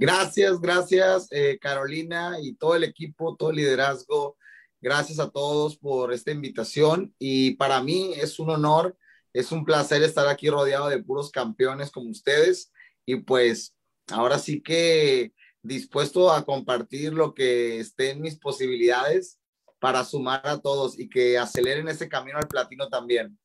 Gracias, 0.00 0.58
gracias 0.62 1.28
eh, 1.30 1.58
Carolina 1.60 2.38
y 2.42 2.54
todo 2.54 2.74
el 2.74 2.84
equipo, 2.84 3.36
todo 3.36 3.50
el 3.50 3.56
liderazgo. 3.56 4.38
Gracias 4.80 5.18
a 5.18 5.28
todos 5.28 5.76
por 5.76 6.14
esta 6.14 6.30
invitación 6.30 7.14
y 7.18 7.50
para 7.56 7.82
mí 7.82 8.14
es 8.16 8.38
un 8.38 8.48
honor, 8.48 8.96
es 9.34 9.52
un 9.52 9.62
placer 9.62 10.02
estar 10.02 10.26
aquí 10.26 10.48
rodeado 10.48 10.88
de 10.88 11.02
puros 11.02 11.30
campeones 11.30 11.90
como 11.90 12.08
ustedes 12.08 12.72
y 13.04 13.16
pues 13.16 13.76
ahora 14.10 14.38
sí 14.38 14.62
que 14.62 15.34
dispuesto 15.62 16.32
a 16.32 16.46
compartir 16.46 17.12
lo 17.12 17.34
que 17.34 17.78
esté 17.78 18.12
en 18.12 18.22
mis 18.22 18.38
posibilidades 18.38 19.38
para 19.80 20.02
sumar 20.02 20.40
a 20.46 20.62
todos 20.62 20.98
y 20.98 21.10
que 21.10 21.36
aceleren 21.36 21.88
ese 21.88 22.08
camino 22.08 22.38
al 22.38 22.48
platino 22.48 22.88
también. 22.88 23.38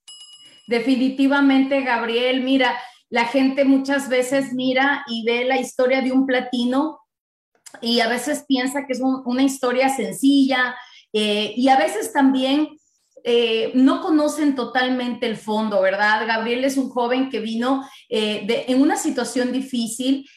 Definitivamente, 0.68 1.82
Gabriel, 1.82 2.44
mira, 2.44 2.80
la 3.10 3.26
gente 3.26 3.66
muchas 3.66 4.10
veces 4.10 4.54
mira 4.54 5.04
y 5.08 5.24
ve 5.26 5.46
la 5.46 5.60
historia 5.60 6.02
de 6.02 6.12
un 6.12 6.26
platino 6.26 7.00
y 7.82 8.00
a 8.00 8.08
veces 8.08 8.46
piensa 8.48 8.86
que 8.86 8.94
es 8.94 9.02
una 9.02 9.44
historia 9.44 9.90
sencilla 9.90 10.76
eh, 11.14 11.54
y 11.56 11.70
a 11.70 11.78
veces 11.78 12.12
también 12.12 12.78
eh, 13.24 13.72
no 13.74 14.02
conocen 14.02 14.54
totalmente 14.54 15.26
el 15.26 15.36
fondo, 15.36 15.82
¿verdad? 15.82 16.28
Gabriel 16.28 16.64
es 16.64 16.78
un 16.78 16.90
joven 16.90 17.30
que 17.30 17.40
vino 17.40 17.88
eh, 18.10 18.66
en 18.68 18.82
una 18.82 18.98
situación 18.98 19.52
difícil, 19.52 20.30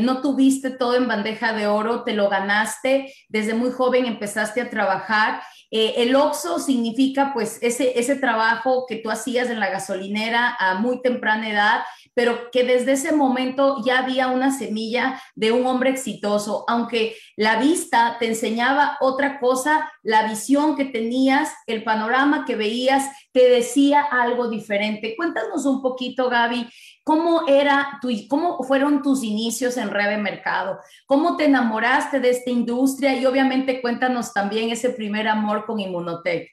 no 0.00 0.20
tuviste 0.22 0.70
todo 0.70 0.96
en 0.96 1.06
bandeja 1.06 1.52
de 1.52 1.68
oro, 1.68 2.02
te 2.02 2.14
lo 2.14 2.28
ganaste, 2.28 3.14
desde 3.28 3.54
muy 3.54 3.70
joven 3.70 4.06
empezaste 4.06 4.60
a 4.60 4.70
trabajar 4.70 5.40
el 5.70 6.14
OXO 6.16 6.58
significa 6.58 7.32
pues 7.32 7.58
ese, 7.62 7.98
ese 7.98 8.16
trabajo 8.16 8.84
que 8.86 8.96
tú 8.96 9.10
hacías 9.10 9.48
en 9.48 9.58
la 9.58 9.70
gasolinera 9.70 10.54
a 10.58 10.74
muy 10.74 11.00
temprana 11.00 11.48
edad, 11.48 11.80
pero 12.14 12.50
que 12.50 12.64
desde 12.64 12.92
ese 12.92 13.12
momento 13.12 13.82
ya 13.84 13.98
había 13.98 14.28
una 14.28 14.56
semilla 14.56 15.20
de 15.34 15.52
un 15.52 15.66
hombre 15.66 15.90
exitoso, 15.90 16.64
aunque 16.68 17.16
la 17.36 17.58
vista 17.58 18.16
te 18.18 18.26
enseñaba 18.26 18.98
otra 19.00 19.40
cosa, 19.40 19.90
la 20.02 20.28
visión 20.28 20.76
que 20.76 20.84
tenías, 20.84 21.52
el 21.66 21.84
panorama 21.84 22.44
que 22.44 22.56
veías, 22.56 23.10
te 23.32 23.48
decía 23.48 24.02
algo 24.02 24.48
diferente. 24.48 25.14
Cuéntanos 25.16 25.64
un 25.66 25.80
poquito, 25.80 26.28
Gaby, 26.28 26.68
¿Cómo, 27.04 27.48
era 27.48 27.98
tu, 28.00 28.10
¿Cómo 28.28 28.62
fueron 28.62 29.02
tus 29.02 29.24
inicios 29.24 29.76
en 29.76 29.90
Rebe 29.90 30.18
Mercado? 30.18 30.78
¿Cómo 31.06 31.36
te 31.36 31.46
enamoraste 31.46 32.20
de 32.20 32.30
esta 32.30 32.50
industria? 32.50 33.18
Y 33.18 33.26
obviamente 33.26 33.82
cuéntanos 33.82 34.32
también 34.32 34.70
ese 34.70 34.90
primer 34.90 35.26
amor 35.26 35.66
con 35.66 35.80
Inmunotech. 35.80 36.48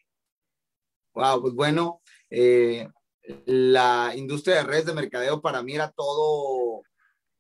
Wow, 1.14 1.42
pues 1.42 1.54
bueno, 1.54 2.02
eh, 2.32 2.88
la 3.46 4.14
industria 4.16 4.58
de 4.58 4.64
redes 4.64 4.86
de 4.86 4.94
mercadeo 4.94 5.42
para 5.42 5.62
mí 5.64 5.74
era 5.74 5.92
todo 5.92 6.84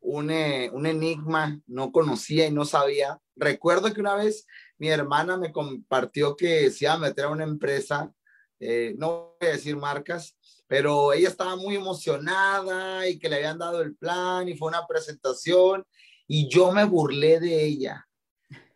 un, 0.01 0.31
eh, 0.31 0.69
un, 0.73 0.85
enigma, 0.85 1.59
no 1.67 1.91
conocía 1.91 2.47
y 2.47 2.51
no 2.51 2.65
sabía. 2.65 3.19
Recuerdo 3.35 3.93
que 3.93 4.01
una 4.01 4.15
vez 4.15 4.45
mi 4.77 4.89
hermana 4.89 5.37
me 5.37 5.51
compartió 5.51 6.35
que 6.35 6.71
se 6.71 6.85
iba 6.85 6.93
a 6.93 6.99
meter 6.99 7.25
a 7.25 7.29
una 7.29 7.43
empresa, 7.43 8.11
eh, 8.59 8.93
no 8.97 9.35
voy 9.39 9.49
a 9.49 9.53
decir 9.53 9.75
marcas, 9.75 10.37
pero 10.67 11.13
ella 11.13 11.29
estaba 11.29 11.55
muy 11.55 11.75
emocionada 11.75 13.07
y 13.07 13.17
que 13.17 13.29
le 13.29 13.37
habían 13.37 13.57
dado 13.57 13.81
el 13.81 13.95
plan 13.95 14.47
y 14.47 14.55
fue 14.55 14.69
una 14.69 14.85
presentación 14.85 15.85
y 16.27 16.47
yo 16.47 16.71
me 16.71 16.83
burlé 16.83 17.39
de 17.39 17.65
ella. 17.65 18.05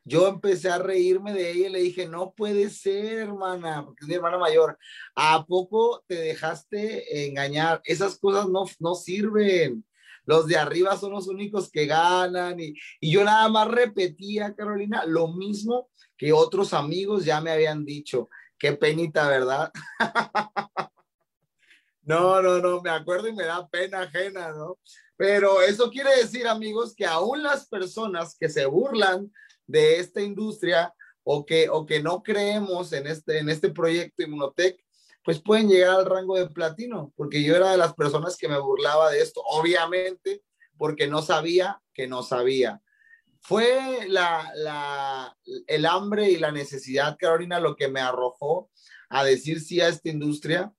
Yo 0.05 0.27
empecé 0.27 0.69
a 0.69 0.79
reírme 0.79 1.33
de 1.33 1.51
ella 1.51 1.67
y 1.67 1.71
le 1.71 1.79
dije, 1.79 2.07
no 2.07 2.33
puede 2.33 2.69
ser, 2.69 3.19
hermana, 3.19 3.85
porque 3.85 4.01
es 4.01 4.07
mi 4.07 4.15
hermana 4.15 4.37
mayor. 4.37 4.77
¿A 5.15 5.45
poco 5.45 6.03
te 6.07 6.15
dejaste 6.15 7.27
engañar? 7.27 7.81
Esas 7.85 8.17
cosas 8.17 8.49
no, 8.49 8.65
no 8.79 8.95
sirven. 8.95 9.85
Los 10.25 10.47
de 10.47 10.57
arriba 10.57 10.97
son 10.97 11.11
los 11.11 11.27
únicos 11.27 11.71
que 11.71 11.85
ganan. 11.85 12.59
Y, 12.59 12.73
y 12.99 13.11
yo 13.11 13.23
nada 13.23 13.47
más 13.47 13.69
repetía, 13.69 14.53
Carolina, 14.55 15.05
lo 15.05 15.29
mismo 15.29 15.89
que 16.17 16.33
otros 16.33 16.73
amigos 16.73 17.23
ya 17.23 17.39
me 17.39 17.51
habían 17.51 17.85
dicho. 17.85 18.29
Qué 18.57 18.73
penita, 18.73 19.27
¿verdad? 19.27 19.71
No, 22.05 22.41
no, 22.41 22.59
no, 22.59 22.81
me 22.81 22.89
acuerdo 22.89 23.29
y 23.29 23.33
me 23.33 23.45
da 23.45 23.66
pena 23.69 24.01
ajena, 24.01 24.51
¿no? 24.51 24.78
Pero 25.16 25.61
eso 25.61 25.89
quiere 25.89 26.17
decir, 26.17 26.47
amigos, 26.47 26.94
que 26.94 27.05
aún 27.05 27.41
las 27.41 27.67
personas 27.69 28.35
que 28.38 28.49
se 28.49 28.66
burlan 28.66 29.31
de 29.68 30.00
esta 30.00 30.22
industria 30.22 30.94
o 31.24 31.46
que, 31.46 31.69
o 31.69 31.85
que 31.85 32.01
no 32.01 32.22
creemos 32.22 32.94
en 32.94 33.07
este, 33.07 33.40
en 33.40 33.50
este 33.50 33.69
proyecto 33.69 34.24
Inmunotech, 34.24 34.84
pues 35.24 35.41
pueden 35.41 35.69
llegar 35.69 36.00
al 36.00 36.06
rango 36.06 36.38
de 36.38 36.50
platino, 36.50 37.13
porque 37.16 37.44
yo 37.44 37.56
era 37.56 37.72
de 37.72 37.78
las 37.78 37.94
personas 37.94 38.35
que 38.35 38.50
me 38.50 38.59
burlaba 38.59 39.09
de 39.09 39.22
esto, 39.22 39.41
obviamente, 39.46 40.44
porque 40.78 41.07
no 41.07 41.22
sabía 41.22 41.81
que 41.94 42.07
no 42.07 42.23
sabía. 42.23 42.81
Fue 43.40 44.07
la, 44.07 44.52
la, 44.56 45.38
el 45.68 45.85
hambre 45.85 46.29
y 46.29 46.38
la 46.38 46.52
necesidad, 46.52 47.18
Carolina, 47.18 47.59
lo 47.59 47.75
que 47.75 47.88
me 47.88 48.02
arrojó 48.02 48.69
a 49.09 49.23
decir 49.23 49.62
sí 49.62 49.79
a 49.79 49.88
esta 49.88 50.09
industria 50.09 50.73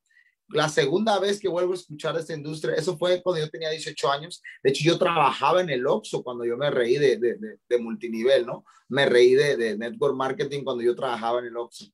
la 0.48 0.68
segunda 0.68 1.18
vez 1.18 1.40
que 1.40 1.48
vuelvo 1.48 1.72
a 1.72 1.76
escuchar 1.76 2.16
esta 2.16 2.34
industria, 2.34 2.74
eso 2.74 2.96
fue 2.98 3.22
cuando 3.22 3.44
yo 3.44 3.50
tenía 3.50 3.70
18 3.70 4.10
años. 4.10 4.42
De 4.62 4.70
hecho, 4.70 4.84
yo 4.84 4.98
trabajaba 4.98 5.60
en 5.60 5.70
el 5.70 5.86
Oxxo 5.86 6.22
cuando 6.22 6.44
yo 6.44 6.56
me 6.56 6.70
reí 6.70 6.96
de, 6.96 7.16
de, 7.16 7.58
de, 7.68 7.78
multinivel, 7.78 8.46
¿no? 8.46 8.64
Me 8.88 9.06
reí 9.06 9.34
de, 9.34 9.56
de, 9.56 9.76
network 9.76 10.14
marketing 10.14 10.62
cuando 10.62 10.82
yo 10.82 10.94
trabajaba 10.94 11.40
en 11.40 11.46
el 11.46 11.56
Oxxo. 11.56 11.86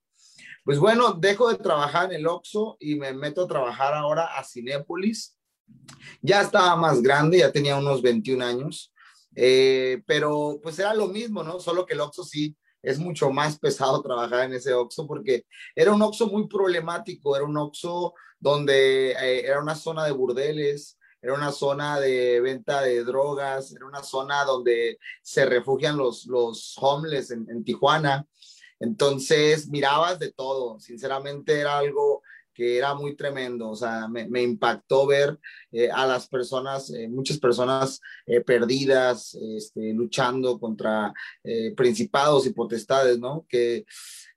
Pues 0.64 0.78
bueno, 0.78 1.12
dejo 1.14 1.48
de 1.48 1.56
trabajar 1.56 2.12
en 2.12 2.20
el 2.20 2.26
Oxxo 2.26 2.76
y 2.80 2.96
me 2.96 3.12
meto 3.12 3.44
a 3.44 3.48
trabajar 3.48 3.94
ahora 3.94 4.38
a 4.38 4.44
Cinépolis. 4.44 5.36
Ya 6.20 6.42
estaba 6.42 6.74
más 6.76 7.00
grande, 7.00 7.38
ya 7.38 7.52
tenía 7.52 7.76
unos 7.76 8.02
21 8.02 8.44
años, 8.44 8.92
eh, 9.36 10.02
pero 10.06 10.58
pues 10.62 10.78
era 10.78 10.92
lo 10.92 11.06
mismo, 11.06 11.44
¿no? 11.44 11.60
Solo 11.60 11.86
que 11.86 11.94
el 11.94 12.00
Oxxo 12.00 12.24
sí 12.24 12.56
es 12.82 12.98
mucho 12.98 13.30
más 13.30 13.58
pesado 13.58 14.02
trabajar 14.02 14.44
en 14.44 14.54
ese 14.54 14.72
Oxxo 14.72 15.06
porque 15.06 15.46
era 15.74 15.92
un 15.92 16.02
Oxxo 16.02 16.26
muy 16.26 16.46
problemático, 16.48 17.36
era 17.36 17.44
un 17.44 17.56
Oxxo 17.56 18.14
donde 18.38 19.12
eh, 19.12 19.46
era 19.46 19.60
una 19.60 19.74
zona 19.74 20.04
de 20.04 20.12
burdeles, 20.12 20.98
era 21.22 21.34
una 21.34 21.52
zona 21.52 22.00
de 22.00 22.40
venta 22.40 22.80
de 22.80 23.04
drogas, 23.04 23.72
era 23.72 23.86
una 23.86 24.02
zona 24.02 24.44
donde 24.44 24.98
se 25.22 25.44
refugian 25.44 25.96
los, 25.96 26.26
los 26.26 26.76
homeless 26.80 27.30
en, 27.30 27.62
Tijuana. 27.62 28.26
Entonces 28.78 29.68
mirabas 29.68 30.18
de 30.18 30.32
todo, 30.32 30.80
sinceramente 30.80 31.60
era 31.60 31.76
algo 31.76 32.22
que 32.54 32.76
era 32.78 32.94
muy 32.94 33.16
tremendo, 33.16 33.70
o 33.70 33.76
sea, 33.76 34.08
me, 34.08 34.42
impactó 34.42 35.06
ver 35.06 35.38
eh, 35.72 35.90
a 35.90 36.06
las 36.06 36.28
personas, 36.28 36.90
eh, 36.90 37.08
muchas 37.08 37.38
personas 37.38 38.00
perdidas, 38.44 39.34
este, 39.56 39.92
luchando 39.92 40.58
contra 40.58 41.12
principados 41.76 42.46
y 42.46 42.52
potestades, 42.52 43.18
¿no? 43.18 43.46
Que 43.48 43.84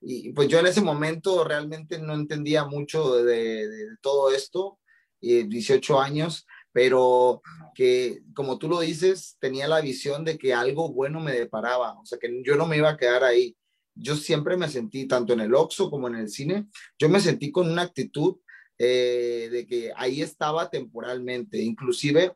y 0.06 0.32
pues 0.34 0.50
yo 0.50 0.60
en 0.60 0.68
ese 0.68 0.82
momento 0.82 1.44
realmente 1.44 1.98
no 1.98 2.14
entendía 2.14 2.66
mucho 2.66 3.24
de, 3.24 3.70
todo 4.02 4.32
esto, 4.34 4.80
18 5.22 6.02
años, 6.02 6.46
pero 6.74 7.42
que 7.74 8.22
como 8.36 8.58
tú 8.58 8.68
lo 8.68 8.82
dices, 8.82 9.38
tenía 9.40 9.68
la 9.68 9.80
visión 9.80 10.26
de 10.26 10.38
que 10.38 10.54
algo 10.54 10.92
bueno 10.92 11.22
me 11.22 11.32
deparaba, 11.32 11.98
o 11.98 12.06
sea, 12.06 12.18
que 12.20 12.42
yo 12.44 12.58
no 12.58 12.68
me 12.68 12.78
iba 12.78 12.90
a 12.90 12.98
quedar 12.98 13.24
ahí. 13.24 13.56
Yo 13.96 14.16
siempre 14.16 14.58
me 14.58 14.70
sentí, 14.70 15.08
tanto 15.08 15.34
en 15.34 15.42
el 15.42 15.54
Oxxo 15.54 15.90
como 15.90 16.08
en 16.08 16.16
el 16.16 16.30
cine, 16.30 16.68
yo 16.98 17.10
me 17.10 17.20
sentí 17.20 17.52
con 17.52 17.72
una 17.72 17.84
actitud 17.84 18.38
eh, 18.78 19.50
de 19.52 19.66
que 19.68 19.92
ahí 19.96 20.22
estaba 20.22 20.70
temporalmente, 20.70 21.62
inclusive 21.62 22.34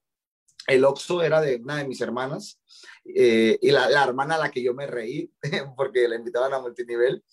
el 0.68 0.86
Oxxo 0.86 1.24
era 1.24 1.42
de 1.42 1.56
una 1.56 1.78
de 1.78 1.88
mis 1.88 2.02
hermanas 2.02 2.60
eh, 3.06 3.58
y 3.62 3.72
la, 3.72 4.04
hermana 4.04 4.36
a 4.36 4.40
la 4.40 4.52
que 4.52 4.62
yo 4.62 4.74
me 4.74 4.86
reí 4.86 5.32
porque 5.78 6.08
la 6.08 6.16
invitaban 6.16 6.54
a 6.54 6.60
multinivel 6.60 7.24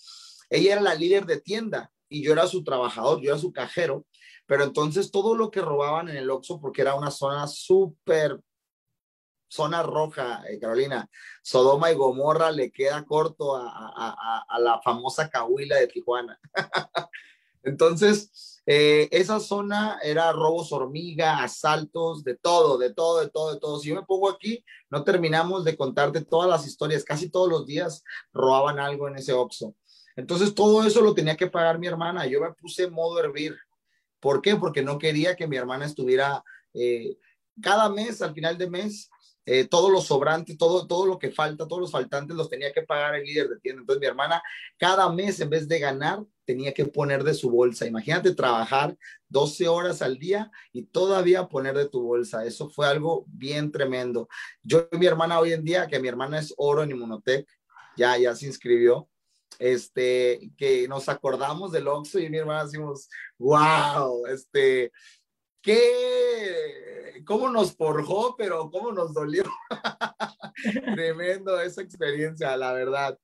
ella 0.51 0.75
era 0.75 0.81
la 0.81 0.95
líder 0.95 1.27
de 1.27 1.41
tienda 1.41 1.91
y 2.09 2.23
yo 2.23 2.33
era 2.33 2.47
su 2.47 2.63
trabajador, 2.63 3.21
yo 3.21 3.31
era 3.31 3.39
su 3.39 3.53
cajero, 3.53 4.07
pero 4.47 4.65
entonces 4.65 5.11
todo 5.11 5.37
lo 5.37 5.51
que 5.51 5.61
robaban 5.61 6.09
en 6.09 6.17
el 6.17 6.31
Oxxo, 6.31 6.61
porque 6.61 6.83
era 6.83 6.95
una 6.95 7.11
zona 7.11 7.47
súper, 7.47 8.39
zona 9.55 9.85
roja, 9.85 10.43
eh, 10.49 10.59
Carolina, 10.59 11.09
Sodoma 11.41 11.93
y 11.93 11.95
Gomorra 11.95 12.51
le 12.51 12.73
queda 12.73 13.05
corto 13.05 13.55
a, 13.55 14.59
la 14.59 14.81
famosa 14.83 15.31
Cahuila 15.31 15.77
de 15.77 15.87
Tijuana. 15.87 16.41
entonces, 17.63 18.63
eh, 18.67 19.09
esa 19.13 19.39
zona 19.39 20.01
era 20.03 20.33
robos 20.33 20.73
hormiga, 20.73 21.41
asaltos, 21.41 22.25
de 22.25 22.35
todo, 22.35 22.79
de 22.79 22.93
todo, 22.93 23.21
de 23.21 23.31
todo, 23.31 23.55
de 23.55 23.61
todo. 23.61 23.79
Si 23.79 23.91
yo 23.91 23.95
me 23.95 24.03
pongo 24.03 24.29
aquí, 24.29 24.65
no 24.91 25.05
terminamos 25.05 25.65
de 25.65 25.77
contarte 25.77 26.25
todas 26.25 26.51
las 26.51 26.67
historias. 26.67 27.05
Casi 27.05 27.31
todos 27.31 27.49
los 27.49 27.65
días 27.65 28.03
robaban 28.33 28.81
algo 28.81 29.07
en 29.07 29.19
ese 29.19 29.33
Oxxo. 29.33 29.75
Entonces 30.17 30.53
todo 30.53 30.85
eso 30.85 31.01
lo 31.01 31.15
tenía 31.15 31.37
que 31.37 31.47
pagar 31.47 31.79
mi 31.79 31.87
hermana. 31.87 32.27
Yo 32.27 32.41
me 32.41 32.53
puse 32.55 32.91
modo 32.91 33.21
hervir. 33.21 33.57
¿Por 34.19 34.43
qué? 34.43 34.57
Porque 34.57 34.83
no 34.83 34.99
quería 34.99 35.37
que 35.37 35.47
mi 35.47 35.57
hermana 35.57 35.85
estuviera 35.85 36.43
eh, 36.73 37.19
cada 37.63 37.89
mes, 37.89 38.21
al 38.21 38.35
final 38.35 38.59
de 38.59 38.69
mes, 38.69 39.11
eh, 39.47 39.67
todo 39.67 39.91
lo 39.91 40.01
sobrante, 40.01 40.57
todo, 40.57 40.87
todo 40.87 41.07
lo 41.07 41.19
que 41.19 41.31
falta, 41.31 41.69
todos 41.69 41.81
los 41.81 41.91
faltantes 41.91 42.37
los 42.37 42.49
tenía 42.49 42.73
que 42.73 42.83
pagar 42.83 43.15
el 43.15 43.25
líder 43.25 43.49
de 43.49 43.61
tienda. 43.61 43.81
Entonces 43.81 44.01
mi 44.01 44.07
hermana 44.07 44.43
cada 44.79 45.11
mes 45.13 45.41
en 45.41 45.51
vez 45.51 45.69
de 45.69 45.79
ganar 45.79 46.25
tenía 46.45 46.73
que 46.73 46.87
poner 46.87 47.25
de 47.25 47.35
su 47.35 47.51
bolsa. 47.51 47.87
Imagínate 47.87 48.35
trabajar 48.35 48.97
12 49.29 49.69
horas 49.69 50.03
al 50.03 50.19
día 50.19 50.51
y 50.73 50.85
todavía 50.85 51.49
poner 51.49 51.77
de 51.77 51.89
tu 51.89 52.03
bolsa. 52.03 52.45
Eso 52.45 52.71
fue 52.71 52.87
algo 52.87 53.25
bien 53.29 53.71
tremendo. 53.71 54.29
Yo 54.63 54.89
y 54.93 54.99
mi 54.99 55.07
hermana 55.07 55.39
hoy 55.39 55.53
en 55.53 55.65
día, 55.65 55.87
que 55.87 56.01
mi 56.01 56.09
hermana 56.09 56.39
es 56.39 56.55
oro 56.57 56.83
en 56.83 56.91
Inmunotech, 56.91 57.47
ya, 57.97 58.17
ya 58.19 58.35
se 58.35 58.47
inscribió, 58.47 59.09
este, 59.59 60.53
que 60.57 60.89
nos 60.89 61.09
acordamos 61.09 61.73
del 61.73 61.89
Oxxo 61.89 62.19
y 62.19 62.29
mi 62.29 62.39
hermana 62.39 62.65
decimos, 62.65 63.09
wow, 63.39 64.27
este, 64.27 64.91
qué, 65.65 67.23
cómo 67.27 67.49
nos 67.49 67.75
forjó, 67.75 68.37
pero 68.37 68.71
cómo 68.71 68.93
nos 68.93 69.13
dolió. 69.15 69.43
Tremendo 70.95 71.61
esa 71.61 71.83
experiencia, 71.83 72.57
la 72.57 72.73
verdad. 72.73 73.19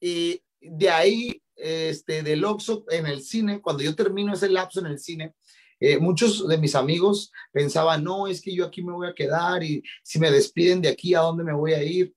Y 0.00 0.42
de 0.60 0.90
ahí, 0.90 1.42
este, 1.54 2.22
del 2.22 2.44
Oxxo 2.44 2.84
en 2.90 3.06
el 3.06 3.22
cine, 3.22 3.62
cuando 3.62 3.82
yo 3.82 3.94
termino 3.94 4.34
ese 4.34 4.48
lapso 4.48 4.80
en 4.80 4.86
el 4.86 4.98
cine, 4.98 5.34
eh, 5.78 5.98
muchos 5.98 6.46
de 6.48 6.58
mis 6.58 6.74
amigos 6.74 7.30
pensaban, 7.52 8.02
no, 8.02 8.26
es 8.26 8.40
que 8.40 8.54
yo 8.54 8.66
aquí 8.66 8.82
me 8.82 8.92
voy 8.92 9.08
a 9.08 9.14
quedar 9.14 9.62
y 9.62 9.82
si 10.02 10.18
me 10.18 10.30
despiden 10.30 10.80
de 10.80 10.88
aquí, 10.88 11.14
¿a 11.14 11.20
dónde 11.20 11.44
me 11.44 11.52
voy 11.52 11.74
a 11.74 11.82
ir? 11.82 12.14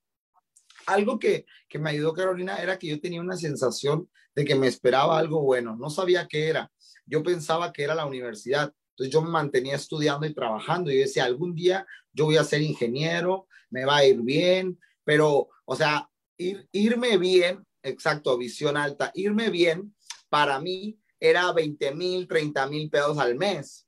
Algo 0.87 1.19
que, 1.19 1.45
que 1.67 1.77
me 1.77 1.91
ayudó 1.91 2.13
Carolina 2.13 2.57
era 2.57 2.79
que 2.79 2.87
yo 2.87 2.99
tenía 2.99 3.21
una 3.21 3.37
sensación 3.37 4.09
de 4.33 4.45
que 4.45 4.55
me 4.55 4.67
esperaba 4.67 5.19
algo 5.19 5.41
bueno. 5.41 5.75
No 5.75 5.89
sabía 5.89 6.27
qué 6.27 6.47
era. 6.47 6.71
Yo 7.05 7.21
pensaba 7.21 7.71
que 7.71 7.83
era 7.83 7.93
la 7.93 8.05
universidad. 8.05 8.73
Entonces 8.99 9.13
yo 9.13 9.21
me 9.21 9.29
mantenía 9.29 9.75
estudiando 9.75 10.27
y 10.27 10.33
trabajando. 10.33 10.91
Y 10.91 10.97
decía, 10.97 11.23
algún 11.23 11.55
día 11.55 11.87
yo 12.11 12.25
voy 12.25 12.35
a 12.35 12.43
ser 12.43 12.61
ingeniero, 12.61 13.47
me 13.69 13.85
va 13.85 13.97
a 13.97 14.05
ir 14.05 14.19
bien, 14.21 14.77
pero, 15.05 15.47
o 15.63 15.75
sea, 15.75 16.09
ir, 16.35 16.67
irme 16.73 17.17
bien, 17.17 17.65
exacto, 17.81 18.37
visión 18.37 18.75
alta, 18.75 19.09
irme 19.15 19.49
bien 19.49 19.95
para 20.27 20.59
mí 20.59 20.99
era 21.17 21.53
20 21.53 21.95
mil, 21.95 22.27
30 22.27 22.67
mil 22.67 22.89
pesos 22.89 23.17
al 23.17 23.35
mes. 23.35 23.87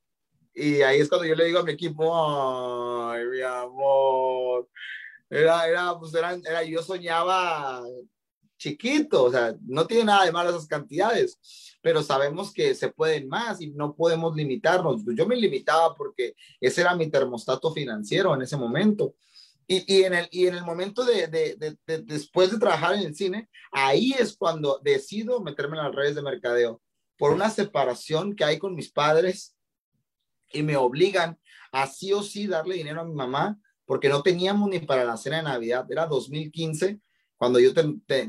Y 0.53 0.81
ahí 0.81 1.01
es 1.01 1.09
cuando 1.09 1.27
yo 1.27 1.35
le 1.35 1.45
digo 1.45 1.59
a 1.59 1.63
mi 1.63 1.73
equipo, 1.73 3.09
ay, 3.09 3.25
mi 3.25 3.41
amor, 3.41 4.69
era, 5.29 5.67
era, 5.67 5.99
pues 5.99 6.13
era, 6.13 6.33
era, 6.35 6.63
yo 6.63 6.81
soñaba 6.81 7.83
chiquito, 8.57 9.23
o 9.25 9.31
sea, 9.31 9.55
no 9.61 9.85
tiene 9.85 10.05
nada 10.05 10.23
de 10.23 10.31
malo 10.31 10.51
esas 10.51 10.67
cantidades, 10.67 11.70
pero 11.81 12.03
sabemos 12.03 12.53
que 12.53 12.75
se 12.75 12.89
pueden 12.89 13.27
más 13.27 13.61
y 13.61 13.71
no 13.71 13.95
podemos 13.95 14.35
limitarnos. 14.35 15.01
Yo 15.15 15.25
me 15.27 15.35
limitaba 15.35 15.95
porque 15.95 16.35
ese 16.59 16.81
era 16.81 16.95
mi 16.95 17.09
termostato 17.09 17.73
financiero 17.73 18.33
en 18.35 18.43
ese 18.43 18.57
momento. 18.57 19.15
Y, 19.67 19.99
y 19.99 20.03
en, 20.03 20.13
el, 20.13 20.27
y 20.31 20.47
en 20.47 20.55
el 20.55 20.63
momento 20.63 21.03
de, 21.03 21.27
de, 21.27 21.55
de, 21.55 22.01
después 22.01 22.51
de 22.51 22.59
trabajar 22.59 22.95
en 22.95 23.01
el 23.01 23.15
cine, 23.15 23.49
ahí 23.71 24.13
es 24.17 24.35
cuando 24.35 24.79
decido 24.83 25.39
meterme 25.41 25.77
en 25.77 25.83
las 25.85 25.95
redes 25.95 26.15
de 26.15 26.21
mercadeo 26.21 26.81
por 27.17 27.31
una 27.31 27.49
separación 27.49 28.35
que 28.35 28.43
hay 28.43 28.57
con 28.57 28.75
mis 28.75 28.91
padres 28.91 29.55
y 30.51 30.63
me 30.63 30.75
obligan 30.75 31.39
a 31.71 31.87
sí 31.87 32.11
o 32.13 32.23
sí 32.23 32.47
darle 32.47 32.75
dinero 32.75 33.01
a 33.01 33.05
mi 33.05 33.13
mamá 33.13 33.57
porque 33.85 34.09
no 34.09 34.21
teníamos 34.21 34.69
ni 34.69 34.79
para 34.79 35.03
la 35.03 35.17
cena 35.17 35.37
de 35.37 35.43
Navidad. 35.43 35.85
Era 35.89 36.05
2015 36.05 36.99
cuando 37.37 37.59
yo 37.59 37.73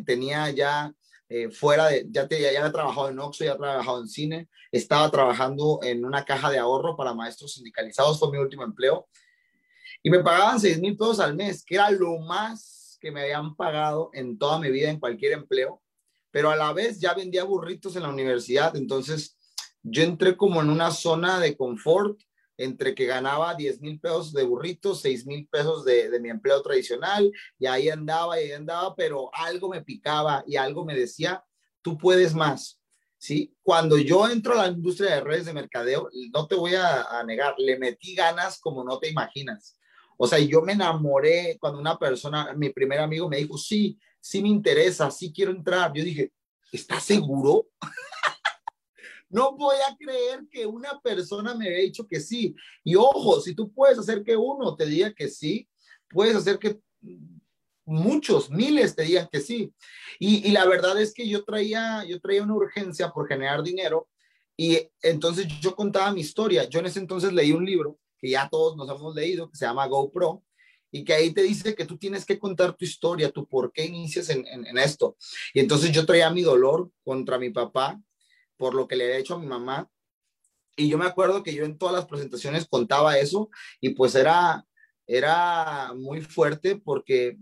tenía 0.04 0.50
ya 0.50 0.94
eh, 1.34 1.50
fuera 1.50 1.86
de, 1.86 2.06
ya, 2.10 2.28
te, 2.28 2.40
ya 2.40 2.48
había 2.48 2.70
trabajado 2.70 3.08
en 3.08 3.18
Oxxo, 3.18 3.44
ya 3.44 3.52
había 3.52 3.62
trabajado 3.62 4.00
en 4.00 4.08
cine, 4.08 4.48
estaba 4.70 5.10
trabajando 5.10 5.80
en 5.82 6.04
una 6.04 6.26
caja 6.26 6.50
de 6.50 6.58
ahorro 6.58 6.94
para 6.94 7.14
maestros 7.14 7.54
sindicalizados, 7.54 8.18
fue 8.18 8.30
mi 8.30 8.36
último 8.36 8.64
empleo, 8.64 9.08
y 10.02 10.10
me 10.10 10.18
pagaban 10.22 10.60
6 10.60 10.78
mil 10.80 10.94
pesos 10.94 11.20
al 11.20 11.34
mes, 11.34 11.64
que 11.64 11.76
era 11.76 11.90
lo 11.90 12.18
más 12.18 12.98
que 13.00 13.10
me 13.10 13.22
habían 13.22 13.56
pagado 13.56 14.10
en 14.12 14.36
toda 14.36 14.58
mi 14.58 14.70
vida 14.70 14.90
en 14.90 15.00
cualquier 15.00 15.32
empleo, 15.32 15.82
pero 16.30 16.50
a 16.50 16.56
la 16.56 16.72
vez 16.74 17.00
ya 17.00 17.14
vendía 17.14 17.44
burritos 17.44 17.96
en 17.96 18.02
la 18.02 18.10
universidad, 18.10 18.76
entonces 18.76 19.38
yo 19.82 20.02
entré 20.02 20.36
como 20.36 20.60
en 20.60 20.68
una 20.68 20.90
zona 20.90 21.40
de 21.40 21.56
confort 21.56 22.20
entre 22.56 22.94
que 22.94 23.06
ganaba 23.06 23.54
10 23.54 23.80
mil 23.80 23.98
pesos 24.00 24.32
de 24.32 24.44
burritos, 24.44 25.00
6 25.00 25.26
mil 25.26 25.46
pesos 25.48 25.84
de, 25.84 26.10
de, 26.10 26.20
mi 26.20 26.30
empleo 26.30 26.62
tradicional, 26.62 27.32
y 27.58 27.66
ahí 27.66 27.88
andaba 27.88 28.40
y 28.40 28.44
ahí 28.44 28.52
andaba, 28.52 28.94
pero 28.94 29.30
algo 29.34 29.68
me 29.68 29.82
picaba 29.82 30.44
y 30.46 30.56
algo 30.56 30.84
me 30.84 30.94
decía, 30.94 31.44
tú 31.82 31.98
puedes 31.98 32.34
más. 32.34 32.78
¿Sí? 33.18 33.54
Cuando 33.62 33.98
yo 33.98 34.28
entro 34.28 34.54
a 34.54 34.66
la 34.66 34.72
industria 34.72 35.14
de 35.14 35.20
redes 35.20 35.46
de 35.46 35.52
mercadeo, 35.52 36.10
no 36.34 36.48
te 36.48 36.56
voy 36.56 36.74
a, 36.74 37.02
a 37.02 37.22
negar, 37.22 37.54
le 37.56 37.78
metí 37.78 38.16
ganas 38.16 38.58
como 38.58 38.82
no 38.82 38.98
te 38.98 39.08
imaginas. 39.08 39.78
O 40.16 40.26
sea, 40.26 40.40
yo 40.40 40.60
me 40.62 40.72
enamoré 40.72 41.56
cuando 41.60 41.78
una 41.78 41.98
persona, 41.98 42.52
mi 42.54 42.70
primer 42.70 42.98
amigo 42.98 43.28
me 43.28 43.38
dijo, 43.38 43.56
sí, 43.56 43.98
sí 44.20 44.40
me 44.40 44.48
interesa, 44.48 45.10
sí 45.10 45.32
quiero 45.32 45.50
entrar. 45.50 45.92
Yo 45.92 46.04
dije, 46.04 46.32
¿estás 46.70 47.02
seguro? 47.02 47.66
No 49.32 49.56
voy 49.56 49.76
a 49.88 49.96
creer 49.96 50.46
que 50.50 50.66
una 50.66 51.00
persona 51.00 51.54
me 51.54 51.66
haya 51.66 51.78
dicho 51.78 52.06
que 52.06 52.20
sí. 52.20 52.54
Y 52.84 52.96
ojo, 52.96 53.40
si 53.40 53.54
tú 53.54 53.72
puedes 53.72 53.98
hacer 53.98 54.22
que 54.22 54.36
uno 54.36 54.76
te 54.76 54.84
diga 54.84 55.12
que 55.14 55.26
sí, 55.26 55.66
puedes 56.10 56.36
hacer 56.36 56.58
que 56.58 56.78
muchos, 57.86 58.50
miles 58.50 58.94
te 58.94 59.04
digan 59.04 59.30
que 59.32 59.40
sí. 59.40 59.72
Y, 60.18 60.50
la 60.50 60.66
verdad 60.66 61.00
es 61.00 61.14
que 61.14 61.26
yo 61.26 61.44
traía, 61.44 62.04
yo 62.04 62.20
traía 62.20 62.42
una 62.42 62.54
urgencia 62.54 63.10
por 63.10 63.26
generar 63.26 63.62
dinero 63.62 64.06
y 64.54 64.78
entonces 65.00 65.48
yo 65.62 65.74
contaba 65.74 66.12
mi 66.12 66.20
historia. 66.20 66.68
Yo 66.68 66.80
en 66.80 66.86
ese 66.86 66.98
entonces 66.98 67.32
leí 67.32 67.52
un 67.52 67.64
libro 67.64 67.98
que 68.18 68.28
ya 68.28 68.50
todos 68.50 68.76
nos 68.76 68.90
hemos 68.90 69.14
leído, 69.14 69.50
que 69.50 69.56
se 69.56 69.64
llama 69.64 69.86
GoPro, 69.86 70.44
y 70.90 71.04
que 71.04 71.14
ahí 71.14 71.32
te 71.32 71.42
dice 71.42 71.74
que 71.74 71.86
tú 71.86 71.96
tienes 71.96 72.26
que 72.26 72.38
contar 72.38 72.76
tu 72.76 72.84
historia, 72.84 73.30
tu 73.30 73.46
por 73.48 73.72
qué 73.72 73.86
inicias 73.86 74.28
en 74.28 74.76
esto. 74.76 75.16
Y 75.54 75.60
entonces 75.60 75.90
yo 75.90 76.04
traía 76.04 76.28
mi 76.28 76.42
dolor 76.42 76.90
contra 77.02 77.38
mi 77.38 77.48
papá, 77.48 77.98
por 78.62 78.76
lo 78.76 78.86
que 78.86 78.94
le 78.94 79.06
he 79.06 79.18
hecho 79.18 79.34
a 79.34 79.40
mi 79.40 79.46
mamá. 79.46 79.90
Y 80.76 80.88
yo 80.88 80.96
me 80.96 81.04
acuerdo 81.04 81.42
que 81.42 81.52
yo 81.52 81.64
en 81.64 81.76
todas 81.76 81.96
las 81.96 82.06
presentaciones 82.06 82.68
contaba 82.68 83.18
eso 83.18 83.50
y 83.80 83.88
pues 83.88 84.14
era, 84.14 84.64
era 85.04 85.92
muy 85.96 86.20
fuerte 86.20 86.76
porque 86.76 87.36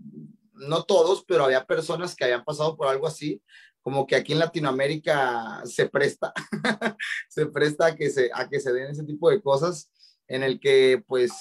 no 0.53 0.81
todos, 0.81 1.23
pero 1.27 1.43
había 1.43 1.63
personas 1.67 2.15
que 2.15 2.23
habían 2.23 2.43
pasado 2.43 2.75
por 2.75 2.87
algo 2.87 3.05
así, 3.05 3.39
como 3.83 4.07
que 4.07 4.15
aquí 4.15 4.33
en 4.33 4.39
Latinoamérica 4.39 5.61
se 5.63 5.87
presta, 5.87 6.33
se 7.29 7.45
presta 7.45 7.85
a 7.85 7.95
que 7.95 8.09
se, 8.09 8.31
a 8.33 8.49
que 8.49 8.59
se 8.59 8.73
den 8.73 8.89
ese 8.89 9.03
tipo 9.03 9.29
de 9.29 9.43
cosas 9.43 9.91
en 10.27 10.41
el 10.41 10.59
que 10.59 11.03
pues 11.05 11.33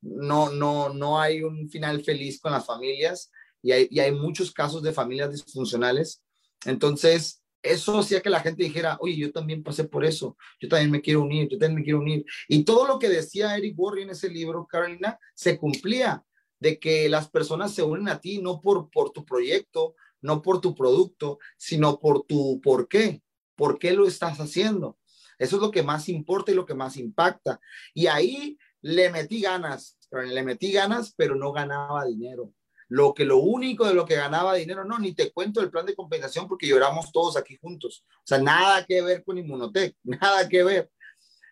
no, 0.00 0.50
no, 0.50 0.88
no 0.88 1.20
hay 1.20 1.44
un 1.44 1.70
final 1.70 2.02
feliz 2.02 2.40
con 2.40 2.50
las 2.50 2.66
familias 2.66 3.30
y 3.62 3.70
hay, 3.70 3.86
y 3.88 4.00
hay 4.00 4.10
muchos 4.10 4.50
casos 4.50 4.82
de 4.82 4.92
familias 4.92 5.30
disfuncionales. 5.30 6.24
Entonces, 6.64 7.40
eso 7.72 7.98
hacía 7.98 8.20
que 8.20 8.30
la 8.30 8.40
gente 8.40 8.64
dijera, 8.64 8.98
oye, 9.00 9.16
yo 9.16 9.32
también 9.32 9.62
pasé 9.62 9.84
por 9.84 10.04
eso, 10.04 10.36
yo 10.60 10.68
también 10.68 10.90
me 10.90 11.00
quiero 11.00 11.22
unir, 11.22 11.48
yo 11.48 11.58
también 11.58 11.76
me 11.76 11.84
quiero 11.84 12.00
unir. 12.00 12.24
Y 12.48 12.64
todo 12.64 12.86
lo 12.86 12.98
que 12.98 13.08
decía 13.08 13.56
Eric 13.56 13.78
Worre 13.78 14.02
en 14.02 14.10
ese 14.10 14.28
libro, 14.28 14.66
Carolina, 14.66 15.18
se 15.34 15.58
cumplía, 15.58 16.24
de 16.60 16.78
que 16.78 17.08
las 17.08 17.28
personas 17.28 17.72
se 17.74 17.82
unen 17.82 18.08
a 18.08 18.20
ti 18.20 18.40
no 18.40 18.60
por, 18.60 18.90
por 18.90 19.10
tu 19.10 19.24
proyecto, 19.24 19.94
no 20.20 20.42
por 20.42 20.60
tu 20.60 20.74
producto, 20.74 21.38
sino 21.56 22.00
por 22.00 22.24
tu 22.24 22.60
por 22.60 22.88
qué, 22.88 23.22
por 23.54 23.78
qué 23.78 23.92
lo 23.92 24.06
estás 24.06 24.38
haciendo. 24.38 24.98
Eso 25.38 25.56
es 25.56 25.62
lo 25.62 25.70
que 25.70 25.82
más 25.82 26.08
importa 26.08 26.50
y 26.50 26.54
lo 26.54 26.66
que 26.66 26.74
más 26.74 26.96
impacta. 26.96 27.60
Y 27.94 28.08
ahí 28.08 28.58
le 28.80 29.10
metí 29.10 29.40
ganas, 29.40 29.96
le 30.10 30.42
metí 30.42 30.72
ganas, 30.72 31.14
pero 31.16 31.36
no 31.36 31.52
ganaba 31.52 32.04
dinero 32.04 32.52
lo 32.88 33.12
que 33.12 33.24
lo 33.24 33.38
único 33.38 33.86
de 33.86 33.94
lo 33.94 34.06
que 34.06 34.16
ganaba 34.16 34.54
dinero, 34.54 34.84
no, 34.84 34.98
ni 34.98 35.14
te 35.14 35.30
cuento 35.30 35.60
el 35.60 35.70
plan 35.70 35.84
de 35.84 35.94
compensación 35.94 36.48
porque 36.48 36.66
lloramos 36.66 37.12
todos 37.12 37.36
aquí 37.36 37.56
juntos. 37.56 38.04
O 38.16 38.22
sea, 38.24 38.38
nada 38.38 38.84
que 38.84 39.02
ver 39.02 39.22
con 39.24 39.36
Inmunotech, 39.36 39.94
nada 40.02 40.48
que 40.48 40.64
ver. 40.64 40.90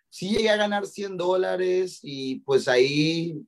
Sí 0.08 0.30
llegué 0.30 0.50
a 0.50 0.56
ganar 0.56 0.86
100 0.86 1.16
dólares 1.16 2.00
y 2.02 2.40
pues 2.40 2.68
ahí, 2.68 3.38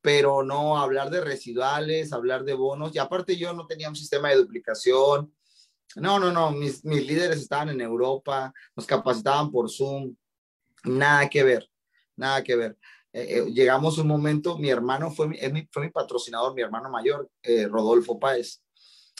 pero 0.00 0.42
no 0.42 0.78
hablar 0.78 1.10
de 1.10 1.20
residuales, 1.20 2.12
hablar 2.12 2.44
de 2.44 2.54
bonos. 2.54 2.94
Y 2.94 2.98
aparte 2.98 3.36
yo 3.36 3.52
no 3.52 3.66
tenía 3.66 3.90
un 3.90 3.96
sistema 3.96 4.30
de 4.30 4.36
duplicación. 4.36 5.34
No, 5.96 6.18
no, 6.18 6.32
no, 6.32 6.50
mis, 6.50 6.82
mis 6.84 7.06
líderes 7.06 7.40
estaban 7.40 7.68
en 7.70 7.80
Europa, 7.80 8.54
nos 8.74 8.86
capacitaban 8.86 9.50
por 9.50 9.70
Zoom. 9.70 10.16
Nada 10.84 11.28
que 11.28 11.42
ver, 11.42 11.68
nada 12.16 12.42
que 12.42 12.56
ver. 12.56 12.78
Eh, 13.18 13.38
eh, 13.38 13.52
llegamos 13.52 13.98
un 13.98 14.06
momento, 14.06 14.56
mi 14.58 14.70
hermano 14.70 15.10
fue 15.10 15.26
mi, 15.26 15.38
fue 15.72 15.82
mi 15.82 15.90
patrocinador, 15.90 16.54
mi 16.54 16.62
hermano 16.62 16.88
mayor, 16.88 17.28
eh, 17.42 17.66
Rodolfo 17.66 18.18
Páez, 18.20 18.62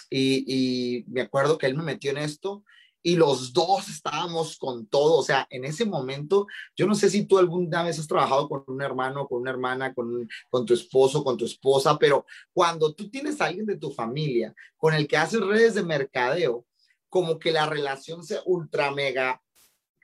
y, 0.08 1.04
me 1.08 1.22
acuerdo 1.22 1.58
que 1.58 1.66
él 1.66 1.76
me 1.76 1.82
metió 1.82 2.12
en 2.12 2.18
esto 2.18 2.62
y 3.02 3.16
los 3.16 3.52
dos 3.52 3.88
estábamos 3.88 4.56
con 4.56 4.86
todo, 4.86 5.16
o 5.18 5.22
sea, 5.24 5.48
en 5.50 5.64
ese 5.64 5.84
momento, 5.84 6.46
yo 6.76 6.86
no 6.86 6.94
sé 6.94 7.10
si 7.10 7.26
tú 7.26 7.38
alguna 7.38 7.82
vez 7.82 7.98
has 7.98 8.06
trabajado 8.06 8.48
con 8.48 8.62
un 8.68 8.82
hermano, 8.82 9.26
con 9.26 9.40
una 9.40 9.50
hermana, 9.50 9.92
con, 9.94 10.28
con 10.48 10.64
tu 10.64 10.74
esposo, 10.74 11.24
con 11.24 11.36
tu 11.36 11.44
esposa, 11.44 11.98
pero 11.98 12.24
cuando 12.52 12.94
tú 12.94 13.10
tienes 13.10 13.40
a 13.40 13.46
alguien 13.46 13.66
de 13.66 13.78
tu 13.78 13.90
familia 13.90 14.54
con 14.76 14.94
el 14.94 15.08
que 15.08 15.16
haces 15.16 15.40
redes 15.40 15.74
de 15.74 15.82
mercadeo, 15.82 16.64
como 17.08 17.38
que 17.38 17.50
la 17.50 17.66
relación 17.66 18.22
se 18.22 18.38
ultra 18.44 18.92
mega 18.92 19.42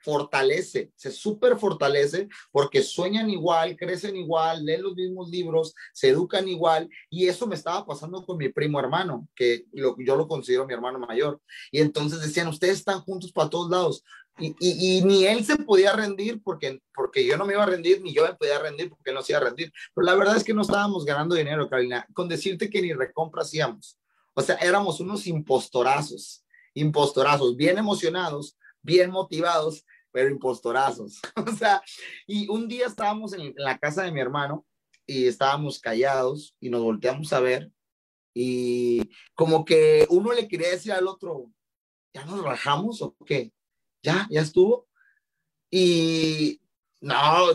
fortalece, 0.05 0.91
se 0.95 1.09
súper 1.09 1.57
fortalece 1.57 2.29
porque 2.51 2.83
sueñan 2.83 3.27
igual, 3.27 3.75
crecen 3.75 4.15
igual, 4.15 4.63
leen 4.63 4.83
los 4.83 4.95
mismos 4.95 5.29
libros, 5.29 5.73
se 5.93 6.09
educan 6.09 6.47
igual 6.47 6.87
y 7.09 7.27
eso 7.27 7.47
me 7.47 7.55
estaba 7.55 7.83
pasando 7.87 8.23
con 8.23 8.37
mi 8.37 8.49
primo 8.49 8.79
hermano, 8.79 9.27
que 9.35 9.65
yo 9.73 10.15
lo 10.15 10.27
considero 10.27 10.67
mi 10.67 10.75
hermano 10.75 10.99
mayor. 10.99 11.41
Y 11.71 11.81
entonces 11.81 12.21
decían, 12.21 12.47
ustedes 12.47 12.77
están 12.77 13.01
juntos 13.01 13.31
para 13.31 13.49
todos 13.49 13.71
lados. 13.71 14.03
Y, 14.37 14.53
y, 14.59 15.01
ni 15.01 15.25
él 15.25 15.43
se 15.45 15.55
podía 15.55 15.93
rendir 15.93 16.43
porque, 16.43 16.81
porque 16.93 17.25
yo 17.25 17.37
no 17.37 17.45
me 17.45 17.53
iba 17.53 17.63
a 17.63 17.67
rendir, 17.67 18.01
ni 18.01 18.13
yo 18.13 18.23
me 18.23 18.35
podía 18.35 18.59
rendir 18.59 18.89
porque 18.89 19.13
no 19.13 19.23
se 19.23 19.31
iba 19.31 19.39
a 19.39 19.45
rendir. 19.45 19.71
Pero 19.95 20.05
la 20.05 20.13
verdad 20.13 20.37
es 20.37 20.43
que 20.43 20.53
no 20.53 20.61
estábamos 20.61 21.05
ganando 21.05 21.35
dinero, 21.35 21.67
Carolina, 21.69 22.05
con 22.13 22.27
decirte 22.27 22.69
que 22.69 22.81
ni 22.81 22.93
recompra 22.93 23.41
hacíamos. 23.41 23.97
O 24.35 24.41
sea, 24.41 24.55
éramos 24.55 24.99
unos 24.99 25.25
impostorazos, 25.25 26.45
impostorazos, 26.73 27.55
bien 27.55 27.77
emocionados, 27.77 28.57
bien 28.85 29.09
motivados, 29.09 29.83
pero 30.15 30.29
impostorazos. 30.29 31.19
o 31.35 31.51
sea, 31.51 31.83
y 32.25 32.47
un 32.47 32.69
día 32.69 32.87
estábamos 32.87 33.33
en, 33.33 33.53
la 33.57 33.77
casa 33.77 34.03
de 34.03 34.13
mi 34.13 34.21
hermano 34.21 34.65
y 35.05 35.27
estábamos 35.27 35.77
callados 35.77 36.55
y 36.61 36.69
nos 36.69 36.81
volteamos 36.81 37.33
a 37.33 37.41
ver 37.41 37.69
y 38.33 39.11
como 39.33 39.65
que 39.65 40.07
uno 40.09 40.31
le 40.31 40.47
quería 40.47 40.69
decir 40.69 40.93
al 40.93 41.07
otro, 41.07 41.51
¿ya 42.13 42.23
nos 42.23 42.41
rajamos 42.41 43.01
o 43.01 43.13
qué? 43.25 43.51
¿Ya? 44.01 44.25
¿Ya 44.29 44.39
estuvo? 44.39 44.87
Y 45.69 46.61
no, 47.01 47.51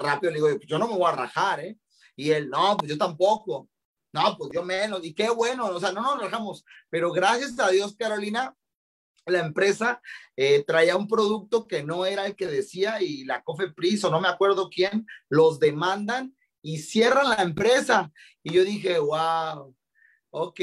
rápido 0.00 0.32
le 0.32 0.36
digo, 0.36 0.48
yo 0.66 0.78
no 0.78 0.88
me 0.88 0.98
voy 0.98 1.10
a 1.10 1.16
rajar, 1.16 1.60
¿eh? 1.60 1.78
Y 2.14 2.30
él, 2.30 2.50
no, 2.50 2.76
pues 2.76 2.90
yo 2.90 2.98
tampoco. 2.98 3.70
No, 4.12 4.36
pues 4.36 4.50
yo 4.52 4.62
menos. 4.62 5.02
Y 5.02 5.14
qué 5.14 5.30
bueno, 5.30 5.66
o 5.66 5.80
sea, 5.80 5.92
no 5.92 6.02
nos 6.02 6.20
rajamos. 6.20 6.62
Pero 6.90 7.10
gracias 7.10 7.58
a 7.58 7.70
Dios, 7.70 7.96
Carolina, 7.96 8.54
la 9.26 9.40
empresa 9.40 10.00
eh, 10.36 10.64
traía 10.64 10.96
un 10.96 11.08
producto 11.08 11.66
que 11.66 11.82
no 11.82 12.06
era 12.06 12.26
el 12.26 12.36
que 12.36 12.46
decía 12.46 13.02
y 13.02 13.24
la 13.24 13.42
Cofepris 13.42 14.04
o 14.04 14.10
no 14.10 14.20
me 14.20 14.28
acuerdo 14.28 14.70
quién 14.70 15.06
los 15.28 15.58
demandan 15.58 16.34
y 16.62 16.78
cierran 16.78 17.30
la 17.30 17.42
empresa. 17.42 18.12
Y 18.42 18.52
yo 18.52 18.64
dije, 18.64 18.98
wow, 18.98 19.74
ok, 20.30 20.60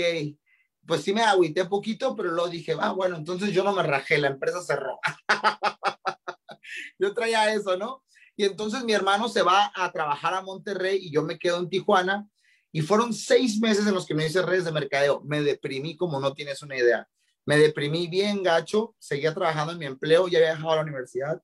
pues 0.86 1.04
sí 1.04 1.14
me 1.14 1.22
agüité 1.22 1.66
poquito, 1.66 2.16
pero 2.16 2.32
luego 2.32 2.50
dije, 2.50 2.76
ah, 2.80 2.92
bueno, 2.92 3.18
entonces 3.18 3.52
yo 3.52 3.64
no 3.64 3.74
me 3.74 3.84
rajé, 3.84 4.18
la 4.18 4.28
empresa 4.28 4.62
cerró. 4.62 5.00
yo 7.00 7.14
traía 7.14 7.54
eso, 7.54 7.78
¿no? 7.78 8.04
Y 8.36 8.46
entonces 8.46 8.84
mi 8.84 8.94
hermano 8.94 9.30
se 9.30 9.44
va 9.44 9.72
a 9.76 9.92
trabajar 9.92 10.34
a 10.34 10.42
Monterrey 10.42 11.00
y 11.02 11.12
yo 11.12 11.22
me 11.22 11.38
quedo 11.38 11.60
en 11.60 11.70
Tijuana. 11.70 12.28
Y 12.72 12.82
fueron 12.82 13.14
seis 13.14 13.60
meses 13.60 13.86
en 13.86 13.94
los 13.94 14.06
que 14.08 14.16
me 14.16 14.26
hice 14.26 14.42
redes 14.42 14.66
de 14.66 14.72
mercadeo. 14.72 15.22
Me 15.24 15.44
deprimí 15.44 15.96
como 15.96 16.20
no 16.20 16.34
tienes 16.34 16.64
una 16.64 16.76
idea. 16.76 17.08
Me 17.46 17.58
deprimí 17.58 18.08
bien 18.08 18.44
gacho, 18.44 18.96
seguía 19.00 19.34
trabajando 19.34 19.74
en 19.74 19.80
mi 19.80 19.86
empleo, 19.86 20.28
ya 20.28 20.40
había 20.40 20.56
dejado 20.56 20.76
la 20.76 20.82
universidad. 20.82 21.42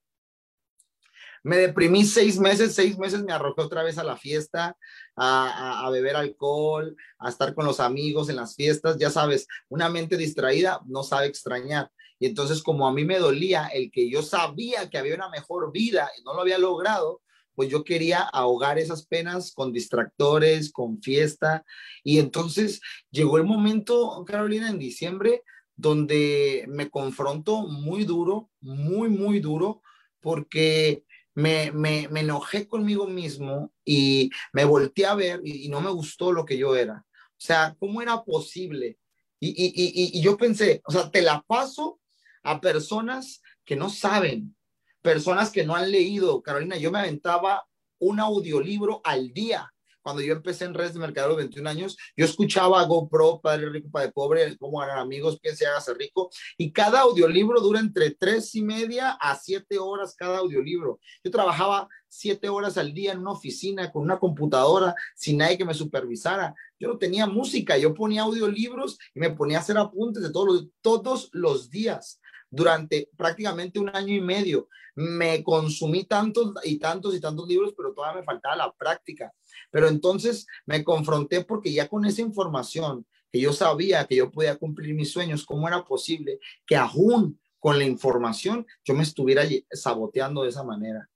Me 1.44 1.58
deprimí 1.58 2.04
seis 2.04 2.38
meses, 2.38 2.76
seis 2.76 2.98
meses 2.98 3.24
me 3.24 3.32
arrojé 3.32 3.62
otra 3.62 3.84
vez 3.84 3.98
a 3.98 4.04
la 4.04 4.18
fiesta, 4.18 4.78
a, 5.16 5.86
a, 5.86 5.90
beber 5.90 6.16
alcohol, 6.16 6.96
a 7.18 7.30
estar 7.30 7.54
con 7.54 7.66
los 7.66 7.80
amigos 7.80 8.30
en 8.30 8.36
las 8.36 8.56
fiestas. 8.56 8.98
Ya 8.98 9.10
sabes, 9.10 9.48
una 9.70 9.90
mente 9.90 10.18
distraída 10.18 10.82
no 10.86 11.04
sabe 11.04 11.28
extrañar. 11.28 11.92
Y 12.20 12.26
entonces 12.26 12.62
como 12.62 12.88
a 12.88 12.94
mí 12.94 13.06
me 13.06 13.20
dolía 13.20 13.68
el 13.68 13.90
que 13.92 14.10
yo 14.10 14.22
sabía 14.22 14.90
que 14.90 14.98
había 14.98 15.16
una 15.16 15.30
mejor 15.30 15.72
vida 15.72 16.10
y 16.18 16.24
no 16.24 16.34
lo 16.34 16.42
había 16.42 16.58
logrado, 16.58 17.22
pues 17.56 17.70
yo 17.70 17.84
quería 17.84 18.22
ahogar 18.22 18.78
esas 18.78 19.06
penas 19.06 19.54
con 19.54 19.74
distractores, 19.74 20.72
con 20.72 21.02
fiesta. 21.02 21.66
Y 22.04 22.20
entonces 22.20 22.82
llegó 23.12 23.38
el 23.38 23.44
momento, 23.44 24.24
Carolina, 24.26 24.70
en 24.70 24.80
diciembre, 24.80 25.44
donde 25.80 26.66
me 26.68 26.90
confronto 26.90 27.62
muy 27.62 28.04
duro, 28.04 28.50
muy, 28.60 29.08
muy 29.08 29.40
duro, 29.40 29.82
porque 30.20 31.06
me, 31.34 31.72
me, 31.72 32.10
me 32.10 32.20
enojé 32.20 32.68
conmigo 32.68 33.08
mismo 33.08 33.72
y 33.86 34.30
me 34.52 34.66
volteé 34.66 35.06
a 35.06 35.16
ver 35.16 35.40
y, 35.46 35.70
no 35.70 35.80
me 35.80 35.90
gustó 35.90 36.34
lo 36.34 36.44
que 36.44 36.58
yo 36.58 36.76
era. 36.76 37.06
O 37.08 37.42
sea, 37.42 37.78
¿cómo 37.80 38.02
era 38.02 38.22
posible? 38.26 38.98
Y, 39.40 39.52
y, 39.52 39.68
y, 39.68 40.20
y 40.20 40.22
yo 40.22 40.36
pensé, 40.36 40.82
o 40.86 40.92
sea, 40.92 41.10
te 41.10 41.22
la 41.22 41.42
paso 41.48 42.02
a 42.44 42.60
personas 42.60 43.42
que 43.64 43.78
no 43.78 43.90
saben, 43.90 44.58
personas 45.02 45.50
que 45.50 45.64
no 45.64 45.78
han 45.78 45.90
leído. 45.90 46.42
Carolina, 46.42 46.76
yo 46.76 46.92
me 46.92 47.00
aventaba 47.00 47.66
un 48.00 48.20
audiolibro 48.20 49.00
al 49.06 49.32
día 49.32 49.74
cuando 50.10 50.24
yo 50.24 50.34
empecé 50.34 50.66
en 50.66 50.74
redes 50.74 50.96
de 50.96 51.00
mercado 51.00 51.28
a 51.28 51.30
los 51.30 51.38
21 51.38 51.70
años, 51.70 51.96
yo 52.18 52.26
escuchaba 52.26 52.82
a 52.82 52.86
GoPro, 52.86 53.42
Padre 53.42 53.70
Rico, 53.70 53.92
Padre 53.92 54.12
Pobre, 54.12 54.58
cómo 54.58 54.80
ganar 54.80 54.98
amigos, 54.98 55.38
quién 55.40 55.56
se 55.56 55.68
haga 55.68 55.80
ser 55.82 55.98
rico, 55.98 56.32
y 56.58 56.72
cada 56.72 57.02
audiolibro 57.02 57.62
dura 57.62 57.80
entre 57.80 58.10
tres 58.10 58.56
y 58.56 58.64
media 58.64 59.12
a 59.12 59.36
siete 59.36 59.78
horas 59.78 60.16
cada 60.18 60.40
audiolibro. 60.40 61.00
Yo 61.24 61.30
trabajaba 61.30 61.88
siete 62.08 62.50
horas 62.50 62.80
al 62.80 62.92
día 62.92 63.12
en 63.12 63.20
una 63.20 63.34
oficina 63.34 63.92
con 63.92 64.02
una 64.02 64.18
computadora 64.18 64.96
sin 65.16 65.38
nadie 65.38 65.60
que 65.60 65.66
me 65.66 65.76
supervisara. 65.76 66.56
Yo 66.80 66.88
no 66.88 66.98
tenía 66.98 67.28
música, 67.28 67.78
yo 67.78 67.94
ponía 67.94 68.24
audiolibros 68.24 68.98
y 69.14 69.20
me 69.20 69.30
ponía 69.30 69.60
a 69.60 69.62
hacer 69.62 69.78
apuntes 69.78 70.24
de 70.24 70.32
todos 70.32 70.48
los, 70.48 70.68
todos 70.82 71.30
los 71.34 71.70
días 71.70 72.20
durante 72.50 73.10
prácticamente 73.18 73.80
un 73.80 73.90
año 73.90 74.14
y 74.14 74.22
medio. 74.22 74.68
Me 74.96 75.44
consumí 75.44 76.06
tantos 76.06 76.54
y 76.64 76.78
tantos 76.78 77.16
y 77.16 77.20
tantos 77.20 77.48
libros, 77.48 77.74
pero 77.76 77.94
todavía 77.94 78.20
me 78.20 78.26
faltaba 78.26 78.56
la 78.56 78.74
práctica. 78.74 79.34
Pero 79.72 79.88
entonces 79.88 80.46
me 80.66 80.84
confronté 80.84 81.44
porque 81.44 81.72
ya 81.72 81.88
con 81.88 82.06
esa 82.06 82.22
información 82.22 83.06
que 83.32 83.40
yo 83.40 83.54
sabía 83.54 84.06
que 84.06 84.16
yo 84.16 84.32
podía 84.32 84.58
cumplir 84.58 84.96
mis 84.96 85.12
sueños, 85.12 85.46
¿cómo 85.46 85.68
era 85.68 85.86
posible 85.86 86.40
que 86.66 86.76
aún 86.76 87.40
con 87.60 87.78
la 87.78 87.86
información 87.86 88.66
yo 88.84 88.94
me 88.94 89.04
estuviera 89.04 89.44
saboteando 89.72 90.44
de 90.44 90.50
esa 90.50 90.64
manera? 90.64 91.10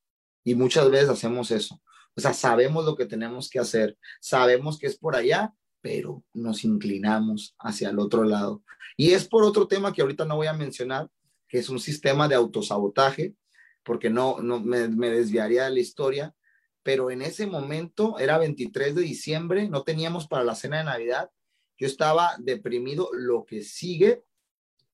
Y 0.43 0.55
muchas 0.55 0.89
veces 0.91 1.09
hacemos 1.09 1.51
eso. 1.51 1.81
O 2.15 2.21
sea, 2.21 2.33
sabemos 2.33 2.85
lo 2.85 2.95
que 2.95 3.05
tenemos 3.05 3.49
que 3.49 3.59
hacer, 3.59 3.97
sabemos 4.21 4.77
que 4.77 4.87
es 4.87 4.97
por 4.97 5.15
allá, 5.15 5.53
pero 5.81 6.23
nos 6.33 6.63
inclinamos 6.63 7.55
hacia 7.59 7.89
el 7.89 7.99
otro 7.99 8.23
lado. 8.23 8.63
Y 8.95 9.11
es 9.11 9.27
por 9.27 9.43
otro 9.43 9.67
tema 9.67 9.91
que 9.91 10.01
ahorita 10.01 10.25
no 10.25 10.35
voy 10.35 10.47
a 10.47 10.53
mencionar, 10.53 11.09
que 11.53 11.59
es 11.59 11.69
un 11.69 11.79
sistema 11.79 12.27
de 12.27 12.33
autosabotaje, 12.33 13.35
porque 13.83 14.09
no, 14.09 14.39
no 14.41 14.59
me, 14.59 14.87
me 14.87 15.11
desviaría 15.11 15.65
de 15.65 15.69
la 15.69 15.81
historia, 15.81 16.33
pero 16.81 17.11
en 17.11 17.21
ese 17.21 17.45
momento 17.45 18.17
era 18.17 18.39
23 18.39 18.95
de 18.95 19.03
diciembre, 19.03 19.69
no 19.69 19.83
teníamos 19.83 20.27
para 20.27 20.43
la 20.43 20.55
cena 20.55 20.79
de 20.79 20.85
Navidad, 20.85 21.29
yo 21.77 21.85
estaba 21.85 22.31
deprimido, 22.39 23.07
lo 23.13 23.45
que 23.45 23.61
sigue, 23.61 24.23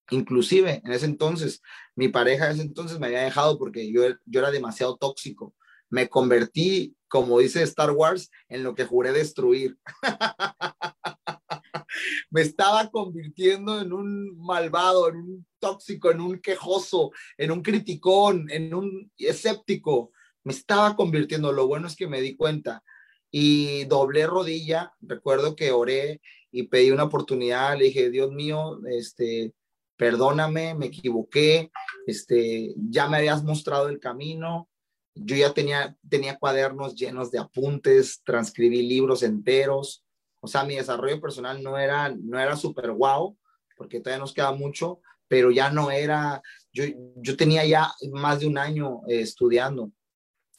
inclusive 0.10 0.82
en 0.84 0.92
ese 0.92 1.06
entonces, 1.06 1.62
mi 1.96 2.10
pareja 2.10 2.48
en 2.48 2.56
ese 2.56 2.63
entonces 2.63 3.00
me 3.00 3.08
había 3.08 3.22
dejado 3.22 3.58
porque 3.58 3.89
yo, 3.89 4.01
yo 4.25 4.39
era 4.42 4.51
demasiado 4.51 4.98
tóxico, 4.98 5.56
me 5.89 6.10
convertí, 6.10 6.94
como 7.08 7.39
dice 7.39 7.63
Star 7.63 7.92
Wars, 7.92 8.30
en 8.50 8.63
lo 8.63 8.75
que 8.75 8.84
juré 8.84 9.13
destruir. 9.13 9.78
me 12.29 12.41
estaba 12.41 12.89
convirtiendo 12.89 13.81
en 13.81 13.93
un 13.93 14.38
malvado, 14.38 15.10
en 15.10 15.15
un 15.17 15.46
tóxico, 15.60 16.12
en 16.12 16.22
un 16.22 16.39
quejoso, 16.39 17.12
en 17.38 17.51
un 17.51 17.62
criticón, 17.62 18.50
en 18.50 18.74
un 18.74 19.12
escéptico 19.17 20.12
me 20.43 20.53
estaba 20.53 20.96
convirtiendo. 20.96 21.51
Lo 21.51 21.67
bueno 21.67 21.88
es 21.88 21.96
que 21.96 22.08
me 22.08 22.22
di 22.22 22.36
cuenta 22.36 22.84
y 23.31 23.86
doblé 23.86 24.25
rodilla. 24.25 24.93
Recuerdo 25.01 25.55
que 25.55 25.72
oré 25.72 26.22
y 26.51 26.63
pedí 26.63 26.91
una 26.91 27.03
oportunidad. 27.03 27.77
Le 27.77 27.86
dije, 27.86 28.10
Dios 28.10 28.31
mío, 28.31 28.79
este, 28.89 29.53
perdóname, 29.98 30.75
me 30.75 30.88
equivoqué. 30.88 31.72
Este, 32.05 32.74
ya 32.75 33.08
me 33.08 33.17
habías 33.17 33.43
mostrado 33.43 33.89
el 33.89 34.00
camino. 34.00 34.69
Yo 35.15 35.36
ya 35.36 35.53
tenía, 35.53 35.96
tenía 36.10 36.38
cuadernos 36.38 36.96
llenos 36.96 37.29
de 37.31 37.39
apuntes, 37.39 38.22
transcribí 38.24 38.81
libros 38.81 39.24
enteros. 39.24 40.03
O 40.41 40.48
sea, 40.48 40.63
mi 40.63 40.75
desarrollo 40.75 41.19
personal 41.19 41.62
no 41.62 41.77
era, 41.77 42.10
no 42.10 42.39
era 42.39 42.55
súper 42.55 42.91
guau, 42.91 43.38
porque 43.75 44.00
todavía 44.00 44.19
nos 44.19 44.34
queda 44.34 44.51
mucho, 44.51 45.01
pero 45.27 45.51
ya 45.51 45.69
no 45.69 45.91
era, 45.91 46.41
yo, 46.74 46.84
yo 47.15 47.38
tenía 47.38 47.65
ya 47.65 47.91
más 48.12 48.39
de 48.39 48.48
un 48.48 48.58
año 48.58 49.01
eh, 49.08 49.22
estudiando. 49.22 49.91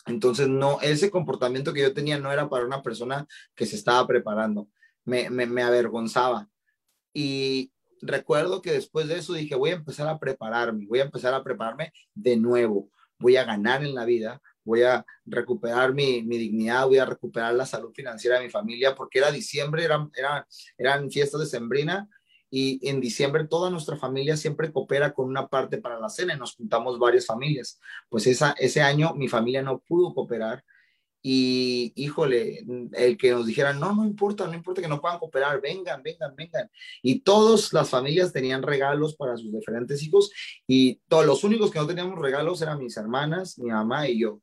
Entonces, 0.06 0.48
no, 0.48 0.80
ese 0.80 1.10
comportamiento 1.10 1.72
que 1.72 1.82
yo 1.82 1.92
tenía 1.92 2.18
no 2.18 2.32
era 2.32 2.48
para 2.48 2.64
una 2.64 2.82
persona 2.82 3.26
que 3.54 3.66
se 3.66 3.76
estaba 3.76 4.06
preparando. 4.06 4.68
Me, 5.04 5.28
me, 5.30 5.62
avergonzaba. 5.62 6.48
Y 7.12 7.72
recuerdo 8.00 8.62
que 8.62 8.72
después 8.72 9.08
de 9.08 9.18
eso 9.18 9.32
dije, 9.34 9.54
voy 9.54 9.70
a 9.70 9.74
empezar 9.74 10.08
a 10.08 10.18
prepararme, 10.18 10.86
voy 10.86 11.00
a 11.00 11.04
empezar 11.04 11.34
a 11.34 11.42
prepararme 11.42 11.92
de 12.14 12.36
nuevo. 12.36 12.90
Voy 13.18 13.36
a 13.36 13.44
ganar 13.44 13.84
en 13.84 13.94
la 13.94 14.04
vida, 14.04 14.40
voy 14.70 14.82
a 14.82 15.04
recuperar 15.26 15.92
mi, 15.92 16.22
mi, 16.22 16.38
dignidad, 16.38 16.86
voy 16.86 16.98
a 16.98 17.04
recuperar 17.04 17.52
la 17.54 17.66
salud 17.66 17.92
financiera 17.92 18.38
de 18.38 18.44
mi 18.44 18.50
familia, 18.50 18.94
porque 18.94 19.18
era 19.18 19.32
diciembre, 19.32 19.84
eran, 19.84 20.10
eran, 20.16 20.44
eran 20.78 21.10
fiestas 21.10 21.40
de 21.40 21.46
Sembrina 21.46 22.08
y 22.50 22.80
en 22.88 23.00
diciembre 23.00 23.46
toda 23.48 23.68
nuestra 23.68 23.96
familia 23.96 24.36
siempre 24.36 24.72
coopera 24.72 25.12
con 25.12 25.28
una 25.28 25.48
parte 25.48 25.78
para 25.78 25.98
la 25.98 26.08
cena 26.08 26.34
y 26.34 26.38
nos 26.38 26.54
juntamos 26.54 26.98
varias 26.98 27.26
familias. 27.26 27.80
Pues 28.08 28.26
esa, 28.28 28.54
ese 28.58 28.80
año 28.80 29.14
mi 29.14 29.28
familia 29.28 29.62
no 29.62 29.80
pudo 29.80 30.14
cooperar 30.14 30.64
y 31.22 31.92
híjole, 31.96 32.64
el 32.92 33.18
que 33.18 33.32
nos 33.32 33.46
dijeran, 33.46 33.78
no, 33.78 33.94
no 33.94 34.04
importa, 34.04 34.46
no 34.46 34.54
importa 34.54 34.80
que 34.80 34.88
no 34.88 35.00
puedan 35.00 35.18
cooperar, 35.18 35.60
vengan, 35.60 36.02
vengan, 36.02 36.34
vengan. 36.34 36.70
Y 37.02 37.20
todas 37.20 37.72
las 37.72 37.90
familias 37.90 38.32
tenían 38.32 38.62
regalos 38.62 39.16
para 39.16 39.36
sus 39.36 39.52
diferentes 39.52 40.02
hijos 40.02 40.30
y 40.66 40.94
todos 41.08 41.26
los 41.26 41.44
únicos 41.44 41.70
que 41.70 41.78
no 41.78 41.86
teníamos 41.86 42.18
regalos 42.18 42.62
eran 42.62 42.78
mis 42.78 42.96
hermanas, 42.96 43.58
mi 43.58 43.70
mamá 43.70 44.08
y 44.08 44.20
yo. 44.20 44.40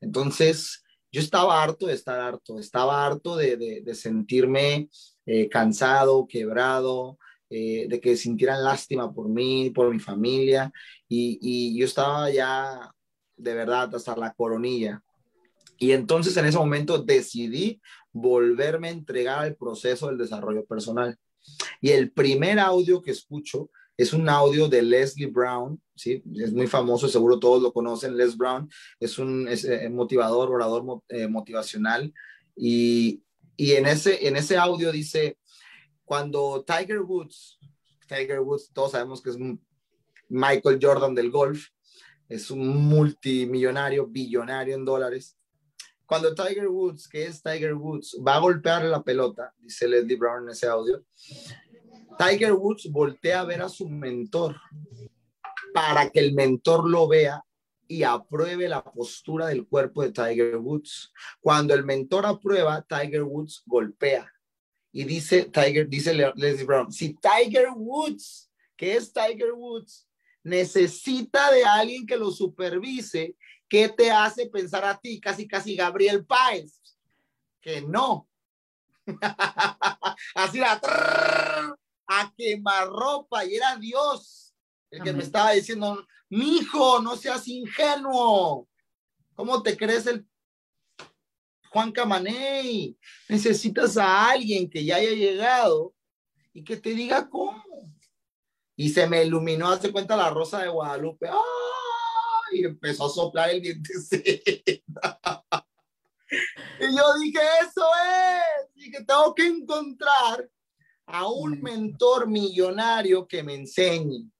Entonces, 0.00 0.82
yo 1.12 1.20
estaba 1.20 1.62
harto 1.62 1.86
de 1.86 1.94
estar 1.94 2.20
harto, 2.20 2.58
estaba 2.58 3.04
harto 3.04 3.36
de, 3.36 3.56
de, 3.56 3.94
sentirme 3.94 4.88
eh, 5.26 5.48
cansado, 5.48 6.26
quebrado, 6.26 7.18
eh, 7.48 7.86
de 7.88 8.00
que 8.00 8.16
sintieran 8.16 8.62
lástima 8.62 9.12
por 9.12 9.28
mí, 9.28 9.70
por 9.70 9.92
mi 9.92 9.98
familia, 9.98 10.72
y, 11.08 11.38
y 11.42 11.78
yo 11.78 11.84
estaba 11.84 12.30
ya 12.30 12.92
de 13.36 13.54
verdad 13.54 13.92
hasta 13.94 14.16
la 14.16 14.32
coronilla. 14.32 15.02
Y 15.78 15.92
entonces 15.92 16.36
en 16.36 16.46
ese 16.46 16.58
momento 16.58 16.98
decidí 16.98 17.80
volverme 18.12 18.88
a 18.88 18.92
entregar 18.92 19.38
al 19.40 19.56
proceso 19.56 20.08
del 20.08 20.18
desarrollo 20.18 20.64
personal. 20.64 21.16
Y 21.80 21.90
el 21.90 22.12
primer 22.12 22.58
audio 22.58 23.02
que 23.02 23.10
escucho 23.10 23.70
es 24.00 24.14
un 24.14 24.26
audio 24.30 24.66
de 24.66 24.80
Leslie 24.80 25.26
Brown, 25.26 25.78
¿sí? 25.94 26.22
Es 26.34 26.54
muy 26.54 26.66
famoso, 26.66 27.06
seguro 27.06 27.38
todos 27.38 27.62
lo 27.62 27.70
conocen. 27.70 28.16
Les 28.16 28.34
Brown 28.34 28.66
es 28.98 29.18
un 29.18 29.46
eh, 29.46 29.90
motivador, 29.90 30.50
orador 30.50 31.02
eh, 31.10 31.28
motivacional. 31.28 32.10
Y, 32.56 33.22
y 33.58 33.72
en, 33.72 33.84
ese, 33.86 34.56
audio 34.56 34.90
dice, 34.90 35.36
cuando 36.02 36.64
Tiger 36.66 37.02
Woods, 37.02 37.58
Tiger 38.08 38.40
Woods, 38.40 38.70
todos 38.72 38.92
sabemos 38.92 39.20
que 39.20 39.30
es 39.30 39.36
Michael 40.30 40.78
Jordan 40.80 41.14
del 41.14 41.30
golf, 41.30 41.66
es 42.26 42.50
un 42.50 42.68
multimillonario, 42.68 44.06
billonario 44.06 44.76
en 44.76 44.86
dólares. 44.86 45.36
Cuando 46.06 46.34
Tiger 46.34 46.68
Woods, 46.68 47.06
que 47.06 47.26
es 47.26 47.42
Tiger 47.42 47.74
Woods, 47.74 48.16
va 48.26 48.36
a 48.36 48.40
golpear 48.40 48.82
la 48.84 49.04
pelota, 49.04 49.52
dice 49.58 49.86
Leslie 49.86 50.16
Brown 50.16 50.44
en 50.44 50.50
ese 50.52 50.68
audio, 50.68 51.04
Tiger 52.20 52.52
Woods 52.52 52.90
voltea 52.90 53.40
a 53.40 53.44
ver 53.44 53.62
a 53.62 53.68
su 53.68 53.88
mentor 53.88 54.56
para 55.72 56.10
que 56.10 56.20
el 56.20 56.34
mentor 56.34 56.88
lo 56.88 57.08
vea 57.08 57.44
y 57.88 58.02
apruebe 58.02 58.68
la 58.68 58.84
postura 58.84 59.46
del 59.46 59.66
cuerpo 59.66 60.02
de 60.02 60.12
Tiger 60.12 60.56
Woods. 60.56 61.12
Cuando 61.40 61.74
el 61.74 61.84
mentor 61.84 62.26
aprueba, 62.26 62.82
Tiger 62.82 63.22
Woods 63.22 63.62
golpea. 63.64 64.30
Y 64.92 65.04
dice 65.04 65.44
Tiger, 65.44 65.88
dice 65.88 66.12
Leslie 66.12 66.64
Brown, 66.64 66.92
si 66.92 67.14
Tiger 67.14 67.68
Woods, 67.74 68.50
que 68.76 68.96
es 68.96 69.12
Tiger 69.12 69.52
Woods, 69.52 70.08
necesita 70.42 71.50
de 71.52 71.64
alguien 71.64 72.06
que 72.06 72.16
lo 72.16 72.30
supervise, 72.30 73.36
¿Qué 73.70 73.88
te 73.88 74.10
hace 74.10 74.46
pensar 74.46 74.84
a 74.84 74.98
ti, 74.98 75.20
casi 75.20 75.46
casi 75.46 75.76
Gabriel 75.76 76.26
Páez? 76.26 76.80
Que 77.60 77.80
no. 77.80 78.28
Así 80.34 80.58
la 80.58 80.80
a 82.12 82.34
quemarropa 82.36 83.44
y 83.44 83.54
era 83.54 83.76
Dios 83.76 84.52
el 84.90 85.02
que 85.04 85.12
me 85.12 85.22
estaba 85.22 85.52
diciendo, 85.52 86.04
mi 86.28 86.56
hijo, 86.56 87.00
no 87.00 87.16
seas 87.16 87.46
ingenuo. 87.46 88.68
¿Cómo 89.36 89.62
te 89.62 89.76
crees 89.76 90.04
el 90.08 90.26
Juan 91.70 91.92
Camaney? 91.92 92.98
Necesitas 93.28 93.96
a 93.96 94.30
alguien 94.30 94.68
que 94.68 94.84
ya 94.84 94.96
haya 94.96 95.12
llegado 95.12 95.94
y 96.52 96.64
que 96.64 96.76
te 96.76 96.90
diga 96.90 97.30
cómo. 97.30 97.64
Y 98.74 98.88
se 98.88 99.06
me 99.06 99.22
iluminó, 99.24 99.68
hace 99.68 99.92
cuenta 99.92 100.16
la 100.16 100.30
rosa 100.30 100.60
de 100.60 100.68
Guadalupe. 100.68 101.28
¡Ah! 101.28 101.60
y 102.52 102.64
empezó 102.64 103.06
a 103.06 103.10
soplar 103.10 103.50
el 103.50 103.62
diente 103.62 103.92
y 106.80 106.96
yo 106.96 107.14
dije, 107.20 107.40
eso 107.62 107.86
es, 108.04 108.70
y 108.74 108.90
que 108.90 109.04
tengo 109.04 109.34
que 109.34 109.46
encontrar 109.46 110.48
a 111.12 111.28
un 111.28 111.58
mm. 111.58 111.62
mentor 111.62 112.28
millonario 112.28 113.26
que 113.26 113.42
me 113.42 113.54
enseñe. 113.54 114.30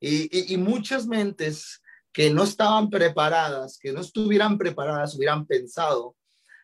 Y, 0.00 0.52
y, 0.52 0.56
muchas 0.56 1.06
mentes 1.06 1.80
que 2.12 2.30
no 2.30 2.44
estaban 2.44 2.90
preparadas, 2.90 3.78
que 3.78 3.92
no 3.92 4.00
estuvieran 4.00 4.58
preparadas, 4.58 5.14
hubieran 5.16 5.46
pensado, 5.46 6.14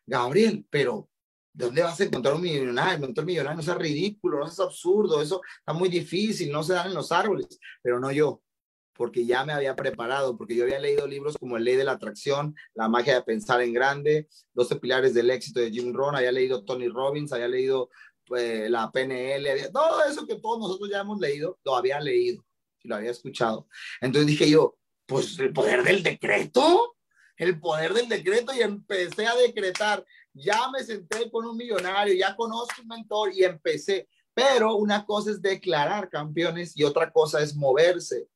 Gabriel, 0.07 0.67
pero 0.69 1.09
¿de 1.53 1.67
dónde 1.67 1.83
vas 1.83 1.99
a 2.01 2.05
encontrar 2.05 2.35
un 2.35 2.43
millonario? 2.43 2.97
Un 2.97 3.01
mentor 3.03 3.25
millonario, 3.25 3.57
no 3.57 3.73
es 3.73 3.79
ridículo, 3.79 4.39
no 4.39 4.47
es 4.47 4.61
absurdo, 4.61 5.23
eso 5.23 5.41
está 5.59 5.73
muy 5.73 5.89
difícil, 5.89 6.53
no 6.53 6.63
se 6.63 6.75
dan 6.75 6.89
en 6.89 6.95
los 6.95 7.11
árboles, 7.11 7.59
pero 7.83 7.99
no 7.99 8.13
yo 8.13 8.43
porque 8.95 9.25
ya 9.25 9.45
me 9.45 9.53
había 9.53 9.75
preparado, 9.75 10.37
porque 10.37 10.55
yo 10.55 10.65
había 10.65 10.79
leído 10.79 11.07
libros 11.07 11.37
como 11.39 11.57
El 11.57 11.65
Ley 11.65 11.77
de 11.77 11.85
la 11.85 11.93
Atracción, 11.93 12.55
La 12.75 12.89
magia 12.89 13.15
de 13.15 13.23
pensar 13.23 13.61
en 13.63 13.73
grande, 13.73 14.29
12 14.55 14.77
pilares 14.77 15.15
del 15.15 15.31
éxito 15.31 15.61
de 15.61 15.71
Jim 15.71 15.93
Rohn, 15.93 16.15
había 16.15 16.33
leído 16.33 16.65
Tony 16.65 16.89
Robbins, 16.89 17.33
había 17.33 17.49
leído 17.49 17.91
pues, 18.33 18.71
la 18.71 18.91
PNL, 18.91 19.71
todo 19.71 20.03
eso 20.05 20.27
que 20.27 20.37
todos 20.37 20.59
nosotros 20.59 20.89
ya 20.89 21.01
hemos 21.01 21.21
leído, 21.21 21.59
lo 21.67 21.77
había 21.77 22.01
leído 22.01 22.43
y 22.83 22.89
lo 22.89 22.97
había 22.97 23.11
escuchado. 23.11 23.69
Entonces 24.01 24.27
dije 24.27 24.49
yo, 24.49 24.79
pues 25.05 25.39
el 25.39 25.53
poder 25.53 25.83
del 25.83 26.03
decreto, 26.03 26.97
el 27.37 27.61
poder 27.61 27.93
del 27.93 28.09
decreto 28.09 28.55
y 28.55 28.63
empecé 28.63 29.27
a 29.27 29.37
decretar. 29.37 30.03
Ya 30.33 30.71
me 30.71 30.83
senté 30.83 31.31
con 31.31 31.45
un 31.45 31.59
millonario, 31.59 32.15
ya 32.15 32.35
conozco 32.35 32.81
un 32.81 32.89
mentor 32.89 33.35
y 33.35 33.45
empecé. 33.45 34.09
Pero 34.33 34.77
una 34.77 35.05
cosa 35.05 35.31
es 35.31 35.43
declarar 35.43 36.09
campeones 36.09 36.75
y 36.75 36.85
otra 36.85 37.13
cosa 37.13 37.43
es 37.43 37.55
moverse. 37.55 38.29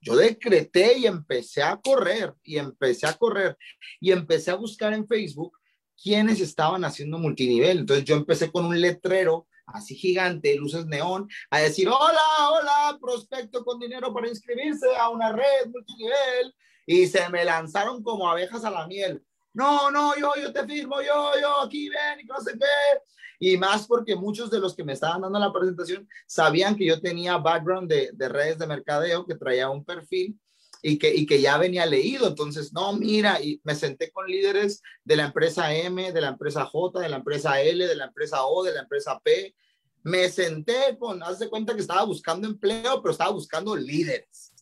Yo 0.00 0.14
decreté 0.14 0.96
y 0.96 1.06
empecé 1.06 1.60
a 1.60 1.76
correr 1.76 2.32
y 2.44 2.58
empecé 2.58 3.08
a 3.08 3.14
correr 3.14 3.58
y 3.98 4.12
empecé 4.12 4.52
a 4.52 4.54
buscar 4.54 4.92
en 4.92 5.08
Facebook 5.08 5.58
quiénes 6.00 6.40
estaban 6.40 6.84
haciendo 6.84 7.18
multinivel. 7.18 7.78
Entonces 7.78 8.04
yo 8.04 8.16
empecé 8.16 8.50
con 8.50 8.66
un 8.66 8.80
letrero 8.80 9.46
así 9.66 9.94
gigante, 9.94 10.56
luces 10.56 10.86
neón, 10.86 11.28
a 11.50 11.58
decir, 11.60 11.88
hola, 11.88 12.50
hola, 12.50 12.98
prospecto 13.00 13.64
con 13.64 13.78
dinero 13.78 14.12
para 14.12 14.28
inscribirse 14.28 14.86
a 14.98 15.08
una 15.08 15.32
red 15.32 15.66
multinivel. 15.72 16.54
Y 16.86 17.06
se 17.06 17.28
me 17.30 17.44
lanzaron 17.44 18.02
como 18.02 18.28
abejas 18.28 18.64
a 18.64 18.70
la 18.70 18.86
miel. 18.86 19.24
No, 19.54 19.90
no, 19.90 20.16
yo, 20.16 20.32
yo 20.40 20.52
te 20.52 20.66
firmo, 20.66 21.00
yo, 21.00 21.30
yo, 21.40 21.60
aquí 21.62 21.88
ven 21.88 22.20
y 22.20 22.24
no 22.24 22.40
sé 22.40 22.52
qué 22.52 23.00
y 23.38 23.56
más 23.56 23.86
porque 23.86 24.16
muchos 24.16 24.50
de 24.50 24.58
los 24.58 24.74
que 24.74 24.84
me 24.84 24.92
estaban 24.92 25.20
dando 25.20 25.38
la 25.38 25.52
presentación 25.52 26.08
sabían 26.26 26.76
que 26.76 26.86
yo 26.86 27.00
tenía 27.00 27.36
background 27.36 27.90
de, 27.90 28.10
de 28.12 28.28
redes 28.28 28.58
de 28.58 28.66
mercadeo, 28.66 29.26
que 29.26 29.34
traía 29.34 29.68
un 29.68 29.84
perfil 29.84 30.38
y 30.86 30.98
que, 30.98 31.14
y 31.14 31.24
que 31.24 31.40
ya 31.40 31.56
venía 31.56 31.86
leído. 31.86 32.28
Entonces, 32.28 32.74
no, 32.74 32.92
mira, 32.92 33.40
y 33.40 33.58
me 33.64 33.74
senté 33.74 34.12
con 34.12 34.26
líderes 34.26 34.82
de 35.02 35.16
la 35.16 35.24
empresa 35.24 35.74
M, 35.74 36.12
de 36.12 36.20
la 36.20 36.28
empresa 36.28 36.66
J, 36.66 37.00
de 37.00 37.08
la 37.08 37.16
empresa 37.16 37.58
L, 37.62 37.86
de 37.86 37.96
la 37.96 38.04
empresa 38.04 38.44
O, 38.44 38.62
de 38.62 38.74
la 38.74 38.82
empresa 38.82 39.18
P. 39.18 39.54
Me 40.02 40.28
senté 40.28 40.98
con, 40.98 41.22
haz 41.22 41.38
de 41.38 41.48
cuenta 41.48 41.74
que 41.74 41.80
estaba 41.80 42.04
buscando 42.04 42.46
empleo, 42.46 43.00
pero 43.00 43.12
estaba 43.12 43.30
buscando 43.30 43.74
líderes. 43.74 44.52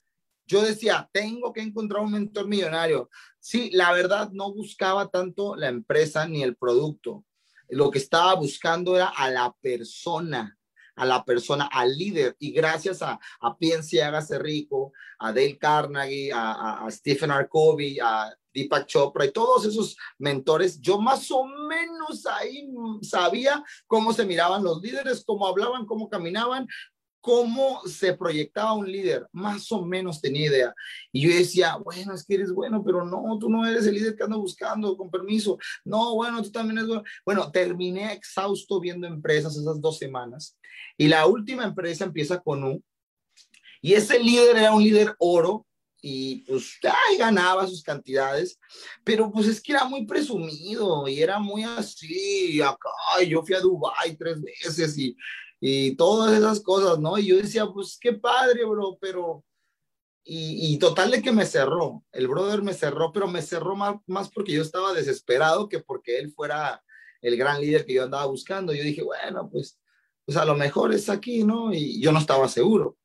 Yo 0.47 0.63
decía, 0.63 1.11
tengo 1.13 1.53
que 1.53 1.61
encontrar 1.61 2.03
un 2.03 2.13
mentor 2.13 2.47
millonario. 2.47 3.11
Sí, 3.41 3.71
la 3.73 3.93
verdad 3.93 4.31
no 4.31 4.55
buscaba 4.55 5.11
tanto 5.11 5.57
la 5.57 5.69
empresa 5.69 6.29
ni 6.29 6.45
el 6.45 6.55
producto 6.55 7.25
lo 7.73 7.91
que 7.91 7.99
estaba 7.99 8.35
buscando 8.35 8.97
era 8.97 9.09
a 9.09 9.31
la 9.31 9.55
persona, 9.63 10.59
a 10.97 11.05
la 11.05 11.25
persona, 11.25 11.69
al 11.73 11.97
líder. 11.97 12.37
Y 12.39 12.53
gracias 12.53 13.03
a, 13.03 13.19
a 13.41 13.57
Piense 13.57 14.03
Hágase 14.03 14.39
Rico, 14.39 14.93
a 15.19 15.33
Dale 15.33 15.59
Carnegie, 15.59 16.33
a, 16.33 16.85
a, 16.85 16.91
Stephen 16.91 17.31
R. 17.31 17.49
Covey, 17.49 17.99
a 18.01 18.33
Deepak 18.53 18.87
Chopra 18.87 19.25
y 19.25 19.33
todos 19.33 19.65
esos 19.65 19.97
mentores, 20.19 20.81
yo 20.81 21.01
más 21.01 21.31
o 21.31 21.45
menos 21.45 22.27
ahí 22.27 22.69
sabía 23.01 23.63
cómo 23.87 24.13
se 24.13 24.27
miraban 24.27 24.63
los 24.63 24.83
líderes, 24.83 25.25
cómo 25.25 25.47
hablaban, 25.47 25.87
cómo 25.87 26.09
caminaban, 26.09 26.67
cómo 27.23 27.81
se 27.87 28.15
proyectaba 28.15 28.75
un 28.75 28.91
líder, 28.91 29.27
más 29.33 29.71
o 29.73 29.83
menos 29.83 30.21
tenía 30.21 30.49
idea. 30.49 30.75
Y 31.13 31.23
yo 31.23 31.35
decía, 31.35 31.77
bueno, 31.77 32.13
es 32.15 32.27
que 32.27 32.35
eres 32.35 32.53
bueno, 32.53 32.83
pero 32.85 33.07
no, 33.07 33.39
tú 33.39 33.49
no 33.49 33.65
eres 33.65 33.87
el 33.87 33.95
líder 33.95 34.17
que 34.17 34.25
ando 34.25 34.41
buscando, 34.41 34.97
con 34.97 35.11
permiso. 35.11 35.57
No, 35.85 36.17
bueno, 36.17 36.43
tú 36.43 36.51
también 36.51 36.79
eres 36.79 36.89
bueno. 36.89 37.05
Bueno, 37.25 37.51
terminé 37.51 38.13
exhausto 38.13 38.81
viendo 38.81 39.07
empresas 39.07 39.57
esas 39.57 39.81
dos 39.81 39.99
semanas. 39.99 40.59
Y 40.99 41.07
la 41.07 41.27
última 41.27 41.65
empresa 41.65 42.05
empieza 42.05 42.41
con 42.41 42.65
U. 42.65 42.83
Y 43.81 43.95
ese 43.95 44.19
líder 44.19 44.57
era 44.57 44.75
un 44.75 44.83
líder 44.83 45.15
oro, 45.19 45.65
y 46.05 46.43
pues 46.43 46.79
ay, 46.83 47.17
ganaba 47.17 47.67
sus 47.69 47.83
cantidades, 47.83 48.59
pero 49.05 49.31
pues 49.31 49.47
es 49.47 49.61
que 49.61 49.71
era 49.71 49.85
muy 49.85 50.05
presumido 50.05 51.07
y 51.07 51.23
era 51.23 51.39
muy 51.39 51.63
así, 51.63 52.61
acá, 52.61 52.91
yo 53.27 53.43
fui 53.45 53.55
a 53.55 53.61
Dubai 53.61 54.17
tres 54.17 54.43
veces 54.43 54.99
y 54.99 55.17
y 55.65 55.95
todas 55.95 56.37
esas 56.37 56.59
cosas, 56.61 56.99
¿no? 56.99 57.17
Y 57.19 57.29
yo 57.29 57.37
decía, 57.37 57.67
pues 57.67 57.97
qué 58.01 58.13
padre, 58.13 58.65
bro, 58.65 58.99
pero... 59.01 59.45
Y, 60.25 60.77
total 60.79 61.11
de 61.13 61.23
que 61.23 61.33
me 61.33 61.47
cerró, 61.47 62.05
el 62.13 62.29
brother 62.29 62.63
me 62.63 62.75
cerró, 62.75 63.13
pero 63.13 63.27
me 63.29 63.43
cerró 63.43 63.75
más, 63.75 63.97
más 64.07 64.29
porque 64.31 64.53
yo 64.53 64.63
estaba 64.63 64.93
desesperado 64.93 65.69
que 65.69 65.81
porque 65.81 66.19
él 66.19 66.33
fuera 66.33 66.83
el 67.21 67.37
gran 67.37 67.61
líder 67.61 67.85
que 67.85 67.95
yo 67.95 68.05
andaba 68.05 68.27
buscando. 68.27 68.73
Yo 68.73 68.85
dije, 68.85 69.03
bueno, 69.03 69.49
pues, 69.51 69.81
pues 70.25 70.37
a 70.37 70.45
lo 70.45 70.55
mejor 70.55 70.93
es 70.93 71.09
aquí, 71.09 71.43
¿no? 71.43 71.73
Y 71.73 72.01
yo 72.01 72.13
no 72.13 72.21
estaba 72.21 72.49
seguro. 72.49 72.97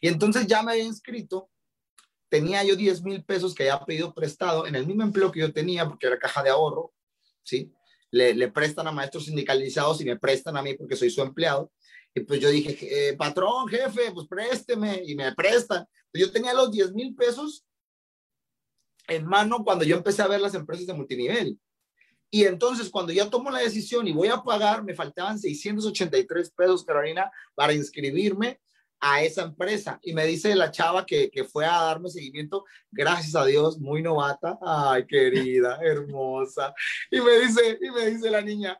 Y 0.00 0.08
entonces 0.08 0.46
ya 0.46 0.62
me 0.62 0.72
había 0.72 0.84
inscrito 0.84 1.50
tenía 2.28 2.64
yo 2.64 2.76
10 2.76 3.02
mil 3.02 3.24
pesos 3.24 3.54
que 3.54 3.70
había 3.70 3.84
pedido 3.84 4.12
prestado 4.12 4.66
en 4.66 4.74
el 4.74 4.86
mismo 4.86 5.02
empleo 5.02 5.30
que 5.30 5.40
yo 5.40 5.52
tenía, 5.52 5.88
porque 5.88 6.06
era 6.06 6.18
caja 6.18 6.42
de 6.42 6.50
ahorro, 6.50 6.92
¿sí? 7.42 7.72
Le, 8.10 8.48
prestan 8.50 8.86
a 8.86 8.92
maestros 8.92 9.26
sindicalizados 9.26 10.00
y 10.00 10.04
me 10.04 10.16
prestan 10.16 10.56
a 10.56 10.62
mí 10.62 10.74
porque 10.74 10.96
soy 10.96 11.10
su 11.10 11.22
empleado. 11.22 11.72
Y 12.14 12.20
pues 12.20 12.40
yo 12.40 12.48
dije, 12.48 13.08
eh, 13.10 13.16
patrón, 13.16 13.68
jefe, 13.68 14.10
pues 14.12 14.26
présteme 14.26 15.02
y 15.04 15.14
me 15.14 15.34
prestan. 15.34 15.86
Yo 16.12 16.30
tenía 16.30 16.54
los 16.54 16.70
10 16.70 16.92
mil 16.94 17.14
pesos 17.14 17.64
en 19.08 19.26
mano 19.26 19.62
cuando 19.64 19.84
yo 19.84 19.96
empecé 19.96 20.22
a 20.22 20.28
ver 20.28 20.40
las 20.40 20.54
empresas 20.54 20.86
de 20.86 20.94
multinivel. 20.94 21.58
Y 22.30 22.44
entonces 22.44 22.90
cuando 22.90 23.12
ya 23.12 23.30
tomo 23.30 23.50
la 23.50 23.60
decisión 23.60 24.06
y 24.08 24.12
voy 24.12 24.28
a 24.28 24.42
pagar, 24.42 24.82
me 24.82 24.94
faltaban 24.94 25.38
683 25.38 26.50
pesos, 26.50 26.84
Carolina, 26.84 27.30
para 27.54 27.72
inscribirme 27.72 28.60
a 29.00 29.22
esa 29.22 29.42
empresa. 29.42 29.98
Y 30.02 30.12
me 30.12 30.26
dice 30.26 30.54
la 30.54 30.70
chava 30.70 31.04
que, 31.04 31.30
que 31.30 31.44
fue 31.44 31.64
a 31.64 31.82
darme 31.82 32.08
seguimiento, 32.08 32.64
gracias 32.90 33.34
a 33.34 33.44
Dios, 33.44 33.78
muy 33.78 34.02
novata. 34.02 34.58
Ay, 34.62 35.06
querida, 35.06 35.78
hermosa. 35.82 36.74
Y 37.10 37.20
me 37.20 37.38
dice, 37.40 37.78
y 37.80 37.90
me 37.90 38.06
dice 38.06 38.30
la 38.30 38.40
niña, 38.40 38.78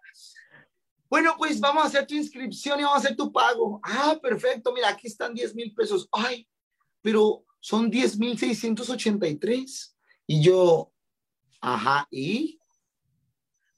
bueno, 1.08 1.34
pues 1.38 1.60
vamos 1.60 1.84
a 1.84 1.86
hacer 1.86 2.06
tu 2.06 2.14
inscripción 2.14 2.80
y 2.80 2.82
vamos 2.82 2.98
a 2.98 3.04
hacer 3.04 3.16
tu 3.16 3.32
pago. 3.32 3.80
Ah, 3.82 4.18
perfecto, 4.20 4.72
mira, 4.72 4.88
aquí 4.88 5.06
están 5.06 5.34
10 5.34 5.54
mil 5.54 5.74
pesos. 5.74 6.08
Ay, 6.10 6.48
pero 7.00 7.44
son 7.60 7.90
10 7.90 8.18
mil 8.18 8.38
683. 8.38 9.96
Y 10.26 10.42
yo, 10.42 10.92
ajá, 11.60 12.08
¿y? 12.10 12.58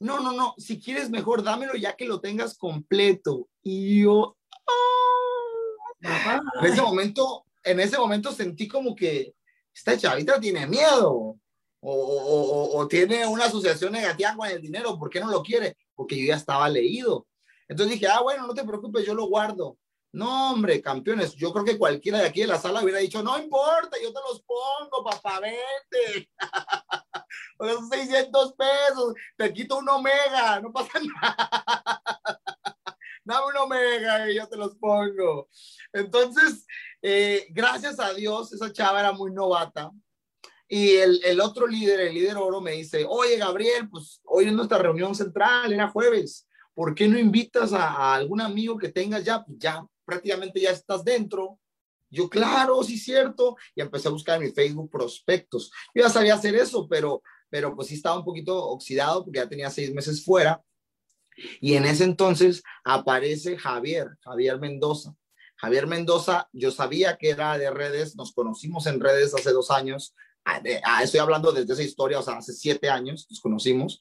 No, 0.00 0.20
no, 0.20 0.32
no, 0.32 0.54
si 0.56 0.80
quieres 0.80 1.10
mejor 1.10 1.42
dámelo 1.42 1.74
ya 1.74 1.96
que 1.96 2.06
lo 2.06 2.20
tengas 2.20 2.56
completo. 2.56 3.48
Y 3.62 4.02
yo, 4.02 4.36
en 6.00 6.66
ese 6.66 6.82
momento, 6.82 7.44
en 7.64 7.80
ese 7.80 7.98
momento 7.98 8.32
sentí 8.32 8.68
como 8.68 8.94
que 8.94 9.34
esta 9.74 9.96
chavita 9.96 10.40
tiene 10.40 10.66
miedo 10.66 11.38
o, 11.80 12.70
o, 12.74 12.88
tiene 12.88 13.26
una 13.26 13.44
asociación 13.44 13.92
negativa 13.92 14.34
con 14.36 14.48
el 14.48 14.60
dinero. 14.60 14.98
¿Por 14.98 15.10
qué 15.10 15.20
no 15.20 15.30
lo 15.30 15.42
quiere? 15.42 15.76
Porque 15.94 16.18
yo 16.18 16.26
ya 16.26 16.36
estaba 16.36 16.68
leído. 16.68 17.26
Entonces 17.68 17.94
dije, 17.94 18.10
ah, 18.10 18.20
bueno, 18.22 18.46
no 18.46 18.54
te 18.54 18.64
preocupes, 18.64 19.06
yo 19.06 19.14
lo 19.14 19.26
guardo. 19.26 19.78
No, 20.10 20.52
hombre, 20.52 20.80
campeones, 20.80 21.34
yo 21.34 21.52
creo 21.52 21.64
que 21.64 21.76
cualquiera 21.76 22.18
de 22.18 22.26
aquí 22.26 22.40
de 22.40 22.46
la 22.46 22.58
sala 22.58 22.82
hubiera 22.82 22.98
dicho, 22.98 23.22
no 23.22 23.38
importa, 23.38 23.98
yo 24.02 24.10
te 24.12 24.20
los 24.26 24.42
pongo, 24.42 25.04
papá, 25.04 25.38
vete. 25.40 26.30
Por 27.58 27.68
esos 27.68 27.88
600 27.90 28.54
pesos, 28.54 29.14
te 29.36 29.52
quito 29.52 29.76
un 29.78 29.88
omega, 29.88 30.60
no 30.60 30.72
pasa 30.72 30.98
nada. 31.22 32.02
Dame 33.28 33.46
un 33.48 33.56
omega 33.58 34.30
y 34.30 34.36
yo 34.36 34.48
te 34.48 34.56
los 34.56 34.74
pongo. 34.76 35.50
Entonces, 35.92 36.64
eh, 37.02 37.46
gracias 37.50 38.00
a 38.00 38.14
Dios, 38.14 38.54
esa 38.54 38.72
chava 38.72 39.00
era 39.00 39.12
muy 39.12 39.30
novata. 39.30 39.90
Y 40.66 40.92
el, 40.92 41.20
el, 41.22 41.38
otro 41.42 41.66
líder, 41.66 42.00
el 42.00 42.14
líder 42.14 42.38
oro, 42.38 42.62
me 42.62 42.72
dice, 42.72 43.04
oye, 43.06 43.36
Gabriel, 43.36 43.86
pues 43.90 44.22
hoy 44.24 44.46
es 44.46 44.52
nuestra 44.54 44.78
reunión 44.78 45.14
central, 45.14 45.70
era 45.70 45.90
jueves. 45.90 46.48
¿Por 46.72 46.94
qué 46.94 47.06
no 47.06 47.18
invitas 47.18 47.74
a, 47.74 48.14
algún 48.14 48.40
amigo 48.40 48.78
que 48.78 48.88
tengas 48.88 49.22
ya? 49.22 49.44
Pues 49.44 49.58
ya 49.58 49.84
prácticamente 50.06 50.58
ya 50.58 50.70
estás 50.70 51.04
dentro. 51.04 51.58
Yo, 52.08 52.30
claro, 52.30 52.82
sí, 52.82 52.96
cierto. 52.96 53.58
Y 53.74 53.82
empecé 53.82 54.08
a 54.08 54.12
buscar 54.12 54.40
en 54.40 54.48
mi 54.48 54.54
Facebook 54.54 54.90
prospectos. 54.90 55.70
Yo 55.94 56.02
ya 56.02 56.08
sabía 56.08 56.32
hacer 56.32 56.54
eso, 56.54 56.88
pero, 56.88 57.22
pero 57.50 57.76
pues 57.76 57.88
sí 57.88 57.96
estaba 57.96 58.16
un 58.18 58.24
poquito 58.24 58.56
oxidado 58.56 59.22
porque 59.22 59.40
ya 59.40 59.48
tenía 59.50 59.68
seis 59.68 59.92
meses 59.92 60.24
fuera. 60.24 60.62
Y 61.60 61.74
en 61.74 61.84
ese 61.84 62.04
entonces 62.04 62.62
aparece 62.84 63.56
Javier, 63.56 64.08
Javier 64.20 64.58
Mendoza. 64.58 65.14
Javier 65.56 65.86
Mendoza, 65.86 66.48
yo 66.52 66.70
sabía 66.70 67.16
que 67.16 67.30
era 67.30 67.58
de 67.58 67.70
redes, 67.70 68.16
nos 68.16 68.32
conocimos 68.32 68.86
en 68.86 69.00
redes 69.00 69.34
hace 69.34 69.50
dos 69.52 69.70
años. 69.70 70.14
Ah, 70.44 70.62
ah, 70.84 71.02
estoy 71.02 71.20
hablando 71.20 71.52
desde 71.52 71.72
esa 71.72 71.82
historia, 71.82 72.20
o 72.20 72.22
sea, 72.22 72.38
hace 72.38 72.52
siete 72.52 72.88
años 72.88 73.26
nos 73.28 73.40
conocimos. 73.40 74.00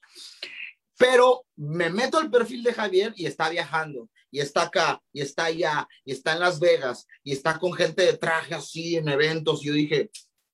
Pero 0.98 1.46
me 1.56 1.90
meto 1.90 2.20
al 2.20 2.30
perfil 2.30 2.64
de 2.64 2.74
Javier 2.74 3.14
y 3.16 3.26
está 3.26 3.50
viajando 3.50 4.10
y 4.32 4.40
está 4.40 4.64
acá, 4.64 5.02
y 5.14 5.22
está 5.22 5.46
allá, 5.46 5.88
y 6.06 6.12
está 6.12 6.34
en 6.34 6.40
Las 6.40 6.60
Vegas, 6.60 7.08
y 7.24 7.32
está 7.32 7.60
con 7.60 7.74
gente 7.74 8.04
de 8.04 8.18
traje 8.18 8.54
así 8.54 8.96
en 8.96 9.08
eventos. 9.08 9.64
Y 9.64 9.68
yo 9.68 9.74
dije, 9.74 10.12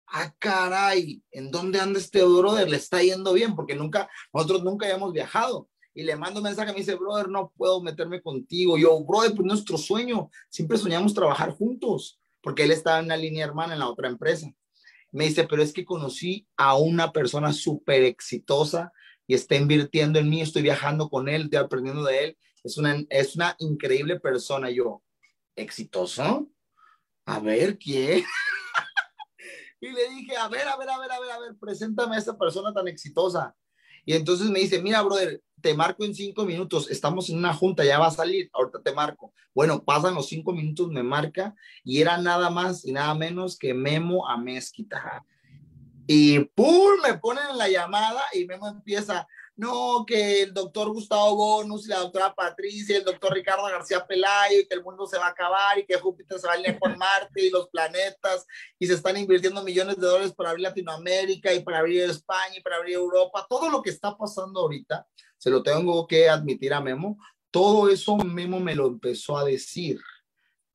ah, 0.08 0.34
caray, 0.38 1.22
¿en 1.32 1.52
dónde 1.52 1.80
anda 1.80 2.00
este 2.00 2.24
brother? 2.24 2.70
Le 2.70 2.78
está 2.78 3.02
yendo 3.02 3.34
bien, 3.34 3.56
porque 3.56 3.76
nunca, 3.76 4.10
nosotros 4.32 4.64
nunca 4.64 4.86
habíamos 4.86 5.12
viajado. 5.12 5.70
Y 5.94 6.04
le 6.04 6.16
mando 6.16 6.40
un 6.40 6.46
mensaje, 6.46 6.72
me 6.72 6.80
dice, 6.80 6.96
brother, 6.96 7.30
no 7.30 7.52
puedo 7.56 7.82
meterme 7.82 8.22
contigo. 8.22 8.78
Yo, 8.78 9.00
brother, 9.04 9.36
pues 9.36 9.46
nuestro 9.46 9.78
sueño, 9.78 10.30
siempre 10.50 10.78
soñamos 10.78 11.14
trabajar 11.14 11.52
juntos, 11.52 12.20
porque 12.42 12.64
él 12.64 12.72
estaba 12.72 13.00
en 13.00 13.08
la 13.08 13.18
línea 13.18 13.46
hermana 13.46 13.74
en 13.74 13.80
la 13.80 13.90
otra 13.90 14.08
empresa. 14.08 14.52
Me 15.12 15.26
dice, 15.26 15.46
pero 15.48 15.62
es 15.62 15.72
que 15.72 15.86
conocí 15.86 16.48
a 16.58 16.76
una 16.76 17.12
persona 17.12 17.54
súper 17.54 18.04
exitosa 18.04 18.92
y 19.28 19.36
está 19.36 19.56
invirtiendo 19.56 20.20
en 20.20 20.30
mí, 20.30 20.42
estoy 20.42 20.64
viajando 20.64 21.10
con 21.10 21.30
él, 21.30 21.44
estoy 21.44 21.60
aprendiendo 21.60 22.04
de 22.04 22.24
él 22.24 22.38
es 22.64 22.78
una, 22.78 23.04
es 23.10 23.36
una 23.36 23.56
increíble 23.60 24.20
persona. 24.20 24.70
Yo, 24.70 25.04
¿exitoso? 25.56 26.50
A 27.26 27.40
ver, 27.40 27.78
¿quién? 27.78 28.24
y 29.82 29.92
le 29.92 30.10
dije, 30.10 30.36
a 30.38 30.48
ver, 30.48 30.68
a 30.68 30.78
ver, 30.78 30.90
a 30.90 30.98
ver, 30.98 31.12
a 31.12 31.20
ver, 31.20 31.32
a 31.32 31.40
ver, 31.40 31.56
preséntame 31.60 32.16
a 32.16 32.20
esta 32.20 32.38
persona 32.38 32.74
tan 32.74 32.88
exitosa. 32.88 33.56
Y 34.06 34.14
entonces 34.14 34.50
me 34.50 34.60
dice, 34.60 34.82
mira, 34.82 35.02
brother, 35.02 35.42
te 35.64 35.74
marco 35.74 36.04
en 36.04 36.14
cinco 36.14 36.44
minutos, 36.44 36.92
estamos 36.92 37.30
en 37.30 37.38
una 37.38 37.54
junta, 37.54 37.86
ya 37.86 37.98
va 37.98 38.08
a 38.08 38.12
salir, 38.12 38.50
ahorita 38.54 38.82
te 38.82 38.92
marco. 38.92 39.34
Bueno, 39.56 39.82
pasan 39.82 40.14
los 40.14 40.28
cinco 40.28 40.52
minutos, 40.52 40.90
me 40.90 41.04
marca 41.04 41.56
y 41.86 42.02
era 42.02 42.18
nada 42.18 42.50
más 42.50 42.86
y 42.86 42.92
nada 42.92 43.16
menos 43.16 43.58
que 43.58 43.74
Memo 43.74 44.28
a 44.28 44.38
Mezquita. 44.38 45.26
Y 46.06 46.40
¡pum! 46.40 47.00
me 47.02 47.18
ponen 47.18 47.46
en 47.52 47.58
la 47.58 47.70
llamada 47.70 48.22
y 48.34 48.46
Memo 48.46 48.68
empieza, 48.68 49.26
no, 49.56 50.04
que 50.06 50.42
el 50.42 50.54
doctor 50.54 50.90
Gustavo 50.90 51.36
Bonus 51.36 51.86
y 51.86 51.90
la 51.90 52.00
doctora 52.00 52.34
Patricia 52.34 52.96
y 52.96 53.00
el 53.00 53.06
doctor 53.06 53.34
Ricardo 53.34 53.64
García 53.66 54.06
Pelayo 54.06 54.62
y 54.62 54.68
que 54.68 54.74
el 54.74 54.84
mundo 54.84 55.06
se 55.06 55.18
va 55.18 55.28
a 55.28 55.30
acabar 55.30 55.78
y 55.78 55.86
que 55.86 56.00
Júpiter 56.00 56.40
se 56.40 56.48
va 56.48 56.54
a 56.54 56.56
alinear 56.56 56.80
con 56.80 56.98
Marte 56.98 57.46
y 57.46 57.52
los 57.52 57.70
planetas 57.70 58.48
y 58.80 58.88
se 58.88 58.96
están 58.96 59.16
invirtiendo 59.16 59.62
millones 59.64 59.98
de 59.98 60.08
dólares 60.08 60.34
para 60.34 60.50
abrir 60.50 60.64
Latinoamérica 60.64 61.54
y 61.54 61.64
para 61.64 61.80
abrir 61.80 62.02
España 62.04 62.58
y 62.58 62.62
para 62.62 62.78
abrir 62.78 62.96
Europa. 62.96 63.46
Todo 63.48 63.70
lo 63.70 63.84
que 63.84 63.92
está 63.92 64.18
pasando 64.18 64.62
ahorita, 64.62 65.08
se 65.38 65.52
lo 65.52 65.62
tengo 65.62 66.08
que 66.08 66.30
admitir 66.30 66.74
a 66.74 66.82
Memo, 66.82 67.18
todo 67.52 67.90
eso 67.90 68.18
Memo 68.18 68.60
me 68.60 68.74
lo 68.74 68.88
empezó 68.88 69.38
a 69.38 69.46
decir. 69.46 70.00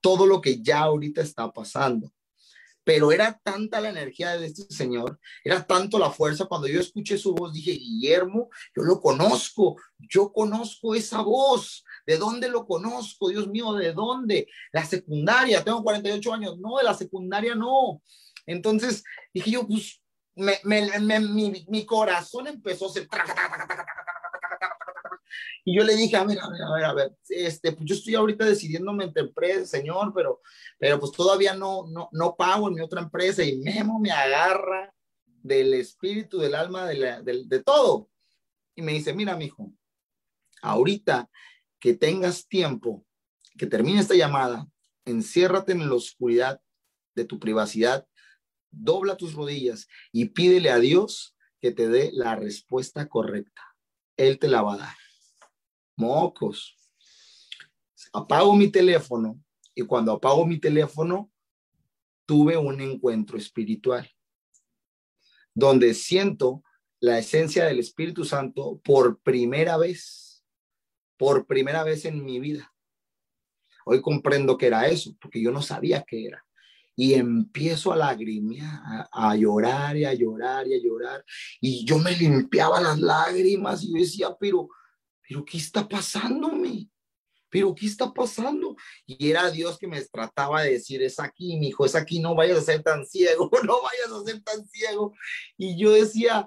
Todo 0.00 0.26
lo 0.26 0.40
que 0.40 0.62
ya 0.62 0.82
ahorita 0.82 1.20
está 1.20 1.50
pasando 1.50 2.12
pero 2.88 3.12
era 3.12 3.38
tanta 3.44 3.82
la 3.82 3.90
energía 3.90 4.38
de 4.38 4.46
este 4.46 4.62
señor, 4.74 5.20
era 5.44 5.62
tanto 5.62 5.98
la 5.98 6.10
fuerza. 6.10 6.46
Cuando 6.46 6.68
yo 6.68 6.80
escuché 6.80 7.18
su 7.18 7.34
voz, 7.34 7.52
dije, 7.52 7.72
Guillermo, 7.72 8.48
yo 8.74 8.82
lo 8.82 8.98
conozco, 8.98 9.76
yo 9.98 10.32
conozco 10.32 10.94
esa 10.94 11.20
voz. 11.20 11.84
¿De 12.06 12.16
dónde 12.16 12.48
lo 12.48 12.66
conozco? 12.66 13.28
Dios 13.28 13.46
mío, 13.48 13.74
¿de 13.74 13.92
dónde? 13.92 14.48
La 14.72 14.86
secundaria, 14.86 15.62
tengo 15.62 15.82
48 15.82 16.32
años, 16.32 16.58
no, 16.58 16.78
de 16.78 16.84
la 16.84 16.94
secundaria 16.94 17.54
no. 17.54 18.00
Entonces 18.46 19.04
dije 19.34 19.50
yo, 19.50 19.66
pues, 19.66 20.00
mi, 20.64 21.84
corazón 21.84 22.46
empezó 22.46 22.86
a 22.86 22.92
ser 22.92 23.06
y 25.64 25.76
yo 25.76 25.84
le 25.84 25.96
dije, 25.96 26.16
a 26.16 26.24
ver, 26.24 26.38
a 26.40 26.48
ver, 26.48 26.62
a 26.62 26.72
ver, 26.72 26.84
a 26.84 26.94
ver, 26.94 27.16
este, 27.28 27.72
pues 27.72 27.84
yo 27.84 27.94
estoy 27.94 28.14
ahorita 28.14 28.46
decidiéndome 28.46 29.04
entre 29.04 29.22
empresas, 29.22 29.68
señor, 29.68 30.12
pero, 30.14 30.40
pero 30.78 30.98
pues 30.98 31.12
todavía 31.12 31.54
no, 31.54 31.86
no, 31.88 32.08
no 32.12 32.36
pago 32.36 32.68
en 32.68 32.74
mi 32.74 32.80
otra 32.80 33.02
empresa 33.02 33.44
y 33.44 33.58
Memo 33.58 33.98
me 33.98 34.10
agarra 34.10 34.94
del 35.42 35.74
espíritu, 35.74 36.38
del 36.38 36.54
alma, 36.54 36.86
de, 36.86 37.22
de, 37.22 37.44
de 37.46 37.62
todo. 37.62 38.08
Y 38.74 38.82
me 38.82 38.92
dice, 38.92 39.12
mira, 39.12 39.36
mijo, 39.36 39.72
ahorita 40.62 41.28
que 41.78 41.94
tengas 41.94 42.48
tiempo, 42.48 43.04
que 43.58 43.66
termine 43.66 44.00
esta 44.00 44.14
llamada, 44.14 44.66
enciérrate 45.04 45.72
en 45.72 45.88
la 45.88 45.94
oscuridad 45.94 46.60
de 47.14 47.24
tu 47.24 47.38
privacidad, 47.38 48.06
dobla 48.70 49.16
tus 49.16 49.34
rodillas 49.34 49.86
y 50.12 50.26
pídele 50.26 50.70
a 50.70 50.78
Dios 50.78 51.36
que 51.60 51.72
te 51.72 51.88
dé 51.88 52.10
la 52.12 52.36
respuesta 52.36 53.06
correcta. 53.08 53.62
Él 54.16 54.38
te 54.38 54.48
la 54.48 54.62
va 54.62 54.74
a 54.74 54.78
dar 54.78 54.96
mocos. 55.98 56.76
Apago 58.12 58.54
mi 58.54 58.68
teléfono 58.70 59.38
y 59.74 59.82
cuando 59.82 60.12
apago 60.12 60.46
mi 60.46 60.58
teléfono 60.58 61.30
tuve 62.24 62.56
un 62.56 62.80
encuentro 62.80 63.36
espiritual 63.36 64.08
donde 65.58 65.92
siento 65.92 66.62
la 67.00 67.18
esencia 67.18 67.64
del 67.64 67.80
Espíritu 67.80 68.24
Santo 68.24 68.80
por 68.84 69.20
primera 69.20 69.76
vez, 69.76 70.44
por 71.16 71.46
primera 71.46 71.82
vez 71.82 72.04
en 72.04 72.24
mi 72.24 72.38
vida. 72.38 72.72
Hoy 73.84 74.00
comprendo 74.00 74.56
que 74.56 74.66
era 74.66 74.86
eso, 74.86 75.16
porque 75.20 75.42
yo 75.42 75.50
no 75.50 75.60
sabía 75.60 76.04
qué 76.06 76.26
era. 76.26 76.44
Y 76.94 77.14
empiezo 77.14 77.92
a 77.92 77.96
lagrimear, 77.96 79.08
a, 79.10 79.34
llorar 79.34 79.96
y 79.96 80.04
a 80.04 80.14
llorar 80.14 80.68
y 80.68 80.74
a 80.74 80.82
llorar. 80.82 81.24
Y 81.60 81.84
yo 81.84 81.98
me 81.98 82.12
limpiaba 82.16 82.80
las 82.80 83.00
lágrimas 83.00 83.82
y 83.82 83.92
decía, 83.94 84.36
pero 84.38 84.68
pero 85.28 85.44
¿qué 85.44 85.58
está 85.58 85.86
pasándome? 85.86 86.88
pero 87.50 87.74
¿qué 87.74 87.86
está 87.86 88.12
pasando? 88.12 88.76
Y 89.06 89.30
era 89.30 89.50
Dios 89.50 89.78
que 89.78 89.86
me 89.86 90.00
trataba 90.02 90.62
de 90.62 90.72
decir, 90.72 91.02
es 91.02 91.18
aquí, 91.18 91.56
mi 91.58 91.68
hijo, 91.68 91.86
es 91.86 91.94
aquí, 91.94 92.20
no 92.20 92.34
vayas 92.34 92.58
a 92.58 92.62
ser 92.62 92.82
tan 92.82 93.06
ciego, 93.06 93.50
no 93.64 93.82
vayas 93.82 94.12
a 94.12 94.24
ser 94.24 94.42
tan 94.42 94.66
ciego. 94.68 95.14
Y 95.56 95.78
yo 95.78 95.90
decía, 95.90 96.46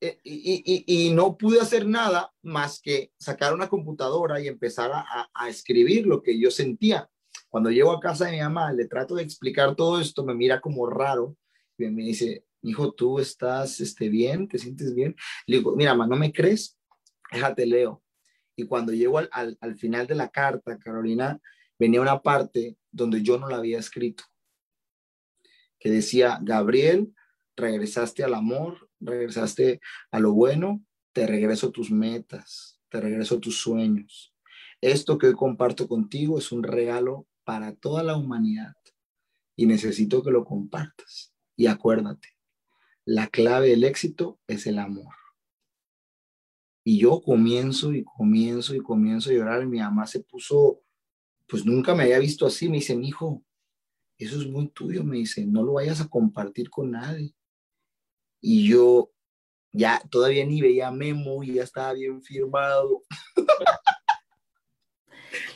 eh, 0.00 0.20
y, 0.22 1.10
no 1.14 1.36
pude 1.36 1.60
hacer 1.60 1.86
nada 1.86 2.30
más 2.42 2.80
que 2.80 3.12
sacar 3.18 3.54
una 3.54 3.68
computadora 3.68 4.40
y 4.40 4.48
empezar 4.48 4.90
a, 4.92 5.48
escribir 5.48 6.06
lo 6.06 6.22
que 6.22 6.38
yo 6.38 6.50
sentía. 6.50 7.08
Cuando 7.48 7.70
llego 7.70 7.92
a 7.92 8.00
casa 8.00 8.26
de 8.26 8.32
mi 8.32 8.40
mamá, 8.40 8.72
le 8.72 8.86
trato 8.86 9.14
de 9.14 9.22
explicar 9.22 9.74
todo 9.76 10.00
esto, 10.00 10.24
me 10.24 10.34
mira 10.34 10.60
como 10.60 10.86
raro 10.86 11.36
y 11.78 11.86
me 11.86 12.02
dice, 12.02 12.44
hijo, 12.62 12.92
¿tú 12.92 13.18
estás 13.18 13.80
este, 13.80 14.08
bien? 14.08 14.48
¿Te 14.48 14.58
sientes 14.58 14.94
bien? 14.94 15.14
Le 15.46 15.58
digo, 15.58 15.74
mira, 15.76 15.94
mamá, 15.94 16.06
¿no 16.06 16.16
me 16.16 16.32
crees? 16.32 16.76
Déjate 17.30 17.66
leo. 17.66 18.03
Y 18.56 18.66
cuando 18.66 18.92
llego 18.92 19.18
al, 19.18 19.28
al, 19.32 19.76
final 19.76 20.06
de 20.06 20.14
la 20.14 20.28
carta, 20.28 20.78
Carolina, 20.78 21.40
venía 21.78 22.00
una 22.00 22.22
parte 22.22 22.76
donde 22.90 23.22
yo 23.22 23.38
no 23.38 23.48
la 23.48 23.56
había 23.56 23.78
escrito, 23.78 24.24
que 25.78 25.90
decía, 25.90 26.38
Gabriel, 26.42 27.12
regresaste 27.56 28.22
al 28.24 28.34
amor, 28.34 28.88
regresaste 29.00 29.80
a 30.10 30.20
lo 30.20 30.32
bueno, 30.32 30.84
te 31.12 31.26
regreso 31.26 31.70
tus 31.70 31.90
metas, 31.90 32.80
te 32.88 33.00
regreso 33.00 33.40
tus 33.40 33.60
sueños. 33.60 34.34
Esto 34.80 35.18
que 35.18 35.28
hoy 35.28 35.34
comparto 35.34 35.88
contigo 35.88 36.38
es 36.38 36.52
un 36.52 36.62
regalo 36.62 37.26
para 37.44 37.74
toda 37.74 38.02
la 38.02 38.16
humanidad 38.16 38.74
y 39.56 39.66
necesito 39.66 40.22
que 40.22 40.30
lo 40.30 40.44
compartas. 40.44 41.34
Y 41.56 41.66
acuérdate, 41.66 42.28
la 43.04 43.28
clave 43.28 43.68
del 43.68 43.84
éxito 43.84 44.40
es 44.46 44.66
el 44.66 44.78
amor. 44.78 45.14
Y 46.86 46.98
yo 46.98 47.22
comienzo 47.22 47.94
y 47.94 48.04
comienzo 48.04 48.74
y 48.74 48.80
comienzo 48.80 49.30
a 49.30 49.32
llorar. 49.32 49.66
Mi 49.66 49.78
mamá 49.78 50.06
se 50.06 50.20
puso, 50.20 50.82
pues 51.48 51.64
nunca 51.64 51.94
me 51.94 52.02
había 52.02 52.18
visto 52.18 52.46
así. 52.46 52.68
Me 52.68 52.76
dice, 52.76 52.94
mi 52.94 53.08
hijo, 53.08 53.42
eso 54.18 54.38
es 54.38 54.46
muy 54.46 54.68
tuyo. 54.68 55.02
Me 55.02 55.16
dice, 55.16 55.46
no 55.46 55.62
lo 55.62 55.72
vayas 55.72 56.02
a 56.02 56.08
compartir 56.08 56.68
con 56.68 56.90
nadie. 56.90 57.34
Y 58.42 58.68
yo 58.68 59.10
ya 59.72 60.02
todavía 60.10 60.44
ni 60.44 60.60
veía 60.60 60.90
Memo 60.90 61.42
y 61.42 61.54
ya 61.54 61.62
estaba 61.62 61.94
bien 61.94 62.22
firmado. 62.22 63.02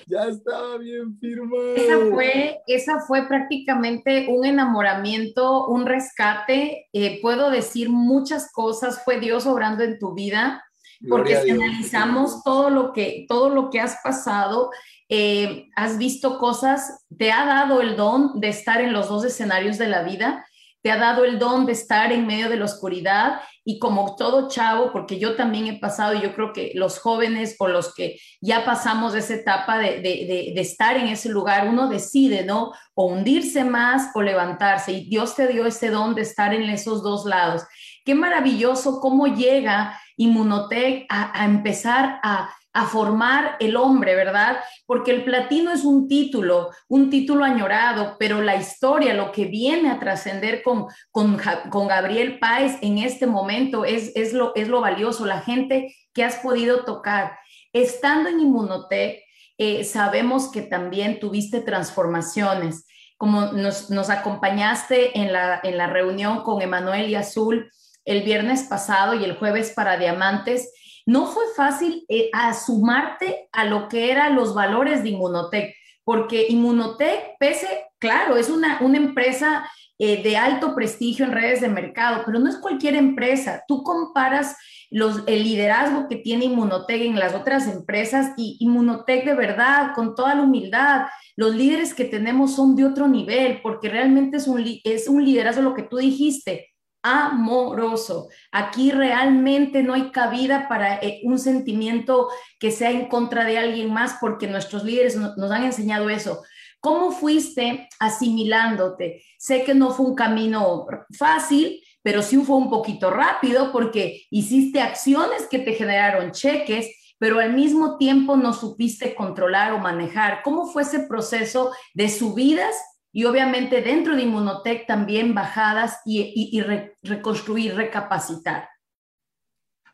ya 0.06 0.28
estaba 0.28 0.78
bien 0.78 1.14
firmado. 1.18 1.76
Esa 1.76 2.10
fue, 2.10 2.60
esa 2.66 3.00
fue 3.00 3.28
prácticamente 3.28 4.28
un 4.30 4.46
enamoramiento, 4.46 5.68
un 5.68 5.84
rescate. 5.84 6.88
Eh, 6.94 7.20
puedo 7.20 7.50
decir 7.50 7.90
muchas 7.90 8.50
cosas. 8.50 9.04
Fue 9.04 9.20
Dios 9.20 9.46
obrando 9.46 9.84
en 9.84 9.98
tu 9.98 10.14
vida 10.14 10.64
porque 11.06 11.36
si 11.42 11.50
analizamos 11.50 12.42
todo 12.42 12.70
lo 12.70 12.92
que, 12.92 13.26
todo 13.28 13.50
lo 13.50 13.70
que 13.70 13.80
has 13.80 13.98
pasado, 14.02 14.70
eh, 15.08 15.68
has 15.76 15.96
visto 15.96 16.38
cosas, 16.38 17.04
te 17.16 17.30
ha 17.32 17.44
dado 17.44 17.80
el 17.80 17.96
don 17.96 18.40
de 18.40 18.48
estar 18.48 18.80
en 18.80 18.92
los 18.92 19.08
dos 19.08 19.24
escenarios 19.24 19.78
de 19.78 19.88
la 19.88 20.02
vida, 20.02 20.44
te 20.82 20.90
ha 20.92 20.96
dado 20.96 21.24
el 21.24 21.38
don 21.38 21.66
de 21.66 21.72
estar 21.72 22.12
en 22.12 22.26
medio 22.26 22.48
de 22.48 22.56
la 22.56 22.64
oscuridad 22.64 23.40
y 23.64 23.78
como 23.78 24.16
todo 24.16 24.48
chavo, 24.48 24.92
porque 24.92 25.18
yo 25.18 25.34
también 25.34 25.66
he 25.66 25.78
pasado, 25.78 26.14
y 26.14 26.22
yo 26.22 26.34
creo 26.34 26.52
que 26.52 26.72
los 26.74 26.98
jóvenes 26.98 27.56
o 27.58 27.68
los 27.68 27.94
que 27.94 28.18
ya 28.40 28.64
pasamos 28.64 29.14
esa 29.14 29.34
etapa 29.34 29.78
de, 29.78 30.00
de, 30.00 30.52
de, 30.54 30.60
estar 30.60 30.96
en 30.96 31.08
ese 31.08 31.28
lugar, 31.28 31.68
uno 31.68 31.88
decide, 31.88 32.44
¿no? 32.44 32.72
O 32.94 33.06
hundirse 33.06 33.64
más 33.64 34.10
o 34.14 34.22
levantarse. 34.22 34.92
Y 34.92 35.08
Dios 35.08 35.34
te 35.34 35.48
dio 35.48 35.66
ese 35.66 35.90
don 35.90 36.14
de 36.14 36.22
estar 36.22 36.54
en 36.54 36.62
esos 36.70 37.02
dos 37.02 37.26
lados. 37.26 37.62
Qué 38.04 38.14
maravilloso 38.14 39.00
cómo 39.00 39.26
llega 39.26 40.00
Inmunotech 40.18 41.06
a, 41.08 41.44
empezar 41.44 42.20
a, 42.22 42.54
formar 42.90 43.56
el 43.58 43.76
hombre, 43.76 44.14
¿verdad? 44.14 44.58
Porque 44.86 45.10
el 45.10 45.24
platino 45.24 45.72
es 45.72 45.84
un 45.84 46.06
título, 46.06 46.70
un 46.86 47.10
título 47.10 47.44
añorado, 47.44 48.14
pero 48.20 48.40
la 48.40 48.54
historia, 48.54 49.14
lo 49.14 49.32
que 49.32 49.46
viene 49.46 49.90
a 49.90 49.98
trascender 49.98 50.62
con, 50.62 50.86
con, 51.10 51.88
Gabriel 51.88 52.38
Páez 52.38 52.78
en 52.80 52.98
este 52.98 53.26
momento 53.26 53.84
es, 53.84 54.12
es, 54.14 54.32
lo, 54.32 54.54
es 54.54 54.68
lo 54.68 54.80
valioso, 54.80 55.26
la 55.26 55.40
gente 55.40 55.92
que 56.12 56.22
has 56.22 56.36
podido 56.36 56.84
tocar. 56.84 57.36
Estando 57.72 58.28
en 58.28 58.38
Inmunotech, 58.38 59.24
eh, 59.58 59.82
sabemos 59.82 60.52
que 60.52 60.62
también 60.62 61.18
tuviste 61.18 61.60
transformaciones, 61.60 62.86
como 63.16 63.46
nos, 63.46 63.90
nos 63.90 64.08
acompañaste 64.08 65.18
en 65.18 65.32
la, 65.32 65.58
en 65.64 65.76
la 65.76 65.88
reunión 65.88 66.44
con 66.44 66.62
Emanuel 66.62 67.10
y 67.10 67.16
Azul, 67.16 67.68
el 68.08 68.22
viernes 68.22 68.64
pasado 68.64 69.14
y 69.14 69.24
el 69.24 69.36
jueves 69.36 69.72
para 69.76 69.98
diamantes, 69.98 70.72
no 71.04 71.26
fue 71.26 71.44
fácil 71.56 72.04
eh, 72.08 72.30
asumarte 72.32 73.48
a 73.52 73.64
lo 73.64 73.88
que 73.88 74.10
eran 74.10 74.34
los 74.34 74.54
valores 74.54 75.02
de 75.02 75.10
Inmunotech, 75.10 75.74
porque 76.04 76.46
Inmunotech, 76.48 77.36
pese, 77.38 77.66
claro, 77.98 78.36
es 78.36 78.48
una, 78.48 78.78
una 78.80 78.96
empresa 78.96 79.68
eh, 79.98 80.22
de 80.22 80.36
alto 80.36 80.74
prestigio 80.74 81.24
en 81.24 81.32
redes 81.32 81.60
de 81.60 81.68
mercado, 81.68 82.22
pero 82.24 82.38
no 82.38 82.48
es 82.48 82.56
cualquier 82.56 82.94
empresa. 82.94 83.64
Tú 83.68 83.82
comparas 83.82 84.56
los, 84.90 85.22
el 85.26 85.44
liderazgo 85.44 86.08
que 86.08 86.16
tiene 86.16 86.46
Inmunotech 86.46 87.02
en 87.02 87.18
las 87.18 87.34
otras 87.34 87.66
empresas 87.66 88.32
y 88.36 88.56
Inmunotech 88.60 89.24
de 89.24 89.34
verdad, 89.34 89.92
con 89.94 90.14
toda 90.14 90.34
la 90.34 90.42
humildad, 90.42 91.06
los 91.36 91.54
líderes 91.54 91.94
que 91.94 92.04
tenemos 92.04 92.54
son 92.54 92.74
de 92.74 92.86
otro 92.86 93.06
nivel, 93.06 93.60
porque 93.62 93.88
realmente 93.88 94.38
es 94.38 94.46
un, 94.46 94.64
es 94.82 95.08
un 95.08 95.24
liderazgo 95.24 95.62
lo 95.62 95.74
que 95.74 95.82
tú 95.82 95.98
dijiste, 95.98 96.67
amoroso. 97.02 98.28
Aquí 98.52 98.90
realmente 98.90 99.82
no 99.82 99.94
hay 99.94 100.10
cabida 100.10 100.68
para 100.68 100.96
eh, 100.96 101.20
un 101.24 101.38
sentimiento 101.38 102.28
que 102.58 102.70
sea 102.70 102.90
en 102.90 103.08
contra 103.08 103.44
de 103.44 103.58
alguien 103.58 103.92
más 103.92 104.16
porque 104.20 104.46
nuestros 104.46 104.84
líderes 104.84 105.16
nos 105.16 105.50
han 105.50 105.64
enseñado 105.64 106.10
eso. 106.10 106.42
¿Cómo 106.80 107.10
fuiste 107.10 107.88
asimilándote? 107.98 109.22
Sé 109.38 109.64
que 109.64 109.74
no 109.74 109.90
fue 109.90 110.06
un 110.06 110.14
camino 110.14 110.86
fácil, 111.16 111.82
pero 112.02 112.22
sí 112.22 112.36
fue 112.38 112.56
un 112.56 112.70
poquito 112.70 113.10
rápido 113.10 113.72
porque 113.72 114.22
hiciste 114.30 114.80
acciones 114.80 115.46
que 115.50 115.58
te 115.58 115.72
generaron 115.72 116.30
cheques, 116.30 116.88
pero 117.18 117.40
al 117.40 117.52
mismo 117.52 117.96
tiempo 117.98 118.36
no 118.36 118.52
supiste 118.52 119.16
controlar 119.16 119.72
o 119.72 119.78
manejar. 119.78 120.42
¿Cómo 120.44 120.66
fue 120.66 120.82
ese 120.82 121.00
proceso 121.00 121.72
de 121.94 122.08
subidas 122.08 122.76
y 123.18 123.24
obviamente 123.24 123.82
dentro 123.82 124.14
de 124.14 124.22
Inmunotech 124.22 124.86
también 124.86 125.34
bajadas 125.34 125.98
y, 126.04 126.62
reconstruir, 127.02 127.74
recapacitar? 127.74 128.68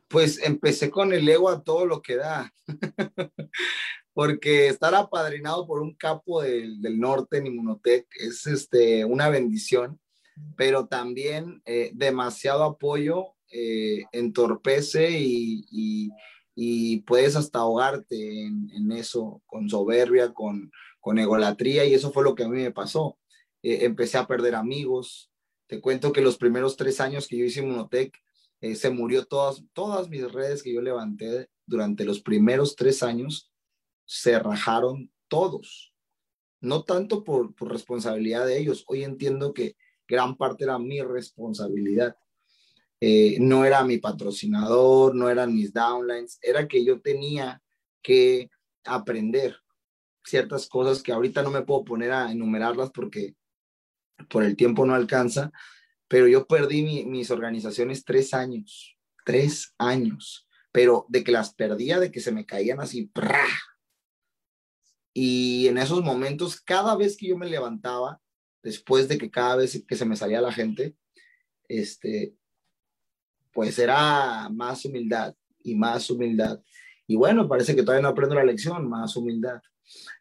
Pues 0.08 0.38
empecé 0.44 0.90
con 0.90 1.10
el 1.10 1.26
ego 1.26 1.48
a 1.48 1.64
todo 1.64 1.86
lo 1.86 2.02
que 2.02 2.16
da, 2.16 2.52
porque 4.12 4.68
estar 4.68 4.94
apadrinado 4.94 5.66
por 5.66 5.80
un 5.80 5.94
capo 5.94 6.42
del, 6.42 7.00
norte 7.00 7.38
en 7.38 7.46
Inmunotech 7.46 8.06
es 8.20 8.46
este, 8.46 9.06
una 9.06 9.30
bendición, 9.30 9.98
pero 10.54 10.86
también 10.86 11.62
eh, 11.64 11.92
demasiado 11.94 12.62
apoyo 12.62 13.36
eh, 13.50 14.04
entorpece 14.12 15.08
y, 15.18 16.12
puedes 17.06 17.36
hasta 17.36 17.60
ahogarte 17.60 18.44
en, 18.44 18.68
en, 18.74 18.92
eso, 18.92 19.42
con 19.46 19.70
soberbia, 19.70 20.34
con, 20.34 20.70
con 21.04 21.18
egolatría 21.18 21.84
y 21.84 21.92
eso 21.92 22.10
fue 22.12 22.24
lo 22.24 22.34
que 22.34 22.44
a 22.44 22.48
mí 22.48 22.62
me 22.62 22.70
pasó. 22.70 23.18
Eh, 23.62 23.84
empecé 23.84 24.16
a 24.16 24.26
perder 24.26 24.54
amigos. 24.54 25.30
Te 25.66 25.78
cuento 25.82 26.12
que 26.12 26.22
los 26.22 26.38
primeros 26.38 26.78
tres 26.78 26.98
años 26.98 27.28
que 27.28 27.36
yo 27.36 27.44
hice 27.44 27.60
Monotec, 27.60 28.16
eh, 28.62 28.74
se 28.74 28.88
murió 28.88 29.26
todas, 29.26 29.62
todas 29.74 30.08
mis 30.08 30.32
redes 30.32 30.62
que 30.62 30.72
yo 30.72 30.80
levanté 30.80 31.50
durante 31.66 32.06
los 32.06 32.22
primeros 32.22 32.74
tres 32.74 33.02
años, 33.02 33.52
se 34.06 34.38
rajaron 34.38 35.12
todos. 35.28 35.92
No 36.62 36.84
tanto 36.84 37.22
por, 37.22 37.54
por 37.54 37.70
responsabilidad 37.70 38.46
de 38.46 38.58
ellos. 38.58 38.82
Hoy 38.86 39.04
entiendo 39.04 39.52
que 39.52 39.76
gran 40.08 40.38
parte 40.38 40.64
era 40.64 40.78
mi 40.78 41.02
responsabilidad. 41.02 42.16
Eh, 42.98 43.36
no 43.40 43.66
era 43.66 43.84
mi 43.84 43.98
patrocinador, 43.98 45.14
no 45.14 45.28
eran 45.28 45.54
mis 45.54 45.70
downlines, 45.70 46.38
era 46.40 46.66
que 46.66 46.82
yo 46.82 47.02
tenía 47.02 47.62
que 48.00 48.48
aprender 48.84 49.58
ciertas 50.24 50.68
cosas 50.68 51.02
que 51.02 51.12
ahorita 51.12 51.42
no 51.42 51.50
me 51.50 51.62
puedo 51.62 51.84
poner 51.84 52.12
a 52.12 52.30
enumerarlas 52.30 52.90
porque 52.90 53.34
por 54.28 54.44
el 54.44 54.56
tiempo 54.56 54.86
no 54.86 54.94
alcanza, 54.94 55.52
pero 56.08 56.28
yo 56.28 56.46
perdí 56.46 57.04
mis 57.04 57.30
organizaciones 57.30 58.04
tres 58.04 58.34
años, 58.34 58.96
tres 59.24 59.74
años, 59.78 60.46
pero 60.72 61.06
de 61.08 61.24
que 61.24 61.32
las 61.32 61.54
perdía, 61.54 61.98
de 61.98 62.10
que 62.10 62.20
se 62.20 62.32
me 62.32 62.46
caían 62.46 62.80
así, 62.80 63.10
y 65.14 65.68
en 65.68 65.78
esos 65.78 66.02
momentos, 66.02 66.60
cada 66.60 66.96
vez 66.96 67.16
que 67.16 67.28
yo 67.28 67.38
me 67.38 67.48
levantaba, 67.48 68.20
después 68.62 69.06
de 69.06 69.16
que 69.16 69.30
cada 69.30 69.56
vez 69.56 69.84
que 69.86 69.94
se 69.94 70.04
me 70.04 70.16
salía 70.16 70.40
la 70.40 70.52
gente, 70.52 70.96
este, 71.68 72.34
pues 73.52 73.78
era 73.78 74.48
más 74.48 74.84
humildad 74.84 75.34
y 75.62 75.76
más 75.76 76.10
humildad. 76.10 76.60
Y 77.06 77.14
bueno, 77.14 77.48
parece 77.48 77.76
que 77.76 77.82
todavía 77.82 78.02
no 78.02 78.08
aprendo 78.08 78.34
la 78.34 78.44
lección, 78.44 78.88
más 78.88 79.14
humildad. 79.16 79.62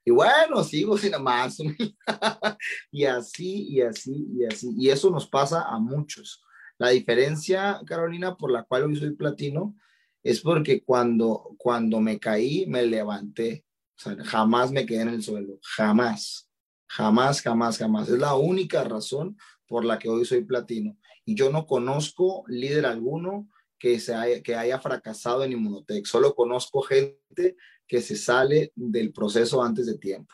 Y 0.05 0.11
bueno, 0.11 0.63
sigo 0.63 0.97
sin 0.97 1.21
más. 1.21 1.57
y 2.91 3.05
así, 3.05 3.67
y 3.69 3.81
así, 3.81 4.27
y 4.33 4.45
así. 4.45 4.73
Y 4.77 4.89
eso 4.89 5.09
nos 5.09 5.27
pasa 5.27 5.63
a 5.63 5.79
muchos. 5.79 6.43
La 6.77 6.89
diferencia, 6.89 7.81
Carolina, 7.85 8.35
por 8.35 8.51
la 8.51 8.63
cual 8.63 8.83
hoy 8.83 8.95
soy 8.95 9.11
platino, 9.11 9.75
es 10.23 10.41
porque 10.41 10.83
cuando, 10.83 11.55
cuando 11.57 11.99
me 11.99 12.19
caí, 12.19 12.65
me 12.67 12.83
levanté. 12.83 13.65
O 13.97 14.01
sea, 14.01 14.15
jamás 14.23 14.71
me 14.71 14.85
quedé 14.85 15.01
en 15.01 15.09
el 15.09 15.23
suelo, 15.23 15.59
jamás, 15.61 16.49
jamás, 16.87 17.41
jamás, 17.41 17.77
jamás. 17.77 18.09
Es 18.09 18.17
la 18.17 18.35
única 18.35 18.83
razón 18.83 19.37
por 19.67 19.85
la 19.85 19.99
que 19.99 20.09
hoy 20.09 20.25
soy 20.25 20.43
platino. 20.43 20.97
Y 21.25 21.35
yo 21.35 21.51
no 21.51 21.65
conozco 21.65 22.43
líder 22.47 22.85
alguno 22.85 23.49
que, 23.83 23.99
se 23.99 24.15
haya, 24.15 24.41
que 24.41 24.55
haya 24.55 24.79
fracasado 24.79 25.43
en 25.43 25.51
Inmunotech. 25.51 26.05
Solo 26.05 26.33
conozco 26.33 26.83
gente 26.83 27.57
que 27.85 28.01
se 28.01 28.15
sale 28.15 28.71
del 28.75 29.11
proceso 29.11 29.61
antes 29.61 29.87
de 29.87 29.97
tiempo. 29.97 30.33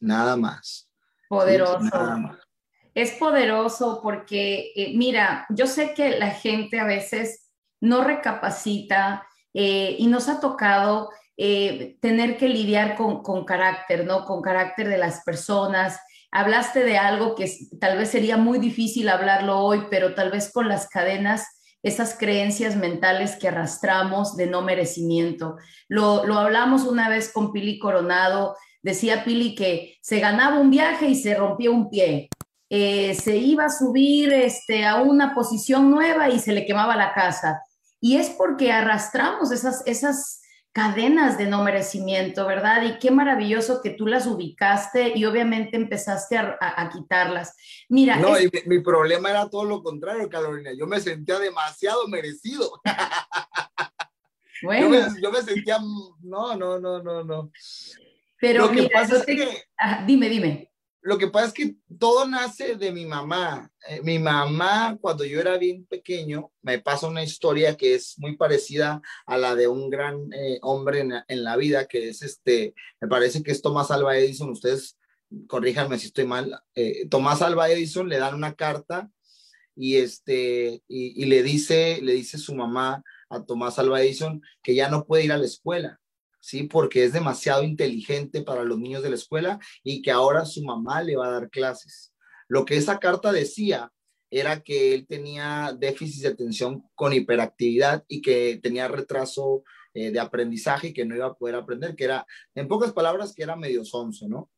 Nada 0.00 0.36
más. 0.36 0.90
Poderoso. 1.28 1.88
Es 2.92 3.12
poderoso 3.12 4.00
porque, 4.02 4.72
eh, 4.74 4.92
mira, 4.96 5.46
yo 5.50 5.68
sé 5.68 5.94
que 5.94 6.18
la 6.18 6.32
gente 6.32 6.80
a 6.80 6.84
veces 6.84 7.48
no 7.80 8.02
recapacita 8.02 9.24
eh, 9.52 9.94
y 9.96 10.08
nos 10.08 10.28
ha 10.28 10.40
tocado 10.40 11.10
eh, 11.36 11.96
tener 12.00 12.36
que 12.36 12.48
lidiar 12.48 12.96
con, 12.96 13.22
con, 13.22 13.44
carácter, 13.44 14.04
¿no? 14.04 14.24
Con 14.24 14.42
carácter 14.42 14.88
de 14.88 14.98
las 14.98 15.22
personas. 15.22 16.00
Hablaste 16.32 16.82
de 16.82 16.98
algo 16.98 17.36
que 17.36 17.48
tal 17.78 17.98
vez 17.98 18.10
sería 18.10 18.36
muy 18.36 18.58
difícil 18.58 19.08
hablarlo 19.08 19.60
hoy, 19.60 19.84
pero 19.90 20.16
tal 20.16 20.32
vez 20.32 20.50
con 20.50 20.68
las 20.68 20.88
cadenas 20.88 21.46
esas 21.84 22.16
creencias 22.18 22.74
mentales 22.74 23.36
que 23.36 23.46
arrastramos 23.46 24.36
de 24.36 24.46
no 24.46 24.62
merecimiento. 24.62 25.56
Lo, 25.86 26.26
lo, 26.26 26.38
hablamos 26.38 26.84
una 26.84 27.08
vez 27.08 27.30
con 27.30 27.52
Pili 27.52 27.78
Coronado, 27.78 28.56
decía 28.82 29.22
Pili 29.22 29.54
que 29.54 29.98
se 30.00 30.18
ganaba 30.18 30.58
un 30.58 30.70
viaje 30.70 31.06
y 31.08 31.14
se 31.14 31.34
rompía 31.34 31.70
un 31.70 31.90
pie, 31.90 32.30
eh, 32.70 33.14
se 33.14 33.36
iba 33.36 33.66
a 33.66 33.70
subir 33.70 34.32
este, 34.32 34.86
a 34.86 35.02
una 35.02 35.34
posición 35.34 35.90
nueva 35.90 36.30
y 36.30 36.38
se 36.38 36.52
le 36.52 36.64
quemaba 36.64 36.96
la 36.96 37.12
casa. 37.12 37.62
Y 38.00 38.16
es 38.16 38.30
porque 38.30 38.72
arrastramos 38.72 39.52
esas, 39.52 39.82
esas 39.86 40.40
cadenas 40.74 41.38
de 41.38 41.46
no 41.46 41.62
merecimiento, 41.62 42.46
¿verdad? 42.46 42.82
Y 42.82 42.98
qué 42.98 43.12
maravilloso 43.12 43.80
que 43.80 43.90
tú 43.90 44.08
las 44.08 44.26
ubicaste 44.26 45.16
y 45.16 45.24
obviamente 45.24 45.76
empezaste 45.76 46.36
a, 46.36 46.90
quitarlas. 46.92 47.54
Mira. 47.88 48.16
No, 48.16 48.38
y 48.38 48.50
mi, 48.66 48.80
problema 48.80 49.30
era 49.30 49.48
todo 49.48 49.64
lo 49.64 49.84
contrario, 49.84 50.28
Carolina. 50.28 50.72
Yo 50.76 50.88
me 50.88 51.00
sentía 51.00 51.38
demasiado 51.38 52.06
merecido. 52.08 52.70
Bueno. 54.62 54.96
Yo 55.20 55.30
me, 55.30 55.42
sentía, 55.42 55.78
no, 56.22 56.56
no, 56.56 56.78
no, 56.78 57.02
no, 57.02 57.22
no. 57.22 57.50
Pero 58.40 58.66
lo 58.66 58.72
que 58.72 58.88
pasa 58.88 59.16
es 59.18 59.26
que, 59.26 59.64
dime, 60.06 60.30
dime. 60.30 60.70
Lo 61.04 61.18
que 61.18 61.28
pasa 61.28 61.48
es 61.48 61.52
que 61.52 61.76
todo 61.98 62.26
nace 62.26 62.76
de 62.76 62.90
mi 62.90 63.04
mamá. 63.04 63.70
Eh, 63.90 64.00
mi 64.02 64.18
mamá, 64.18 64.96
cuando 64.98 65.22
yo 65.26 65.38
era 65.38 65.58
bien 65.58 65.84
pequeño, 65.84 66.50
me 66.62 66.78
pasa 66.78 67.06
una 67.08 67.22
historia 67.22 67.76
que 67.76 67.94
es 67.94 68.14
muy 68.18 68.38
parecida 68.38 69.02
a 69.26 69.36
la 69.36 69.54
de 69.54 69.68
un 69.68 69.90
gran 69.90 70.32
eh, 70.32 70.58
hombre 70.62 71.00
en, 71.28 71.44
la 71.44 71.56
vida, 71.56 71.86
que 71.88 72.08
es 72.08 72.22
este, 72.22 72.74
me 73.02 73.08
parece 73.08 73.42
que 73.42 73.50
es 73.50 73.60
Tomás 73.60 73.90
Alba 73.90 74.16
Edison. 74.16 74.48
Ustedes 74.48 74.98
corríjanme 75.46 75.98
si 75.98 76.06
estoy 76.06 76.24
mal. 76.24 76.58
Eh, 76.74 77.06
Tomás 77.10 77.42
Alba 77.42 77.68
Edison 77.68 78.08
le 78.08 78.16
dan 78.16 78.34
una 78.34 78.54
carta 78.54 79.10
y 79.76 79.96
este 79.96 80.82
y, 80.88 81.22
y, 81.22 81.26
le 81.26 81.42
dice 81.42 82.00
le 82.00 82.14
dice 82.14 82.38
su 82.38 82.54
mamá 82.54 83.02
a 83.28 83.44
Tomás 83.44 83.78
Alba 83.78 84.00
Edison 84.00 84.40
que 84.62 84.74
ya 84.74 84.88
no 84.88 85.04
puede 85.04 85.24
ir 85.24 85.32
a 85.32 85.36
la 85.36 85.44
escuela 85.44 86.00
¿sí? 86.44 86.64
Porque 86.64 87.04
es 87.04 87.14
demasiado 87.14 87.62
inteligente 87.62 88.42
para 88.42 88.64
los 88.64 88.78
niños 88.78 89.02
de 89.02 89.08
la 89.08 89.14
escuela 89.14 89.58
y 89.82 90.02
que 90.02 90.10
ahora 90.10 90.44
su 90.44 90.62
mamá 90.62 91.02
le 91.02 91.16
va 91.16 91.28
a 91.28 91.32
dar 91.32 91.48
clases. 91.48 92.12
Lo 92.48 92.66
que 92.66 92.76
esa 92.76 92.98
carta 92.98 93.32
decía 93.32 93.90
era 94.30 94.60
que 94.60 94.94
él 94.94 95.06
tenía 95.06 95.74
déficit 95.78 96.22
de 96.22 96.28
atención 96.28 96.84
con 96.94 97.14
hiperactividad 97.14 98.04
y 98.08 98.20
que 98.20 98.60
tenía 98.62 98.88
retraso 98.88 99.62
eh, 99.94 100.10
de 100.10 100.20
aprendizaje 100.20 100.88
y 100.88 100.92
que 100.92 101.06
no 101.06 101.16
iba 101.16 101.26
a 101.26 101.34
poder 101.34 101.54
aprender, 101.54 101.96
que 101.96 102.04
era, 102.04 102.26
en 102.54 102.68
pocas 102.68 102.92
palabras, 102.92 103.32
que 103.34 103.42
era 103.42 103.56
medio 103.56 103.82
sonso, 103.82 104.28
¿no? 104.28 104.50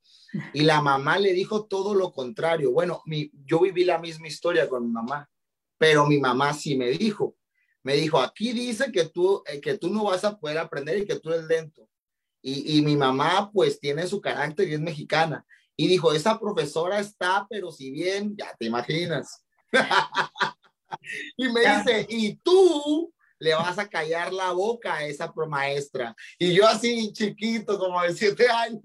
Y 0.52 0.62
la 0.62 0.80
mamá 0.80 1.20
le 1.20 1.32
dijo 1.34 1.66
todo 1.66 1.94
lo 1.94 2.10
contrario. 2.10 2.72
Bueno, 2.72 3.00
yo 3.44 3.60
viví 3.60 3.84
la 3.84 3.98
misma 3.98 4.26
historia 4.26 4.68
con 4.68 4.86
mi 4.86 4.92
mamá, 4.92 5.30
pero 5.78 6.04
mi 6.06 6.18
mamá 6.18 6.52
sí 6.52 6.76
me 6.76 6.88
dijo, 6.88 7.36
me 7.86 7.94
dijo, 7.94 8.20
aquí 8.20 8.52
dice 8.52 8.90
que 8.90 9.04
tú, 9.04 9.44
eh, 9.46 9.60
que 9.60 9.78
tú 9.78 9.88
no 9.88 10.02
vas 10.02 10.24
a 10.24 10.36
poder 10.36 10.58
aprender 10.58 10.98
y 10.98 11.06
que 11.06 11.20
tú 11.20 11.32
eres 11.32 11.46
lento. 11.46 11.88
Y, 12.42 12.78
y, 12.78 12.82
mi 12.82 12.96
mamá 12.96 13.48
pues 13.52 13.78
tiene 13.78 14.08
su 14.08 14.20
carácter 14.20 14.68
y 14.68 14.74
es 14.74 14.80
mexicana. 14.80 15.46
Y 15.76 15.86
dijo, 15.86 16.12
esa 16.12 16.36
profesora 16.36 16.98
está, 16.98 17.46
pero 17.48 17.70
si 17.70 17.92
bien, 17.92 18.36
ya 18.36 18.52
te 18.58 18.66
imaginas. 18.66 19.44
y 21.36 21.48
me 21.48 21.60
dice, 21.60 22.06
y 22.08 22.34
tú 22.38 23.14
le 23.38 23.54
vas 23.54 23.78
a 23.78 23.88
callar 23.88 24.32
la 24.32 24.50
boca 24.50 24.94
a 24.94 25.06
esa 25.06 25.32
maestra. 25.46 26.12
Y 26.40 26.54
yo 26.54 26.66
así 26.66 27.12
chiquito, 27.12 27.78
como 27.78 28.02
de 28.02 28.14
siete 28.14 28.48
años. 28.48 28.82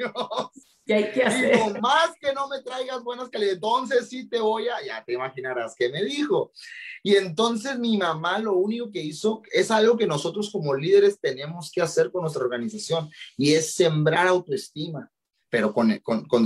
¿Qué 0.91 0.95
hay 0.95 1.11
que 1.13 1.23
hacer? 1.23 1.53
Digo, 1.55 1.79
más 1.79 2.11
que 2.19 2.33
no 2.33 2.49
me 2.49 2.61
traigas 2.61 3.01
buenas 3.01 3.29
calidades, 3.29 3.55
entonces 3.55 4.09
sí 4.09 4.27
te 4.27 4.41
voy 4.41 4.67
a, 4.67 4.85
ya 4.85 5.01
te 5.05 5.13
imaginarás 5.13 5.73
qué 5.73 5.87
me 5.87 6.03
dijo. 6.03 6.51
Y 7.01 7.15
entonces 7.15 7.79
mi 7.79 7.97
mamá 7.97 8.39
lo 8.39 8.55
único 8.55 8.91
que 8.91 9.01
hizo 9.01 9.41
es 9.53 9.71
algo 9.71 9.95
que 9.95 10.05
nosotros 10.05 10.51
como 10.51 10.75
líderes 10.75 11.17
tenemos 11.21 11.71
que 11.71 11.81
hacer 11.81 12.11
con 12.11 12.23
nuestra 12.23 12.43
organización 12.43 13.09
y 13.37 13.53
es 13.53 13.73
sembrar 13.73 14.27
autoestima, 14.27 15.09
pero 15.49 15.73
con, 15.73 15.97
con, 15.99 16.25
con, 16.25 16.45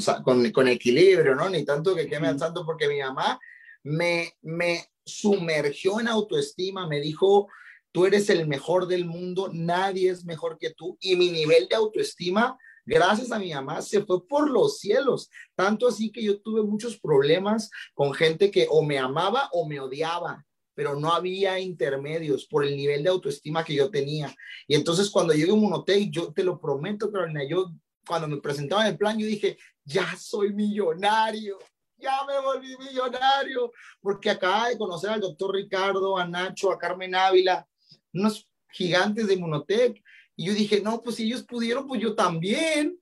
con, 0.52 0.68
equilibrio, 0.68 1.34
¿no? 1.34 1.50
Ni 1.50 1.66
tanto 1.66 1.96
que 1.96 2.08
queme 2.08 2.28
al 2.28 2.38
santo, 2.38 2.68
porque 2.68 2.88
mi 2.88 3.00
mamá 3.00 3.40
me, 3.82 4.32
me 4.44 4.86
sumergió 5.04 6.00
en 6.00 6.08
autoestima, 6.08 6.88
me 6.88 7.02
dijo, 7.02 7.48
tú 7.92 8.06
eres 8.06 8.30
el 8.30 8.48
mejor 8.48 8.86
del 8.86 9.06
mundo, 9.06 9.50
nadie 9.52 10.12
es 10.12 10.24
mejor 10.24 10.60
que 10.60 10.70
tú 10.70 11.00
y 11.02 11.16
mi 11.16 11.32
nivel 11.32 11.68
de 11.68 11.78
autoestima 11.78 12.60
gracias 12.86 13.32
a 13.32 13.40
mi 13.40 13.54
mamá, 13.54 13.82
se 13.82 14.04
fue 14.06 14.26
por 14.28 14.50
los 14.50 14.80
cielos. 14.80 15.30
Tanto 15.56 15.88
así 15.88 16.12
que 16.12 16.24
yo 16.24 16.42
tuve 16.42 16.64
muchos 16.64 17.00
problemas 17.00 17.70
con 17.94 18.14
gente 18.14 18.52
que 18.52 18.68
o 18.70 18.84
me 18.84 18.98
amaba 18.98 19.50
o 19.52 19.68
me 19.68 19.80
odiaba, 19.80 20.46
pero 20.74 20.96
no 21.00 21.14
había 21.14 21.60
intermedios 21.60 22.46
por 22.46 22.66
el 22.66 22.76
nivel 22.76 23.04
de 23.04 23.10
autoestima 23.10 23.64
que 23.64 23.76
yo 23.76 23.90
tenía. 23.90 24.34
Y 24.68 24.76
entonces 24.76 25.10
cuando 25.10 25.34
llegué 25.34 25.52
a 25.52 25.56
hotel, 25.56 26.10
yo 26.12 26.32
te 26.34 26.44
lo 26.44 26.60
prometo, 26.60 27.12
Carolina, 27.12 27.42
yo 27.48 27.72
cuando 28.06 28.28
me 28.28 28.38
presentaba 28.38 28.84
en 28.84 28.92
el 28.92 28.98
plan, 28.98 29.18
yo 29.18 29.26
dije, 29.26 29.58
ya 29.84 30.16
soy 30.18 30.54
millonario. 30.54 31.58
Ya 31.98 32.20
me 32.28 32.38
volví 32.42 32.76
millonario, 32.78 33.72
porque 34.02 34.30
acaba 34.30 34.68
de 34.68 34.78
conocer 34.78 35.12
al 35.12 35.22
doctor 35.22 35.56
Ricardo, 35.56 36.18
a 36.18 36.28
Nacho, 36.28 36.70
a 36.70 36.78
Carmen 36.78 37.16
Ávila, 37.16 37.66
unos 38.14 38.50
gigantes 38.70 39.28
de 39.28 39.38
Munotec, 39.38 40.04
y 40.36 40.46
yo 40.46 40.54
dije, 40.54 40.82
no, 40.82 41.02
pues 41.02 41.16
si 41.16 41.24
ellos 41.24 41.44
pudieron, 41.44 41.88
pues 41.88 42.02
yo 42.02 42.16
también. 42.16 43.00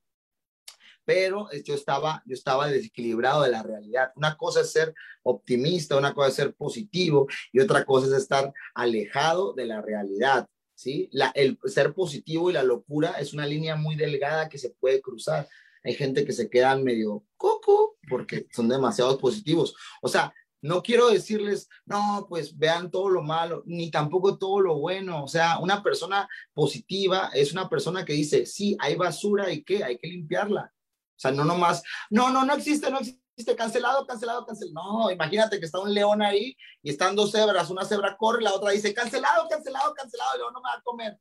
Pero 1.06 1.50
yo 1.66 1.74
estaba, 1.74 2.24
yo 2.26 2.34
estaba 2.34 2.70
desequilibrado 2.70 3.42
de 3.44 3.52
la 3.52 3.62
realidad. 3.62 4.12
Una 4.16 4.38
cosa 4.38 4.62
es 4.62 4.72
ser 4.72 4.94
optimista, 5.24 5.98
una 5.98 6.14
cosa 6.14 6.30
es 6.30 6.36
ser 6.36 6.54
positivo 6.54 7.28
y 7.52 7.60
otra 7.60 7.84
cosa 7.84 8.08
es 8.08 8.14
estar 8.14 8.54
alejado 8.74 9.54
de 9.54 9.66
la 9.66 9.82
realidad. 9.82 10.48
¿sí? 10.76 11.10
La, 11.12 11.32
el 11.36 11.60
ser 11.66 11.94
positivo 11.94 12.50
y 12.50 12.54
la 12.54 12.64
locura 12.64 13.12
es 13.20 13.34
una 13.34 13.46
línea 13.46 13.76
muy 13.76 13.96
delgada 13.96 14.48
que 14.48 14.58
se 14.58 14.70
puede 14.70 15.02
cruzar. 15.02 15.50
Hay 15.84 15.96
gente 15.96 16.24
que 16.24 16.32
se 16.32 16.50
queda 16.50 16.78
medio 16.78 17.26
coco 17.36 17.98
porque 18.08 18.48
son 18.52 18.70
demasiados 18.70 19.18
positivos. 19.18 19.76
O 20.02 20.08
sea, 20.08 20.34
no 20.64 20.82
quiero 20.82 21.10
decirles, 21.10 21.68
no, 21.86 22.26
pues 22.30 22.58
vean 22.58 22.90
todo 22.90 23.10
lo 23.10 23.22
malo, 23.22 23.64
ni 23.66 23.92
tampoco 23.92 24.38
todo 24.38 24.62
lo 24.62 24.76
bueno. 24.76 25.26
O 25.26 25.28
sea, 25.28 25.60
una 25.60 25.84
persona 25.84 26.28
positiva 26.54 27.30
es 27.34 27.52
una 27.52 27.68
persona 27.68 28.06
que 28.06 28.14
dice, 28.14 28.46
sí, 28.46 28.78
hay 28.80 28.96
basura 28.96 29.52
y 29.52 29.62
qué, 29.62 29.84
hay 29.84 29.98
que 29.98 30.08
limpiarla. 30.08 30.74
O 30.74 31.20
sea, 31.20 31.32
no 31.32 31.44
nomás, 31.44 31.84
no, 32.10 32.30
no, 32.30 32.46
no 32.46 32.54
existe, 32.56 32.90
no 32.90 33.00
existe, 33.00 33.56
cancelado, 33.58 34.08
cancelado, 34.08 34.46
cancelado. 34.46 34.74
No, 34.74 35.12
imagínate 35.12 35.60
que 35.60 35.66
está 35.66 35.80
un 35.80 35.94
león 35.94 36.22
ahí 36.22 36.56
y 36.82 36.92
están 36.92 37.14
dos 37.14 37.34
cebras, 37.34 37.70
una 37.70 37.84
cebra 37.84 38.16
corre 38.16 38.42
la 38.42 38.54
otra 38.54 38.72
dice, 38.72 38.94
cancelado, 38.94 39.50
cancelado, 39.50 39.94
cancelado, 39.94 40.34
el 40.36 40.40
león 40.40 40.54
no 40.54 40.62
me 40.62 40.70
va 40.70 40.76
a 40.76 40.82
comer. 40.82 41.20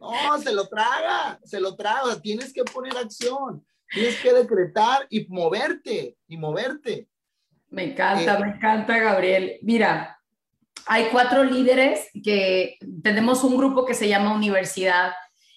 No, 0.00 0.42
se 0.42 0.52
lo 0.52 0.66
traga, 0.66 1.38
se 1.44 1.60
lo 1.60 1.76
traga, 1.76 2.20
tienes 2.20 2.52
que 2.52 2.64
poner 2.64 2.96
acción, 2.96 3.64
tienes 3.92 4.20
que 4.20 4.32
decretar 4.32 5.06
y 5.08 5.24
moverte, 5.28 6.18
y 6.26 6.36
moverte. 6.36 7.11
Me 7.72 7.84
encanta, 7.84 8.38
me 8.38 8.48
encanta, 8.48 8.98
Gabriel. 8.98 9.58
Mira, 9.62 10.20
hay 10.86 11.06
cuatro 11.10 11.42
líderes 11.42 12.06
que 12.22 12.76
tenemos 13.02 13.42
un 13.44 13.56
grupo 13.56 13.86
que 13.86 13.94
se 13.94 14.08
llama 14.08 14.34
Universidad, 14.34 15.12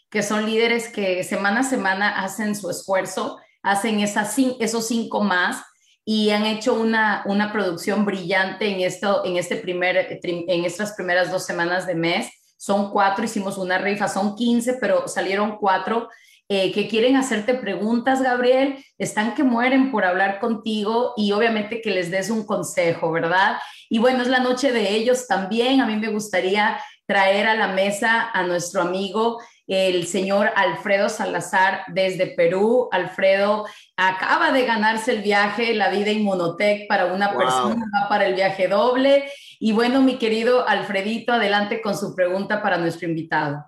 que 0.09 0.23
son 0.23 0.45
líderes 0.45 0.87
que 0.87 1.25
semana 1.25 1.59
a 1.59 1.63
semana 1.63 2.23
hacen 2.23 2.55
su 2.55 2.69
esfuerzo, 2.69 3.37
hacen 3.61 3.99
esas, 3.99 4.33
esos 4.61 4.87
cinco 4.87 5.21
más 5.21 5.61
y 6.05 6.29
han 6.29 6.45
hecho 6.45 6.75
una, 6.75 7.21
una 7.25 7.51
producción 7.51 8.05
brillante 8.05 8.69
en, 8.69 8.79
esto, 8.79 9.25
en, 9.25 9.35
este 9.35 9.57
primer, 9.57 9.97
en 10.23 10.63
estas 10.63 10.93
primeras 10.93 11.29
dos 11.31 11.45
semanas 11.45 11.85
de 11.85 11.95
mes. 11.95 12.29
Son 12.55 12.91
cuatro, 12.91 13.25
hicimos 13.25 13.57
una 13.57 13.77
rifa, 13.77 14.07
son 14.07 14.35
15, 14.35 14.77
pero 14.79 15.09
salieron 15.09 15.57
cuatro 15.57 16.07
eh, 16.47 16.71
que 16.71 16.87
quieren 16.87 17.15
hacerte 17.15 17.55
preguntas, 17.55 18.21
Gabriel, 18.21 18.83
están 18.99 19.33
que 19.33 19.43
mueren 19.43 19.91
por 19.91 20.05
hablar 20.05 20.39
contigo 20.39 21.13
y 21.17 21.31
obviamente 21.31 21.81
que 21.81 21.89
les 21.89 22.11
des 22.11 22.29
un 22.29 22.45
consejo, 22.45 23.11
¿verdad? 23.11 23.57
Y 23.89 23.97
bueno, 23.97 24.21
es 24.21 24.27
la 24.27 24.39
noche 24.39 24.71
de 24.71 24.91
ellos 24.91 25.27
también. 25.27 25.81
A 25.81 25.87
mí 25.87 25.95
me 25.95 26.09
gustaría 26.09 26.79
traer 27.07 27.47
a 27.47 27.55
la 27.55 27.69
mesa 27.69 28.29
a 28.31 28.43
nuestro 28.43 28.81
amigo 28.81 29.39
el 29.67 30.05
señor 30.05 30.51
Alfredo 30.55 31.09
Salazar 31.09 31.81
desde 31.87 32.27
Perú. 32.27 32.89
Alfredo 32.91 33.65
acaba 33.97 34.51
de 34.51 34.65
ganarse 34.65 35.13
el 35.13 35.23
viaje 35.23 35.73
La 35.73 35.89
Vida 35.89 36.11
Inmunotech 36.11 36.87
para 36.87 37.11
una 37.11 37.35
persona, 37.35 37.85
para 38.07 38.27
el 38.27 38.35
viaje 38.35 38.67
doble. 38.67 39.31
Y 39.59 39.71
bueno, 39.71 40.01
mi 40.01 40.17
querido 40.17 40.67
Alfredito, 40.67 41.33
adelante 41.33 41.81
con 41.81 41.97
su 41.97 42.13
pregunta 42.13 42.61
para 42.61 42.77
nuestro 42.77 43.07
invitado. 43.07 43.65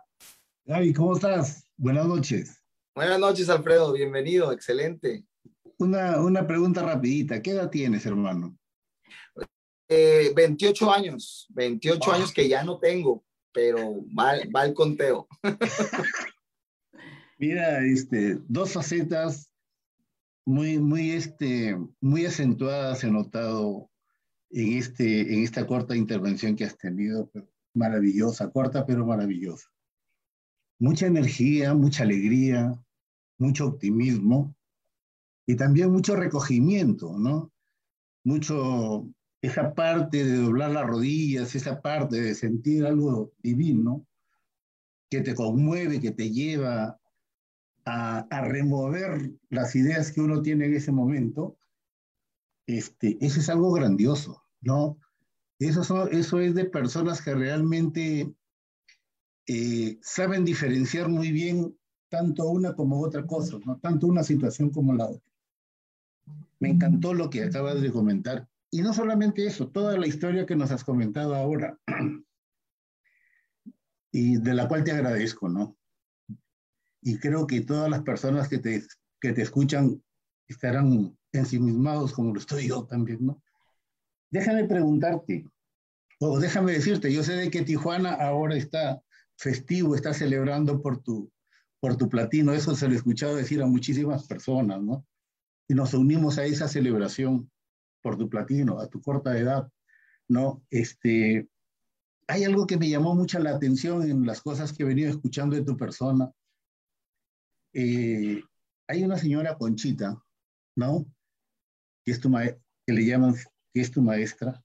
Gaby, 0.66 0.94
¿cómo 0.94 1.16
estás? 1.16 1.66
Buenas 1.78 2.06
noches. 2.06 2.57
Buenas 2.98 3.20
noches, 3.20 3.48
Alfredo. 3.48 3.94
Bienvenido. 3.94 4.52
Excelente. 4.52 5.24
Una, 5.78 6.20
una 6.20 6.48
pregunta 6.48 6.82
rapidita. 6.82 7.44
¿Qué 7.44 7.52
edad 7.52 7.70
tienes, 7.70 8.08
hermano? 8.08 8.58
28 9.88 9.88
eh, 9.88 10.90
años. 10.92 11.46
28 11.50 12.12
años 12.12 12.34
que 12.34 12.50
ya 12.50 12.64
no 12.64 12.80
tengo 12.80 13.24
pero 13.52 14.04
va, 14.18 14.34
va 14.56 14.66
el 14.66 14.74
conteo. 14.74 15.28
Mira, 17.38 17.86
este, 17.86 18.40
dos 18.48 18.74
facetas 18.74 19.54
muy, 20.44 20.80
muy, 20.80 21.12
este, 21.12 21.78
muy 22.02 22.26
acentuadas 22.26 23.04
he 23.04 23.12
notado 23.12 23.92
en, 24.50 24.74
este, 24.74 25.36
en 25.36 25.44
esta 25.44 25.68
corta 25.68 25.96
intervención 25.96 26.56
que 26.56 26.66
has 26.66 26.76
tenido, 26.80 27.30
maravillosa, 27.76 28.50
corta 28.50 28.88
pero 28.88 29.06
maravillosa. 29.06 29.68
Mucha 30.80 31.06
energía, 31.06 31.76
mucha 31.76 32.02
alegría, 32.02 32.84
mucho 33.38 33.68
optimismo 33.68 34.56
y 35.46 35.56
también 35.56 35.92
mucho 35.92 36.16
recogimiento, 36.16 37.18
¿no? 37.18 37.52
Mucho, 38.24 39.08
esa 39.42 39.74
parte 39.74 40.26
de 40.26 40.38
doblar 40.38 40.72
las 40.72 40.86
rodillas, 40.86 41.56
esa 41.56 41.82
parte 41.82 42.20
de 42.20 42.36
sentir 42.36 42.86
algo 42.86 43.32
divino 43.40 44.06
que 45.10 45.22
te 45.22 45.36
conmueve, 45.36 46.02
que 46.02 46.12
te 46.12 46.32
lleva 46.32 47.00
a, 47.86 48.20
a 48.20 48.42
remover 48.42 49.32
las 49.50 49.76
ideas 49.76 50.12
que 50.12 50.22
uno 50.22 50.42
tiene 50.42 50.66
en 50.66 50.76
ese 50.76 50.92
momento, 50.92 51.58
este, 52.68 53.18
eso 53.22 53.40
es 53.40 53.50
algo 53.50 53.72
grandioso, 53.72 54.44
¿no? 54.60 55.00
Eso, 55.60 56.08
eso 56.10 56.40
es 56.40 56.54
de 56.54 56.66
personas 56.66 57.22
que 57.22 57.34
realmente 57.34 58.36
eh, 59.48 59.98
saben 60.02 60.46
diferenciar 60.46 61.08
muy 61.08 61.32
bien 61.32 61.76
tanto 62.10 62.48
una 62.50 62.74
como 62.74 63.02
otra 63.02 63.26
cosa, 63.26 63.58
¿no? 63.66 63.78
Tanto 63.80 64.08
una 64.08 64.24
situación 64.24 64.70
como 64.70 64.94
la 64.94 65.08
otra. 65.08 65.32
Me 66.60 66.70
encantó 66.70 67.14
lo 67.14 67.30
que 67.30 67.44
acabas 67.44 67.82
de 67.82 67.92
comentar. 67.92 68.48
Y 68.72 68.82
no 68.82 68.94
solamente 68.94 69.46
eso, 69.46 69.70
toda 69.70 69.98
la 69.98 70.08
historia 70.08 70.46
que 70.46 70.56
nos 70.56 70.72
has 70.72 70.84
comentado 70.84 71.36
ahora, 71.36 71.80
y 74.12 74.38
de 74.38 74.54
la 74.54 74.68
cual 74.68 74.84
te 74.84 74.92
agradezco, 74.92 75.48
¿no? 75.48 75.78
Y 77.02 77.20
creo 77.20 77.48
que 77.48 77.62
todas 77.62 77.90
las 77.90 78.02
personas 78.02 78.50
que 78.50 78.58
te, 78.58 78.84
que 79.22 79.32
te 79.32 79.42
escuchan 79.44 80.02
estarán 80.48 81.18
ensimismados 81.32 82.14
como 82.14 82.34
lo 82.34 82.40
estoy 82.40 82.68
yo 82.68 82.86
también, 82.86 83.26
¿no? 83.26 83.42
Déjame 84.30 84.66
preguntarte, 84.66 85.46
o 86.20 86.40
déjame 86.40 86.74
decirte, 86.74 87.14
yo 87.14 87.24
sé 87.24 87.34
de 87.34 87.50
que 87.50 87.62
Tijuana 87.62 88.14
ahora 88.14 88.56
está 88.58 89.02
festivo, 89.38 89.96
está 89.96 90.14
celebrando 90.14 90.82
por 90.82 91.02
tu, 91.02 91.32
por 91.88 91.96
tu 91.96 92.10
platino, 92.10 92.52
eso 92.52 92.76
se 92.76 92.86
lo 92.86 92.94
he 92.94 92.98
escuchado 92.98 93.38
decir 93.38 93.62
a 93.62 93.66
muchísimas 93.66 94.28
personas, 94.28 94.82
¿no? 94.82 95.08
Y 95.70 95.74
nos 95.74 95.94
unimos 95.94 96.38
a 96.38 96.44
esa 96.44 96.68
celebración 96.68 97.50
por 98.02 98.18
tu 98.18 98.30
platino, 98.30 98.78
a 98.82 98.90
tu 98.90 99.02
corta 99.02 99.38
edad, 99.38 99.72
¿no? 100.28 100.66
Este, 100.70 101.48
hay 102.28 102.44
algo 102.44 102.68
que 102.68 102.76
me 102.76 102.90
llamó 102.90 103.16
mucho 103.16 103.40
la 103.40 103.52
atención 103.52 104.04
en 104.04 104.26
las 104.26 104.42
cosas 104.42 104.74
que 104.74 104.84
he 104.84 104.86
venido 104.86 105.10
escuchando 105.10 105.56
de 105.56 105.64
tu 105.64 105.78
persona. 105.78 106.30
Eh, 107.72 108.44
hay 108.90 109.04
una 109.06 109.18
señora 109.18 109.58
Conchita, 109.58 110.22
¿no? 110.76 111.06
Que, 112.04 112.12
es 112.12 112.20
tu 112.20 112.30
que 112.34 112.94
le 112.94 113.06
llaman 113.06 113.34
que 113.74 113.80
es 113.80 113.92
tu 113.92 114.02
maestra. 114.02 114.62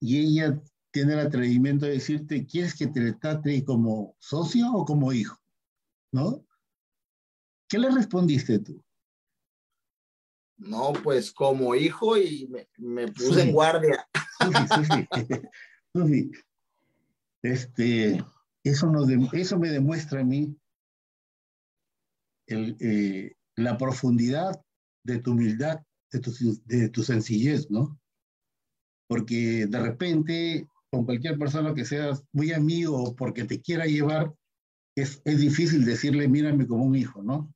Y 0.00 0.18
ella 0.18 0.60
tiene 0.96 1.12
el 1.12 1.26
atrevimiento 1.26 1.84
de 1.84 1.92
decirte, 1.92 2.46
¿quieres 2.46 2.74
que 2.74 2.86
te 2.86 3.12
trate 3.12 3.62
como 3.66 4.16
socio 4.18 4.72
o 4.72 4.86
como 4.86 5.12
hijo? 5.12 5.38
¿No? 6.10 6.42
¿Qué 7.68 7.78
le 7.78 7.90
respondiste 7.90 8.60
tú? 8.60 8.82
No, 10.56 10.94
pues 10.94 11.32
como 11.32 11.74
hijo 11.74 12.16
y 12.16 12.50
me, 12.78 13.08
puse 13.08 13.42
en 13.42 13.52
guardia. 13.52 14.08
Sufi, 15.92 16.30
este, 17.42 18.24
eso, 18.64 18.86
nos 18.86 19.06
eso 19.34 19.58
me 19.58 19.68
demuestra 19.68 20.22
a 20.22 20.24
mí 20.24 20.56
el, 22.46 22.74
eh, 22.80 23.36
la 23.54 23.76
profundidad 23.76 24.64
de 25.02 25.18
tu 25.18 25.32
humildad, 25.32 25.84
de 26.10 26.20
tu, 26.20 26.32
de 26.64 26.88
tu 26.88 27.02
sencillez, 27.02 27.70
¿no? 27.70 28.00
Porque 29.06 29.66
de 29.66 29.78
repente, 29.78 30.66
con 30.90 31.04
cualquier 31.04 31.38
persona 31.38 31.74
que 31.74 31.84
seas 31.84 32.24
muy 32.32 32.52
amigo 32.52 33.02
o 33.02 33.16
porque 33.16 33.44
te 33.44 33.60
quiera 33.60 33.86
llevar, 33.86 34.32
es, 34.94 35.20
es 35.24 35.40
difícil 35.40 35.84
decirle, 35.84 36.28
mírame 36.28 36.66
como 36.66 36.84
un 36.84 36.96
hijo, 36.96 37.22
¿no? 37.22 37.52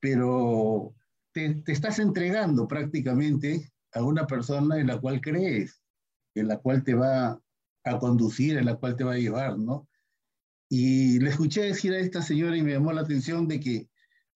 Pero 0.00 0.94
te, 1.32 1.62
estás 1.66 1.98
entregando 1.98 2.68
prácticamente 2.68 3.72
a 3.92 4.02
una 4.02 4.26
persona 4.26 4.78
en 4.78 4.86
la 4.86 5.00
cual 5.00 5.20
crees, 5.20 5.82
en 6.34 6.48
la 6.48 6.58
cual 6.58 6.84
te 6.84 6.94
va 6.94 7.40
a 7.84 7.98
conducir, 7.98 8.56
en 8.56 8.66
la 8.66 8.76
cual 8.76 8.96
te 8.96 9.04
va 9.04 9.14
a 9.14 9.18
llevar, 9.18 9.58
¿no? 9.58 9.88
Y 10.68 11.18
le 11.18 11.30
escuché 11.30 11.62
decir 11.62 11.92
a 11.92 11.98
esta 11.98 12.22
señora 12.22 12.56
y 12.56 12.62
me 12.62 12.72
llamó 12.72 12.92
la 12.92 13.02
atención 13.02 13.46
de 13.48 13.60
que 13.60 13.88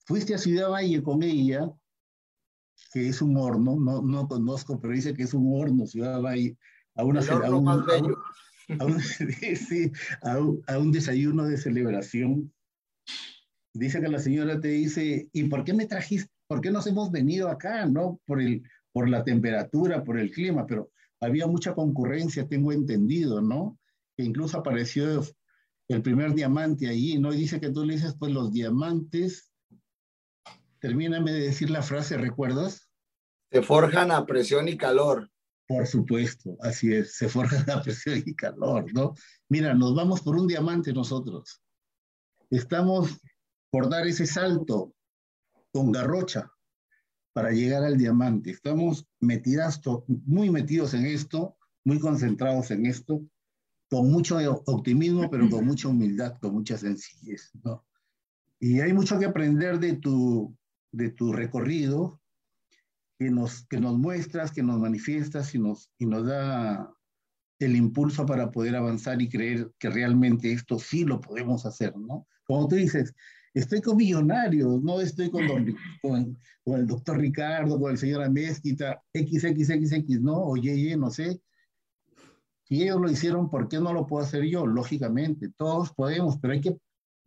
fuiste 0.05 0.35
a 0.35 0.39
Ciudad 0.39 0.71
Valle 0.71 1.03
con 1.03 1.23
ella, 1.23 1.71
que 2.93 3.09
es 3.09 3.23
un 3.23 3.37
horno, 3.37 3.77
no, 3.79 4.03
no 4.03 4.29
conozco, 4.29 4.79
pero 4.79 4.93
dice 4.93 5.15
que 5.15 5.23
es 5.23 5.33
un 5.33 5.51
horno, 5.55 5.87
Ciudad 5.87 6.21
Valle, 6.21 6.59
a, 6.97 7.05
una, 7.05 7.21
a, 7.21 7.51
un, 10.39 10.63
a 10.67 10.79
un 10.79 10.93
desayuno 10.93 11.45
de 11.45 11.57
celebración. 11.57 12.53
Dice 13.75 14.01
que 14.01 14.09
la 14.09 14.19
señora 14.19 14.61
te 14.61 14.69
dice, 14.69 15.29
¿y 15.33 15.45
por 15.45 15.65
qué 15.65 15.75
me 15.75 15.87
trajiste? 15.87 16.31
¿por 16.47 16.61
qué 16.61 16.71
nos 16.71 16.87
hemos 16.87 17.11
venido 17.11 17.49
acá, 17.49 17.87
no? 17.87 18.21
Por, 18.25 18.41
el, 18.41 18.63
por 18.93 19.09
la 19.09 19.25
temperatura, 19.25 20.05
por 20.05 20.19
el 20.19 20.31
clima, 20.31 20.67
pero 20.67 20.91
había 21.21 21.47
mucha 21.47 21.75
concurrencia, 21.75 22.49
tengo 22.49 22.73
entendido, 22.73 23.41
¿no? 23.41 23.79
Que 24.17 24.25
incluso 24.25 24.59
apareció 24.59 25.25
el 25.89 26.03
primer 26.03 26.35
diamante 26.35 26.89
ahí, 26.89 27.19
¿no? 27.19 27.33
Y 27.33 27.39
dice 27.39 27.61
que 27.61 27.71
tú 27.71 27.85
le 27.85 27.95
dices, 27.95 28.15
pues 28.19 28.33
los 28.33 28.53
diamantes, 28.53 29.53
termíname 30.79 31.33
de 31.33 31.41
decir 31.41 31.71
la 31.71 31.83
frase, 31.83 32.17
¿recuerdas? 32.17 32.89
Se 33.51 33.63
forjan 33.63 34.11
a 34.11 34.27
presión 34.27 34.69
y 34.69 34.77
calor. 34.77 35.31
Por 35.67 35.87
supuesto, 35.87 36.57
así 36.61 36.93
es, 36.93 37.17
se 37.17 37.29
forjan 37.29 37.69
a 37.71 37.83
presión 37.83 38.23
y 38.25 38.35
calor, 38.35 38.93
¿no? 38.95 39.15
Mira, 39.49 39.75
nos 39.75 39.95
vamos 39.95 40.21
por 40.21 40.37
un 40.37 40.47
diamante 40.47 40.93
nosotros. 40.93 41.61
Estamos 42.51 43.19
por 43.71 43.89
dar 43.89 44.07
ese 44.07 44.27
salto 44.27 44.95
con 45.73 45.91
garrocha 45.91 46.51
para 47.33 47.51
llegar 47.51 47.85
al 47.85 47.99
diamante. 47.99 48.51
Estamos 48.51 49.07
metidas, 49.21 49.81
muy 50.25 50.51
metidos 50.51 50.95
en 50.95 51.07
esto, 51.07 51.57
muy 51.85 51.99
concentrados 51.99 52.71
en 52.71 52.87
esto, 52.87 53.23
con 53.91 54.11
mucho 54.11 54.39
optimismo, 54.67 55.29
pero 55.31 55.51
con 55.51 55.65
mucha 55.67 55.89
humildad, 55.89 56.39
con 56.41 56.55
mucha 56.55 56.79
sencillez. 56.79 57.51
¿no? 57.63 57.85
Y 58.59 58.81
hay 58.81 58.93
mucho 58.93 59.19
que 59.19 59.27
aprender 59.27 59.79
de 59.79 59.97
tu, 59.97 60.57
de 60.93 61.11
tu 61.11 61.33
recorrido, 61.33 62.21
que 63.19 63.31
nos, 63.31 63.67
que 63.67 63.81
nos 63.81 63.99
muestras, 63.99 64.53
que 64.53 64.63
nos 64.63 64.79
manifiestas 64.79 65.55
y 65.55 65.59
nos, 65.59 65.91
y 65.99 66.07
nos 66.07 66.27
da 66.27 66.93
el 67.59 67.77
impulso 67.77 68.27
para 68.27 68.51
poder 68.51 68.77
avanzar 68.77 69.21
y 69.23 69.29
creer 69.29 69.73
que 69.79 69.89
realmente 69.89 70.53
esto 70.53 70.79
sí 70.79 71.05
lo 71.05 71.21
podemos 71.21 71.65
hacer, 71.65 71.97
¿no? 71.97 72.27
Como 72.45 72.69
tú 72.69 72.77
dices, 72.77 73.15
estoy 73.55 73.81
con 73.81 73.97
millonarios, 73.97 74.83
no 74.83 75.01
estoy 75.01 75.31
con, 75.31 75.47
con, 76.03 76.39
el 76.67 76.87
doctor 76.87 77.19
Ricardo, 77.19 77.81
con 77.81 77.93
el 77.93 77.99
señor 77.99 78.23
Amezquita, 78.23 79.03
XXXX, 79.15 80.21
¿no? 80.21 80.37
O 80.37 80.57
Yeye, 80.57 80.97
no 80.97 81.11
sé. 81.11 81.41
Si 82.65 82.83
ellos 82.83 83.01
lo 83.01 83.11
hicieron, 83.11 83.49
¿por 83.49 83.69
qué 83.69 83.79
no 83.79 83.93
lo 83.93 84.07
puedo 84.07 84.25
hacer 84.25 84.45
yo? 84.45 84.67
Lógicamente, 84.67 85.51
todos 85.57 85.93
podemos, 85.93 86.39
pero 86.39 86.53
hay 86.53 86.61
que, 86.61 86.77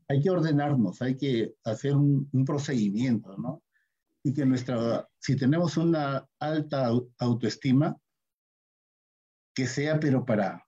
hay 0.10 0.22
que 0.22 0.30
ordenarnos, 0.30 1.02
hay 1.02 1.16
que 1.16 1.56
hacer 1.64 1.96
un, 1.96 2.30
un 2.32 2.46
procedimiento, 2.46 3.36
¿no? 3.38 3.64
Y 4.24 4.34
que 4.34 4.46
nuestra, 4.46 5.08
si 5.20 5.36
tenemos 5.36 5.78
una 5.78 6.28
alta 6.40 6.92
autoestima, 7.20 7.98
que 9.56 9.66
sea, 9.66 10.00
pero 10.00 10.26
para, 10.26 10.66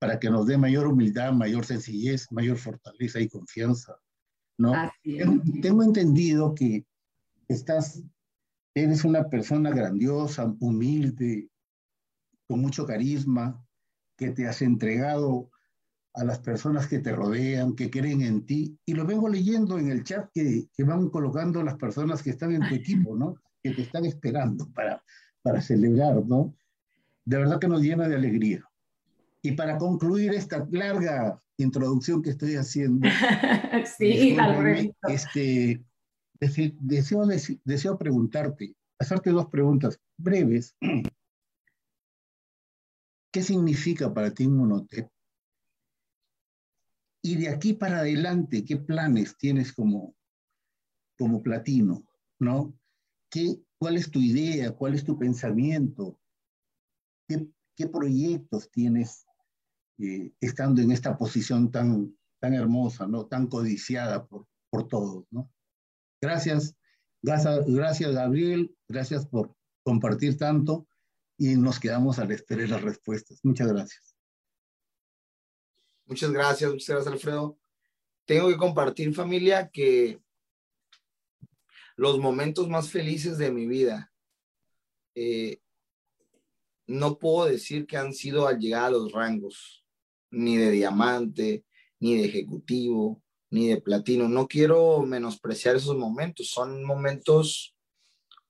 para 0.00 0.18
que 0.18 0.30
nos 0.30 0.46
dé 0.46 0.56
mayor 0.58 0.86
humildad, 0.86 1.32
mayor 1.32 1.64
sencillez, 1.64 2.30
mayor 2.30 2.56
fortaleza 2.56 3.20
y 3.20 3.28
confianza 3.28 3.98
¿no? 4.58 4.72
Tengo 5.62 5.82
entendido 5.82 6.54
que 6.54 6.84
estás, 7.46 8.02
eres 8.74 9.04
una 9.04 9.28
persona 9.30 9.70
grandiosa, 9.70 10.54
humilde, 10.60 11.48
con 12.48 12.60
mucho 12.60 12.84
carisma, 12.84 13.64
que 14.16 14.30
te 14.30 14.48
has 14.48 14.60
entregado 14.62 15.50
a 16.18 16.24
las 16.24 16.40
personas 16.40 16.88
que 16.88 16.98
te 16.98 17.14
rodean, 17.14 17.76
que 17.76 17.90
creen 17.90 18.22
en 18.22 18.44
ti, 18.44 18.76
y 18.84 18.92
lo 18.92 19.06
vengo 19.06 19.28
leyendo 19.28 19.78
en 19.78 19.88
el 19.88 20.02
chat 20.02 20.28
que, 20.34 20.68
que 20.76 20.82
van 20.84 21.10
colocando 21.10 21.62
las 21.62 21.76
personas 21.76 22.22
que 22.22 22.30
están 22.30 22.52
en 22.52 22.68
tu 22.68 22.74
equipo, 22.74 23.14
¿no? 23.14 23.36
Que 23.62 23.70
te 23.70 23.82
están 23.82 24.04
esperando 24.04 24.68
para, 24.72 25.00
para 25.42 25.60
celebrar, 25.60 26.26
¿no? 26.26 26.56
De 27.24 27.38
verdad 27.38 27.60
que 27.60 27.68
nos 27.68 27.82
llena 27.82 28.08
de 28.08 28.16
alegría. 28.16 28.64
Y 29.42 29.52
para 29.52 29.78
concluir 29.78 30.34
esta 30.34 30.66
larga 30.72 31.40
introducción 31.56 32.20
que 32.20 32.30
estoy 32.30 32.56
haciendo, 32.56 33.08
sí, 33.98 34.36
este, 35.08 35.84
deseo, 36.40 37.26
deseo 37.64 37.96
preguntarte, 37.96 38.74
hacerte 38.98 39.30
dos 39.30 39.46
preguntas 39.46 40.00
breves. 40.16 40.74
¿Qué 43.30 43.42
significa 43.42 44.12
para 44.12 44.34
ti 44.34 44.48
Monotep? 44.48 45.08
Y 47.22 47.36
de 47.36 47.48
aquí 47.48 47.72
para 47.74 47.98
adelante, 47.98 48.64
¿qué 48.64 48.76
planes 48.76 49.36
tienes 49.36 49.72
como, 49.72 50.14
como 51.18 51.42
platino? 51.42 52.04
¿No? 52.38 52.78
¿Qué, 53.30 53.60
¿Cuál 53.78 53.96
es 53.96 54.10
tu 54.10 54.20
idea? 54.20 54.72
¿Cuál 54.72 54.94
es 54.94 55.04
tu 55.04 55.18
pensamiento? 55.18 56.20
¿Qué, 57.28 57.48
qué 57.76 57.86
proyectos 57.88 58.70
tienes 58.70 59.26
eh, 59.98 60.32
estando 60.40 60.80
en 60.80 60.92
esta 60.92 61.16
posición 61.18 61.70
tan, 61.70 62.16
tan 62.40 62.54
hermosa, 62.54 63.06
¿no? 63.06 63.26
tan 63.26 63.48
codiciada 63.48 64.26
por, 64.26 64.46
por 64.70 64.88
todos? 64.88 65.26
¿no? 65.30 65.50
Gracias, 66.20 66.76
gracias, 67.22 67.66
gracias 67.66 68.12
Gabriel, 68.12 68.74
gracias 68.88 69.26
por 69.26 69.54
compartir 69.84 70.36
tanto 70.36 70.86
y 71.36 71.56
nos 71.56 71.78
quedamos 71.78 72.18
a 72.18 72.24
la 72.24 72.34
espera 72.34 72.62
de 72.62 72.68
las 72.68 72.82
respuestas. 72.82 73.40
Muchas 73.44 73.68
gracias. 73.68 74.07
Muchas 76.08 76.32
gracias, 76.32 76.70
muchas 76.70 76.88
gracias, 76.88 77.12
Alfredo. 77.12 77.58
Tengo 78.24 78.48
que 78.48 78.56
compartir, 78.56 79.14
familia, 79.14 79.68
que 79.70 80.18
los 81.96 82.18
momentos 82.18 82.66
más 82.66 82.88
felices 82.88 83.36
de 83.36 83.52
mi 83.52 83.66
vida, 83.66 84.10
eh, 85.14 85.60
no 86.86 87.18
puedo 87.18 87.44
decir 87.44 87.86
que 87.86 87.98
han 87.98 88.14
sido 88.14 88.48
al 88.48 88.58
llegar 88.58 88.84
a 88.84 88.90
los 88.90 89.12
rangos, 89.12 89.84
ni 90.30 90.56
de 90.56 90.70
diamante, 90.70 91.66
ni 92.00 92.16
de 92.16 92.24
ejecutivo, 92.24 93.22
ni 93.50 93.68
de 93.68 93.78
platino. 93.78 94.30
No 94.30 94.48
quiero 94.48 95.00
menospreciar 95.02 95.76
esos 95.76 95.94
momentos, 95.94 96.48
son 96.48 96.84
momentos 96.84 97.76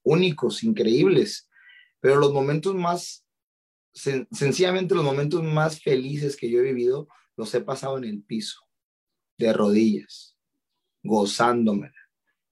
únicos, 0.04 0.62
increíbles, 0.62 1.48
pero 1.98 2.20
los 2.20 2.32
momentos 2.32 2.76
más, 2.76 3.26
sencillamente 3.92 4.94
los 4.94 5.04
momentos 5.04 5.42
más 5.42 5.82
felices 5.82 6.36
que 6.36 6.48
yo 6.48 6.60
he 6.60 6.62
vivido 6.62 7.08
los 7.38 7.54
he 7.54 7.60
pasado 7.60 7.96
en 7.98 8.04
el 8.04 8.22
piso, 8.22 8.68
de 9.38 9.52
rodillas, 9.52 10.36
gozándome, 11.04 11.92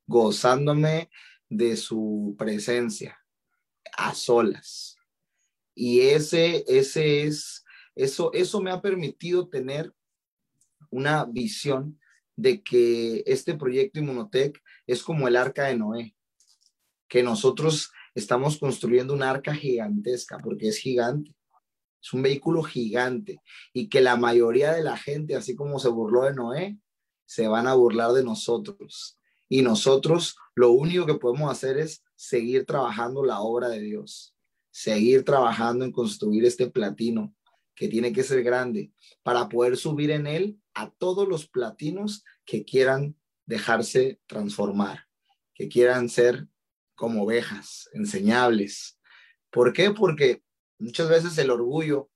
gozándome 0.06 1.10
de 1.48 1.76
su 1.76 2.36
presencia, 2.38 3.18
a 3.98 4.14
solas. 4.14 4.96
Y 5.74 6.00
ese, 6.02 6.64
ese 6.68 7.24
es, 7.24 7.64
eso, 7.96 8.32
eso 8.32 8.62
me 8.62 8.70
ha 8.70 8.80
permitido 8.80 9.48
tener 9.48 9.92
una 10.90 11.24
visión 11.24 12.00
de 12.36 12.62
que 12.62 13.24
este 13.26 13.54
proyecto 13.54 13.98
Inmunotech 13.98 14.62
es 14.86 15.02
como 15.02 15.26
el 15.26 15.34
arca 15.34 15.64
de 15.64 15.76
Noé, 15.76 16.16
que 17.08 17.24
nosotros 17.24 17.90
estamos 18.14 18.56
construyendo 18.56 19.14
una 19.14 19.30
arca 19.30 19.52
gigantesca, 19.52 20.38
porque 20.38 20.68
es 20.68 20.78
gigante, 20.78 21.35
es 22.06 22.12
un 22.12 22.22
vehículo 22.22 22.62
gigante 22.62 23.40
y 23.72 23.88
que 23.88 24.00
la 24.00 24.16
mayoría 24.16 24.72
de 24.72 24.84
la 24.84 24.96
gente, 24.96 25.34
así 25.34 25.56
como 25.56 25.80
se 25.80 25.88
burló 25.88 26.22
de 26.22 26.34
Noé, 26.34 26.78
se 27.24 27.48
van 27.48 27.66
a 27.66 27.74
burlar 27.74 28.12
de 28.12 28.22
nosotros. 28.22 29.18
Y 29.48 29.62
nosotros 29.62 30.36
lo 30.54 30.70
único 30.70 31.04
que 31.04 31.14
podemos 31.14 31.50
hacer 31.50 31.78
es 31.78 32.04
seguir 32.14 32.64
trabajando 32.64 33.24
la 33.24 33.40
obra 33.40 33.68
de 33.68 33.80
Dios, 33.80 34.36
seguir 34.70 35.24
trabajando 35.24 35.84
en 35.84 35.90
construir 35.90 36.44
este 36.44 36.70
platino 36.70 37.34
que 37.74 37.88
tiene 37.88 38.12
que 38.12 38.22
ser 38.22 38.44
grande 38.44 38.92
para 39.24 39.48
poder 39.48 39.76
subir 39.76 40.12
en 40.12 40.28
él 40.28 40.60
a 40.74 40.90
todos 40.90 41.26
los 41.26 41.48
platinos 41.48 42.24
que 42.44 42.64
quieran 42.64 43.16
dejarse 43.46 44.20
transformar, 44.26 45.06
que 45.54 45.68
quieran 45.68 46.08
ser 46.08 46.46
como 46.94 47.24
ovejas, 47.24 47.90
enseñables. 47.92 48.96
¿Por 49.50 49.72
qué? 49.72 49.90
Porque 49.90 50.45
Muchas 50.78 51.08
veces 51.08 51.38
el 51.38 51.50
orgullo, 51.50 52.10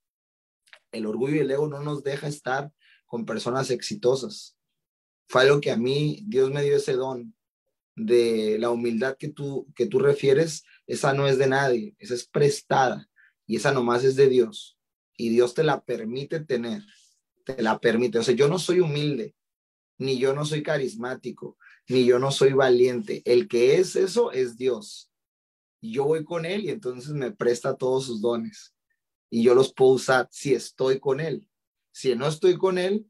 el 0.92 1.06
orgullo 1.06 1.36
y 1.36 1.38
el 1.40 1.50
ego 1.50 1.68
no 1.68 1.80
nos 1.80 2.02
deja 2.02 2.28
estar 2.28 2.70
con 3.06 3.24
personas 3.24 3.70
exitosas. 3.70 4.56
Fue 5.28 5.42
algo 5.42 5.60
que 5.60 5.70
a 5.70 5.76
mí 5.76 6.22
Dios 6.26 6.50
me 6.50 6.62
dio 6.62 6.76
ese 6.76 6.94
don 6.94 7.34
de 7.96 8.58
la 8.58 8.70
humildad 8.70 9.16
que 9.18 9.28
tú, 9.28 9.66
que 9.74 9.86
tú 9.86 9.98
refieres, 9.98 10.64
esa 10.86 11.12
no 11.12 11.26
es 11.26 11.38
de 11.38 11.46
nadie, 11.46 11.94
esa 11.98 12.14
es 12.14 12.26
prestada 12.26 13.08
y 13.46 13.56
esa 13.56 13.72
nomás 13.72 14.04
es 14.04 14.16
de 14.16 14.28
Dios. 14.28 14.78
Y 15.16 15.30
Dios 15.30 15.54
te 15.54 15.64
la 15.64 15.82
permite 15.84 16.40
tener, 16.40 16.82
te 17.44 17.62
la 17.62 17.78
permite. 17.78 18.18
O 18.18 18.22
sea, 18.22 18.34
yo 18.34 18.48
no 18.48 18.58
soy 18.58 18.80
humilde, 18.80 19.34
ni 19.98 20.18
yo 20.18 20.34
no 20.34 20.44
soy 20.44 20.62
carismático, 20.62 21.58
ni 21.88 22.04
yo 22.04 22.18
no 22.18 22.30
soy 22.30 22.52
valiente. 22.52 23.22
El 23.24 23.48
que 23.48 23.76
es 23.76 23.96
eso 23.96 24.32
es 24.32 24.56
Dios 24.56 25.09
y 25.80 25.92
yo 25.92 26.04
voy 26.04 26.24
con 26.24 26.44
él 26.44 26.64
y 26.64 26.70
entonces 26.70 27.12
me 27.12 27.32
presta 27.32 27.76
todos 27.76 28.06
sus 28.06 28.20
dones 28.20 28.74
y 29.30 29.42
yo 29.42 29.54
los 29.54 29.72
puedo 29.72 29.92
usar 29.92 30.28
si 30.30 30.54
estoy 30.54 30.98
con 30.98 31.20
él. 31.20 31.48
Si 31.92 32.14
no 32.14 32.26
estoy 32.26 32.56
con 32.56 32.78
él, 32.78 33.06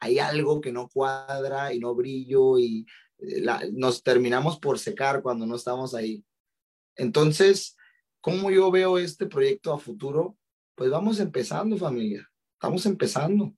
hay 0.00 0.18
algo 0.18 0.60
que 0.60 0.72
no 0.72 0.88
cuadra 0.88 1.72
y 1.72 1.80
no 1.80 1.94
brillo 1.94 2.58
y 2.58 2.86
eh, 3.18 3.44
nos 3.72 4.02
terminamos 4.02 4.58
por 4.58 4.78
secar 4.78 5.22
cuando 5.22 5.46
no 5.46 5.56
estamos 5.56 5.94
ahí. 5.94 6.24
Entonces, 6.96 7.76
¿cómo 8.20 8.50
yo 8.50 8.70
veo 8.70 8.98
este 8.98 9.26
proyecto 9.26 9.72
a 9.72 9.78
futuro? 9.78 10.36
Pues 10.74 10.90
vamos 10.90 11.20
empezando, 11.20 11.76
familia. 11.76 12.28
Estamos 12.54 12.86
empezando. 12.86 13.54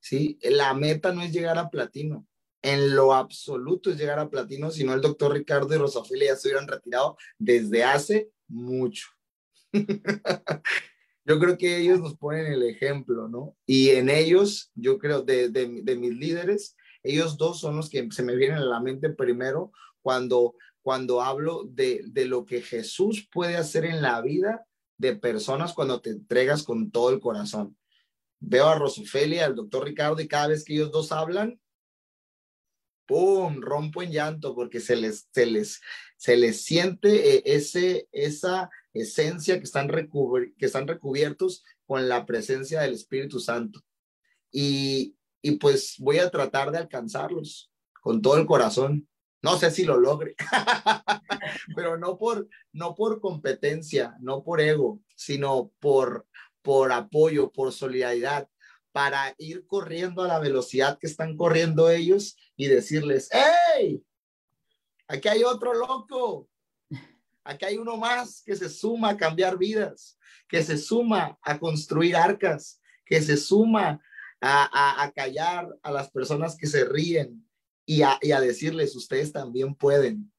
¿sí? 0.00 0.38
La 0.42 0.74
meta 0.74 1.12
no 1.12 1.22
es 1.22 1.32
llegar 1.32 1.58
a 1.58 1.70
platino 1.70 2.26
en 2.66 2.96
lo 2.96 3.14
absoluto 3.14 3.90
es 3.90 3.96
llegar 3.96 4.18
a 4.18 4.28
platino, 4.28 4.72
si 4.72 4.82
no 4.82 4.92
el 4.92 5.00
doctor 5.00 5.32
Ricardo 5.32 5.72
y 5.72 5.78
Rosafilia 5.78 6.32
ya 6.32 6.36
se 6.36 6.48
hubieran 6.48 6.66
retirado 6.66 7.16
desde 7.38 7.84
hace 7.84 8.30
mucho. 8.48 9.06
yo 11.24 11.38
creo 11.38 11.56
que 11.56 11.76
ellos 11.78 12.00
nos 12.00 12.16
ponen 12.16 12.46
el 12.46 12.64
ejemplo, 12.64 13.28
¿no? 13.28 13.56
Y 13.66 13.90
en 13.90 14.10
ellos, 14.10 14.72
yo 14.74 14.98
creo, 14.98 15.22
de, 15.22 15.48
de, 15.48 15.96
mis 15.96 16.16
líderes, 16.16 16.74
ellos 17.04 17.36
dos 17.36 17.60
son 17.60 17.76
los 17.76 17.88
que 17.88 18.08
se 18.10 18.24
me 18.24 18.34
vienen 18.34 18.58
a 18.58 18.64
la 18.64 18.80
mente 18.80 19.10
primero 19.10 19.70
cuando, 20.02 20.56
cuando 20.82 21.22
hablo 21.22 21.62
de, 21.68 22.02
de 22.08 22.24
lo 22.24 22.44
que 22.44 22.62
Jesús 22.62 23.28
puede 23.32 23.56
hacer 23.56 23.84
en 23.84 24.02
la 24.02 24.20
vida 24.22 24.66
de 24.98 25.14
personas 25.14 25.72
cuando 25.72 26.00
te 26.00 26.10
entregas 26.10 26.64
con 26.64 26.90
todo 26.90 27.10
el 27.10 27.20
corazón. 27.20 27.76
Veo 28.40 28.66
a 28.66 28.76
Rosofelia, 28.76 29.44
al 29.44 29.54
doctor 29.54 29.84
Ricardo, 29.84 30.20
y 30.20 30.26
cada 30.26 30.48
vez 30.48 30.64
que 30.64 30.74
ellos 30.74 30.90
dos 30.90 31.12
hablan, 31.12 31.60
¡pum! 33.06 33.60
Rompo 33.60 34.02
en 34.02 34.12
llanto 34.12 34.54
porque 34.54 34.80
se 34.80 34.96
les, 34.96 35.28
se 35.32 35.46
les, 35.46 35.80
se 36.16 36.36
les 36.36 36.62
siente 36.62 37.36
eh, 37.36 37.42
ese, 37.46 38.08
esa 38.12 38.70
esencia 38.92 39.58
que 39.58 39.64
están, 39.64 39.88
que 39.88 40.66
están 40.66 40.88
recubiertos 40.88 41.64
con 41.86 42.08
la 42.08 42.26
presencia 42.26 42.80
del 42.80 42.94
Espíritu 42.94 43.40
Santo. 43.40 43.80
Y, 44.50 45.16
y 45.42 45.52
pues 45.52 45.96
voy 45.98 46.18
a 46.18 46.30
tratar 46.30 46.70
de 46.72 46.78
alcanzarlos 46.78 47.70
con 48.00 48.22
todo 48.22 48.36
el 48.36 48.46
corazón. 48.46 49.08
No 49.42 49.56
sé 49.58 49.70
si 49.70 49.84
lo 49.84 49.98
logre, 49.98 50.34
pero 51.76 51.98
no 51.98 52.18
por, 52.18 52.48
no 52.72 52.94
por 52.94 53.20
competencia, 53.20 54.16
no 54.20 54.42
por 54.42 54.60
ego, 54.60 55.00
sino 55.14 55.70
por, 55.78 56.26
por 56.62 56.90
apoyo, 56.90 57.52
por 57.52 57.72
solidaridad, 57.72 58.48
para 58.96 59.34
ir 59.36 59.66
corriendo 59.66 60.22
a 60.22 60.26
la 60.26 60.38
velocidad 60.38 60.98
que 60.98 61.06
están 61.06 61.36
corriendo 61.36 61.90
ellos 61.90 62.34
y 62.56 62.66
decirles, 62.66 63.28
¡hey! 63.30 64.02
Aquí 65.06 65.28
hay 65.28 65.44
otro 65.44 65.74
loco. 65.74 66.48
Aquí 67.44 67.66
hay 67.66 67.76
uno 67.76 67.98
más 67.98 68.42
que 68.42 68.56
se 68.56 68.70
suma 68.70 69.10
a 69.10 69.16
cambiar 69.18 69.58
vidas, 69.58 70.18
que 70.48 70.62
se 70.62 70.78
suma 70.78 71.38
a 71.42 71.58
construir 71.58 72.16
arcas, 72.16 72.80
que 73.04 73.20
se 73.20 73.36
suma 73.36 74.00
a, 74.40 75.12
callar 75.14 75.68
a 75.82 75.90
las 75.90 76.10
personas 76.10 76.56
que 76.56 76.66
se 76.66 76.86
ríen 76.86 77.46
y 77.84 78.00
a, 78.00 78.18
y 78.22 78.32
a 78.32 78.40
decirles, 78.40 78.96
ustedes 78.96 79.30
también 79.30 79.74
pueden. 79.74 80.32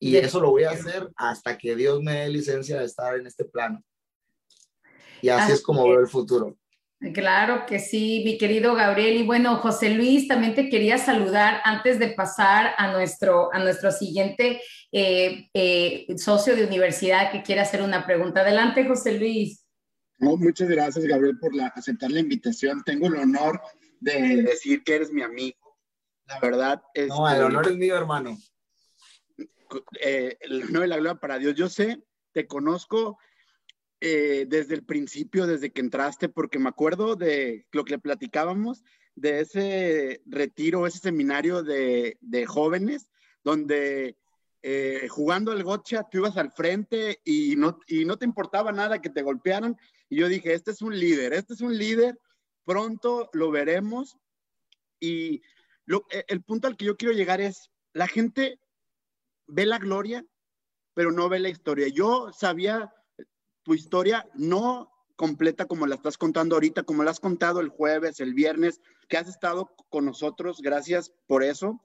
Y 0.00 0.16
eso 0.16 0.40
lo 0.40 0.50
voy 0.50 0.64
a 0.64 0.72
hacer 0.72 1.08
hasta 1.14 1.56
que 1.56 1.76
Dios 1.76 2.02
me 2.02 2.14
dé 2.14 2.28
licencia 2.30 2.80
de 2.80 2.86
estar 2.86 3.14
en 3.14 3.28
este 3.28 3.44
plano. 3.44 3.80
Y 5.20 5.28
así 5.28 5.52
es 5.52 5.62
como 5.62 5.88
veo 5.88 6.00
el 6.00 6.08
futuro. 6.08 6.58
Claro 7.10 7.66
que 7.66 7.80
sí, 7.80 8.22
mi 8.24 8.38
querido 8.38 8.76
Gabriel. 8.76 9.16
Y 9.16 9.24
bueno, 9.24 9.56
José 9.56 9.90
Luis, 9.90 10.28
también 10.28 10.54
te 10.54 10.68
quería 10.68 10.98
saludar 10.98 11.60
antes 11.64 11.98
de 11.98 12.08
pasar 12.08 12.74
a 12.76 12.92
nuestro, 12.92 13.52
a 13.52 13.58
nuestro 13.58 13.90
siguiente 13.90 14.60
eh, 14.92 15.48
eh, 15.52 16.06
socio 16.16 16.54
de 16.54 16.64
universidad 16.64 17.32
que 17.32 17.42
quiere 17.42 17.60
hacer 17.60 17.82
una 17.82 18.06
pregunta. 18.06 18.42
Adelante, 18.42 18.86
José 18.86 19.18
Luis. 19.18 19.66
muchas 20.20 20.68
gracias, 20.68 21.04
Gabriel, 21.04 21.38
por 21.40 21.56
la, 21.56 21.66
aceptar 21.68 22.12
la 22.12 22.20
invitación. 22.20 22.84
Tengo 22.84 23.08
el 23.08 23.16
honor 23.16 23.60
de 23.98 24.42
decir 24.42 24.84
que 24.84 24.94
eres 24.94 25.10
mi 25.10 25.22
amigo. 25.22 25.76
La 26.26 26.38
verdad 26.38 26.82
es. 26.94 27.08
No, 27.08 27.28
el 27.28 27.42
honor 27.42 27.66
es 27.66 27.76
mío, 27.76 27.96
hermano. 27.96 28.38
Eh, 30.00 30.36
el 30.40 30.62
honor 30.64 30.84
y 30.84 30.88
la 30.88 30.96
gloria 30.98 31.20
para 31.20 31.38
Dios. 31.38 31.54
Yo 31.56 31.68
sé, 31.68 32.00
te 32.32 32.46
conozco 32.46 33.18
eh, 34.04 34.46
desde 34.48 34.74
el 34.74 34.82
principio, 34.82 35.46
desde 35.46 35.70
que 35.70 35.80
entraste, 35.80 36.28
porque 36.28 36.58
me 36.58 36.68
acuerdo 36.68 37.14
de 37.14 37.68
lo 37.70 37.84
que 37.84 37.92
le 37.92 37.98
platicábamos, 38.00 38.82
de 39.14 39.38
ese 39.38 40.22
retiro, 40.26 40.88
ese 40.88 40.98
seminario 40.98 41.62
de, 41.62 42.18
de 42.20 42.44
jóvenes, 42.44 43.08
donde 43.44 44.16
eh, 44.60 45.06
jugando 45.08 45.52
al 45.52 45.62
gotcha, 45.62 46.02
tú 46.10 46.18
ibas 46.18 46.36
al 46.36 46.50
frente 46.50 47.20
y 47.22 47.54
no, 47.54 47.78
y 47.86 48.04
no 48.04 48.16
te 48.16 48.24
importaba 48.24 48.72
nada 48.72 49.00
que 49.00 49.08
te 49.08 49.22
golpearan. 49.22 49.76
Y 50.08 50.16
yo 50.16 50.26
dije, 50.26 50.52
este 50.52 50.72
es 50.72 50.82
un 50.82 50.98
líder, 50.98 51.32
este 51.32 51.54
es 51.54 51.60
un 51.60 51.78
líder, 51.78 52.18
pronto 52.64 53.30
lo 53.32 53.52
veremos. 53.52 54.16
Y 54.98 55.42
lo, 55.84 56.06
e, 56.10 56.24
el 56.26 56.42
punto 56.42 56.66
al 56.66 56.76
que 56.76 56.86
yo 56.86 56.96
quiero 56.96 57.14
llegar 57.14 57.40
es, 57.40 57.70
la 57.92 58.08
gente 58.08 58.58
ve 59.46 59.64
la 59.64 59.78
gloria, 59.78 60.26
pero 60.92 61.12
no 61.12 61.28
ve 61.28 61.38
la 61.38 61.50
historia. 61.50 61.86
Yo 61.86 62.32
sabía 62.32 62.92
tu 63.62 63.74
historia 63.74 64.28
no 64.34 64.90
completa 65.16 65.66
como 65.66 65.86
la 65.86 65.94
estás 65.94 66.18
contando 66.18 66.56
ahorita, 66.56 66.82
como 66.82 67.04
la 67.04 67.10
has 67.10 67.20
contado 67.20 67.60
el 67.60 67.68
jueves, 67.68 68.20
el 68.20 68.34
viernes, 68.34 68.80
que 69.08 69.16
has 69.16 69.28
estado 69.28 69.74
con 69.88 70.04
nosotros, 70.04 70.60
gracias 70.60 71.12
por 71.26 71.42
eso. 71.42 71.80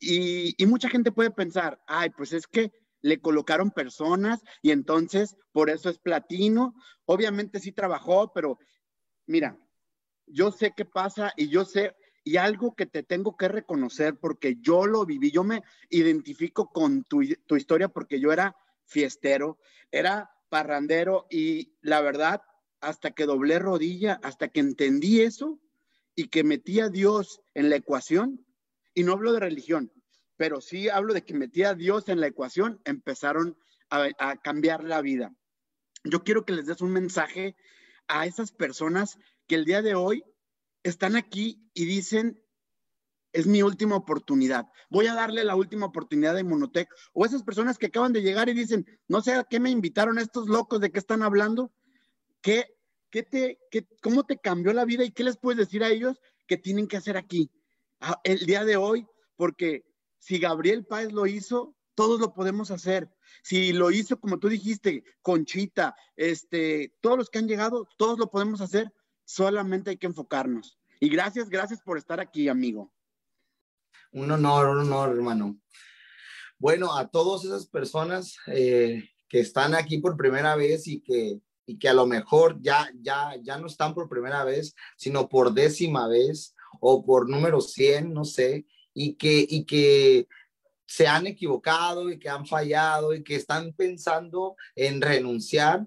Y, 0.00 0.54
mucha 0.66 0.88
gente 0.88 1.10
puede 1.12 1.30
pensar, 1.30 1.80
ay, 1.86 2.10
pues 2.10 2.32
es 2.32 2.46
que 2.46 2.72
le 3.00 3.20
colocaron 3.20 3.70
personas 3.70 4.42
y 4.60 4.70
entonces 4.70 5.36
por 5.52 5.70
eso 5.70 5.88
es 5.88 5.98
platino. 5.98 6.74
Obviamente 7.06 7.58
sí 7.60 7.72
trabajó, 7.72 8.32
pero 8.32 8.58
mira, 9.26 9.56
yo 10.26 10.52
sé 10.52 10.72
qué 10.76 10.84
pasa 10.84 11.32
y 11.36 11.48
yo 11.48 11.64
sé, 11.64 11.96
y 12.22 12.36
algo 12.36 12.74
que 12.74 12.86
te 12.86 13.02
tengo 13.02 13.36
que 13.36 13.48
reconocer 13.48 14.16
porque 14.18 14.56
yo 14.60 14.86
lo 14.86 15.06
viví, 15.06 15.30
yo 15.30 15.42
me 15.42 15.62
identifico 15.88 16.70
con 16.70 17.02
tu, 17.04 17.22
tu 17.46 17.56
historia 17.56 17.88
porque 17.88 18.20
yo 18.20 18.30
era 18.30 18.56
fiestero, 18.84 19.58
era 19.90 20.30
parrandero 20.48 21.26
y 21.30 21.76
la 21.80 22.00
verdad, 22.00 22.42
hasta 22.80 23.10
que 23.10 23.26
doblé 23.26 23.58
rodilla, 23.58 24.20
hasta 24.22 24.48
que 24.48 24.60
entendí 24.60 25.20
eso 25.20 25.60
y 26.14 26.28
que 26.28 26.44
metí 26.44 26.80
a 26.80 26.88
Dios 26.88 27.40
en 27.54 27.70
la 27.70 27.76
ecuación, 27.76 28.44
y 28.94 29.04
no 29.04 29.12
hablo 29.12 29.32
de 29.32 29.40
religión, 29.40 29.92
pero 30.36 30.60
sí 30.60 30.88
hablo 30.88 31.14
de 31.14 31.24
que 31.24 31.34
metí 31.34 31.62
a 31.62 31.74
Dios 31.74 32.08
en 32.08 32.20
la 32.20 32.26
ecuación, 32.26 32.80
empezaron 32.84 33.56
a, 33.90 34.36
cambiar 34.36 34.84
la 34.84 35.00
vida. 35.02 35.34
Yo 36.04 36.22
quiero 36.24 36.44
que 36.44 36.52
les 36.52 36.66
des 36.66 36.80
un 36.80 36.92
mensaje 36.92 37.56
a 38.06 38.26
esas 38.26 38.52
personas 38.52 39.18
que 39.46 39.54
el 39.54 39.64
día 39.64 39.82
de 39.82 39.94
hoy 39.94 40.24
están 40.82 41.16
aquí 41.16 41.68
y 41.74 41.84
dicen, 41.86 42.42
es 43.32 43.46
mi 43.46 43.62
última 43.62 43.96
oportunidad. 43.96 44.66
Voy 44.90 45.06
a 45.06 45.14
darle 45.14 45.44
la 45.44 45.56
última 45.56 45.86
oportunidad 45.86 46.34
de 46.34 46.44
Monotec. 46.44 46.88
O 47.12 47.26
esas 47.26 47.42
personas 47.42 47.78
que 47.78 47.86
acaban 47.86 48.12
de 48.12 48.22
llegar 48.22 48.48
y 48.48 48.54
dicen, 48.54 48.86
no 49.06 49.20
sé 49.20 49.34
a 49.34 49.44
qué 49.44 49.60
me 49.60 49.70
invitaron 49.70 50.18
estos 50.18 50.48
locos, 50.48 50.80
de 50.80 50.90
qué 50.90 50.98
están 50.98 51.22
hablando. 51.22 51.72
¿Qué, 52.40 52.66
qué 53.10 53.22
te, 53.22 53.58
qué, 53.70 53.86
¿Cómo 54.02 54.24
te 54.24 54.38
cambió 54.38 54.72
la 54.72 54.84
vida 54.84 55.04
y 55.04 55.10
qué 55.10 55.24
les 55.24 55.36
puedes 55.36 55.58
decir 55.58 55.84
a 55.84 55.88
ellos 55.88 56.20
que 56.46 56.56
tienen 56.56 56.88
que 56.88 56.96
hacer 56.96 57.16
aquí? 57.16 57.50
el 58.22 58.46
día 58.46 58.64
de 58.64 58.76
hoy, 58.76 59.06
porque 59.34 59.84
si 60.18 60.38
Gabriel 60.38 60.86
Páez 60.86 61.12
lo 61.12 61.26
hizo, 61.26 61.74
todos 61.94 62.20
lo 62.20 62.32
podemos 62.32 62.70
hacer. 62.70 63.10
Si 63.42 63.72
lo 63.72 63.90
hizo, 63.90 64.20
como 64.20 64.38
tú 64.38 64.48
dijiste, 64.48 65.02
Conchita, 65.20 65.96
este, 66.16 66.94
todos 67.00 67.18
los 67.18 67.28
que 67.28 67.38
han 67.38 67.48
llegado, 67.48 67.88
todos 67.96 68.18
lo 68.18 68.30
podemos 68.30 68.60
hacer, 68.60 68.92
solamente 69.24 69.90
hay 69.90 69.96
que 69.96 70.06
enfocarnos. 70.06 70.78
Y 71.00 71.08
gracias, 71.08 71.48
gracias 71.48 71.80
por 71.80 71.98
estar 71.98 72.20
aquí, 72.20 72.48
amigo. 72.48 72.92
Un 74.12 74.30
honor, 74.30 74.68
un 74.68 74.78
honor, 74.78 75.14
hermano. 75.14 75.58
Bueno, 76.58 76.96
a 76.96 77.08
todas 77.08 77.44
esas 77.44 77.66
personas 77.66 78.36
eh, 78.46 79.04
que 79.28 79.40
están 79.40 79.74
aquí 79.74 79.98
por 79.98 80.16
primera 80.16 80.56
vez 80.56 80.88
y 80.88 81.00
que, 81.00 81.40
y 81.66 81.78
que 81.78 81.88
a 81.88 81.94
lo 81.94 82.06
mejor 82.06 82.58
ya, 82.60 82.90
ya, 83.00 83.34
ya 83.42 83.58
no 83.58 83.66
están 83.66 83.94
por 83.94 84.08
primera 84.08 84.44
vez, 84.44 84.74
sino 84.96 85.28
por 85.28 85.52
décima 85.52 86.08
vez, 86.08 86.54
o 86.80 87.04
por 87.04 87.28
número 87.28 87.60
100, 87.60 88.12
no 88.12 88.24
sé, 88.24 88.66
y 88.94 89.14
que, 89.14 89.46
y 89.48 89.64
que 89.64 90.26
se 90.86 91.06
han 91.06 91.26
equivocado 91.26 92.10
y 92.10 92.18
que 92.18 92.30
han 92.30 92.46
fallado 92.46 93.14
y 93.14 93.22
que 93.22 93.36
están 93.36 93.74
pensando 93.74 94.56
en 94.74 95.02
renunciar. 95.02 95.86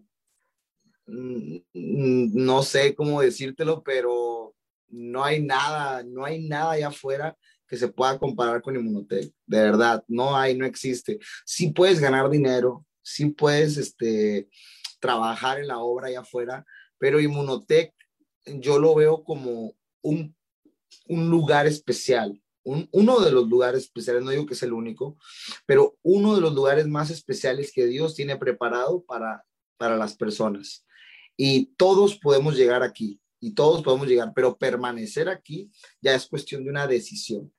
Mm, 1.08 1.58
no 1.74 2.62
sé 2.62 2.94
cómo 2.94 3.22
decírtelo, 3.22 3.82
pero 3.84 4.56
no 4.90 5.24
hay 5.24 5.42
nada, 5.42 6.04
no 6.04 6.24
hay 6.24 6.48
nada 6.48 6.72
allá 6.74 6.90
afuera 6.90 7.36
que 7.72 7.78
se 7.78 7.88
pueda 7.88 8.20
comparar 8.20 8.62
con 8.62 8.76
Inmunotech. 8.76 9.34
De 9.48 9.62
verdad, 9.62 10.04
no 10.08 10.38
hay, 10.38 10.56
no 10.58 10.68
existe. 10.68 11.18
Sí 11.46 11.72
puedes 11.72 12.00
ganar 12.00 12.30
dinero, 12.30 12.86
sí 13.02 13.32
puedes 13.32 13.78
este, 13.78 14.48
trabajar 15.00 15.60
en 15.60 15.70
la 15.70 15.80
obra 15.80 16.10
allá 16.10 16.20
afuera, 16.20 16.66
pero 17.00 17.20
Inmunotech 17.20 17.94
yo 18.46 18.78
lo 18.78 18.94
veo 18.94 19.24
como 19.24 19.74
un 20.04 20.36
un 21.08 21.30
lugar 21.30 21.68
especial, 21.68 22.42
uno 22.64 23.20
de 23.20 23.32
los 23.32 23.50
lugares 23.50 23.84
especiales, 23.84 24.24
no 24.24 24.30
digo 24.30 24.46
que 24.46 24.54
es 24.54 24.64
el 24.64 24.74
único, 24.74 25.18
pero 25.66 25.98
uno 26.04 26.36
de 26.36 26.42
los 26.42 26.54
lugares 26.54 26.88
más 26.88 27.10
especiales 27.10 27.72
que 27.74 27.88
Dios 27.88 28.16
tiene 28.16 28.38
preparado 28.38 29.04
para, 29.04 29.44
para 29.78 29.98
las 29.98 30.16
personas. 30.16 30.86
Y 31.36 31.74
todos 31.76 32.20
podemos 32.20 32.56
llegar 32.56 32.84
aquí, 32.84 33.20
y 33.40 33.54
todos 33.54 33.82
podemos 33.82 34.08
llegar, 34.08 34.32
pero 34.36 34.58
permanecer 34.58 35.28
aquí 35.28 35.72
ya 36.02 36.14
es 36.14 36.28
cuestión 36.28 36.64
de 36.64 36.70
una 36.70 36.86
decisión. 36.86 37.52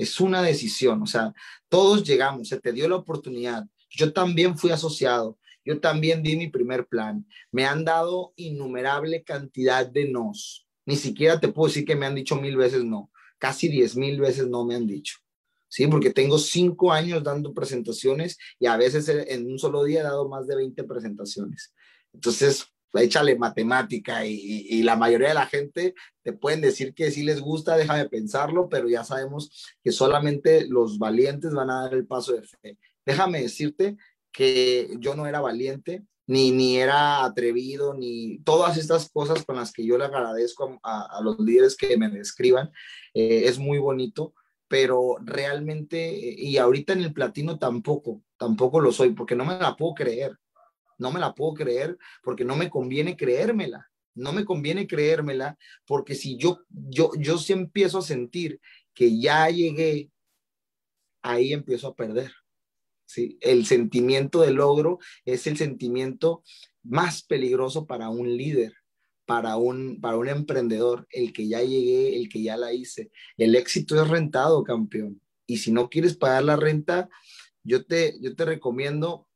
Es 0.00 0.18
una 0.18 0.40
decisión, 0.40 1.02
o 1.02 1.06
sea, 1.06 1.34
todos 1.68 2.04
llegamos, 2.04 2.48
se 2.48 2.58
te 2.58 2.72
dio 2.72 2.88
la 2.88 2.96
oportunidad. 2.96 3.66
Yo 3.90 4.14
también 4.14 4.56
fui 4.56 4.70
asociado, 4.70 5.38
yo 5.62 5.78
también 5.78 6.22
di 6.22 6.36
mi 6.36 6.48
primer 6.48 6.86
plan. 6.86 7.26
Me 7.52 7.66
han 7.66 7.84
dado 7.84 8.32
innumerable 8.36 9.22
cantidad 9.22 9.86
de 9.86 10.08
nos, 10.08 10.66
ni 10.86 10.96
siquiera 10.96 11.38
te 11.38 11.48
puedo 11.48 11.68
decir 11.68 11.84
que 11.84 11.96
me 11.96 12.06
han 12.06 12.14
dicho 12.14 12.36
mil 12.36 12.56
veces 12.56 12.82
no, 12.82 13.10
casi 13.36 13.68
diez 13.68 13.94
mil 13.94 14.18
veces 14.18 14.48
no 14.48 14.64
me 14.64 14.74
han 14.74 14.86
dicho. 14.86 15.18
Sí, 15.68 15.86
porque 15.86 16.10
tengo 16.10 16.38
cinco 16.38 16.92
años 16.92 17.22
dando 17.22 17.52
presentaciones 17.52 18.38
y 18.58 18.68
a 18.68 18.78
veces 18.78 19.06
en 19.06 19.52
un 19.52 19.58
solo 19.58 19.84
día 19.84 20.00
he 20.00 20.02
dado 20.02 20.30
más 20.30 20.46
de 20.46 20.56
20 20.56 20.82
presentaciones. 20.84 21.74
Entonces, 22.14 22.69
échale 22.94 23.36
matemática 23.36 24.26
y, 24.26 24.66
y, 24.68 24.82
la 24.82 24.96
mayoría 24.96 25.28
de 25.28 25.34
la 25.34 25.46
gente 25.46 25.94
te 26.22 26.32
pueden 26.32 26.60
decir 26.60 26.94
que 26.94 27.10
sí 27.10 27.22
les 27.22 27.40
gusta, 27.40 27.76
déjame 27.76 28.08
pensarlo, 28.08 28.68
pero 28.68 28.88
ya 28.88 29.04
sabemos 29.04 29.74
que 29.82 29.92
solamente 29.92 30.66
los 30.66 30.98
valientes 30.98 31.52
van 31.52 31.70
a 31.70 31.82
dar 31.82 31.94
el 31.94 32.06
paso 32.06 32.32
de 32.32 32.42
fe. 32.42 32.78
Déjame 33.06 33.42
decirte 33.42 33.96
que 34.32 34.96
yo 34.98 35.14
no 35.14 35.26
era 35.26 35.40
valiente, 35.40 36.04
ni, 36.26 36.52
ni 36.52 36.76
era 36.78 37.24
atrevido, 37.24 37.94
ni 37.94 38.38
todas 38.44 38.76
estas 38.76 39.10
cosas 39.10 39.44
con 39.44 39.56
las 39.56 39.72
que 39.72 39.84
yo 39.84 39.98
le 39.98 40.04
agradezco 40.04 40.78
a, 40.82 41.20
los 41.24 41.38
líderes 41.40 41.76
que 41.76 41.96
me 41.96 42.08
describan. 42.08 42.70
Eh, 43.14 43.42
es 43.46 43.58
muy 43.58 43.78
bonito, 43.78 44.34
pero 44.68 45.16
realmente, 45.24 46.16
y 46.38 46.56
ahorita 46.56 46.92
en 46.92 47.00
el 47.00 47.12
platino 47.12 47.58
tampoco, 47.58 48.22
tampoco 48.36 48.80
lo 48.80 48.92
soy, 48.92 49.10
porque 49.10 49.34
no 49.34 49.44
me 49.44 49.58
la 49.58 49.74
puedo 49.76 49.94
creer. 49.94 50.38
No 51.00 51.10
me 51.10 51.18
la 51.18 51.34
puedo 51.34 51.54
creer 51.54 51.98
porque 52.22 52.44
no 52.44 52.56
me 52.56 52.68
conviene 52.68 53.16
creérmela. 53.16 53.90
No 54.14 54.32
me 54.32 54.44
conviene 54.44 54.86
creérmela 54.86 55.56
porque 55.86 56.14
si 56.14 56.36
yo, 56.36 56.60
yo, 56.68 57.10
yo 57.18 57.38
sí 57.38 57.54
empiezo 57.54 57.98
a 57.98 58.02
sentir 58.02 58.60
que 58.92 59.18
ya 59.18 59.48
llegué, 59.48 60.10
ahí 61.22 61.54
empiezo 61.54 61.88
a 61.88 61.94
perder. 61.94 62.32
El 63.40 63.64
sentimiento 63.64 64.42
de 64.42 64.52
logro 64.52 64.98
es 65.24 65.46
el 65.46 65.56
sentimiento 65.56 66.42
más 66.82 67.22
peligroso 67.22 67.86
para 67.86 68.10
un 68.10 68.36
líder, 68.36 68.74
para 69.24 69.56
un, 69.56 70.00
para 70.02 70.18
un 70.18 70.28
emprendedor, 70.28 71.06
el 71.10 71.32
que 71.32 71.48
ya 71.48 71.62
llegué, 71.62 72.16
el 72.16 72.28
que 72.28 72.42
ya 72.42 72.58
la 72.58 72.74
hice. 72.74 73.10
El 73.38 73.54
éxito 73.54 74.00
es 74.00 74.06
rentado, 74.06 74.62
campeón. 74.64 75.20
Y 75.46 75.56
si 75.56 75.72
no 75.72 75.88
quieres 75.88 76.14
pagar 76.14 76.44
la 76.44 76.56
renta, 76.56 77.08
yo 77.64 77.86
te, 77.86 78.18
yo 78.20 78.36
te 78.36 78.44
recomiendo 78.44 79.29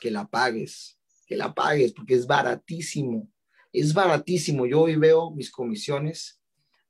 que 0.00 0.10
la 0.10 0.26
pagues, 0.26 0.98
que 1.26 1.36
la 1.36 1.54
pagues, 1.54 1.92
porque 1.92 2.14
es 2.14 2.26
baratísimo. 2.26 3.28
Es 3.72 3.94
baratísimo. 3.94 4.66
Yo 4.66 4.82
hoy 4.82 4.96
veo 4.96 5.30
mis 5.30 5.50
comisiones 5.50 6.40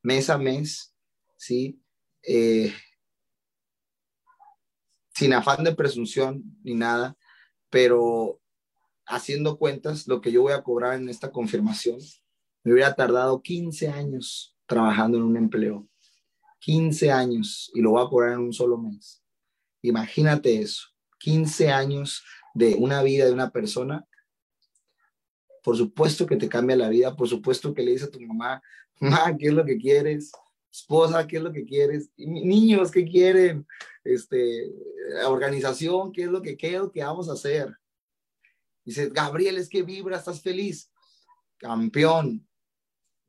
mes 0.03 0.31
a 0.31 0.39
mes, 0.39 0.95
¿sí? 1.37 1.83
Eh, 2.23 2.73
sin 5.15 5.35
afán 5.35 5.65
de 5.65 5.75
presunción 5.75 6.43
ni 6.63 6.75
nada, 6.75 7.17
pero 7.69 8.41
haciendo 9.07 9.59
cuentas, 9.59 10.07
lo 10.07 10.21
que 10.21 10.33
yo 10.33 10.43
voy 10.43 10.53
a 10.53 10.63
cobrar 10.63 10.95
en 10.95 11.09
esta 11.09 11.31
confirmación, 11.31 11.99
me 12.63 12.73
hubiera 12.73 12.95
tardado 12.95 13.43
15 13.43 13.89
años 13.89 14.57
trabajando 14.67 15.19
en 15.19 15.25
un 15.25 15.37
empleo. 15.37 15.87
15 16.61 17.11
años 17.11 17.71
y 17.75 17.81
lo 17.81 17.91
voy 17.91 18.05
a 18.05 18.09
cobrar 18.09 18.33
en 18.35 18.41
un 18.41 18.53
solo 18.53 18.79
mes. 18.79 19.23
Imagínate 19.83 20.61
eso, 20.61 20.89
15 21.19 21.71
años 21.71 22.23
de 22.55 22.75
una 22.75 23.03
vida 23.03 23.27
de 23.27 23.33
una 23.33 23.51
persona 23.51 24.07
por 25.63 25.77
supuesto 25.77 26.27
que 26.27 26.37
te 26.37 26.49
cambia 26.49 26.77
la 26.77 26.89
vida, 26.89 27.15
por 27.15 27.29
supuesto 27.29 27.75
que 27.75 27.83
le 27.83 27.93
dices 27.93 28.09
a 28.09 28.11
tu 28.11 28.21
mamá, 28.21 28.63
mamá, 28.99 29.37
¿qué 29.39 29.49
es 29.49 29.53
lo 29.53 29.65
que 29.65 29.77
quieres? 29.79 30.33
Esposa, 30.73 31.27
¿qué 31.27 31.37
es 31.37 31.43
lo 31.43 31.53
que 31.53 31.65
quieres? 31.65 32.11
Niños, 32.17 32.91
¿qué 32.91 33.05
quieren? 33.05 33.67
Este, 34.05 34.71
organización, 35.27 36.13
¿qué 36.13 36.23
es 36.23 36.29
lo 36.29 36.41
que, 36.41 36.57
qué 36.57 36.75
es 36.75 36.81
lo 36.81 36.91
que 36.91 37.03
vamos 37.03 37.29
a 37.29 37.33
hacer? 37.33 37.77
Dice, 38.85 39.11
Gabriel, 39.11 39.57
es 39.57 39.69
que 39.69 39.83
vibra, 39.83 40.17
estás 40.17 40.41
feliz. 40.41 40.91
Campeón. 41.59 42.47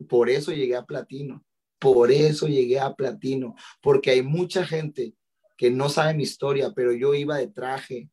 Por 0.07 0.29
eso 0.29 0.51
llegué 0.51 0.75
a 0.75 0.85
platino. 0.85 1.43
Por 1.79 2.11
eso 2.11 2.47
llegué 2.47 2.79
a 2.79 2.93
platino. 2.93 3.55
Porque 3.81 4.11
hay 4.11 4.21
mucha 4.21 4.65
gente 4.65 5.15
que 5.57 5.69
no 5.69 5.89
sabe 5.89 6.13
mi 6.13 6.23
historia, 6.23 6.71
pero 6.73 6.93
yo 6.93 7.13
iba 7.13 7.37
de 7.37 7.47
traje, 7.47 8.09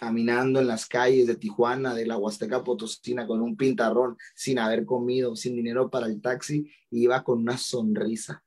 caminando 0.00 0.60
en 0.60 0.66
las 0.66 0.86
calles 0.86 1.26
de 1.26 1.36
Tijuana, 1.36 1.94
de 1.94 2.06
la 2.06 2.16
Huasteca 2.16 2.64
Potosina, 2.64 3.26
con 3.26 3.42
un 3.42 3.54
pintarrón, 3.54 4.16
sin 4.34 4.58
haber 4.58 4.86
comido, 4.86 5.36
sin 5.36 5.54
dinero 5.54 5.90
para 5.90 6.06
el 6.06 6.22
taxi, 6.22 6.66
y 6.90 7.02
iba 7.02 7.22
con 7.22 7.40
una 7.40 7.58
sonrisa. 7.58 8.42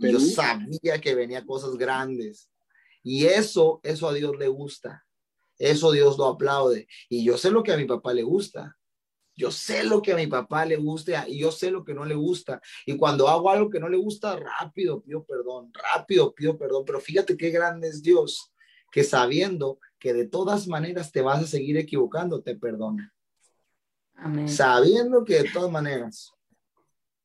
Yo 0.00 0.20
sabía 0.20 1.00
que 1.00 1.16
venía 1.16 1.44
cosas 1.44 1.76
grandes. 1.76 2.48
Y 3.02 3.26
eso, 3.26 3.80
eso 3.82 4.08
a 4.08 4.14
Dios 4.14 4.38
le 4.38 4.46
gusta. 4.46 5.04
Eso 5.58 5.90
Dios 5.90 6.18
lo 6.18 6.26
aplaude. 6.26 6.86
Y 7.08 7.24
yo 7.24 7.36
sé 7.36 7.50
lo 7.50 7.64
que 7.64 7.72
a 7.72 7.76
mi 7.76 7.86
papá 7.86 8.14
le 8.14 8.22
gusta. 8.22 8.78
Yo 9.34 9.50
sé 9.50 9.82
lo 9.82 10.00
que 10.00 10.12
a 10.12 10.16
mi 10.16 10.28
papá 10.28 10.64
le 10.66 10.76
gusta 10.76 11.28
y 11.28 11.40
yo 11.40 11.50
sé 11.50 11.72
lo 11.72 11.84
que 11.84 11.94
no 11.94 12.04
le 12.04 12.14
gusta. 12.14 12.62
Y 12.86 12.96
cuando 12.96 13.26
hago 13.26 13.50
algo 13.50 13.68
que 13.70 13.80
no 13.80 13.88
le 13.88 13.96
gusta, 13.96 14.36
rápido 14.36 15.02
pido 15.02 15.24
perdón, 15.24 15.72
rápido 15.74 16.32
pido 16.32 16.56
perdón. 16.56 16.84
Pero 16.86 17.00
fíjate 17.00 17.36
qué 17.36 17.50
grande 17.50 17.88
es 17.88 18.00
Dios, 18.00 18.52
que 18.90 19.04
sabiendo 19.04 19.78
que 19.98 20.12
de 20.12 20.26
todas 20.26 20.68
maneras 20.68 21.12
te 21.12 21.22
vas 21.22 21.42
a 21.42 21.46
seguir 21.46 21.76
equivocando, 21.76 22.42
te 22.42 22.54
perdona. 22.54 23.12
Amén. 24.14 24.48
Sabiendo 24.48 25.24
que 25.24 25.42
de 25.42 25.50
todas 25.50 25.70
maneras. 25.70 26.32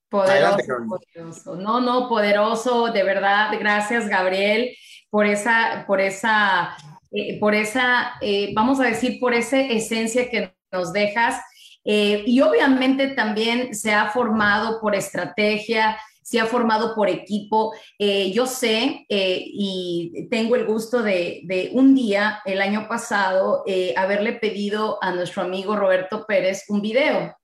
Poderoso, 0.09 1.55
No, 1.55 1.80
no, 1.80 2.09
poderoso, 2.09 2.91
de 2.91 3.03
verdad. 3.03 3.51
Gracias, 3.57 4.09
Gabriel, 4.09 4.76
por 5.09 5.26
esa, 5.26 5.86
por 5.88 6.01
esa, 6.01 6.76
eh, 7.12 7.39
por 7.39 7.55
esa, 7.55 8.14
eh, 8.20 8.51
vamos 8.53 8.82
a 8.82 8.84
decir, 8.84 9.20
por 9.22 9.34
esa 9.34 9.59
esencia 9.59 10.30
que 10.30 10.53
nos 10.70 10.91
dejas. 10.91 11.39
Eh, 11.86 12.24
y 12.28 12.41
obviamente 12.41 13.07
también 13.09 13.74
se 13.74 13.93
ha 13.93 14.09
formado 14.09 14.82
por 14.82 14.95
estrategia, 14.95 15.97
se 16.22 16.39
ha 16.39 16.45
formado 16.45 16.95
por 16.95 17.09
equipo. 17.09 17.74
Eh, 17.97 18.32
yo 18.32 18.45
sé 18.45 19.05
eh, 19.09 19.43
y 19.45 20.28
tengo 20.30 20.55
el 20.55 20.65
gusto 20.65 21.01
de, 21.01 21.72
un 21.74 21.95
día, 21.95 22.41
el 22.45 22.61
año 22.61 22.88
pasado, 22.88 23.63
eh, 23.65 23.93
haberle 23.97 24.34
pedido 24.34 24.97
a 25.01 25.11
nuestro 25.11 25.41
amigo 25.41 25.76
Roberto 25.76 26.26
Pérez 26.26 26.65
un 26.69 26.82
video. 26.82 27.36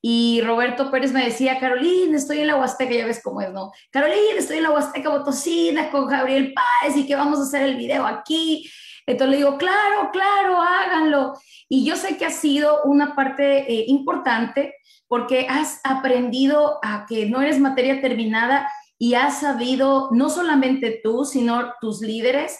Y 0.00 0.40
Roberto 0.42 0.90
Pérez 0.90 1.12
me 1.12 1.24
decía, 1.24 1.58
Carolina, 1.58 2.16
estoy 2.16 2.40
en 2.40 2.46
la 2.46 2.56
Huasteca, 2.56 2.94
ya 2.94 3.06
ves 3.06 3.20
cómo 3.22 3.40
es, 3.40 3.50
¿no? 3.50 3.72
Carolina, 3.90 4.36
estoy 4.38 4.58
en 4.58 4.62
la 4.62 4.70
Huasteca 4.70 5.08
Botocina 5.08 5.90
con 5.90 6.06
Gabriel 6.06 6.54
Páez 6.54 6.96
y 6.96 7.06
que 7.06 7.16
vamos 7.16 7.40
a 7.40 7.42
hacer 7.42 7.62
el 7.62 7.76
video 7.76 8.06
aquí. 8.06 8.70
Entonces 9.08 9.30
le 9.30 9.36
digo, 9.38 9.56
claro, 9.56 10.10
claro, 10.12 10.60
háganlo. 10.60 11.32
Y 11.68 11.84
yo 11.84 11.96
sé 11.96 12.18
que 12.18 12.26
ha 12.26 12.30
sido 12.30 12.82
una 12.84 13.16
parte 13.16 13.64
importante 13.88 14.74
porque 15.08 15.46
has 15.48 15.80
aprendido 15.82 16.78
a 16.82 17.06
que 17.08 17.26
no 17.26 17.40
eres 17.40 17.58
materia 17.58 18.02
terminada 18.02 18.70
y 18.98 19.14
has 19.14 19.40
sabido, 19.40 20.10
no 20.12 20.28
solamente 20.28 21.00
tú, 21.02 21.24
sino 21.24 21.72
tus 21.80 22.02
líderes, 22.02 22.58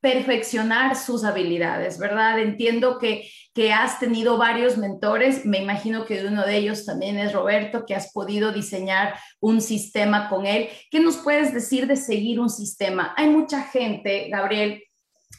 perfeccionar 0.00 0.96
sus 0.96 1.24
habilidades, 1.24 1.98
¿verdad? 1.98 2.38
Entiendo 2.40 2.98
que, 2.98 3.30
que 3.54 3.72
has 3.72 4.00
tenido 4.00 4.36
varios 4.36 4.76
mentores, 4.76 5.46
me 5.46 5.58
imagino 5.58 6.04
que 6.04 6.26
uno 6.26 6.44
de 6.44 6.56
ellos 6.56 6.84
también 6.84 7.18
es 7.18 7.32
Roberto, 7.32 7.86
que 7.86 7.94
has 7.94 8.12
podido 8.12 8.52
diseñar 8.52 9.14
un 9.40 9.60
sistema 9.60 10.28
con 10.28 10.44
él. 10.44 10.68
¿Qué 10.90 11.00
nos 11.00 11.16
puedes 11.18 11.54
decir 11.54 11.86
de 11.86 11.96
seguir 11.96 12.40
un 12.40 12.50
sistema? 12.50 13.14
Hay 13.16 13.30
mucha 13.30 13.62
gente, 13.62 14.28
Gabriel, 14.28 14.82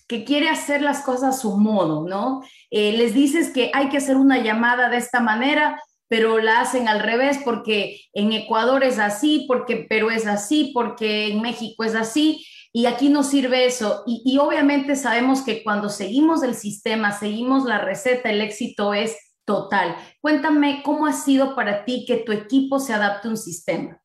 que 0.07 0.23
quiere 0.23 0.49
hacer 0.49 0.81
las 0.81 1.01
cosas 1.01 1.35
a 1.35 1.39
su 1.39 1.57
modo, 1.57 2.07
¿no? 2.07 2.41
Eh, 2.69 2.93
les 2.93 3.13
dices 3.13 3.51
que 3.51 3.71
hay 3.73 3.89
que 3.89 3.97
hacer 3.97 4.17
una 4.17 4.39
llamada 4.39 4.89
de 4.89 4.97
esta 4.97 5.19
manera, 5.19 5.81
pero 6.07 6.39
la 6.39 6.61
hacen 6.61 6.87
al 6.87 6.99
revés 6.99 7.39
porque 7.43 8.01
en 8.13 8.33
Ecuador 8.33 8.83
es 8.83 8.99
así, 8.99 9.45
porque 9.47 9.73
en 9.73 9.87
Perú 9.87 10.09
es 10.09 10.27
así, 10.27 10.71
porque 10.73 11.27
en 11.27 11.41
México 11.41 11.83
es 11.83 11.95
así, 11.95 12.45
y 12.71 12.87
aquí 12.87 13.07
no 13.07 13.23
sirve 13.23 13.65
eso. 13.65 14.03
Y, 14.05 14.37
obviamente 14.37 14.97
sabemos 14.97 15.41
que 15.41 15.63
cuando 15.63 15.87
seguimos 15.87 16.43
el 16.43 16.55
sistema, 16.55 17.17
seguimos 17.17 17.63
la 17.63 17.77
receta, 17.77 18.29
el 18.29 18.41
éxito 18.41 18.93
es 18.93 19.15
total. 19.45 19.95
Cuéntame 20.19 20.83
cómo 20.83 21.05
ha 21.05 21.13
sido 21.13 21.55
para 21.55 21.85
ti 21.85 22.03
que 22.05 22.17
tu 22.17 22.33
equipo 22.33 22.79
se 22.79 22.93
adapte 22.93 23.29
a 23.29 23.31
un 23.31 23.37
sistema. 23.37 24.01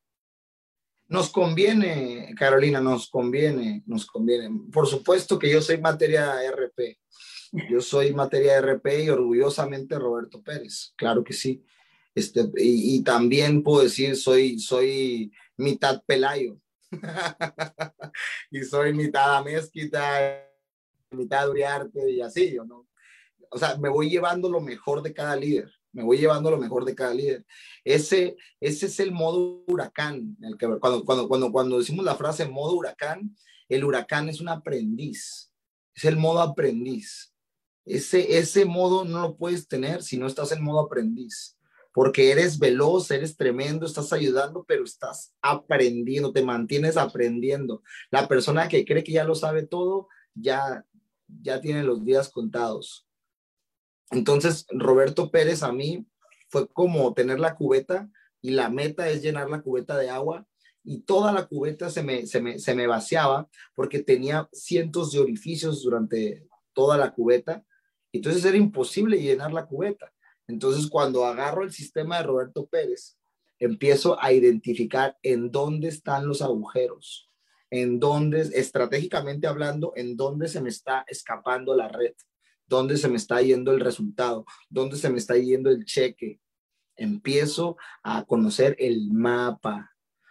Nos 1.10 1.30
conviene, 1.30 2.32
Carolina, 2.38 2.80
nos 2.80 3.10
conviene, 3.10 3.82
nos 3.84 4.06
conviene. 4.06 4.48
Por 4.72 4.86
supuesto 4.86 5.40
que 5.40 5.50
yo 5.50 5.60
soy 5.60 5.78
materia 5.78 6.36
RP. 6.48 7.00
Yo 7.68 7.80
soy 7.80 8.14
materia 8.14 8.60
RP 8.60 8.86
y 9.04 9.08
orgullosamente 9.10 9.98
Roberto 9.98 10.40
Pérez, 10.40 10.92
claro 10.96 11.24
que 11.24 11.32
sí. 11.32 11.64
Este, 12.14 12.48
y, 12.56 13.02
también 13.02 13.64
puedo 13.64 13.82
decir, 13.82 14.16
soy, 14.16 14.60
soy 14.60 15.32
mitad 15.56 16.00
Pelayo. 16.06 16.60
y 18.52 18.62
soy 18.62 18.94
mitad 18.94 19.38
Amezquita, 19.38 20.48
mitad 21.10 21.50
Uriarte 21.50 22.08
y 22.08 22.20
así, 22.20 22.56
¿o 22.56 22.64
¿no? 22.64 22.86
O 23.50 23.58
sea, 23.58 23.76
me 23.78 23.88
voy 23.88 24.08
llevando 24.08 24.48
lo 24.48 24.60
mejor 24.60 25.02
de 25.02 25.12
cada 25.12 25.34
líder. 25.34 25.72
Me 25.92 26.02
voy 26.02 26.18
llevando 26.18 26.50
lo 26.50 26.58
mejor 26.58 26.84
de 26.84 26.94
cada 26.94 27.14
líder. 27.14 27.44
Ese, 27.84 28.36
ese 28.60 28.86
es 28.86 29.00
el 29.00 29.12
modo 29.12 29.64
huracán. 29.66 30.36
El 30.40 30.56
que, 30.56 30.66
cuando, 30.78 31.04
cuando, 31.04 31.28
cuando, 31.28 31.52
cuando 31.52 31.78
decimos 31.78 32.04
la 32.04 32.14
frase 32.14 32.46
modo 32.48 32.74
huracán, 32.74 33.36
el 33.68 33.84
huracán 33.84 34.28
es 34.28 34.40
un 34.40 34.48
aprendiz. 34.48 35.52
Es 35.94 36.04
el 36.04 36.16
modo 36.16 36.40
aprendiz. 36.40 37.34
Ese, 37.84 38.38
ese 38.38 38.64
modo 38.64 39.04
no 39.04 39.20
lo 39.20 39.36
puedes 39.36 39.66
tener 39.66 40.02
si 40.02 40.16
no 40.16 40.26
estás 40.26 40.52
en 40.52 40.62
modo 40.62 40.80
aprendiz 40.80 41.56
porque 41.92 42.30
eres 42.30 42.58
veloz, 42.58 43.10
eres 43.10 43.36
tremendo, 43.36 43.84
estás 43.84 44.12
ayudando, 44.12 44.64
pero 44.66 44.84
estás 44.84 45.34
aprendiendo, 45.42 46.32
te 46.32 46.42
mantienes 46.42 46.96
aprendiendo. 46.96 47.82
La 48.10 48.28
persona 48.28 48.68
que 48.68 48.84
cree 48.84 49.02
que 49.02 49.12
ya 49.12 49.24
lo 49.24 49.34
sabe 49.34 49.66
todo, 49.66 50.08
ya, 50.34 50.84
ya 51.42 51.60
tiene 51.60 51.82
los 51.82 52.04
días 52.04 52.30
contados. 52.30 53.06
Entonces, 54.10 54.66
Roberto 54.70 55.30
Pérez 55.30 55.62
a 55.62 55.72
mí 55.72 56.06
fue 56.48 56.68
como 56.68 57.14
tener 57.14 57.38
la 57.38 57.54
cubeta 57.54 58.10
y 58.42 58.50
la 58.50 58.68
meta 58.68 59.08
es 59.08 59.22
llenar 59.22 59.48
la 59.50 59.62
cubeta 59.62 59.96
de 59.96 60.10
agua 60.10 60.46
y 60.82 61.02
toda 61.02 61.32
la 61.32 61.46
cubeta 61.46 61.90
se 61.90 62.02
me, 62.02 62.26
se 62.26 62.40
me, 62.40 62.58
se 62.58 62.74
me 62.74 62.86
vaciaba 62.86 63.48
porque 63.74 64.02
tenía 64.02 64.48
cientos 64.52 65.12
de 65.12 65.20
orificios 65.20 65.82
durante 65.82 66.46
toda 66.72 66.96
la 66.96 67.12
cubeta. 67.12 67.64
Entonces 68.12 68.44
era 68.44 68.56
imposible 68.56 69.20
llenar 69.20 69.52
la 69.52 69.66
cubeta. 69.66 70.12
Entonces, 70.48 70.88
cuando 70.88 71.24
agarro 71.24 71.62
el 71.62 71.72
sistema 71.72 72.18
de 72.18 72.24
Roberto 72.24 72.66
Pérez, 72.66 73.16
empiezo 73.60 74.20
a 74.20 74.32
identificar 74.32 75.16
en 75.22 75.52
dónde 75.52 75.88
están 75.88 76.26
los 76.26 76.42
agujeros, 76.42 77.30
en 77.70 78.00
dónde, 78.00 78.40
estratégicamente 78.40 79.46
hablando, 79.46 79.92
en 79.94 80.16
dónde 80.16 80.48
se 80.48 80.60
me 80.60 80.70
está 80.70 81.04
escapando 81.06 81.76
la 81.76 81.88
red, 81.88 82.14
dónde 82.70 82.96
se 82.96 83.08
me 83.08 83.16
está 83.16 83.42
yendo 83.42 83.72
el 83.72 83.80
resultado, 83.80 84.46
dónde 84.70 84.96
se 84.96 85.10
me 85.10 85.18
está 85.18 85.36
yendo 85.36 85.68
el 85.70 85.84
cheque. 85.84 86.40
Empiezo 86.96 87.76
a 88.04 88.24
conocer 88.24 88.76
el 88.78 89.10
mapa, 89.10 89.90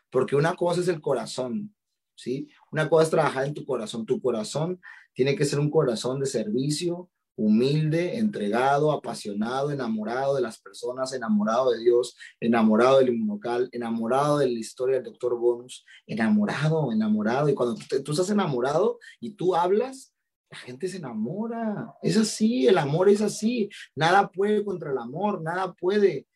porque 0.10 0.38
una 0.38 0.56
cosa 0.56 0.80
es 0.80 0.88
el 0.88 1.02
corazón, 1.02 1.76
¿sí? 2.16 2.48
Una 2.72 2.90
cosa 2.90 3.04
es 3.04 3.10
trabajar 3.10 3.46
en 3.46 3.54
tu 3.54 3.66
corazón. 3.66 4.06
Tu 4.06 4.22
corazón 4.22 4.80
tiene 5.14 5.36
que 5.36 5.44
ser 5.44 5.60
un 5.60 5.70
corazón 5.70 6.22
de 6.22 6.28
servicio, 6.28 7.10
humilde, 7.36 8.18
entregado, 8.18 8.92
apasionado, 8.92 9.72
enamorado 9.72 10.36
de 10.36 10.42
las 10.42 10.60
personas, 10.62 11.12
enamorado 11.14 11.72
de 11.72 11.80
Dios, 11.80 12.16
enamorado 12.40 13.00
del 13.00 13.10
inmunocal, 13.10 13.68
enamorado 13.74 14.38
de 14.38 14.48
la 14.48 14.60
historia 14.60 14.96
del 14.96 15.06
doctor 15.06 15.38
Bonus, 15.38 15.86
enamorado, 16.08 16.92
enamorado. 16.94 17.50
Y 17.50 17.54
cuando 17.54 17.76
tú, 17.76 18.12
estás 18.12 18.30
enamorado 18.30 18.98
y 19.20 19.32
tú 19.32 19.56
hablas, 19.56 20.14
la 20.50 20.58
gente 20.58 20.88
se 20.88 20.98
enamora. 20.98 21.94
Es 22.02 22.18
así, 22.18 22.68
el 22.68 22.78
amor 22.78 23.10
es 23.10 23.22
así. 23.22 23.70
Nada 23.96 24.30
puede 24.30 24.64
contra 24.64 24.92
el 24.92 24.98
amor, 24.98 25.42
nada 25.42 25.74
puede. 25.74 26.28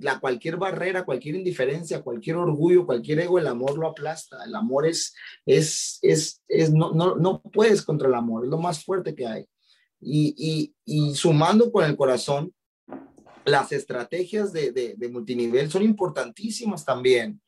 La, 0.00 0.20
cualquier 0.20 0.56
barrera, 0.56 1.04
cualquier 1.04 1.36
indiferencia, 1.36 2.02
cualquier 2.02 2.36
orgullo, 2.36 2.84
cualquier 2.84 3.20
ego, 3.20 3.38
el 3.38 3.46
amor 3.46 3.78
lo 3.78 3.88
aplasta. 3.88 4.44
El 4.44 4.54
amor 4.54 4.86
es, 4.86 5.14
es, 5.46 5.98
es, 6.02 6.42
es 6.48 6.72
no, 6.72 6.92
no, 6.92 7.16
no 7.16 7.40
puedes 7.40 7.82
contra 7.82 8.08
el 8.08 8.14
amor, 8.14 8.44
es 8.44 8.50
lo 8.50 8.58
más 8.58 8.84
fuerte 8.84 9.14
que 9.14 9.26
hay. 9.26 9.46
Y, 10.00 10.74
sumando 11.14 11.70
con 11.70 11.84
el 11.84 11.96
corazón, 11.96 12.54
las 13.44 13.72
estrategias 13.72 14.52
de, 14.52 14.96
multinivel 15.10 15.70
son 15.70 15.82
importantísimas 15.82 16.84
también, 16.84 17.40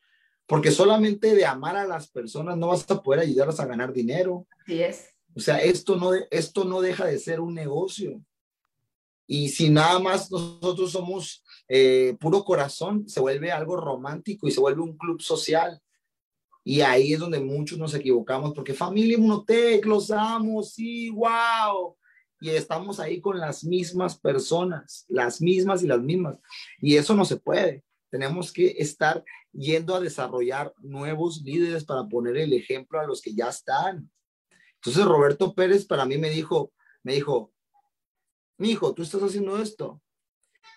porque 0.47 0.71
solamente 0.71 1.35
de 1.35 1.47
amar 1.47 1.77
a 1.77 1.87
las 1.87 2.11
personas 2.11 2.57
no 2.57 2.69
vas 2.69 2.91
a 2.91 3.03
poder 3.03 3.21
ayudarlas 3.21 3.61
a 3.61 3.67
ganar 3.67 3.93
dinero. 3.93 4.47
Así 4.63 4.83
es. 4.83 5.09
O 5.35 5.41
sea, 5.41 5.59
esto 5.59 5.97
no, 5.97 6.13
esto 6.31 6.65
no 6.65 6.81
deja 6.81 7.07
de 7.07 7.19
ser 7.19 7.41
un 7.41 7.55
negocio. 7.55 8.21
Y 9.27 9.49
si 9.49 9.71
nada 9.71 9.99
más 9.99 10.31
nosotros 10.31 10.93
somos 10.93 11.43
eh, 11.69 12.17
puro 12.21 12.45
corazón, 12.45 13.09
se 13.09 13.21
vuelve 13.21 13.51
algo 13.51 13.77
romántico 13.77 14.47
y 14.47 14.51
se 14.51 14.61
vuelve 14.61 14.83
un 14.83 14.97
club 14.97 15.23
social. 15.23 15.81
Y 16.65 16.81
ahí 16.83 17.15
es 17.15 17.19
donde 17.19 17.41
muchos 17.41 17.79
nos 17.79 17.95
equivocamos, 17.95 18.53
porque 18.53 18.75
familia 18.75 19.17
Inmunotech, 19.17 19.85
los 19.87 20.11
amo, 20.11 20.63
sí, 20.63 21.11
wow. 21.11 21.97
Y 22.41 22.51
estamos 22.51 23.01
ahí 23.01 23.21
con 23.21 23.39
las 23.39 23.65
mismas 23.65 24.19
personas, 24.19 25.07
las 25.09 25.41
mismas 25.41 25.83
y 25.83 25.87
las 25.87 26.01
mismas. 26.01 26.39
Y 26.81 26.97
eso 26.97 27.15
no 27.15 27.25
se 27.25 27.37
puede. 27.37 27.85
Tenemos 28.11 28.53
que 28.53 28.75
estar 28.79 29.25
yendo 29.53 29.95
a 29.95 30.01
desarrollar 30.01 30.75
nuevos 30.83 31.41
líderes 31.43 31.85
para 31.85 32.07
poner 32.07 32.37
el 32.37 32.53
ejemplo 32.53 33.01
a 33.01 33.07
los 33.07 33.23
que 33.23 33.35
ya 33.35 33.49
están. 33.49 34.11
Entonces 34.85 35.05
Roberto 35.05 35.55
Pérez 35.55 35.87
para 35.87 36.05
mí 36.05 36.19
me 36.19 36.31
dijo, 36.31 36.73
me 37.03 37.15
dijo, 37.15 37.53
mi 38.59 38.71
hijo, 38.71 38.95
tú 38.95 39.03
estás 39.03 39.23
haciendo 39.23 39.61
esto, 39.61 40.01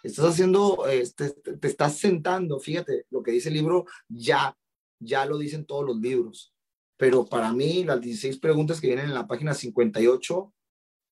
estás 0.04 0.26
haciendo, 0.26 0.88
este, 0.88 1.32
te 1.32 1.68
estás 1.68 1.98
sentando, 1.98 2.60
fíjate, 2.60 3.06
lo 3.10 3.24
que 3.24 3.32
dice 3.32 3.50
el 3.50 3.56
libro 3.56 3.86
ya 4.08 4.56
ya 5.00 5.26
lo 5.26 5.38
dicen 5.38 5.66
todos 5.66 5.86
los 5.86 5.98
libros. 5.98 6.54
Pero 6.98 7.26
para 7.26 7.52
mí, 7.52 7.84
las 7.84 8.02
16 8.02 8.40
preguntas 8.40 8.80
que 8.80 8.88
vienen 8.88 9.06
en 9.06 9.14
la 9.14 9.28
página 9.28 9.54
58, 9.54 10.54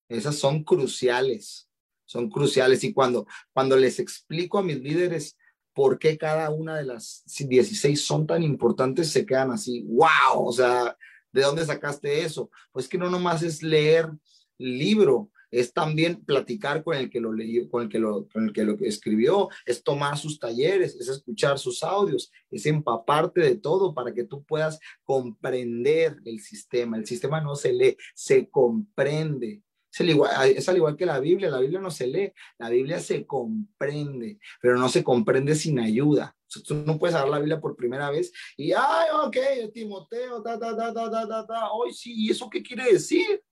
esas 0.08 0.36
son 0.36 0.64
cruciales, 0.64 1.68
son 2.04 2.30
cruciales. 2.30 2.84
Y 2.84 2.92
cuando, 2.92 3.26
cuando 3.52 3.76
les 3.76 3.98
explico 3.98 4.58
a 4.58 4.62
mis 4.62 4.80
líderes 4.80 5.36
por 5.74 5.98
qué 5.98 6.16
cada 6.16 6.50
una 6.50 6.76
de 6.76 6.84
las 6.84 7.22
16 7.26 8.00
son 8.00 8.26
tan 8.26 8.42
importantes, 8.42 9.10
se 9.10 9.26
quedan 9.26 9.50
así, 9.50 9.82
wow, 9.82 10.46
o 10.46 10.52
sea, 10.52 10.96
¿de 11.34 11.42
dónde 11.42 11.66
sacaste 11.66 12.22
eso? 12.22 12.50
Pues 12.72 12.88
que 12.88 12.96
no 12.96 13.10
nomás 13.10 13.42
es 13.42 13.62
leer 13.62 14.08
libro, 14.56 15.30
es 15.50 15.72
también 15.72 16.24
platicar 16.24 16.82
con 16.82 16.96
el 16.96 17.10
que 17.10 17.20
lo 17.20 17.32
leyó, 17.32 17.68
con 17.68 17.82
el 17.82 17.88
que 17.88 17.98
lo, 17.98 18.28
con 18.28 18.44
el 18.44 18.52
que 18.52 18.64
lo 18.64 18.76
escribió, 18.80 19.48
es 19.66 19.82
tomar 19.82 20.16
sus 20.16 20.38
talleres, 20.38 20.96
es 20.96 21.08
escuchar 21.08 21.58
sus 21.58 21.82
audios, 21.82 22.30
es 22.50 22.66
empaparte 22.66 23.40
de 23.40 23.56
todo 23.56 23.94
para 23.94 24.14
que 24.14 24.24
tú 24.24 24.44
puedas 24.44 24.78
comprender 25.04 26.16
el 26.24 26.40
sistema. 26.40 26.96
El 26.96 27.06
sistema 27.06 27.40
no 27.40 27.56
se 27.56 27.72
lee, 27.72 27.96
se 28.14 28.48
comprende. 28.48 29.62
Es 29.92 30.00
al, 30.00 30.10
igual, 30.10 30.50
es 30.50 30.68
al 30.68 30.76
igual 30.76 30.96
que 30.96 31.06
la 31.06 31.20
Biblia, 31.20 31.50
la 31.50 31.60
Biblia 31.60 31.80
no 31.80 31.90
se 31.90 32.08
lee, 32.08 32.32
la 32.58 32.68
Biblia 32.68 32.98
se 32.98 33.24
comprende, 33.26 34.38
pero 34.60 34.76
no 34.76 34.88
se 34.88 35.04
comprende 35.04 35.54
sin 35.54 35.78
ayuda. 35.78 36.36
Tú 36.62 36.74
no 36.74 36.98
puedes 36.98 37.16
hablar 37.16 37.32
la 37.32 37.38
Biblia 37.38 37.60
por 37.60 37.76
primera 37.76 38.10
vez 38.10 38.32
y, 38.56 38.72
ay, 38.72 39.08
ok, 39.24 39.36
Timoteo, 39.72 40.42
ta, 40.42 40.58
ta, 40.58 40.76
ta, 40.76 40.92
ta, 40.92 41.10
ta, 41.10 41.28
ta, 41.28 41.46
ta, 41.46 41.72
hoy 41.72 41.92
sí, 41.92 42.12
¿y 42.14 42.30
eso 42.30 42.48
qué 42.48 42.62
quiere 42.62 42.92
decir? 42.92 43.42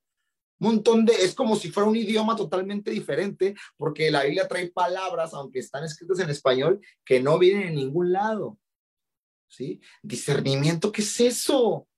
montón 0.62 1.04
de, 1.04 1.12
es 1.12 1.34
como 1.34 1.56
si 1.56 1.72
fuera 1.72 1.88
un 1.88 1.96
idioma 1.96 2.36
totalmente 2.36 2.92
diferente, 2.92 3.54
porque 3.76 4.12
la 4.12 4.22
Biblia 4.22 4.46
trae 4.46 4.70
palabras, 4.70 5.34
aunque 5.34 5.58
están 5.58 5.82
escritas 5.82 6.20
en 6.20 6.30
español, 6.30 6.80
que 7.04 7.20
no 7.20 7.36
vienen 7.38 7.68
en 7.68 7.74
ningún 7.74 8.12
lado. 8.12 8.58
¿Sí? 9.48 9.80
Discernimiento, 10.02 10.92
¿qué 10.92 11.02
es 11.02 11.20
eso? 11.20 11.58
O 11.58 11.88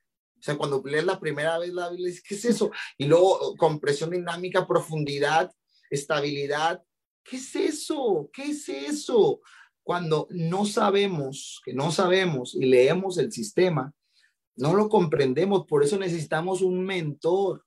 sea, 0.41 0.57
cuando 0.57 0.83
lees 0.85 1.05
la 1.05 1.21
primera 1.21 1.59
vez 1.59 1.75
la 1.75 1.91
Biblia, 1.91 2.13
¿qué 2.27 2.35
es 2.35 2.45
eso? 2.47 2.71
Y 2.97 3.05
luego 3.05 3.55
compresión 3.57 4.11
dinámica, 4.11 4.67
profundidad, 4.67 5.53
estabilidad. 5.91 6.83
¿Qué 7.23 7.37
es 7.37 7.55
eso? 7.55 8.31
¿Qué 8.33 8.45
es 8.45 8.69
eso? 8.69 9.41
Cuando 9.85 10.27
no 10.31 10.65
sabemos, 10.65 11.61
que 11.65 11.75
no 11.75 11.93
sabemos 11.93 12.55
y 12.55 12.65
leemos 12.65 13.19
el 13.19 13.31
sistema, 13.31 13.93
no 14.57 14.75
lo 14.75 14.89
comprendemos, 14.89 15.67
por 15.67 15.85
eso 15.85 15.99
necesitamos 15.99 16.63
un 16.63 16.85
mentor. 16.85 17.65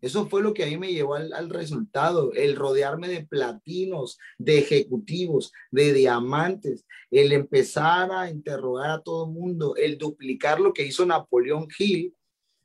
Eso 0.00 0.26
fue 0.26 0.42
lo 0.42 0.52
que 0.52 0.64
a 0.64 0.66
mí 0.66 0.76
me 0.76 0.92
llevó 0.92 1.14
al, 1.14 1.48
resultado, 1.48 2.32
el 2.32 2.56
rodearme 2.56 3.06
de 3.06 3.24
platinos, 3.24 4.18
de 4.36 4.58
ejecutivos, 4.58 5.52
de 5.70 5.92
diamantes, 5.92 6.86
el 7.10 7.30
empezar 7.32 8.10
a 8.10 8.28
interrogar 8.28 8.90
a 8.90 9.02
todo 9.02 9.26
el 9.26 9.32
mundo, 9.32 9.76
el 9.76 9.98
duplicar 9.98 10.58
lo 10.58 10.72
que 10.72 10.84
hizo 10.84 11.06
Napoleón 11.06 11.68
Hill, 11.78 12.16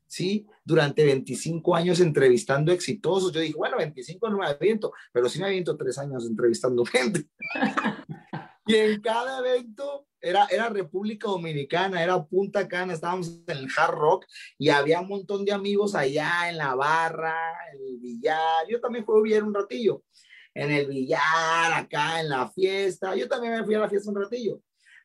¿sí? 0.08 0.48
Durante 0.66 1.06
25 1.06 1.76
años 1.76 2.00
entrevistando 2.00 2.72
exitosos. 2.72 3.32
Yo 3.32 3.40
dije, 3.40 3.56
bueno, 3.56 3.78
25 3.78 4.30
no 4.32 4.38
me 4.40 4.48
aviento, 4.48 4.92
pero 5.12 5.30
sí 5.30 5.38
me 5.40 5.46
aviento 5.46 5.78
tres 5.78 6.00
años 6.00 6.26
entrevistando 6.26 6.86
gente. 6.86 7.26
y 8.68 8.76
en 8.76 9.02
cada 9.02 9.40
evento 9.40 10.08
era, 10.20 10.46
era 10.50 10.70
República 10.70 11.28
Dominicana, 11.28 12.04
era 12.04 12.24
Punta 12.24 12.68
Cana, 12.68 12.94
estábamos 12.94 13.40
en 13.48 13.58
el 13.58 13.68
Hard 13.76 13.96
Rock 13.96 14.26
y 14.58 14.70
había 14.70 15.00
un 15.00 15.08
montón 15.08 15.46
de 15.46 15.54
amigos 15.54 15.96
allá 15.96 16.50
en 16.50 16.58
la 16.58 16.76
barra, 16.76 17.36
en 17.74 17.82
el 17.88 17.98
billar. 18.00 18.68
Yo 18.70 18.80
también 18.80 19.06
fui 19.06 19.22
bien 19.24 19.44
un 19.44 19.54
ratillo 19.54 20.04
en 20.54 20.72
el 20.72 20.88
billar, 20.88 21.74
acá 21.74 22.20
en 22.20 22.30
la 22.30 22.50
fiesta. 22.50 23.16
Yo 23.16 23.28
también 23.28 23.54
me 23.54 23.64
fui 23.64 23.76
a 23.76 23.80
la 23.80 23.90
fiesta 23.90 24.10
un 24.10 24.22
ratillo. 24.22 24.62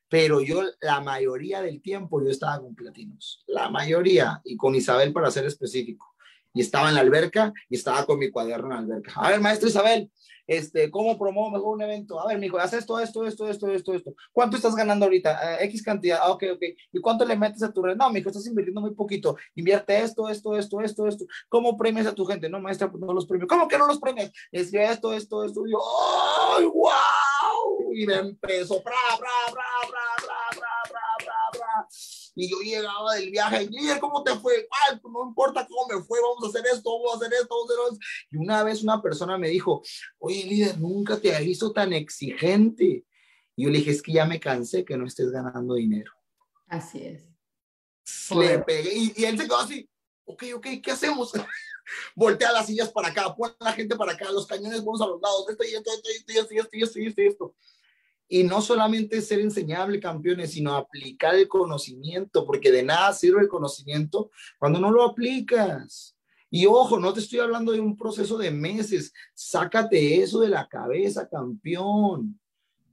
Pero 0.08 0.40
yo, 0.42 0.62
la 0.80 1.00
mayoría 1.00 1.62
del 1.62 1.80
tiempo, 1.80 2.22
yo 2.22 2.30
estaba 2.30 2.60
con 2.60 2.74
platinos. 2.74 3.44
La 3.46 3.70
mayoría, 3.70 4.42
y 4.44 4.56
con 4.56 4.74
Isabel 4.74 5.12
para 5.12 5.30
ser 5.30 5.46
específico. 5.46 6.11
Y 6.54 6.60
estaba 6.60 6.88
en 6.88 6.94
la 6.94 7.00
alberca 7.00 7.52
y 7.68 7.76
estaba 7.76 8.04
con 8.04 8.18
mi 8.18 8.30
cuaderno 8.30 8.66
en 8.66 8.72
la 8.72 8.78
alberca. 8.78 9.12
A 9.16 9.30
ver, 9.30 9.40
maestro 9.40 9.68
Isabel, 9.68 10.10
este, 10.46 10.90
¿cómo 10.90 11.18
promuevo 11.18 11.50
mejor 11.50 11.76
un 11.76 11.82
evento? 11.82 12.20
A 12.20 12.26
ver, 12.26 12.38
mi 12.38 12.46
hijo, 12.46 12.58
haz 12.58 12.72
esto, 12.72 12.98
esto, 12.98 13.26
esto, 13.26 13.48
esto, 13.48 13.70
esto, 13.70 13.94
esto. 13.94 14.14
¿Cuánto 14.32 14.56
estás 14.56 14.74
ganando 14.74 15.06
ahorita? 15.06 15.56
Eh, 15.60 15.64
X 15.66 15.82
cantidad. 15.82 16.18
Ah, 16.20 16.30
ok, 16.30 16.44
ok. 16.54 16.62
¿Y 16.92 17.00
cuánto 17.00 17.24
le 17.24 17.36
metes 17.36 17.62
a 17.62 17.72
tu 17.72 17.82
red? 17.82 17.96
No, 17.96 18.10
mi 18.10 18.20
hijo, 18.20 18.28
estás 18.28 18.46
invirtiendo 18.46 18.80
muy 18.80 18.94
poquito. 18.94 19.36
Invierte 19.54 19.98
esto, 20.00 20.28
esto, 20.28 20.56
esto, 20.56 20.80
esto, 20.80 21.06
esto. 21.06 21.24
¿Cómo 21.48 21.76
premias 21.76 22.06
a 22.06 22.14
tu 22.14 22.24
gente? 22.24 22.48
No, 22.48 22.60
maestra, 22.60 22.90
pues 22.90 23.00
no 23.00 23.12
los 23.12 23.26
premio. 23.26 23.46
¿Cómo 23.46 23.68
que 23.68 23.78
no 23.78 23.86
los 23.86 23.98
premias? 23.98 24.32
Es 24.50 24.70
que 24.70 24.82
esto, 24.84 25.12
esto, 25.12 25.44
esto. 25.44 25.66
Y 25.66 25.72
yo, 25.72 25.78
¡ay, 26.58 26.64
wow! 26.66 27.92
Y 27.94 28.06
me 28.06 28.14
empezó, 28.16 28.82
bra, 28.82 28.94
bra, 29.18 29.52
bra, 29.52 29.90
bra, 29.90 30.01
y 32.34 32.50
yo 32.50 32.60
llegaba 32.60 33.14
del 33.14 33.30
viaje, 33.30 33.68
líder, 33.68 34.00
¿cómo 34.00 34.22
te 34.22 34.34
fue? 34.36 34.68
Ay, 34.88 34.98
pues 35.00 35.12
no 35.12 35.26
importa 35.26 35.66
cómo 35.66 35.86
me 35.86 36.02
fue, 36.02 36.18
vamos 36.20 36.44
a 36.44 36.48
hacer 36.48 36.64
esto, 36.72 36.90
vamos 36.90 37.12
a 37.12 37.16
hacer 37.16 37.32
esto, 37.34 37.48
vamos 37.50 37.70
a 37.70 37.74
hacer 37.74 37.92
esto. 37.92 38.06
Y 38.30 38.36
una 38.38 38.62
vez 38.62 38.82
una 38.82 39.02
persona 39.02 39.36
me 39.36 39.48
dijo, 39.48 39.82
oye, 40.18 40.44
líder, 40.44 40.78
nunca 40.78 41.18
te 41.18 41.34
he 41.34 41.44
visto 41.44 41.72
tan 41.72 41.92
exigente. 41.92 43.04
Y 43.54 43.64
yo 43.64 43.70
le 43.70 43.78
dije, 43.78 43.90
es 43.90 44.02
que 44.02 44.12
ya 44.12 44.24
me 44.24 44.40
cansé 44.40 44.84
que 44.84 44.96
no 44.96 45.06
estés 45.06 45.30
ganando 45.30 45.74
dinero. 45.74 46.12
Así 46.68 47.04
es. 47.04 47.28
Le 48.34 48.58
pegué 48.60 48.94
y, 48.94 49.24
él 49.24 49.38
se 49.38 49.44
quedó 49.44 49.58
así, 49.58 49.88
ok, 50.24 50.44
ok, 50.56 50.66
¿qué 50.82 50.90
hacemos? 50.90 51.32
Voltea 52.16 52.52
las 52.52 52.66
sillas 52.66 52.90
para 52.90 53.08
acá, 53.08 53.34
pon 53.34 53.54
la 53.60 53.72
gente 53.72 53.94
para 53.96 54.12
acá, 54.12 54.30
los 54.32 54.46
cañones 54.46 54.84
vamos 54.84 55.00
a 55.02 55.06
los 55.06 55.20
lados, 55.20 55.46
esto 55.50 55.64
y 55.64 55.74
esto, 55.74 55.90
esto, 55.92 56.08
esto, 56.08 56.32
esto, 56.32 56.54
esto, 56.54 56.76
esto, 56.78 57.00
esto, 57.00 57.22
esto. 57.22 57.54
Y 58.34 58.44
no 58.44 58.62
solamente 58.62 59.20
ser 59.20 59.40
enseñable, 59.40 60.00
campeones, 60.00 60.52
sino 60.52 60.74
aplicar 60.74 61.34
el 61.34 61.48
conocimiento, 61.48 62.46
porque 62.46 62.72
de 62.72 62.82
nada 62.82 63.12
sirve 63.12 63.42
el 63.42 63.48
conocimiento 63.48 64.30
cuando 64.58 64.80
no 64.80 64.90
lo 64.90 65.04
aplicas. 65.04 66.16
Y 66.48 66.64
ojo, 66.64 66.98
no 66.98 67.12
te 67.12 67.20
estoy 67.20 67.40
hablando 67.40 67.72
de 67.72 67.80
un 67.80 67.94
proceso 67.94 68.38
de 68.38 68.50
meses. 68.50 69.12
Sácate 69.34 70.22
eso 70.22 70.40
de 70.40 70.48
la 70.48 70.66
cabeza, 70.66 71.28
campeón. 71.28 72.40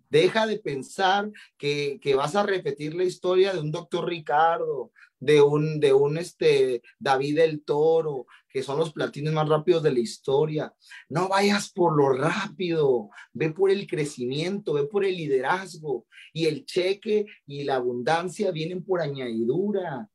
Deja 0.09 0.45
de 0.45 0.59
pensar 0.59 1.31
que, 1.57 2.01
que 2.01 2.15
vas 2.15 2.35
a 2.35 2.43
repetir 2.43 2.93
la 2.93 3.05
historia 3.05 3.53
de 3.53 3.61
un 3.61 3.71
doctor 3.71 4.09
Ricardo, 4.09 4.91
de 5.19 5.41
un, 5.41 5.79
de 5.79 5.93
un 5.93 6.17
este, 6.17 6.81
David 6.97 7.37
del 7.37 7.63
Toro, 7.63 8.25
que 8.49 8.63
son 8.63 8.79
los 8.79 8.91
platines 8.91 9.33
más 9.33 9.47
rápidos 9.47 9.83
de 9.83 9.91
la 9.91 9.99
historia. 9.99 10.73
No 11.07 11.27
vayas 11.27 11.71
por 11.71 11.95
lo 11.95 12.11
rápido, 12.13 13.09
ve 13.33 13.51
por 13.51 13.69
el 13.69 13.85
crecimiento, 13.87 14.73
ve 14.73 14.85
por 14.85 15.05
el 15.05 15.15
liderazgo. 15.15 16.05
Y 16.33 16.45
el 16.45 16.65
cheque 16.65 17.25
y 17.45 17.63
la 17.63 17.75
abundancia 17.75 18.51
vienen 18.51 18.83
por 18.83 19.01
añadidura. 19.01 20.09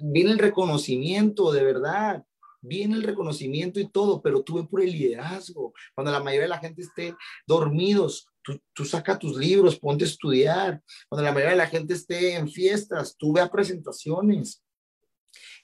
viene 0.00 0.30
el 0.32 0.38
reconocimiento, 0.38 1.52
de 1.52 1.64
verdad. 1.64 2.24
Viene 2.60 2.94
el 2.94 3.02
reconocimiento 3.02 3.78
y 3.78 3.90
todo, 3.90 4.22
pero 4.22 4.42
tú 4.42 4.54
ve 4.54 4.64
por 4.64 4.80
el 4.80 4.92
liderazgo. 4.92 5.74
Cuando 5.94 6.10
la 6.10 6.22
mayoría 6.22 6.44
de 6.44 6.48
la 6.48 6.58
gente 6.58 6.82
esté 6.82 7.14
dormidos, 7.46 8.26
Tú, 8.44 8.60
tú, 8.74 8.84
saca 8.84 9.18
tus 9.18 9.36
libros, 9.36 9.78
ponte 9.78 10.04
a 10.04 10.06
estudiar. 10.06 10.82
Cuando 11.08 11.24
la 11.24 11.32
mayoría 11.32 11.52
de 11.52 11.56
la 11.56 11.66
gente 11.66 11.94
esté 11.94 12.34
en 12.34 12.48
fiestas, 12.48 13.16
tú 13.16 13.32
ve 13.32 13.40
a 13.40 13.50
presentaciones. 13.50 14.62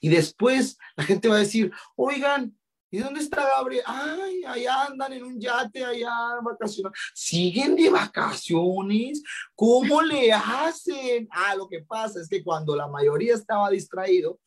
Y 0.01 0.09
después 0.09 0.77
la 0.95 1.03
gente 1.03 1.27
va 1.27 1.35
a 1.35 1.39
decir, 1.39 1.71
oigan, 1.95 2.57
¿y 2.89 2.97
dónde 2.97 3.19
está 3.19 3.47
Gabriel? 3.47 3.83
Ay, 3.85 4.43
allá 4.45 4.85
andan 4.85 5.13
en 5.13 5.23
un 5.23 5.39
yate, 5.39 5.85
allá 5.85 6.11
vacaciones. 6.43 6.91
¿Siguen 7.13 7.75
de 7.75 7.89
vacaciones? 7.89 9.23
¿Cómo 9.55 10.01
le 10.01 10.33
hacen? 10.33 11.27
Ah, 11.31 11.55
lo 11.55 11.69
que 11.69 11.83
pasa 11.83 12.19
es 12.19 12.27
que 12.27 12.43
cuando 12.43 12.75
la 12.75 12.87
mayoría 12.87 13.35
estaba 13.35 13.69
distraído, 13.69 14.39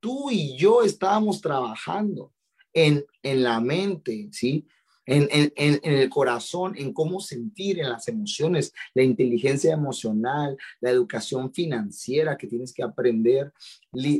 tú 0.00 0.30
y 0.30 0.56
yo 0.56 0.82
estábamos 0.82 1.40
trabajando 1.40 2.32
en, 2.72 3.04
en 3.22 3.42
la 3.42 3.60
mente, 3.60 4.28
¿sí? 4.32 4.66
En, 5.06 5.28
en, 5.30 5.52
en, 5.56 5.92
el 5.92 6.08
corazón, 6.08 6.74
en 6.76 6.92
cómo 6.92 7.20
sentir, 7.20 7.80
en 7.80 7.90
las 7.90 8.08
emociones, 8.08 8.72
la 8.94 9.02
inteligencia 9.02 9.72
emocional, 9.72 10.56
la 10.80 10.90
educación 10.90 11.52
financiera 11.52 12.36
que 12.36 12.46
tienes 12.46 12.72
que 12.72 12.82
aprender, 12.82 13.52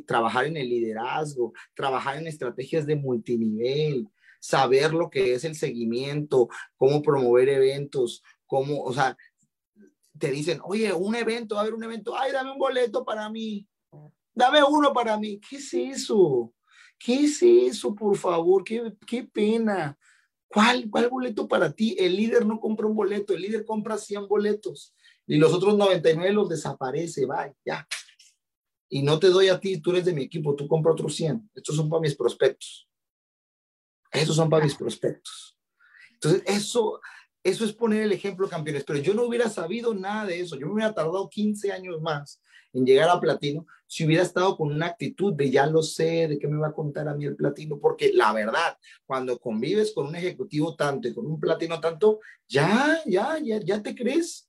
trabajar 0.07 0.47
en 0.47 0.57
el 0.57 0.69
liderazgo, 0.69 1.53
trabajar 1.75 2.19
en 2.19 2.27
estrategias 2.27 2.87
de 2.87 2.97
multinivel, 2.97 4.09
saber 4.41 4.93
lo 4.93 5.09
que 5.09 5.35
es 5.35 5.45
el 5.45 5.55
seguimiento, 5.55 6.49
cómo 6.77 7.01
promover 7.01 7.49
eventos, 7.49 8.23
cómo, 8.45 8.83
o 8.83 8.93
sea, 8.93 9.17
te 10.19 10.31
dicen, 10.31 10.61
oye, 10.65 10.93
un 10.93 11.15
evento, 11.15 11.55
va 11.55 11.61
a 11.61 11.63
haber 11.63 11.75
un 11.75 11.85
evento, 11.85 12.17
ay, 12.19 12.33
dame 12.33 12.53
un 12.53 12.59
boleto 12.59 13.05
para 13.05 13.31
mí, 13.31 13.67
dame 14.35 14.63
uno 14.63 14.93
para 14.93 15.17
mí. 15.17 15.41
¿Qué 15.41 15.57
es 15.57 15.73
eso? 15.75 16.53
¿Qué 16.99 17.25
es 17.25 17.43
eso, 17.43 17.95
por 17.95 18.17
favor? 18.17 18.65
Qué, 18.65 18.93
qué 19.07 19.25
pena. 19.25 19.97
¿Cuál, 20.53 20.91
¿Cuál 20.91 21.09
boleto 21.09 21.49
para 21.49 21.73
ti? 21.73 21.97
El 21.99 22.17
líder 22.17 22.45
no 22.45 22.61
compra 22.61 22.87
un 22.87 22.95
boleto, 22.95 23.33
el 23.33 23.41
líder 23.41 23.65
compra 23.65 23.97
100 23.97 24.29
boletos 24.29 24.95
y 25.27 25.37
los 25.37 25.53
otros 25.53 25.77
99 25.77 26.33
los 26.33 26.49
desaparece, 26.49 27.25
va, 27.25 27.53
ya. 27.65 27.87
Y 28.91 29.03
no 29.03 29.19
te 29.19 29.29
doy 29.29 29.49
a 29.49 29.59
ti, 29.59 29.81
tú 29.81 29.91
eres 29.93 30.05
de 30.05 30.13
mi 30.13 30.25
equipo, 30.25 30.55
tú 30.55 30.69
compra 30.69 30.93
otros 30.93 31.15
100. 31.17 31.51
Estos 31.55 31.77
son 31.77 31.89
para 31.89 32.03
mis 32.03 32.15
prospectos. 32.15 32.87
Esos 34.11 34.37
son 34.37 34.51
para 34.51 34.65
mis 34.65 34.75
prospectos. 34.75 35.59
Entonces, 36.13 36.43
eso, 36.45 37.01
eso 37.43 37.65
es 37.65 37.73
poner 37.73 38.03
el 38.03 38.13
ejemplo, 38.13 38.47
campeones. 38.47 38.85
Pero 38.85 38.99
yo 38.99 39.15
no 39.15 39.23
hubiera 39.23 39.49
sabido 39.49 39.95
nada 39.95 40.27
de 40.27 40.41
eso. 40.41 40.57
Yo 40.57 40.67
me 40.67 40.75
hubiera 40.75 40.93
tardado 40.93 41.31
15 41.31 41.73
años 41.73 42.03
más 42.03 42.43
en 42.73 42.87
llegar 42.87 43.09
a 43.09 43.21
platino 43.21 43.67
si 43.93 44.07
hubiera 44.07 44.23
estado 44.23 44.57
con 44.57 44.73
una 44.73 44.87
actitud 44.87 45.35
de 45.35 45.51
ya 45.51 45.67
lo 45.67 45.83
sé, 45.83 46.27
de 46.27 46.39
qué 46.39 46.49
me 46.49 46.59
va 46.59 46.69
a 46.69 46.73
contar 46.73 47.09
a 47.09 47.15
mí 47.15 47.27
el 47.27 47.37
platino, 47.37 47.79
porque 47.79 48.11
la 48.15 48.33
verdad, 48.33 48.79
cuando 49.05 49.39
convives 49.39 49.93
con 49.93 50.07
un 50.07 50.17
ejecutivo 50.17 50.75
tanto 50.75 51.09
y 51.09 51.15
con 51.15 51.27
un 51.27 51.39
platino 51.39 51.79
tanto, 51.79 52.21
ya, 52.49 53.03
ya, 53.05 53.39
ya, 53.39 53.61
ya 53.61 53.83
te 53.83 53.95
crees. 53.95 54.49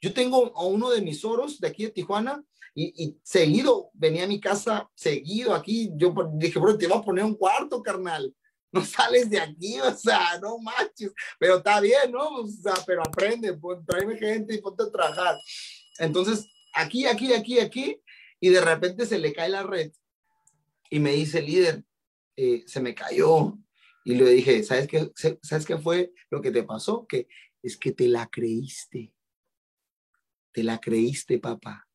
Yo 0.00 0.14
tengo 0.14 0.56
a 0.56 0.64
uno 0.64 0.88
de 0.88 1.02
mis 1.02 1.22
oros 1.26 1.60
de 1.60 1.68
aquí 1.68 1.84
de 1.84 1.90
Tijuana 1.90 2.42
y, 2.74 3.04
y 3.04 3.18
seguido 3.22 3.90
venía 3.92 4.24
a 4.24 4.28
mi 4.28 4.40
casa, 4.40 4.88
seguido 4.94 5.54
aquí. 5.54 5.90
Yo 5.96 6.14
dije, 6.32 6.58
bro, 6.58 6.78
te 6.78 6.86
voy 6.86 6.96
a 6.96 7.02
poner 7.02 7.24
un 7.24 7.34
cuarto, 7.34 7.82
carnal 7.82 8.34
no 8.72 8.84
sales 8.84 9.28
de 9.28 9.40
aquí, 9.40 9.80
o 9.80 9.92
sea, 9.94 10.38
no 10.40 10.58
manches, 10.58 11.12
pero 11.38 11.56
está 11.56 11.80
bien, 11.80 12.12
¿no? 12.12 12.28
O 12.36 12.46
sea, 12.46 12.74
pero 12.86 13.02
aprende, 13.02 13.52
pues, 13.54 13.80
tráeme 13.84 14.16
gente 14.16 14.54
y 14.54 14.60
ponte 14.60 14.84
a 14.84 14.90
trabajar. 14.90 15.36
Entonces, 15.98 16.46
aquí, 16.72 17.06
aquí, 17.06 17.32
aquí, 17.32 17.58
aquí, 17.58 18.00
y 18.40 18.48
de 18.48 18.60
repente 18.60 19.06
se 19.06 19.18
le 19.18 19.32
cae 19.32 19.48
la 19.48 19.62
red 19.62 19.92
y 20.90 20.98
me 20.98 21.12
dice, 21.12 21.40
líder, 21.40 21.84
eh, 22.36 22.64
se 22.66 22.80
me 22.80 22.94
cayó. 22.94 23.56
Y 24.04 24.14
le 24.14 24.30
dije, 24.30 24.62
¿sabes 24.64 24.88
qué, 24.88 25.12
¿sabes 25.42 25.66
qué 25.66 25.78
fue 25.78 26.12
lo 26.30 26.40
que 26.40 26.50
te 26.50 26.62
pasó? 26.62 27.06
Que 27.06 27.28
es 27.62 27.76
que 27.76 27.92
te 27.92 28.08
la 28.08 28.26
creíste. 28.26 29.14
Te 30.52 30.64
la 30.64 30.80
creíste, 30.80 31.38
papá. 31.38 31.86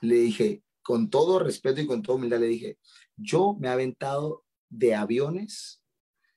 Le 0.00 0.14
dije, 0.14 0.62
con 0.82 1.10
todo 1.10 1.38
respeto 1.38 1.80
y 1.80 1.86
con 1.86 2.02
toda 2.02 2.16
humildad, 2.16 2.40
le 2.40 2.46
dije, 2.46 2.78
yo 3.16 3.56
me 3.60 3.68
he 3.68 3.70
aventado 3.70 4.44
de 4.68 4.94
aviones 4.94 5.82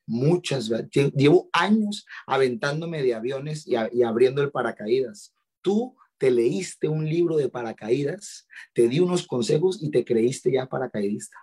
muchas 0.08 0.70
veces, 0.70 1.12
llevo 1.14 1.50
años 1.52 2.06
aventándome 2.28 3.02
de 3.02 3.16
aviones 3.16 3.66
y, 3.66 3.76
y 3.92 4.04
abriendo 4.04 4.42
el 4.44 4.52
paracaídas. 4.52 5.34
Tú 5.62 5.96
te 6.18 6.32
leíste 6.32 6.88
un 6.88 7.08
libro 7.08 7.38
de 7.38 7.50
paracaídas, 7.50 8.48
te 8.74 8.88
di 8.88 9.00
unos 9.00 9.28
consejos 9.28 9.82
y 9.82 9.92
te 9.92 10.06
creíste 10.06 10.52
ya 10.52 10.66
paracaidista. 10.66 11.38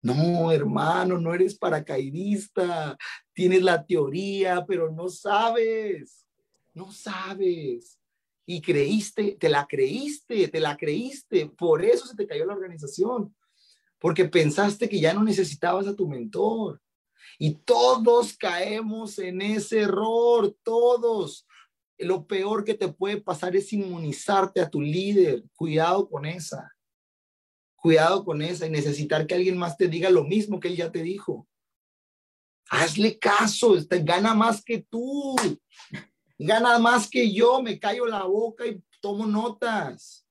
No, 0.00 0.52
hermano, 0.52 1.18
no 1.18 1.34
eres 1.34 1.58
paracaidista. 1.58 2.96
Tienes 3.32 3.62
la 3.62 3.84
teoría, 3.84 4.64
pero 4.66 4.90
no 4.92 5.08
sabes. 5.08 6.24
No 6.72 6.92
sabes. 6.92 7.98
Y 8.46 8.60
creíste, 8.60 9.36
te 9.38 9.48
la 9.48 9.66
creíste, 9.66 10.48
te 10.48 10.60
la 10.60 10.76
creíste. 10.76 11.46
Por 11.46 11.84
eso 11.84 12.06
se 12.06 12.16
te 12.16 12.26
cayó 12.26 12.46
la 12.46 12.54
organización. 12.54 13.34
Porque 13.98 14.24
pensaste 14.26 14.88
que 14.88 15.00
ya 15.00 15.12
no 15.12 15.24
necesitabas 15.24 15.86
a 15.88 15.96
tu 15.96 16.08
mentor. 16.08 16.80
Y 17.38 17.54
todos 17.54 18.36
caemos 18.36 19.18
en 19.18 19.42
ese 19.42 19.80
error, 19.80 20.56
todos 20.62 21.46
lo 21.98 22.26
peor 22.26 22.64
que 22.64 22.74
te 22.74 22.88
puede 22.88 23.20
pasar 23.20 23.56
es 23.56 23.72
inmunizarte 23.72 24.60
a 24.60 24.70
tu 24.70 24.80
líder. 24.80 25.42
Cuidado 25.54 26.08
con 26.08 26.26
esa. 26.26 26.72
Cuidado 27.76 28.24
con 28.24 28.42
esa 28.42 28.66
y 28.66 28.70
necesitar 28.70 29.26
que 29.26 29.34
alguien 29.34 29.58
más 29.58 29.76
te 29.76 29.88
diga 29.88 30.10
lo 30.10 30.24
mismo 30.24 30.60
que 30.60 30.68
él 30.68 30.76
ya 30.76 30.90
te 30.90 31.02
dijo. 31.02 31.46
Hazle 32.70 33.18
caso, 33.18 33.76
este, 33.76 34.02
gana 34.02 34.34
más 34.34 34.62
que 34.62 34.78
tú. 34.88 35.36
Gana 36.38 36.78
más 36.78 37.08
que 37.08 37.32
yo, 37.32 37.62
me 37.62 37.78
callo 37.78 38.06
la 38.06 38.24
boca 38.24 38.66
y 38.66 38.80
tomo 39.00 39.26
notas. 39.26 40.26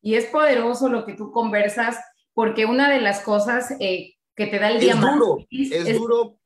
Y 0.00 0.14
es 0.14 0.26
poderoso 0.26 0.88
lo 0.88 1.04
que 1.04 1.14
tú 1.14 1.30
conversas, 1.30 1.98
porque 2.32 2.66
una 2.66 2.90
de 2.90 3.00
las 3.00 3.20
cosas 3.20 3.74
eh, 3.80 4.14
que 4.34 4.46
te 4.46 4.58
da 4.58 4.70
el 4.70 4.80
día 4.80 4.94
es 4.94 5.00
duro, 5.00 5.38
es 5.50 5.98
duro, 5.98 6.38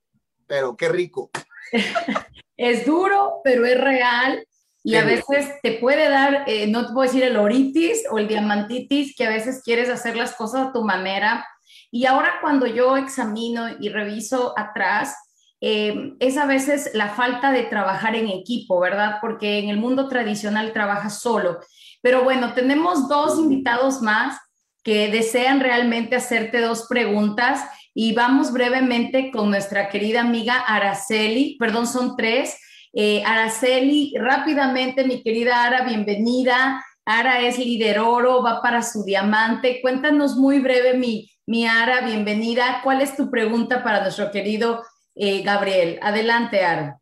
pero 0.47 0.77
qué 0.77 0.89
rico. 0.89 1.31
es 2.59 2.85
duro, 2.85 3.41
pero 3.45 3.65
es 3.65 3.81
real 3.81 4.45
y 4.85 4.97
a 4.97 5.05
veces 5.05 5.51
te 5.63 5.73
puede 5.73 6.09
dar, 6.09 6.45
eh, 6.47 6.67
no 6.67 6.87
te 6.87 6.93
puedo 6.93 7.07
decir 7.07 7.23
el 7.23 7.37
oritis 7.37 8.05
o 8.11 8.19
el 8.19 8.29
diamantitis, 8.29 9.15
que 9.17 9.27
a 9.27 9.31
veces 9.31 9.63
quieres 9.65 9.91
hacer 9.91 10.17
las 10.17 10.35
cosas 10.35 10.69
a 10.69 10.73
tu 10.73 10.83
manera. 10.83 11.47
Y 11.91 12.07
ahora 12.07 12.39
cuando 12.41 12.67
yo 12.67 12.97
examino 12.97 13.67
y 13.81 13.91
reviso 13.91 14.55
atrás, 14.57 15.15
eh, 15.61 16.15
es 16.21 16.37
a 16.37 16.47
veces 16.47 16.91
la 16.95 17.11
falta 17.11 17.51
de 17.51 17.65
trabajar 17.65 18.15
en 18.15 18.29
equipo, 18.29 18.81
¿verdad? 18.81 19.19
Porque 19.21 19.59
en 19.59 19.69
el 19.69 19.77
mundo 19.77 20.09
tradicional 20.09 20.73
trabajas 20.73 21.21
solo. 21.21 21.59
Pero 22.01 22.25
bueno, 22.25 22.55
tenemos 22.55 23.09
dos 23.09 23.39
invitados 23.39 24.01
más 24.01 24.39
que 24.83 25.09
desean 25.09 25.61
realmente 25.61 26.17
hacerte 26.17 26.61
dos 26.61 26.87
preguntas 26.89 27.63
y 27.95 28.15
vamos 28.15 28.53
brevemente 28.53 29.31
con 29.31 29.51
nuestra 29.51 29.89
querida 29.89 30.21
amiga 30.21 30.61
Araceli, 30.61 31.57
perdón, 31.59 31.87
son 31.87 32.17
tres. 32.17 32.57
Eh, 32.93 33.23
Araceli, 33.25 34.15
rápidamente, 34.17 35.05
mi 35.05 35.23
querida 35.23 35.65
Ara, 35.65 35.83
bienvenida. 35.83 36.85
Ara 37.05 37.41
es 37.41 37.59
líder 37.59 37.99
oro, 37.99 38.43
va 38.43 38.63
para 38.63 38.83
su 38.83 39.05
diamante. 39.05 39.81
Cuéntanos 39.81 40.37
muy 40.37 40.61
breve, 40.61 40.95
mi, 40.95 41.31
mi 41.47 41.67
Ara, 41.67 42.03
bienvenida. 42.03 42.81
¿Cuál 42.85 43.01
es 43.01 43.17
tu 43.17 43.31
pregunta 43.31 43.83
para 43.83 44.03
nuestro 44.03 44.31
querido 44.31 44.85
eh, 45.15 45.43
Gabriel? 45.43 45.99
Adelante, 46.03 46.65
Ara. 46.65 47.01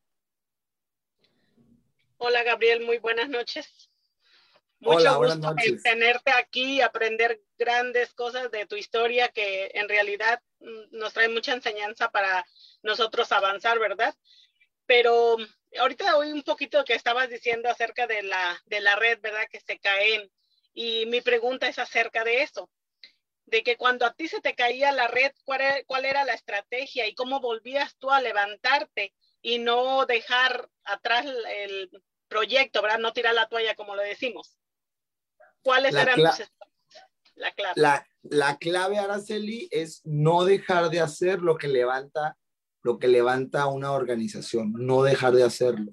Hola, 2.18 2.42
Gabriel, 2.42 2.86
muy 2.86 2.98
buenas 2.98 3.28
noches. 3.28 3.85
Mucho 4.86 5.16
gusto 5.18 5.54
tenerte 5.82 6.30
aquí 6.30 6.76
y 6.76 6.80
aprender 6.80 7.40
grandes 7.58 8.14
cosas 8.14 8.50
de 8.50 8.66
tu 8.66 8.76
historia 8.76 9.28
que 9.28 9.70
en 9.74 9.88
realidad 9.88 10.40
mm, 10.60 10.96
nos 10.96 11.12
trae 11.12 11.28
mucha 11.28 11.52
enseñanza 11.52 12.10
para 12.10 12.46
nosotros 12.82 13.32
avanzar, 13.32 13.78
¿verdad? 13.78 14.14
Pero 14.86 15.36
ahorita 15.78 16.16
oí 16.16 16.32
un 16.32 16.42
poquito 16.42 16.84
que 16.84 16.94
estabas 16.94 17.28
diciendo 17.28 17.68
acerca 17.68 18.06
de 18.06 18.22
la, 18.22 18.62
de 18.66 18.80
la 18.80 18.96
red, 18.96 19.20
¿verdad? 19.20 19.46
Que 19.50 19.60
se 19.60 19.78
caen. 19.78 20.30
Y 20.72 21.06
mi 21.06 21.20
pregunta 21.20 21.68
es 21.68 21.78
acerca 21.78 22.22
de 22.22 22.42
eso, 22.42 22.70
de 23.46 23.62
que 23.62 23.76
cuando 23.76 24.06
a 24.06 24.14
ti 24.14 24.28
se 24.28 24.40
te 24.40 24.54
caía 24.54 24.92
la 24.92 25.08
red, 25.08 25.32
¿cuál 25.44 25.60
era, 25.62 25.84
cuál 25.84 26.04
era 26.04 26.24
la 26.24 26.34
estrategia 26.34 27.06
y 27.06 27.14
cómo 27.14 27.40
volvías 27.40 27.96
tú 27.96 28.10
a 28.10 28.20
levantarte 28.20 29.14
y 29.40 29.58
no 29.58 30.06
dejar 30.06 30.68
atrás 30.84 31.24
el 31.24 31.90
proyecto, 32.28 32.82
¿verdad? 32.82 32.98
No 32.98 33.12
tirar 33.12 33.34
la 33.34 33.48
toalla 33.48 33.74
como 33.74 33.94
lo 33.94 34.02
decimos. 34.02 34.58
¿Cuáles 35.66 35.94
eran 35.94 36.22
la 36.22 36.30
clave? 37.52 37.72
La, 37.74 38.06
la, 38.22 38.56
clave, 38.56 38.98
Araceli, 38.98 39.68
es 39.72 40.00
no 40.04 40.44
dejar 40.44 40.90
de 40.90 41.00
hacer 41.00 41.42
lo 41.42 41.58
que 41.58 41.66
levanta 41.66 42.38
lo 42.84 43.00
que 43.00 43.08
levanta 43.08 43.66
una 43.66 43.90
organización, 43.90 44.72
no 44.76 45.02
dejar 45.02 45.34
de 45.34 45.42
hacerlo. 45.42 45.90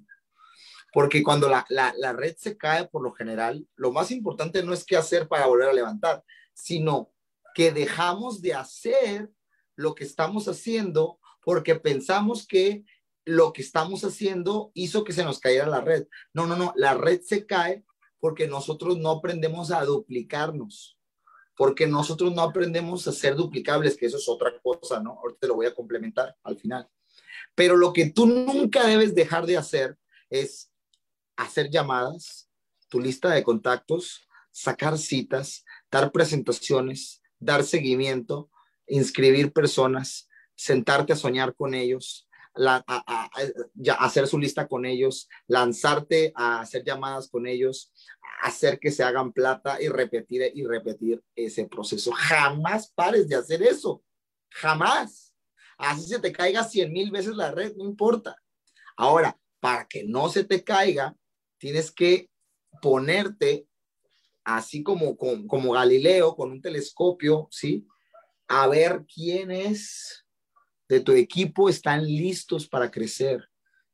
Porque 0.93 1.23
cuando 1.23 1.49
la, 1.49 1.65
la, 1.69 1.91
la, 1.97 2.13
red 2.13 2.35
se 2.37 2.55
cae, 2.55 2.87
por 2.87 3.01
lo 3.01 3.13
general, 3.13 3.67
lo 3.75 3.91
más 3.91 4.11
importante 4.11 4.61
no 4.61 4.73
es 4.73 4.85
qué 4.85 4.95
hacer 4.95 5.27
para 5.27 5.47
volver 5.47 5.69
a 5.69 5.73
levantar, 5.73 6.23
sino 6.53 7.11
que 7.55 7.71
dejamos 7.71 8.43
de 8.43 8.53
hacer 8.53 9.27
lo 9.75 9.95
que 9.95 10.03
estamos 10.03 10.47
haciendo 10.47 11.19
porque 11.41 11.73
pensamos 11.73 12.45
que 12.45 12.83
lo 13.25 13.53
que 13.53 13.63
estamos 13.63 14.03
haciendo 14.03 14.71
hizo 14.75 15.03
que 15.03 15.13
se 15.13 15.23
nos 15.23 15.39
cayera 15.39 15.65
la 15.65 15.81
red. 15.81 16.05
No, 16.31 16.45
no, 16.45 16.55
no, 16.55 16.73
la 16.75 16.93
red 16.93 17.21
se 17.21 17.47
cae 17.47 17.83
porque 18.23 18.47
nosotros 18.47 18.97
no 18.99 19.11
aprendemos 19.11 19.69
a 19.69 19.83
duplicarnos, 19.83 20.97
porque 21.57 21.85
nosotros 21.87 22.33
no 22.33 22.41
aprendemos 22.41 23.05
a 23.05 23.11
ser 23.11 23.35
duplicables, 23.35 23.97
que 23.97 24.05
eso 24.05 24.15
es 24.15 24.29
otra 24.29 24.57
cosa, 24.61 25.01
¿no? 25.01 25.19
Ahorita 25.19 25.41
te 25.41 25.47
lo 25.47 25.55
voy 25.55 25.65
a 25.65 25.75
complementar 25.75 26.33
al 26.41 26.57
final. 26.57 26.87
Pero 27.53 27.75
lo 27.75 27.91
que 27.91 28.11
tú 28.11 28.25
nunca 28.25 28.87
debes 28.87 29.13
dejar 29.13 29.45
de 29.45 29.57
hacer 29.57 29.97
es 30.29 30.71
hacer 31.35 31.69
llamadas, 31.69 32.49
tu 32.87 33.01
lista 33.01 33.29
de 33.29 33.43
contactos, 33.43 34.25
sacar 34.51 34.97
citas, 34.97 35.65
dar 35.91 36.13
presentaciones, 36.13 37.21
dar 37.39 37.65
seguimiento, 37.65 38.49
inscribir 38.87 39.51
personas, 39.51 40.29
sentarte 40.55 41.11
a 41.11 41.17
soñar 41.17 41.55
con 41.55 41.73
ellos, 41.73 42.29
a, 42.55 43.29
hacer 43.99 44.27
su 44.27 44.37
lista 44.37 44.67
con 44.67 44.85
ellos, 44.85 45.27
lanzarte 45.47 46.31
a 46.35 46.61
hacer 46.61 46.83
llamadas 46.83 47.29
con 47.29 47.47
ellos, 47.47 47.91
hacer 48.41 48.79
que 48.79 48.91
se 48.91 49.03
hagan 49.03 49.31
plata 49.31 49.81
y 49.81 49.87
repetir 49.87 50.51
y 50.53 50.65
repetir 50.65 51.23
ese 51.35 51.65
proceso. 51.65 52.11
Jamás 52.11 52.91
pares 52.91 53.27
de 53.27 53.35
hacer 53.35 53.63
eso. 53.63 54.03
Jamás. 54.51 55.33
Así 55.77 56.07
se 56.07 56.19
te 56.19 56.31
caiga 56.31 56.63
cien 56.63 56.91
mil 56.91 57.11
veces 57.11 57.35
la 57.35 57.51
red, 57.51 57.75
no 57.75 57.85
importa. 57.85 58.37
Ahora, 58.95 59.37
para 59.59 59.87
que 59.87 60.03
no 60.03 60.29
se 60.29 60.43
te 60.43 60.63
caiga, 60.63 61.15
tienes 61.57 61.91
que 61.91 62.29
ponerte 62.81 63.67
así 64.43 64.83
como, 64.83 65.17
como, 65.17 65.47
como 65.47 65.71
Galileo, 65.71 66.35
con 66.35 66.51
un 66.51 66.61
telescopio, 66.61 67.47
¿sí? 67.49 67.87
A 68.47 68.67
ver 68.67 69.05
quiénes 69.05 70.22
de 70.93 70.99
tu 71.01 71.11
equipo 71.11 71.69
están 71.69 72.05
listos 72.05 72.67
para 72.67 72.91
crecer. 72.91 73.49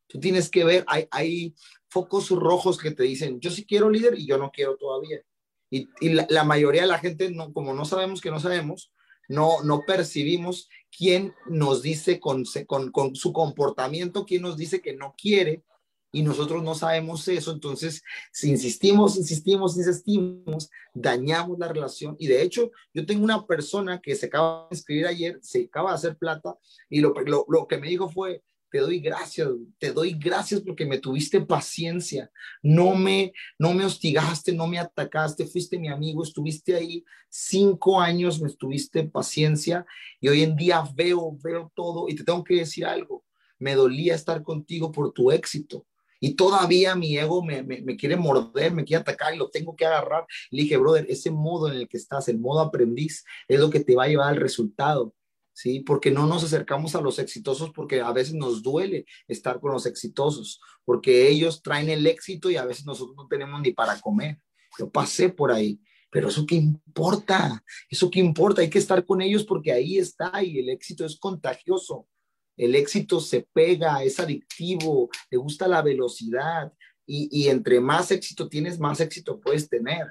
Tú 0.07 0.19
tienes 0.19 0.49
que 0.49 0.63
ver, 0.63 0.83
hay, 0.87 1.07
hay 1.11 1.55
focos 1.87 2.29
rojos 2.29 2.77
que 2.77 2.91
te 2.91 3.03
dicen, 3.03 3.39
yo 3.39 3.51
sí 3.51 3.65
quiero 3.65 3.89
líder 3.89 4.17
y 4.17 4.27
yo 4.27 4.37
no 4.37 4.51
quiero 4.51 4.75
todavía. 4.75 5.21
Y, 5.69 5.87
y 6.01 6.09
la, 6.09 6.43
mayoría 6.43 6.81
de 6.81 6.87
la 6.87 6.99
gente, 6.99 7.29
no, 7.31 7.53
como 7.53 7.73
no 7.73 7.85
sabemos 7.85 8.21
que 8.21 8.31
no 8.31 8.39
sabemos, 8.39 8.91
no, 9.27 9.61
no 9.63 9.83
percibimos 9.85 10.67
quién 10.95 11.33
nos 11.45 11.83
dice 11.83 12.19
con, 12.19 12.43
con, 12.65 12.91
con 12.91 13.15
su 13.15 13.31
comportamiento, 13.31 14.25
quién 14.25 14.41
nos 14.41 14.57
dice 14.57 14.81
que 14.81 14.95
no 14.95 15.13
quiere 15.15 15.63
y 16.11 16.23
nosotros 16.23 16.63
no 16.63 16.75
sabemos 16.75 17.27
eso, 17.27 17.51
entonces 17.51 18.01
si 18.31 18.49
insistimos, 18.49 19.17
insistimos, 19.17 19.77
insistimos, 19.77 20.69
dañamos 20.93 21.59
la 21.59 21.67
relación. 21.67 22.15
Y 22.19 22.27
de 22.27 22.41
hecho, 22.41 22.71
yo 22.93 23.05
tengo 23.05 23.23
una 23.23 23.45
persona 23.45 23.99
que 24.01 24.15
se 24.15 24.25
acaba 24.25 24.67
de 24.69 24.75
escribir 24.75 25.07
ayer, 25.07 25.39
se 25.41 25.65
acaba 25.65 25.91
de 25.91 25.95
hacer 25.95 26.17
plata, 26.17 26.55
y 26.89 27.01
lo, 27.01 27.13
lo, 27.25 27.45
lo 27.47 27.67
que 27.67 27.77
me 27.77 27.89
dijo 27.89 28.09
fue, 28.09 28.41
te 28.71 28.79
doy 28.79 28.99
gracias, 28.99 29.49
te 29.77 29.91
doy 29.91 30.13
gracias 30.13 30.61
porque 30.61 30.85
me 30.85 30.99
tuviste 30.99 31.41
paciencia, 31.41 32.31
no 32.61 32.95
me, 32.95 33.33
no 33.57 33.73
me 33.73 33.85
hostigaste, 33.85 34.53
no 34.53 34.67
me 34.67 34.79
atacaste, 34.79 35.45
fuiste 35.45 35.79
mi 35.79 35.89
amigo, 35.89 36.23
estuviste 36.23 36.75
ahí 36.75 37.03
cinco 37.29 37.99
años, 37.99 38.41
me 38.41 38.47
estuviste 38.47 39.03
paciencia 39.03 39.85
y 40.19 40.29
hoy 40.29 40.43
en 40.43 40.55
día 40.55 40.83
veo, 40.95 41.37
veo 41.41 41.71
todo 41.75 42.07
y 42.07 42.15
te 42.15 42.23
tengo 42.23 42.43
que 42.43 42.55
decir 42.55 42.85
algo, 42.85 43.23
me 43.57 43.75
dolía 43.75 44.15
estar 44.15 44.43
contigo 44.43 44.91
por 44.91 45.11
tu 45.13 45.31
éxito, 45.31 45.85
y 46.19 46.35
todavía 46.35 46.95
mi 46.95 47.17
ego 47.17 47.43
me, 47.43 47.65
quiere 47.97 48.15
morder, 48.15 48.73
me 48.73 48.83
quiere 48.83 49.01
atacar 49.01 49.33
y 49.33 49.37
lo 49.37 49.49
tengo 49.49 49.75
que 49.75 49.85
agarrar. 49.85 50.25
Le 50.51 50.63
dije, 50.63 50.77
brother, 50.77 51.05
ese 51.09 51.31
modo 51.31 51.69
en 51.69 51.77
el 51.77 51.87
que 51.87 51.97
estás, 51.97 52.27
el 52.27 52.39
modo 52.39 52.59
aprendiz, 52.59 53.23
es 53.47 53.59
lo 53.59 53.69
que 53.69 53.79
te 53.79 53.95
va 53.95 54.03
a 54.03 54.07
llevar 54.07 54.29
al 54.29 54.39
resultado. 54.39 55.13
¿Sí? 55.51 55.81
Porque 55.81 56.09
no 56.09 56.25
nos 56.25 56.45
acercamos 56.45 56.95
a 56.95 57.01
los 57.01 57.19
exitosos 57.19 57.71
porque 57.71 57.99
a 57.99 58.13
veces 58.13 58.33
nos 58.33 58.63
duele 58.63 59.05
estar 59.27 59.59
con 59.59 59.73
los 59.73 59.85
exitosos, 59.85 60.61
porque 60.85 61.27
ellos 61.27 61.61
traen 61.61 61.89
el 61.89 62.07
éxito 62.07 62.49
y 62.49 62.55
a 62.55 62.63
veces 62.63 62.85
nosotros 62.85 63.17
no 63.17 63.27
tenemos 63.27 63.59
ni 63.59 63.73
para 63.73 63.99
comer. 63.99 64.39
Yo 64.77 64.89
pasé 64.89 65.27
por 65.27 65.51
ahí, 65.51 65.81
pero 66.09 66.29
eso 66.29 66.45
qué 66.45 66.55
importa, 66.55 67.61
eso 67.89 68.09
qué 68.09 68.21
importa, 68.21 68.61
hay 68.61 68.69
que 68.69 68.79
estar 68.79 69.05
con 69.05 69.21
ellos 69.21 69.43
porque 69.43 69.73
ahí 69.73 69.97
está 69.97 70.41
y 70.41 70.59
el 70.59 70.69
éxito 70.69 71.05
es 71.05 71.19
contagioso. 71.19 72.07
El 72.59 72.75
éxito 72.75 73.21
se 73.21 73.47
pega, 73.53 74.03
es 74.03 74.19
adictivo, 74.19 75.09
le 75.31 75.37
gusta 75.37 75.67
la 75.67 75.81
velocidad 75.81 76.73
y, 77.05 77.29
y 77.31 77.47
entre 77.47 77.79
más 77.79 78.11
éxito 78.11 78.49
tienes, 78.49 78.79
más 78.79 78.99
éxito 78.99 79.39
puedes 79.39 79.69
tener. 79.69 80.07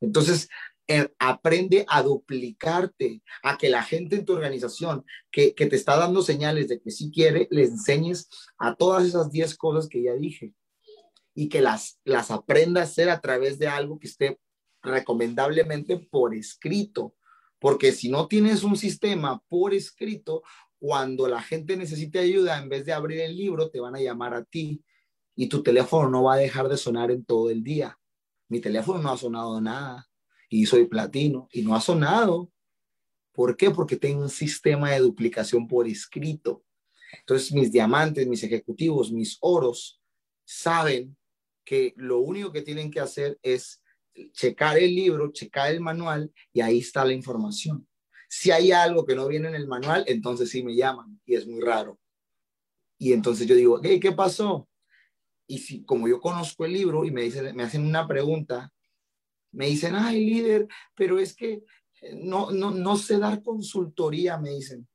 Entonces, 0.00 0.48
eh, 0.86 1.12
aprende 1.18 1.84
a 1.88 2.02
duplicarte, 2.02 3.22
a 3.42 3.58
que 3.58 3.68
la 3.68 3.82
gente 3.82 4.16
en 4.16 4.24
tu 4.24 4.32
organización 4.32 5.04
que, 5.30 5.54
que 5.54 5.66
te 5.66 5.76
está 5.76 5.96
dando 5.96 6.22
señales 6.22 6.68
de 6.68 6.80
que 6.80 6.90
sí 6.90 7.10
quiere, 7.12 7.48
le 7.50 7.64
enseñes 7.64 8.28
a 8.56 8.74
todas 8.74 9.04
esas 9.04 9.30
10 9.30 9.56
cosas 9.56 9.88
que 9.88 10.02
ya 10.02 10.14
dije 10.14 10.54
y 11.34 11.48
que 11.48 11.60
las, 11.60 12.00
las 12.04 12.30
aprenda 12.30 12.80
a 12.80 12.84
hacer 12.84 13.10
a 13.10 13.20
través 13.20 13.58
de 13.58 13.66
algo 13.66 13.98
que 13.98 14.06
esté 14.06 14.38
recomendablemente 14.82 15.96
por 15.96 16.34
escrito. 16.34 17.14
Porque 17.58 17.92
si 17.92 18.08
no 18.08 18.26
tienes 18.26 18.62
un 18.62 18.76
sistema 18.76 19.42
por 19.48 19.74
escrito, 19.74 20.42
cuando 20.80 21.28
la 21.28 21.42
gente 21.42 21.76
necesite 21.76 22.18
ayuda, 22.18 22.58
en 22.58 22.70
vez 22.70 22.86
de 22.86 22.94
abrir 22.94 23.20
el 23.20 23.36
libro, 23.36 23.70
te 23.70 23.80
van 23.80 23.94
a 23.94 24.00
llamar 24.00 24.32
a 24.32 24.44
ti 24.44 24.82
y 25.36 25.46
tu 25.46 25.62
teléfono 25.62 26.08
no 26.08 26.22
va 26.24 26.34
a 26.34 26.38
dejar 26.38 26.68
de 26.68 26.78
sonar 26.78 27.10
en 27.10 27.22
todo 27.22 27.50
el 27.50 27.62
día. 27.62 27.98
Mi 28.48 28.60
teléfono 28.60 29.00
no 29.00 29.12
ha 29.12 29.16
sonado 29.18 29.60
nada 29.60 30.08
y 30.48 30.64
soy 30.64 30.86
platino 30.86 31.48
y 31.52 31.60
no 31.60 31.76
ha 31.76 31.82
sonado. 31.82 32.50
¿Por 33.32 33.58
qué? 33.58 33.70
Porque 33.70 33.96
tengo 33.96 34.22
un 34.22 34.30
sistema 34.30 34.90
de 34.90 35.00
duplicación 35.00 35.68
por 35.68 35.86
escrito. 35.86 36.64
Entonces 37.18 37.52
mis 37.52 37.70
diamantes, 37.70 38.26
mis 38.26 38.42
ejecutivos, 38.42 39.12
mis 39.12 39.36
oros 39.40 40.00
saben 40.44 41.14
que 41.62 41.92
lo 41.96 42.20
único 42.20 42.52
que 42.52 42.62
tienen 42.62 42.90
que 42.90 43.00
hacer 43.00 43.38
es 43.42 43.82
checar 44.32 44.78
el 44.78 44.94
libro, 44.94 45.30
checar 45.30 45.72
el 45.72 45.80
manual 45.80 46.32
y 46.54 46.62
ahí 46.62 46.78
está 46.78 47.04
la 47.04 47.12
información. 47.12 47.86
Si 48.32 48.52
hay 48.52 48.70
algo 48.70 49.04
que 49.04 49.16
no 49.16 49.26
viene 49.26 49.48
en 49.48 49.56
el 49.56 49.66
manual, 49.66 50.04
entonces 50.06 50.50
sí 50.50 50.62
me 50.62 50.76
llaman 50.76 51.20
y 51.26 51.34
es 51.34 51.48
muy 51.48 51.60
raro. 51.60 51.98
Y 52.96 53.12
entonces 53.12 53.44
yo 53.48 53.56
digo, 53.56 53.80
¿qué 53.80 54.12
pasó? 54.12 54.68
Y 55.48 55.58
si, 55.58 55.82
como 55.82 56.06
yo 56.06 56.20
conozco 56.20 56.64
el 56.64 56.72
libro 56.72 57.04
y 57.04 57.10
me, 57.10 57.22
dicen, 57.22 57.56
me 57.56 57.64
hacen 57.64 57.84
una 57.84 58.06
pregunta, 58.06 58.72
me 59.50 59.66
dicen, 59.66 59.96
ay, 59.96 60.24
líder, 60.24 60.68
pero 60.94 61.18
es 61.18 61.34
que 61.34 61.64
no, 62.12 62.52
no, 62.52 62.70
no 62.70 62.96
sé 62.96 63.18
dar 63.18 63.42
consultoría, 63.42 64.38
me 64.38 64.50
dicen. 64.50 64.86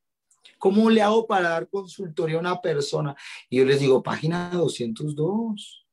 ¿Cómo 0.57 0.89
le 0.89 1.01
hago 1.01 1.27
para 1.27 1.49
dar 1.49 1.67
consultoría 1.67 2.37
a 2.37 2.39
una 2.39 2.61
persona? 2.61 3.17
Y 3.49 3.57
yo 3.57 3.65
les 3.65 3.81
digo, 3.81 4.01
página 4.01 4.49
202. 4.51 5.85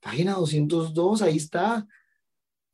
Página 0.00 0.32
202, 0.32 1.22
ahí 1.22 1.36
está 1.36 1.86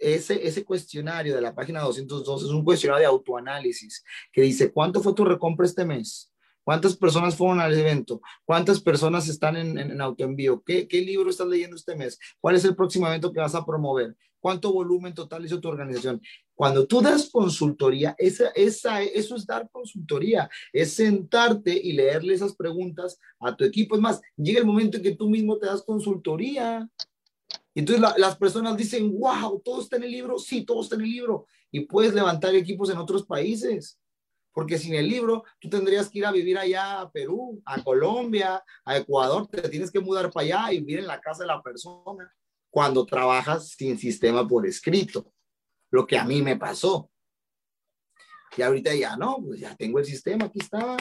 ese, 0.02 0.46
ese 0.46 0.64
cuestionario 0.64 1.34
de 1.34 1.40
la 1.40 1.54
página 1.54 1.80
202 1.80 2.42
es 2.42 2.50
un 2.50 2.64
cuestionario 2.64 3.08
de 3.08 3.12
autoanálisis 3.12 4.04
que 4.32 4.42
dice, 4.42 4.72
¿cuánto 4.72 5.00
fue 5.00 5.14
tu 5.14 5.24
recompra 5.24 5.66
este 5.66 5.84
mes? 5.84 6.30
¿Cuántas 6.64 6.96
personas 6.96 7.36
fueron 7.36 7.60
al 7.60 7.76
evento? 7.76 8.20
¿Cuántas 8.44 8.80
personas 8.80 9.28
están 9.28 9.56
en, 9.56 9.78
en, 9.78 9.90
en 9.92 10.00
autoenvío? 10.00 10.62
¿Qué, 10.64 10.86
¿Qué 10.86 11.00
libro 11.00 11.30
estás 11.30 11.48
leyendo 11.48 11.76
este 11.76 11.96
mes? 11.96 12.18
¿Cuál 12.40 12.56
es 12.56 12.64
el 12.64 12.76
próximo 12.76 13.06
evento 13.06 13.32
que 13.32 13.40
vas 13.40 13.54
a 13.54 13.64
promover? 13.64 14.16
¿Cuánto 14.42 14.72
volumen 14.72 15.14
total 15.14 15.44
hizo 15.44 15.60
tu 15.60 15.68
organización? 15.68 16.20
Cuando 16.54 16.86
tú 16.86 17.00
das 17.00 17.30
consultoría, 17.30 18.14
esa, 18.18 18.48
esa, 18.56 19.02
eso 19.02 19.36
es 19.36 19.46
dar 19.46 19.70
consultoría, 19.70 20.50
es 20.72 20.94
sentarte 20.94 21.72
y 21.72 21.92
leerle 21.92 22.34
esas 22.34 22.54
preguntas 22.54 23.20
a 23.40 23.56
tu 23.56 23.64
equipo. 23.64 23.94
Es 23.94 24.00
más, 24.00 24.20
llega 24.36 24.58
el 24.58 24.66
momento 24.66 24.96
en 24.96 25.04
que 25.04 25.14
tú 25.14 25.28
mismo 25.28 25.58
te 25.58 25.66
das 25.66 25.82
consultoría. 25.82 26.88
Y 27.74 27.80
entonces 27.80 28.00
la, 28.00 28.14
las 28.18 28.36
personas 28.36 28.76
dicen, 28.76 29.18
wow, 29.18 29.60
todo 29.64 29.80
está 29.80 29.96
en 29.96 30.04
el 30.04 30.10
libro. 30.10 30.38
Sí, 30.38 30.64
todo 30.64 30.82
está 30.82 30.94
en 30.96 31.02
el 31.02 31.10
libro. 31.10 31.46
Y 31.70 31.80
puedes 31.80 32.12
levantar 32.12 32.54
equipos 32.54 32.90
en 32.90 32.98
otros 32.98 33.24
países. 33.24 33.98
Porque 34.52 34.78
sin 34.78 34.94
el 34.94 35.08
libro, 35.08 35.44
tú 35.58 35.70
tendrías 35.70 36.10
que 36.10 36.18
ir 36.18 36.26
a 36.26 36.32
vivir 36.32 36.58
allá 36.58 37.00
a 37.00 37.10
Perú, 37.10 37.62
a 37.64 37.82
Colombia, 37.82 38.62
a 38.84 38.96
Ecuador. 38.98 39.48
Te 39.48 39.66
tienes 39.68 39.90
que 39.90 40.00
mudar 40.00 40.30
para 40.30 40.44
allá 40.44 40.72
y 40.72 40.80
vivir 40.80 40.98
en 40.98 41.06
la 41.06 41.20
casa 41.20 41.44
de 41.44 41.46
la 41.46 41.62
persona 41.62 42.30
cuando 42.70 43.06
trabajas 43.06 43.70
sin 43.70 43.98
sistema 43.98 44.46
por 44.46 44.66
escrito. 44.66 45.32
Lo 45.90 46.06
que 46.06 46.18
a 46.18 46.24
mí 46.24 46.42
me 46.42 46.56
pasó. 46.56 47.10
Y 48.54 48.60
ahorita 48.60 48.94
ya 48.94 49.16
no, 49.16 49.38
pues 49.42 49.60
ya 49.60 49.74
tengo 49.74 49.98
el 49.98 50.04
sistema, 50.04 50.44
aquí 50.44 50.58
está. 50.58 50.96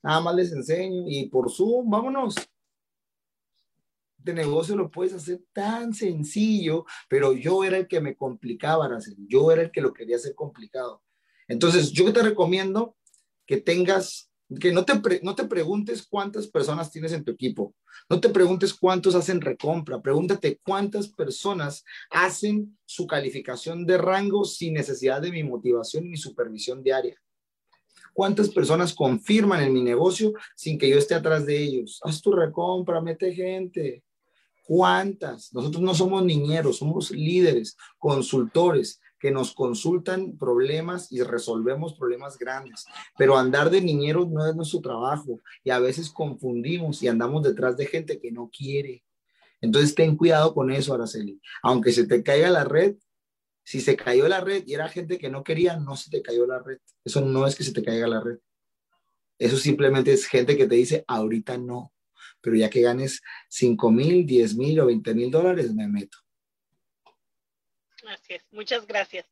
Nada 0.00 0.20
más 0.20 0.34
les 0.36 0.52
enseño 0.52 1.04
y 1.08 1.28
por 1.28 1.50
Zoom, 1.50 1.90
vámonos 1.90 2.36
de 4.24 4.34
negocio 4.34 4.74
lo 4.74 4.90
puedes 4.90 5.12
hacer 5.12 5.42
tan 5.52 5.92
sencillo, 5.92 6.86
pero 7.08 7.34
yo 7.34 7.62
era 7.62 7.76
el 7.76 7.86
que 7.86 8.00
me 8.00 8.16
complicaba, 8.16 8.86
hacer, 8.86 9.14
yo 9.28 9.52
era 9.52 9.62
el 9.62 9.70
que 9.70 9.82
lo 9.82 9.92
quería 9.92 10.16
hacer 10.16 10.34
complicado. 10.34 11.02
Entonces, 11.46 11.92
yo 11.92 12.10
te 12.12 12.22
recomiendo 12.22 12.96
que 13.46 13.58
tengas, 13.58 14.30
que 14.58 14.72
no 14.72 14.86
te, 14.86 15.20
no 15.22 15.34
te 15.34 15.44
preguntes 15.44 16.06
cuántas 16.06 16.46
personas 16.46 16.90
tienes 16.90 17.12
en 17.12 17.22
tu 17.22 17.32
equipo, 17.32 17.74
no 18.08 18.18
te 18.18 18.30
preguntes 18.30 18.72
cuántos 18.72 19.14
hacen 19.14 19.42
recompra, 19.42 20.00
pregúntate 20.00 20.58
cuántas 20.64 21.08
personas 21.08 21.84
hacen 22.10 22.78
su 22.86 23.06
calificación 23.06 23.84
de 23.84 23.98
rango 23.98 24.44
sin 24.44 24.72
necesidad 24.72 25.20
de 25.20 25.32
mi 25.32 25.42
motivación 25.42 26.10
ni 26.10 26.16
supervisión 26.16 26.82
diaria. 26.82 27.20
¿Cuántas 28.14 28.48
personas 28.48 28.94
confirman 28.94 29.62
en 29.62 29.72
mi 29.72 29.82
negocio 29.82 30.32
sin 30.54 30.78
que 30.78 30.88
yo 30.88 30.98
esté 30.98 31.14
atrás 31.14 31.44
de 31.46 31.58
ellos? 31.58 32.00
Haz 32.04 32.22
tu 32.22 32.32
recompra, 32.32 33.00
mete 33.00 33.34
gente. 33.34 34.04
¿Cuántas? 34.66 35.52
Nosotros 35.52 35.82
no 35.82 35.94
somos 35.94 36.24
niñeros, 36.24 36.78
somos 36.78 37.10
líderes, 37.10 37.76
consultores 37.98 38.98
que 39.18 39.30
nos 39.30 39.54
consultan 39.54 40.38
problemas 40.38 41.12
y 41.12 41.22
resolvemos 41.22 41.94
problemas 41.94 42.38
grandes. 42.38 42.86
Pero 43.18 43.36
andar 43.36 43.70
de 43.70 43.82
niñeros 43.82 44.28
no 44.30 44.46
es 44.46 44.56
nuestro 44.56 44.80
trabajo 44.80 45.40
y 45.62 45.70
a 45.70 45.78
veces 45.78 46.10
confundimos 46.10 47.02
y 47.02 47.08
andamos 47.08 47.42
detrás 47.42 47.76
de 47.76 47.86
gente 47.86 48.18
que 48.18 48.32
no 48.32 48.50
quiere. 48.50 49.04
Entonces 49.60 49.94
ten 49.94 50.16
cuidado 50.16 50.54
con 50.54 50.70
eso, 50.70 50.94
Araceli. 50.94 51.40
Aunque 51.62 51.92
se 51.92 52.06
te 52.06 52.22
caiga 52.22 52.48
la 52.48 52.64
red, 52.64 52.96
si 53.64 53.80
se 53.80 53.96
cayó 53.96 54.28
la 54.28 54.40
red 54.40 54.64
y 54.66 54.74
era 54.74 54.88
gente 54.88 55.18
que 55.18 55.30
no 55.30 55.44
quería, 55.44 55.76
no 55.76 55.96
se 55.96 56.10
te 56.10 56.22
cayó 56.22 56.46
la 56.46 56.58
red. 56.58 56.78
Eso 57.04 57.20
no 57.20 57.46
es 57.46 57.54
que 57.54 57.64
se 57.64 57.72
te 57.72 57.82
caiga 57.82 58.06
la 58.06 58.20
red. 58.20 58.38
Eso 59.38 59.56
simplemente 59.56 60.12
es 60.12 60.26
gente 60.26 60.56
que 60.56 60.66
te 60.66 60.74
dice, 60.74 61.04
ahorita 61.06 61.58
no 61.58 61.93
pero 62.44 62.56
ya 62.56 62.68
que 62.68 62.82
ganes 62.82 63.22
5 63.48 63.90
mil, 63.90 64.26
10 64.26 64.56
mil 64.56 64.78
o 64.80 64.86
20 64.86 65.14
mil 65.14 65.30
dólares, 65.30 65.74
me 65.74 65.88
meto. 65.88 66.18
Así 68.06 68.34
es, 68.34 68.44
muchas 68.52 68.86
gracias. 68.86 69.24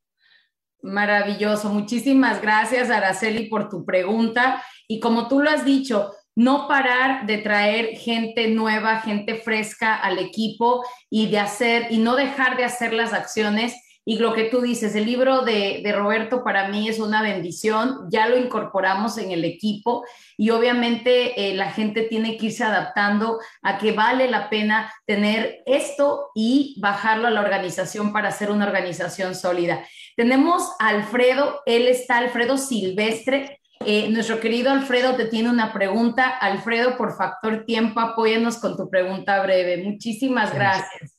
Maravilloso. 0.80 1.68
Muchísimas 1.68 2.40
gracias, 2.40 2.90
Araceli, 2.90 3.48
por 3.48 3.68
tu 3.68 3.84
pregunta. 3.84 4.64
Y 4.88 4.98
como 4.98 5.28
tú 5.28 5.40
lo 5.40 5.50
has 5.50 5.64
dicho, 5.64 6.10
no 6.34 6.66
parar 6.66 7.26
de 7.26 7.38
traer 7.38 7.96
gente 7.98 8.48
nueva, 8.48 9.00
gente 9.00 9.36
fresca 9.36 9.94
al 9.94 10.18
equipo 10.18 10.82
y 11.10 11.30
de 11.30 11.38
hacer 11.38 11.88
y 11.90 11.98
no 11.98 12.16
dejar 12.16 12.56
de 12.56 12.64
hacer 12.64 12.94
las 12.94 13.12
acciones. 13.12 13.74
Y 14.04 14.18
lo 14.18 14.34
que 14.34 14.44
tú 14.44 14.60
dices, 14.60 14.96
el 14.96 15.06
libro 15.06 15.42
de, 15.42 15.82
Roberto 15.94 16.42
para 16.42 16.68
mí 16.68 16.88
es 16.88 16.98
una 16.98 17.22
bendición, 17.22 18.08
ya 18.10 18.28
lo 18.28 18.36
incorporamos 18.36 19.16
en 19.18 19.30
el 19.30 19.44
equipo 19.44 20.04
y 20.36 20.50
obviamente 20.50 21.50
eh, 21.50 21.54
la 21.54 21.70
gente 21.70 22.02
tiene 22.02 22.36
que 22.36 22.46
irse 22.46 22.64
adaptando 22.64 23.38
a 23.62 23.78
que 23.78 23.92
vale 23.92 24.28
la 24.28 24.50
pena 24.50 24.92
tener 25.06 25.62
esto 25.66 26.30
y 26.34 26.76
bajarlo 26.80 27.28
a 27.28 27.30
la 27.30 27.40
organización 27.40 28.12
para 28.12 28.28
hacer 28.28 28.50
una 28.50 28.66
organización 28.66 29.36
sólida. 29.36 29.84
Tenemos 30.16 30.72
a 30.80 30.88
Alfredo, 30.88 31.60
él 31.64 31.86
está 31.86 32.18
Alfredo 32.18 32.58
Silvestre, 32.58 33.60
eh, 33.86 34.08
nuestro 34.10 34.40
querido 34.40 34.70
Alfredo 34.70 35.16
te 35.16 35.26
tiene 35.26 35.50
una 35.50 35.72
pregunta. 35.72 36.28
Alfredo, 36.28 36.96
por 36.96 37.16
factor 37.16 37.64
tiempo, 37.64 38.00
apóyanos 38.00 38.58
con 38.58 38.76
tu 38.76 38.88
pregunta 38.88 39.42
breve. 39.42 39.82
Muchísimas 39.82 40.54
gracias. 40.54 41.18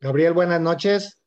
Gabriel, 0.00 0.32
buenas 0.32 0.60
noches. 0.60 1.20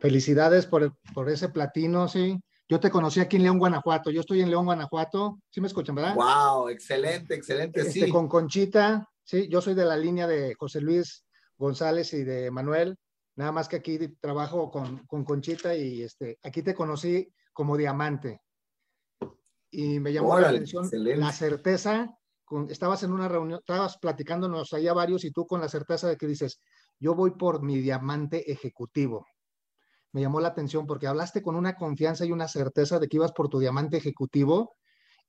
Felicidades 0.00 0.66
por, 0.66 0.96
por 1.14 1.28
ese 1.28 1.48
platino, 1.48 2.08
sí. 2.08 2.38
Yo 2.68 2.80
te 2.80 2.90
conocí 2.90 3.20
aquí 3.20 3.36
en 3.36 3.44
León, 3.44 3.58
Guanajuato. 3.58 4.10
Yo 4.10 4.20
estoy 4.20 4.42
en 4.42 4.50
León, 4.50 4.66
Guanajuato. 4.66 5.38
¿Sí 5.50 5.60
me 5.60 5.68
escuchan, 5.68 5.94
verdad? 5.94 6.14
Wow, 6.14 6.68
excelente, 6.68 7.34
excelente, 7.34 7.80
este, 7.80 8.06
sí. 8.06 8.10
Con 8.10 8.28
Conchita, 8.28 9.08
sí. 9.24 9.48
Yo 9.48 9.60
soy 9.60 9.74
de 9.74 9.84
la 9.84 9.96
línea 9.96 10.26
de 10.26 10.54
José 10.54 10.80
Luis 10.80 11.24
González 11.56 12.12
y 12.12 12.24
de 12.24 12.50
Manuel. 12.50 12.96
Nada 13.36 13.52
más 13.52 13.68
que 13.68 13.76
aquí 13.76 13.98
trabajo 14.20 14.70
con, 14.70 15.06
con 15.06 15.24
Conchita 15.24 15.74
y 15.74 16.02
este, 16.02 16.38
aquí 16.42 16.62
te 16.62 16.74
conocí 16.74 17.32
como 17.52 17.76
diamante 17.76 18.42
y 19.70 20.00
me 20.00 20.12
llamó 20.12 20.38
la 20.38 20.48
atención 20.48 20.88
la 20.92 21.32
certeza, 21.32 22.16
con, 22.44 22.70
estabas 22.70 23.02
en 23.02 23.12
una 23.12 23.28
reunión, 23.28 23.60
estabas 23.60 23.98
platicándonos 23.98 24.72
allá 24.72 24.92
varios 24.94 25.24
y 25.24 25.30
tú 25.30 25.46
con 25.46 25.60
la 25.60 25.68
certeza 25.68 26.08
de 26.08 26.16
que 26.16 26.26
dices, 26.26 26.60
yo 26.98 27.14
voy 27.14 27.32
por 27.32 27.62
mi 27.62 27.78
diamante 27.78 28.50
ejecutivo. 28.50 29.26
Me 30.12 30.20
llamó 30.20 30.40
la 30.40 30.48
atención 30.48 30.86
porque 30.86 31.06
hablaste 31.06 31.42
con 31.42 31.56
una 31.56 31.76
confianza 31.76 32.24
y 32.24 32.32
una 32.32 32.48
certeza 32.48 32.98
de 32.98 33.08
que 33.08 33.16
ibas 33.16 33.32
por 33.32 33.48
tu 33.48 33.58
diamante 33.58 33.96
ejecutivo 33.96 34.76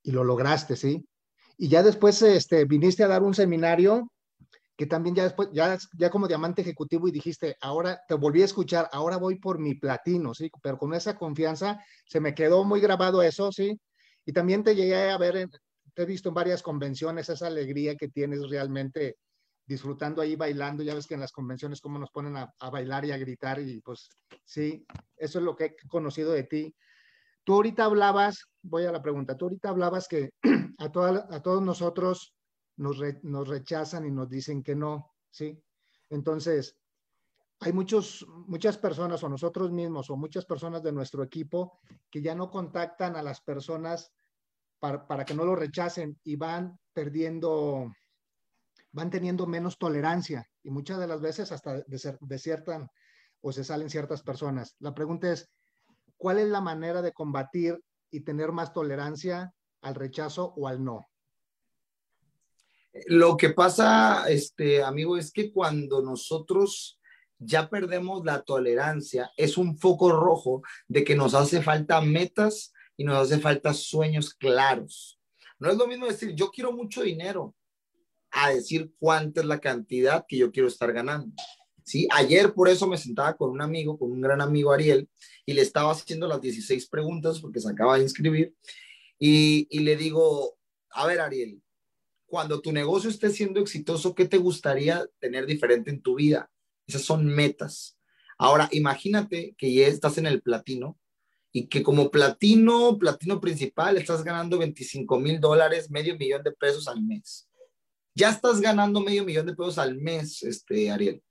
y 0.03 0.11
lo 0.11 0.23
lograste, 0.23 0.75
¿sí? 0.75 1.07
Y 1.57 1.67
ya 1.67 1.83
después 1.83 2.21
este, 2.21 2.65
viniste 2.65 3.03
a 3.03 3.07
dar 3.07 3.21
un 3.21 3.33
seminario 3.33 4.11
que 4.79 4.85
también 4.85 5.13
ya 5.13 5.23
después, 5.23 5.49
ya, 5.51 5.77
ya 5.97 6.09
como 6.09 6.25
diamante 6.25 6.61
ejecutivo 6.61 7.09
y 7.09 7.11
dijiste, 7.11 7.57
ahora 7.59 7.99
te 8.07 8.13
volví 8.13 8.41
a 8.41 8.45
escuchar, 8.45 8.89
ahora 8.93 9.17
voy 9.17 9.37
por 9.37 9.59
mi 9.59 9.75
platino, 9.75 10.33
¿sí? 10.33 10.49
Pero 10.63 10.77
con 10.77 10.93
esa 10.93 11.17
confianza 11.17 11.83
se 12.05 12.21
me 12.21 12.33
quedó 12.33 12.63
muy 12.63 12.79
grabado 12.79 13.21
eso, 13.21 13.51
¿sí? 13.51 13.77
Y 14.25 14.31
también 14.31 14.63
te 14.63 14.75
llegué 14.75 15.09
a 15.09 15.17
ver, 15.17 15.49
te 15.93 16.01
he 16.01 16.05
visto 16.05 16.29
en 16.29 16.35
varias 16.35 16.63
convenciones, 16.63 17.27
esa 17.27 17.47
alegría 17.47 17.97
que 17.97 18.07
tienes 18.07 18.49
realmente 18.49 19.17
disfrutando 19.69 20.21
ahí 20.21 20.35
bailando. 20.35 20.83
Ya 20.83 20.95
ves 20.95 21.05
que 21.05 21.13
en 21.13 21.19
las 21.19 21.31
convenciones 21.31 21.79
cómo 21.79 21.99
nos 21.99 22.09
ponen 22.09 22.35
a, 22.35 22.51
bailar 22.71 23.05
y 23.05 23.11
a 23.11 23.17
gritar 23.17 23.59
y 23.61 23.79
pues 23.81 24.09
sí, 24.43 24.85
eso 25.15 25.39
es 25.39 25.45
lo 25.45 25.55
que 25.55 25.65
he 25.65 25.75
conocido 25.87 26.31
de 26.31 26.43
ti. 26.43 26.75
Tú 27.43 27.53
ahorita 27.53 27.85
hablabas, 27.85 28.49
voy 28.63 28.85
a 28.85 28.91
la 28.91 29.01
pregunta, 29.01 29.37
tú 29.37 29.45
ahorita 29.45 29.69
hablabas 29.69 30.07
que 30.07 30.31
a, 30.79 30.85
a 30.85 31.41
todos 31.41 31.61
nosotros 31.61 32.33
nos, 32.77 32.97
nos 33.23 33.47
rechazan 33.47 34.05
y 34.07 34.11
nos 34.11 34.27
dicen 34.27 34.63
que 34.63 34.75
no, 34.75 35.13
¿sí? 35.29 35.61
Entonces, 36.09 36.75
hay 37.59 37.73
muchos, 37.73 38.25
muchas 38.47 38.77
personas 38.77 39.23
o 39.23 39.29
nosotros 39.29 39.71
mismos 39.71 40.09
o 40.09 40.17
muchas 40.17 40.45
personas 40.45 40.81
de 40.81 40.91
nuestro 40.91 41.23
equipo 41.23 41.79
que 42.09 42.21
ya 42.21 42.33
no 42.33 42.49
contactan 42.49 43.15
a 43.15 43.21
las 43.21 43.41
personas 43.41 44.11
para, 44.79 45.25
que 45.25 45.33
no 45.33 45.43
lo 45.43 45.55
rechacen 45.55 46.17
y 46.23 46.37
van 46.37 46.79
perdiendo, 46.93 47.91
van 48.91 49.09
teniendo 49.09 49.45
menos 49.45 49.77
tolerancia 49.77 50.47
y 50.63 50.71
muchas 50.71 50.99
de 50.99 51.07
las 51.07 51.21
veces 51.21 51.51
hasta 51.51 51.83
desiertan 52.21 52.89
o 53.41 53.51
se 53.51 53.63
salen 53.63 53.89
ciertas 53.89 54.21
personas. 54.21 54.75
La 54.79 54.93
pregunta 54.93 55.31
es, 55.31 55.49
¿cuál 56.17 56.39
es 56.39 56.47
la 56.47 56.61
manera 56.61 57.01
de 57.01 57.13
combatir 57.13 57.79
y 58.11 58.21
tener 58.21 58.51
más 58.51 58.73
tolerancia 58.73 59.53
al 59.81 59.95
rechazo 59.95 60.53
o 60.57 60.67
al 60.67 60.83
no? 60.83 61.07
Lo 63.05 63.37
que 63.37 63.51
pasa, 63.51 64.25
este 64.29 64.83
amigo, 64.83 65.17
es 65.17 65.31
que 65.31 65.51
cuando 65.51 66.01
nosotros 66.01 66.99
ya 67.37 67.69
perdemos 67.69 68.25
la 68.25 68.41
tolerancia, 68.41 69.31
es 69.37 69.57
un 69.57 69.77
foco 69.77 70.11
rojo 70.11 70.61
de 70.87 71.03
que 71.03 71.15
nos 71.15 71.33
hace 71.33 71.61
falta 71.61 72.01
metas 72.01 72.73
y 72.97 73.05
nos 73.05 73.17
hace 73.17 73.39
falta 73.39 73.73
sueños 73.73 74.33
claros. 74.33 75.19
No 75.59 75.69
es 75.69 75.77
lo 75.77 75.87
mismo 75.87 76.07
decir, 76.07 76.33
yo 76.35 76.49
quiero 76.51 76.73
mucho 76.73 77.01
dinero, 77.01 77.55
a 78.31 78.49
decir 78.51 78.91
cuánta 78.99 79.41
es 79.41 79.47
la 79.47 79.59
cantidad 79.59 80.25
que 80.27 80.37
yo 80.37 80.51
quiero 80.51 80.67
estar 80.67 80.91
ganando. 80.93 81.33
¿Sí? 81.83 82.07
Ayer 82.11 82.53
por 82.53 82.69
eso 82.69 82.87
me 82.87 82.97
sentaba 82.97 83.35
con 83.35 83.49
un 83.49 83.61
amigo, 83.61 83.97
con 83.97 84.11
un 84.11 84.21
gran 84.21 84.41
amigo 84.41 84.71
Ariel, 84.71 85.09
y 85.45 85.53
le 85.53 85.61
estaba 85.61 85.91
haciendo 85.91 86.27
las 86.27 86.39
16 86.39 86.87
preguntas 86.87 87.39
porque 87.39 87.59
se 87.59 87.69
acaba 87.69 87.97
de 87.97 88.03
inscribir, 88.03 88.53
y, 89.17 89.67
y 89.71 89.79
le 89.79 89.95
digo, 89.95 90.57
a 90.91 91.07
ver 91.07 91.19
Ariel, 91.19 91.61
cuando 92.27 92.61
tu 92.61 92.71
negocio 92.71 93.09
esté 93.09 93.31
siendo 93.31 93.59
exitoso, 93.59 94.13
¿qué 94.13 94.25
te 94.25 94.37
gustaría 94.37 95.05
tener 95.19 95.47
diferente 95.47 95.89
en 95.89 96.01
tu 96.01 96.15
vida? 96.15 96.49
Esas 96.87 97.01
son 97.01 97.25
metas. 97.25 97.97
Ahora, 98.37 98.69
imagínate 98.71 99.55
que 99.57 99.73
ya 99.73 99.87
estás 99.87 100.17
en 100.17 100.27
el 100.27 100.41
platino 100.41 100.97
y 101.51 101.67
que 101.67 101.83
como 101.83 102.11
platino, 102.11 102.97
platino 102.97 103.41
principal, 103.41 103.97
estás 103.97 104.23
ganando 104.23 104.59
25 104.59 105.19
mil 105.19 105.39
dólares, 105.39 105.89
medio 105.89 106.15
millón 106.17 106.43
de 106.43 106.51
pesos 106.51 106.87
al 106.87 107.01
mes. 107.01 107.48
Ya 108.19 108.31
estás 108.31 108.59
ganando 108.59 108.99
medio 108.99 109.23
millón 109.23 109.45
de 109.45 109.55
pesos 109.55 109.77
al 109.77 109.95
mes, 109.95 110.43
este, 110.43 110.91
Ariel. 110.91 111.23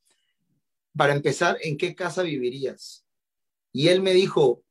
Para 0.97 1.12
empezar, 1.12 1.59
¿en 1.60 1.77
qué 1.77 1.94
casa 1.94 2.23
vivirías? 2.23 3.05
Y 3.74 3.89
él 3.89 4.01
me 4.01 4.15
dijo, 4.15 4.62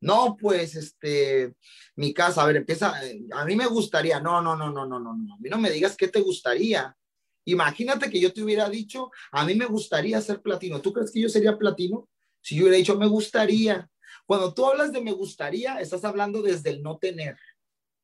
no, 0.00 0.36
pues, 0.40 0.76
este, 0.76 1.52
mi 1.96 2.14
casa, 2.14 2.44
a 2.44 2.46
ver, 2.46 2.58
empieza, 2.58 2.94
a 3.32 3.44
mí 3.44 3.56
me 3.56 3.66
gustaría, 3.66 4.20
no, 4.20 4.40
no, 4.40 4.54
no, 4.54 4.70
no, 4.70 4.86
no, 4.86 5.00
no, 5.00 5.16
no, 5.16 5.34
a 5.34 5.38
mí 5.40 5.48
no 5.50 5.58
me 5.58 5.68
digas 5.68 5.96
qué 5.96 6.06
te 6.06 6.20
gustaría. 6.20 6.96
Imagínate 7.44 8.08
que 8.08 8.20
yo 8.20 8.32
te 8.32 8.44
hubiera 8.44 8.68
dicho, 8.70 9.10
a 9.32 9.44
mí 9.44 9.56
me 9.56 9.66
gustaría 9.66 10.20
ser 10.20 10.42
platino. 10.42 10.80
¿Tú 10.80 10.92
crees 10.92 11.10
que 11.10 11.22
yo 11.22 11.28
sería 11.28 11.58
platino? 11.58 12.08
Si 12.40 12.54
yo 12.54 12.62
hubiera 12.62 12.78
dicho, 12.78 12.96
me 12.96 13.08
gustaría, 13.08 13.90
cuando 14.26 14.54
tú 14.54 14.64
hablas 14.64 14.92
de 14.92 15.00
me 15.00 15.10
gustaría, 15.10 15.80
estás 15.80 16.04
hablando 16.04 16.40
desde 16.40 16.70
el 16.70 16.84
no 16.84 16.98
tener 16.98 17.36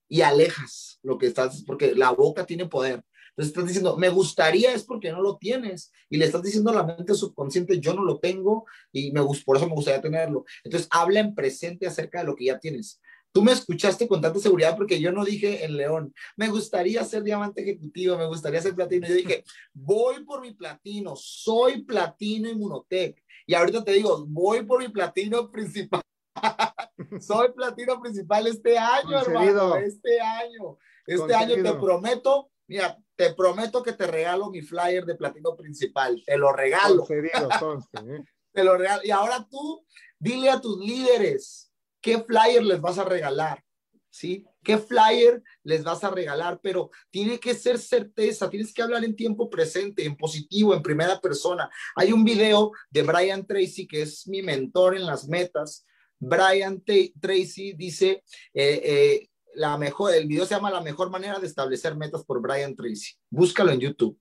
y 0.08 0.22
alejas 0.22 0.98
lo 1.04 1.18
que 1.18 1.28
estás, 1.28 1.62
porque 1.64 1.94
la 1.94 2.10
boca 2.10 2.44
tiene 2.44 2.66
poder. 2.66 3.04
Entonces 3.40 3.56
estás 3.56 3.66
diciendo, 3.68 3.96
me 3.96 4.10
gustaría 4.10 4.74
es 4.74 4.84
porque 4.84 5.10
no 5.10 5.22
lo 5.22 5.38
tienes 5.38 5.90
y 6.10 6.18
le 6.18 6.26
estás 6.26 6.42
diciendo 6.42 6.70
a 6.70 6.74
la 6.74 6.82
mente 6.82 7.14
subconsciente, 7.14 7.80
yo 7.80 7.94
no 7.94 8.04
lo 8.04 8.18
tengo 8.18 8.66
y 8.92 9.12
me, 9.12 9.22
por 9.46 9.56
eso 9.56 9.66
me 9.66 9.74
gustaría 9.74 10.02
tenerlo. 10.02 10.44
Entonces 10.62 10.86
habla 10.90 11.20
en 11.20 11.34
presente 11.34 11.86
acerca 11.86 12.20
de 12.20 12.26
lo 12.26 12.36
que 12.36 12.44
ya 12.44 12.58
tienes. 12.58 13.00
Tú 13.32 13.42
me 13.42 13.52
escuchaste 13.52 14.06
con 14.06 14.20
tanta 14.20 14.40
seguridad 14.40 14.76
porque 14.76 15.00
yo 15.00 15.10
no 15.10 15.24
dije 15.24 15.64
en 15.64 15.78
León, 15.78 16.12
me 16.36 16.48
gustaría 16.48 17.02
ser 17.02 17.22
diamante 17.22 17.62
ejecutivo, 17.62 18.18
me 18.18 18.26
gustaría 18.26 18.60
ser 18.60 18.74
platino. 18.74 19.08
Yo 19.08 19.14
dije, 19.14 19.42
voy 19.72 20.22
por 20.24 20.42
mi 20.42 20.52
platino, 20.52 21.14
soy 21.16 21.82
platino 21.82 22.50
inmunotech. 22.50 23.24
Y 23.46 23.54
ahorita 23.54 23.82
te 23.82 23.92
digo, 23.92 24.26
voy 24.28 24.66
por 24.66 24.80
mi 24.80 24.88
platino 24.90 25.50
principal. 25.50 26.02
Soy 27.20 27.52
platino 27.52 28.00
principal 28.00 28.46
este 28.46 28.78
año, 28.78 29.18
hermano. 29.20 29.76
Este 29.76 30.20
año. 30.20 30.78
Este 31.06 31.34
año 31.34 31.54
te 31.56 31.74
prometo, 31.74 32.49
mira, 32.70 32.96
te 33.16 33.34
prometo 33.34 33.82
que 33.82 33.94
te 33.94 34.06
regalo 34.06 34.48
mi 34.48 34.62
flyer 34.62 35.04
de 35.04 35.16
platino 35.16 35.56
principal. 35.56 36.22
Te 36.24 36.38
lo 36.38 36.52
regalo. 36.52 37.04
¿eh? 37.10 38.24
te 38.52 38.62
lo 38.62 38.78
regalo. 38.78 39.02
Y 39.04 39.10
ahora 39.10 39.44
tú, 39.50 39.84
dile 40.20 40.50
a 40.50 40.60
tus 40.60 40.78
líderes 40.78 41.72
qué 42.00 42.20
flyer 42.20 42.62
les 42.62 42.80
vas 42.80 42.96
a 42.98 43.04
regalar. 43.04 43.64
¿Sí? 44.08 44.44
¿Qué 44.62 44.78
flyer 44.78 45.42
les 45.64 45.82
vas 45.82 46.04
a 46.04 46.10
regalar? 46.10 46.60
Pero 46.62 46.90
tiene 47.10 47.40
que 47.40 47.54
ser 47.54 47.76
certeza, 47.76 48.48
tienes 48.48 48.72
que 48.72 48.82
hablar 48.82 49.02
en 49.02 49.16
tiempo 49.16 49.50
presente, 49.50 50.04
en 50.04 50.16
positivo, 50.16 50.72
en 50.72 50.82
primera 50.82 51.20
persona. 51.20 51.68
Hay 51.96 52.12
un 52.12 52.24
video 52.24 52.70
de 52.88 53.02
Brian 53.02 53.44
Tracy, 53.46 53.86
que 53.86 54.02
es 54.02 54.28
mi 54.28 54.42
mentor 54.42 54.96
en 54.96 55.06
las 55.06 55.28
metas, 55.28 55.86
Brian 56.20 56.84
Tracy 56.84 57.72
dice, 57.72 58.22
eh, 58.52 58.80
eh, 58.84 59.30
la 59.54 59.76
mejor, 59.76 60.14
el 60.14 60.26
video 60.26 60.46
se 60.46 60.54
llama 60.54 60.70
La 60.70 60.80
mejor 60.80 61.10
manera 61.10 61.38
de 61.38 61.46
establecer 61.46 61.96
metas 61.96 62.24
por 62.24 62.40
Brian 62.40 62.74
Tracy. 62.74 63.14
Búscalo 63.30 63.72
en 63.72 63.80
YouTube. 63.80 64.18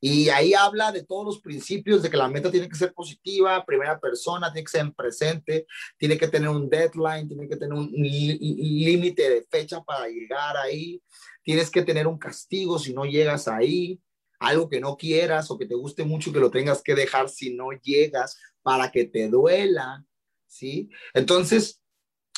Y 0.00 0.28
ahí 0.28 0.52
habla 0.52 0.92
de 0.92 1.04
todos 1.04 1.24
los 1.24 1.40
principios 1.40 2.02
de 2.02 2.10
que 2.10 2.16
la 2.16 2.28
meta 2.28 2.50
tiene 2.50 2.68
que 2.68 2.76
ser 2.76 2.92
positiva, 2.92 3.64
primera 3.64 3.98
persona, 3.98 4.52
tiene 4.52 4.64
que 4.64 4.70
ser 4.70 4.80
en 4.82 4.92
presente, 4.92 5.66
tiene 5.96 6.18
que 6.18 6.28
tener 6.28 6.48
un 6.48 6.68
deadline, 6.68 7.26
tiene 7.26 7.48
que 7.48 7.56
tener 7.56 7.72
un 7.72 7.90
límite 7.90 9.30
de 9.30 9.46
fecha 9.50 9.82
para 9.82 10.06
llegar 10.08 10.56
ahí, 10.58 11.02
tienes 11.42 11.70
que 11.70 11.82
tener 11.82 12.06
un 12.06 12.18
castigo 12.18 12.78
si 12.78 12.92
no 12.92 13.06
llegas 13.06 13.48
ahí, 13.48 13.98
algo 14.38 14.68
que 14.68 14.80
no 14.80 14.96
quieras 14.96 15.50
o 15.50 15.56
que 15.56 15.66
te 15.66 15.74
guste 15.74 16.04
mucho 16.04 16.32
que 16.32 16.40
lo 16.40 16.50
tengas 16.50 16.82
que 16.82 16.94
dejar 16.94 17.30
si 17.30 17.54
no 17.54 17.70
llegas 17.72 18.38
para 18.62 18.90
que 18.90 19.04
te 19.04 19.28
duela, 19.28 20.04
¿sí? 20.46 20.90
Entonces, 21.14 21.80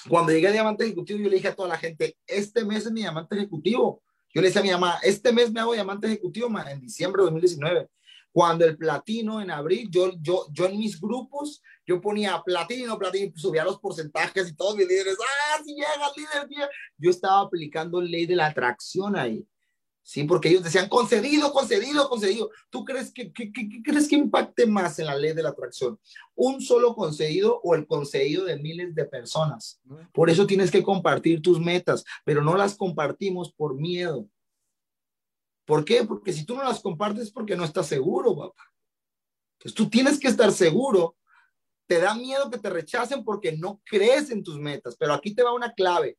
cuando 0.09 0.33
llegué 0.33 0.49
a 0.49 0.53
diamante 0.53 0.85
ejecutivo, 0.85 1.19
yo 1.19 1.29
le 1.29 1.37
dije 1.37 1.49
a 1.49 1.55
toda 1.55 1.69
la 1.69 1.79
gente, 1.79 2.17
este 2.27 2.65
mes 2.65 2.87
es 2.87 2.93
mi 2.93 3.01
diamante 3.01 3.37
ejecutivo. 3.37 4.03
Yo 4.33 4.41
le 4.41 4.49
decía 4.49 4.61
a 4.61 4.65
mi 4.65 4.71
mamá, 4.71 4.99
este 5.03 5.33
mes 5.33 5.51
me 5.51 5.61
hago 5.61 5.73
diamante 5.73 6.07
ejecutivo, 6.07 6.49
en 6.67 6.81
diciembre 6.81 7.23
de 7.23 7.25
2019. 7.25 7.89
Cuando 8.31 8.65
el 8.65 8.77
platino 8.77 9.41
en 9.41 9.51
abril, 9.51 9.89
yo, 9.91 10.13
yo, 10.21 10.47
yo 10.53 10.67
en 10.67 10.79
mis 10.79 11.01
grupos, 11.01 11.63
yo 11.87 12.01
ponía 12.01 12.41
platino, 12.45 12.99
platino, 12.99 13.33
subía 13.35 13.65
los 13.65 13.81
porcentajes 13.81 14.49
y 14.49 14.55
todos 14.55 14.77
mis 14.77 14.87
líderes, 14.87 15.17
ah, 15.19 15.63
si 15.65 15.75
llega 15.75 15.89
el 16.15 16.47
líder, 16.47 16.69
yo 16.99 17.11
estaba 17.11 17.41
aplicando 17.41 18.01
ley 18.01 18.27
de 18.27 18.37
la 18.37 18.47
atracción 18.47 19.17
ahí. 19.17 19.45
Sí, 20.09 20.25
porque 20.25 20.49
ellos 20.49 20.65
decían 20.65 20.89
concedido, 20.89 21.53
concedido, 21.53 22.09
concedido. 22.09 22.51
¿Tú 22.71 22.83
crees 22.83 23.13
que, 23.13 23.31
crees 23.31 24.09
que 24.09 24.17
impacte 24.17 24.67
más 24.67 24.99
en 24.99 25.05
la 25.05 25.15
ley 25.15 25.35
de 25.35 25.43
la 25.43 25.51
atracción? 25.51 26.01
¿Un 26.35 26.63
solo 26.63 26.95
concedido 26.95 27.61
o 27.63 27.75
el 27.75 27.87
concedido 27.87 28.47
de 28.47 28.57
miles 28.57 28.95
de 28.95 29.05
personas? 29.05 29.83
Por 30.15 30.31
eso 30.31 30.47
tienes 30.47 30.71
que 30.71 30.83
compartir 30.83 31.43
tus 31.43 31.61
metas, 31.61 32.07
pero 32.25 32.41
no 32.41 32.57
las 32.57 32.75
compartimos 32.75 33.53
por 33.53 33.75
miedo. 33.75 34.27
¿Por 35.67 35.85
qué? 35.85 36.03
Porque 36.05 36.33
si 36.33 36.47
tú 36.47 36.55
no 36.55 36.65
las 36.65 36.81
compartes 36.81 37.25
es 37.25 37.31
porque 37.31 37.55
no 37.55 37.65
estás 37.65 37.87
seguro, 37.87 38.35
papá. 38.35 38.63
Entonces 39.59 39.75
tú 39.75 39.91
tienes 39.91 40.19
que 40.19 40.29
estar 40.29 40.51
seguro. 40.53 41.17
Te 41.87 42.01
da 42.01 42.15
miedo 42.15 42.49
que 42.49 42.57
te 42.57 42.71
rechacen 42.71 43.23
porque 43.23 43.53
no 43.59 43.83
crees 43.85 44.31
en 44.31 44.43
tus 44.43 44.59
metas, 44.59 44.97
pero 44.99 45.13
aquí 45.13 45.35
te 45.35 45.43
va 45.43 45.53
una 45.53 45.75
clave. 45.75 46.17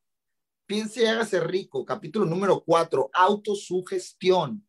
Piense 0.70 1.02
y 1.02 1.06
hágase 1.08 1.40
rico. 1.40 1.84
Capítulo 1.84 2.28
número 2.28 2.64
cuatro, 2.64 3.10
autosugestión. 3.12 4.64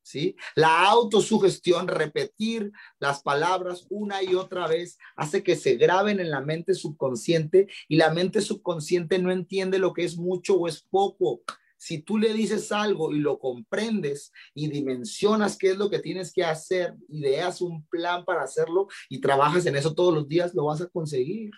¿Sí? 0.00 0.36
La 0.54 0.88
autosugestión, 0.88 1.88
repetir 1.88 2.70
las 3.00 3.20
palabras 3.20 3.84
una 3.90 4.22
y 4.22 4.36
otra 4.36 4.68
vez, 4.68 4.96
hace 5.16 5.42
que 5.42 5.56
se 5.56 5.74
graben 5.74 6.20
en 6.20 6.30
la 6.30 6.40
mente 6.40 6.72
subconsciente 6.72 7.66
y 7.88 7.96
la 7.96 8.10
mente 8.10 8.42
subconsciente 8.42 9.18
no 9.18 9.32
entiende 9.32 9.80
lo 9.80 9.92
que 9.92 10.04
es 10.04 10.16
mucho 10.16 10.54
o 10.54 10.68
es 10.68 10.82
poco. 10.88 11.42
Si 11.76 11.98
tú 12.00 12.16
le 12.16 12.32
dices 12.32 12.70
algo 12.70 13.10
y 13.10 13.18
lo 13.18 13.40
comprendes 13.40 14.30
y 14.54 14.68
dimensionas 14.68 15.58
qué 15.58 15.70
es 15.70 15.76
lo 15.76 15.90
que 15.90 15.98
tienes 15.98 16.32
que 16.32 16.44
hacer, 16.44 16.94
ideas 17.08 17.60
un 17.60 17.84
plan 17.88 18.24
para 18.24 18.44
hacerlo 18.44 18.86
y 19.08 19.20
trabajas 19.20 19.66
en 19.66 19.74
eso 19.74 19.96
todos 19.96 20.14
los 20.14 20.28
días, 20.28 20.54
lo 20.54 20.66
vas 20.66 20.80
a 20.80 20.86
conseguir. 20.86 21.50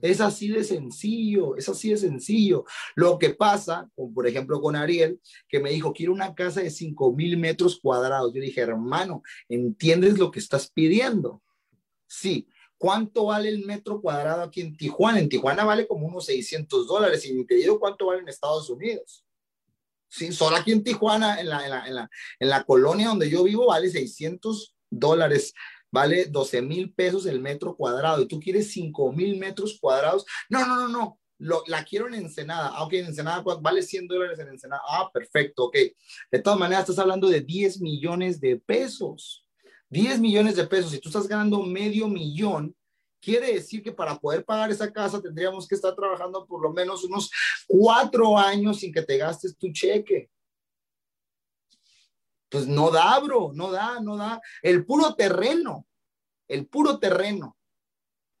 Es 0.00 0.20
así 0.20 0.48
de 0.48 0.62
sencillo, 0.62 1.56
es 1.56 1.68
así 1.68 1.90
de 1.90 1.96
sencillo. 1.96 2.64
Lo 2.94 3.18
que 3.18 3.30
pasa, 3.30 3.90
por 4.14 4.26
ejemplo, 4.26 4.60
con 4.60 4.76
Ariel, 4.76 5.20
que 5.48 5.60
me 5.60 5.70
dijo, 5.70 5.92
quiero 5.92 6.12
una 6.12 6.34
casa 6.34 6.60
de 6.60 6.70
5 6.70 7.12
mil 7.14 7.36
metros 7.36 7.80
cuadrados. 7.80 8.32
Yo 8.32 8.40
dije, 8.40 8.60
hermano, 8.60 9.22
¿entiendes 9.48 10.18
lo 10.18 10.30
que 10.30 10.38
estás 10.38 10.70
pidiendo? 10.70 11.42
Sí. 12.06 12.48
¿Cuánto 12.76 13.26
vale 13.26 13.48
el 13.48 13.66
metro 13.66 14.00
cuadrado 14.00 14.42
aquí 14.42 14.60
en 14.60 14.76
Tijuana? 14.76 15.18
En 15.18 15.28
Tijuana 15.28 15.64
vale 15.64 15.88
como 15.88 16.06
unos 16.06 16.26
600 16.26 16.86
dólares 16.86 17.26
y 17.26 17.34
ni 17.34 17.44
te 17.44 17.56
digo 17.56 17.80
cuánto 17.80 18.06
vale 18.06 18.20
en 18.20 18.28
Estados 18.28 18.70
Unidos. 18.70 19.24
Sí, 20.08 20.32
solo 20.32 20.56
aquí 20.56 20.70
en 20.70 20.84
Tijuana, 20.84 21.40
en 21.40 21.48
la, 21.48 21.64
en 21.64 21.70
la, 21.70 21.86
en 21.88 21.94
la, 21.96 22.10
en 22.38 22.48
la 22.48 22.62
colonia 22.62 23.08
donde 23.08 23.28
yo 23.28 23.42
vivo, 23.42 23.66
vale 23.66 23.90
600 23.90 24.76
dólares 24.90 25.52
vale 25.90 26.26
12 26.26 26.62
mil 26.62 26.92
pesos 26.92 27.26
el 27.26 27.40
metro 27.40 27.76
cuadrado 27.76 28.22
y 28.22 28.28
tú 28.28 28.40
quieres 28.40 28.70
5 28.72 29.12
mil 29.12 29.38
metros 29.38 29.78
cuadrados. 29.80 30.24
No, 30.48 30.66
no, 30.66 30.76
no, 30.76 30.88
no. 30.88 31.18
Lo, 31.40 31.62
la 31.68 31.84
quiero 31.84 32.08
en 32.08 32.14
Ensenada. 32.14 32.72
Ah, 32.74 32.82
ok, 32.82 32.94
en 32.94 33.06
Ensenada 33.06 33.42
vale 33.60 33.82
100 33.82 34.08
dólares 34.08 34.38
en 34.40 34.48
Ensenada. 34.48 34.82
Ah, 34.88 35.08
perfecto, 35.12 35.64
ok. 35.64 35.76
De 36.32 36.38
todas 36.40 36.58
maneras, 36.58 36.82
estás 36.82 36.98
hablando 36.98 37.28
de 37.28 37.40
10 37.40 37.80
millones 37.80 38.40
de 38.40 38.56
pesos. 38.56 39.46
10 39.90 40.18
millones 40.20 40.56
de 40.56 40.66
pesos. 40.66 40.90
Si 40.90 40.98
tú 40.98 41.08
estás 41.08 41.28
ganando 41.28 41.62
medio 41.62 42.08
millón, 42.08 42.74
quiere 43.20 43.54
decir 43.54 43.82
que 43.82 43.92
para 43.92 44.18
poder 44.18 44.44
pagar 44.44 44.70
esa 44.70 44.92
casa 44.92 45.20
tendríamos 45.20 45.66
que 45.66 45.74
estar 45.74 45.94
trabajando 45.94 46.46
por 46.46 46.62
lo 46.62 46.72
menos 46.72 47.04
unos 47.04 47.30
cuatro 47.66 48.36
años 48.38 48.80
sin 48.80 48.92
que 48.92 49.02
te 49.02 49.16
gastes 49.16 49.56
tu 49.56 49.72
cheque. 49.72 50.30
Pues 52.50 52.66
no 52.66 52.90
da, 52.90 53.18
bro, 53.20 53.52
no 53.54 53.70
da, 53.70 54.00
no 54.00 54.16
da. 54.16 54.40
El 54.62 54.84
puro 54.86 55.14
terreno, 55.14 55.86
el 56.48 56.66
puro 56.66 56.98
terreno. 56.98 57.56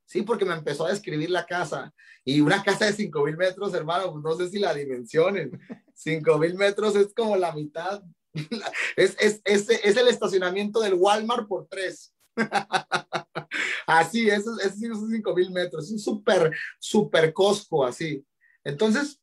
Sí, 0.06 0.22
porque 0.22 0.46
me 0.46 0.54
empezó 0.54 0.86
a 0.86 0.90
describir 0.90 1.28
la 1.30 1.44
casa. 1.44 1.92
Y 2.24 2.40
una 2.40 2.62
casa 2.62 2.86
de 2.86 2.94
5 2.94 3.24
mil 3.24 3.36
metros, 3.36 3.74
hermano, 3.74 4.10
pues 4.12 4.24
no 4.24 4.34
sé 4.36 4.48
si 4.48 4.58
la 4.58 4.72
dimensionen. 4.72 5.50
5 5.94 6.38
mil 6.38 6.54
metros 6.54 6.96
es 6.96 7.12
como 7.14 7.36
la 7.36 7.52
mitad. 7.52 8.02
Es, 8.96 9.16
es, 9.20 9.40
es, 9.44 9.68
es, 9.68 9.96
el 9.96 10.08
estacionamiento 10.08 10.80
del 10.80 10.94
Walmart 10.94 11.46
por 11.46 11.66
tres. 11.68 12.14
así, 13.86 14.28
esos, 14.28 14.60
esos 14.60 15.08
5 15.10 15.34
mil 15.34 15.50
metros. 15.50 15.84
Es 15.84 15.92
un 15.92 15.98
súper, 15.98 16.56
súper 16.78 17.32
cosco 17.32 17.84
así. 17.84 18.24
Entonces, 18.64 19.20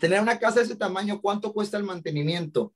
tener 0.00 0.20
una 0.20 0.38
casa 0.38 0.60
de 0.60 0.66
ese 0.66 0.76
tamaño, 0.76 1.20
¿cuánto 1.20 1.52
cuesta 1.52 1.76
el 1.76 1.84
mantenimiento? 1.84 2.74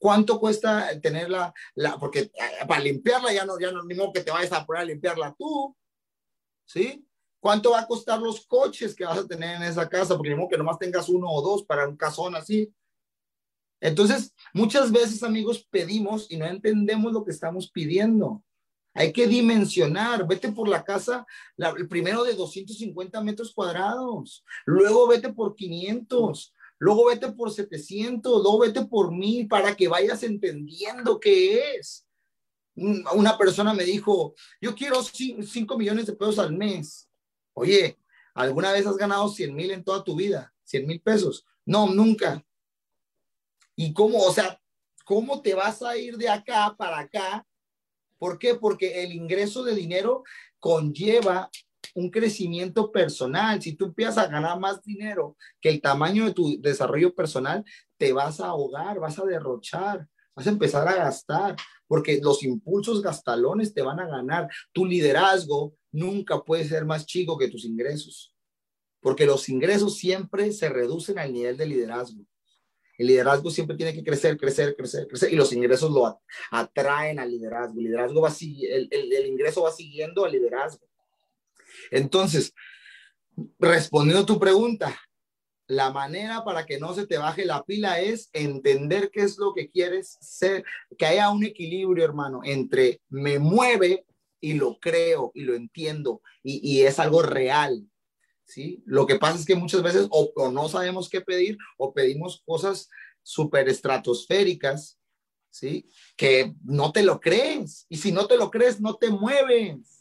¿Cuánto 0.00 0.40
cuesta 0.40 0.98
tenerla? 0.98 1.52
La, 1.74 1.98
porque 1.98 2.20
eh, 2.20 2.66
para 2.66 2.80
limpiarla 2.80 3.34
ya 3.34 3.44
no, 3.44 3.60
ya 3.60 3.70
no, 3.70 3.84
ni 3.84 3.94
modo 3.94 4.14
que 4.14 4.22
te 4.22 4.30
vayas 4.30 4.50
a 4.50 4.64
poner 4.64 4.82
a 4.82 4.86
limpiarla 4.86 5.36
tú. 5.38 5.76
¿Sí? 6.64 7.06
¿Cuánto 7.38 7.72
va 7.72 7.80
a 7.80 7.86
costar 7.86 8.18
los 8.18 8.46
coches 8.46 8.94
que 8.94 9.04
vas 9.04 9.18
a 9.18 9.26
tener 9.26 9.56
en 9.56 9.62
esa 9.62 9.86
casa? 9.90 10.16
Porque 10.16 10.30
ni 10.30 10.36
modo 10.36 10.48
que 10.48 10.56
nomás 10.56 10.78
tengas 10.78 11.10
uno 11.10 11.30
o 11.30 11.42
dos 11.42 11.64
para 11.64 11.86
un 11.86 11.98
casón 11.98 12.34
así. 12.34 12.72
Entonces, 13.78 14.34
muchas 14.54 14.90
veces, 14.90 15.22
amigos, 15.22 15.66
pedimos 15.70 16.30
y 16.30 16.38
no 16.38 16.46
entendemos 16.46 17.12
lo 17.12 17.22
que 17.22 17.32
estamos 17.32 17.70
pidiendo. 17.70 18.42
Hay 18.94 19.12
que 19.12 19.26
dimensionar. 19.26 20.26
Vete 20.26 20.50
por 20.50 20.66
la 20.66 20.82
casa, 20.82 21.26
el 21.58 21.88
primero 21.88 22.24
de 22.24 22.34
250 22.34 23.20
metros 23.20 23.52
cuadrados, 23.52 24.44
luego 24.64 25.06
vete 25.08 25.30
por 25.30 25.54
500, 25.54 26.54
luego 26.80 27.06
vete 27.06 27.30
por 27.30 27.52
700, 27.52 28.42
luego 28.42 28.60
vete 28.60 28.84
por 28.86 29.12
1000 29.12 29.46
para 29.46 29.76
que 29.76 29.86
vayas 29.86 30.22
entendiendo 30.22 31.20
qué 31.20 31.76
es. 31.76 32.06
Una 32.74 33.36
persona 33.36 33.74
me 33.74 33.84
dijo, 33.84 34.34
yo 34.60 34.74
quiero 34.74 35.02
5 35.02 35.78
millones 35.78 36.06
de 36.06 36.14
pesos 36.14 36.38
al 36.38 36.56
mes. 36.56 37.08
Oye, 37.52 37.98
¿alguna 38.34 38.72
vez 38.72 38.86
has 38.86 38.96
ganado 38.96 39.28
100 39.28 39.54
mil 39.54 39.70
en 39.70 39.84
toda 39.84 40.02
tu 40.02 40.16
vida? 40.16 40.54
100 40.64 40.86
mil 40.86 41.00
pesos. 41.02 41.44
No, 41.66 41.86
nunca. 41.88 42.44
¿Y 43.76 43.92
cómo? 43.92 44.18
O 44.22 44.32
sea, 44.32 44.58
¿cómo 45.04 45.42
te 45.42 45.54
vas 45.54 45.82
a 45.82 45.96
ir 45.98 46.16
de 46.16 46.30
acá 46.30 46.74
para 46.78 47.00
acá? 47.00 47.46
¿Por 48.16 48.38
qué? 48.38 48.54
Porque 48.54 49.02
el 49.02 49.12
ingreso 49.12 49.62
de 49.64 49.74
dinero 49.74 50.24
conlleva 50.58 51.50
un 51.94 52.10
crecimiento 52.10 52.90
personal. 52.90 53.60
Si 53.60 53.74
tú 53.74 53.86
empiezas 53.86 54.18
a 54.18 54.26
ganar 54.26 54.58
más 54.58 54.82
dinero 54.82 55.36
que 55.60 55.68
el 55.68 55.80
tamaño 55.80 56.26
de 56.26 56.34
tu 56.34 56.60
desarrollo 56.60 57.14
personal, 57.14 57.64
te 57.96 58.12
vas 58.12 58.40
a 58.40 58.46
ahogar, 58.46 58.98
vas 58.98 59.18
a 59.18 59.24
derrochar, 59.24 60.06
vas 60.34 60.46
a 60.46 60.50
empezar 60.50 60.86
a 60.88 60.96
gastar, 60.96 61.56
porque 61.86 62.20
los 62.22 62.42
impulsos 62.44 63.02
gastalones 63.02 63.74
te 63.74 63.82
van 63.82 64.00
a 64.00 64.06
ganar. 64.06 64.48
Tu 64.72 64.84
liderazgo 64.84 65.74
nunca 65.92 66.42
puede 66.42 66.64
ser 66.64 66.84
más 66.84 67.06
chico 67.06 67.36
que 67.36 67.48
tus 67.48 67.64
ingresos, 67.64 68.34
porque 69.00 69.26
los 69.26 69.48
ingresos 69.48 69.96
siempre 69.96 70.52
se 70.52 70.68
reducen 70.68 71.18
al 71.18 71.32
nivel 71.32 71.56
de 71.56 71.66
liderazgo. 71.66 72.24
El 72.96 73.06
liderazgo 73.06 73.50
siempre 73.50 73.78
tiene 73.78 73.94
que 73.94 74.04
crecer, 74.04 74.36
crecer, 74.36 74.76
crecer, 74.76 75.08
y 75.32 75.34
los 75.34 75.54
ingresos 75.54 75.90
lo 75.90 76.20
atraen 76.50 77.18
al 77.18 77.30
liderazgo. 77.30 77.78
El 77.78 77.84
liderazgo 77.86 78.20
va 78.20 78.30
el, 78.38 78.88
el 78.90 79.26
ingreso 79.26 79.62
va 79.62 79.72
siguiendo 79.72 80.22
al 80.22 80.32
liderazgo. 80.32 80.89
Entonces, 81.90 82.54
respondiendo 83.58 84.22
a 84.22 84.26
tu 84.26 84.38
pregunta, 84.38 84.98
la 85.70 85.92
manera 85.92 86.44
para 86.44 86.66
que 86.66 86.80
no 86.80 86.94
se 86.94 87.06
te 87.06 87.16
baje 87.16 87.44
la 87.44 87.62
pila 87.62 88.00
es 88.00 88.28
entender 88.32 89.10
qué 89.12 89.22
es 89.22 89.38
lo 89.38 89.54
que 89.54 89.70
quieres 89.70 90.18
ser, 90.20 90.64
que 90.98 91.06
haya 91.06 91.30
un 91.30 91.44
equilibrio, 91.44 92.04
hermano, 92.04 92.40
entre 92.42 93.00
me 93.08 93.38
mueve 93.38 94.04
y 94.40 94.54
lo 94.54 94.80
creo 94.80 95.30
y 95.32 95.42
lo 95.42 95.54
entiendo 95.54 96.22
y, 96.42 96.80
es 96.80 96.98
algo 96.98 97.22
real. 97.22 97.86
¿sí? 98.44 98.82
Lo 98.84 99.06
que 99.06 99.16
pasa 99.20 99.38
es 99.38 99.44
que 99.44 99.54
muchas 99.54 99.82
veces 99.82 100.08
o, 100.10 100.50
no 100.50 100.68
sabemos 100.68 101.08
qué 101.08 101.20
pedir 101.20 101.56
o 101.78 101.94
pedimos 101.94 102.42
cosas 102.44 102.88
súper 103.22 103.68
estratosféricas, 103.68 104.98
¿sí? 105.50 105.86
Que 106.16 106.52
no 106.64 106.90
te 106.90 107.04
lo 107.04 107.20
crees. 107.20 107.86
Y 107.88 107.96
si 107.98 108.10
no 108.10 108.26
te 108.26 108.36
lo 108.36 108.50
crees, 108.50 108.80
no 108.80 108.96
te 108.96 109.10
mueves. 109.10 109.99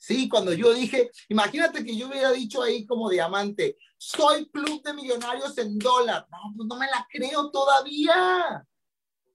Sí, 0.00 0.30
cuando 0.30 0.54
yo 0.54 0.72
dije, 0.72 1.10
imagínate 1.28 1.84
que 1.84 1.94
yo 1.94 2.08
hubiera 2.08 2.32
dicho 2.32 2.62
ahí 2.62 2.86
como 2.86 3.10
diamante, 3.10 3.76
soy 3.98 4.48
club 4.48 4.82
de 4.82 4.94
millonarios 4.94 5.58
en 5.58 5.78
dólar. 5.78 6.26
No, 6.30 6.38
pues 6.56 6.66
no 6.66 6.76
me 6.76 6.86
la 6.86 7.06
creo 7.10 7.50
todavía. 7.50 8.66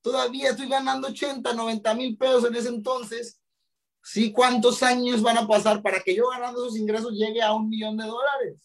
Todavía 0.01 0.49
estoy 0.49 0.67
ganando 0.67 1.09
80, 1.09 1.53
90 1.53 1.93
mil 1.93 2.17
pesos 2.17 2.45
en 2.45 2.55
ese 2.55 2.69
entonces. 2.69 3.39
Sí, 4.01 4.31
¿cuántos 4.31 4.81
años 4.81 5.21
van 5.21 5.37
a 5.37 5.47
pasar 5.47 5.83
para 5.83 5.99
que 5.99 6.15
yo 6.15 6.29
ganando 6.29 6.65
esos 6.65 6.77
ingresos 6.79 7.13
llegue 7.13 7.43
a 7.43 7.53
un 7.53 7.69
millón 7.69 7.95
de 7.97 8.07
dólares? 8.07 8.57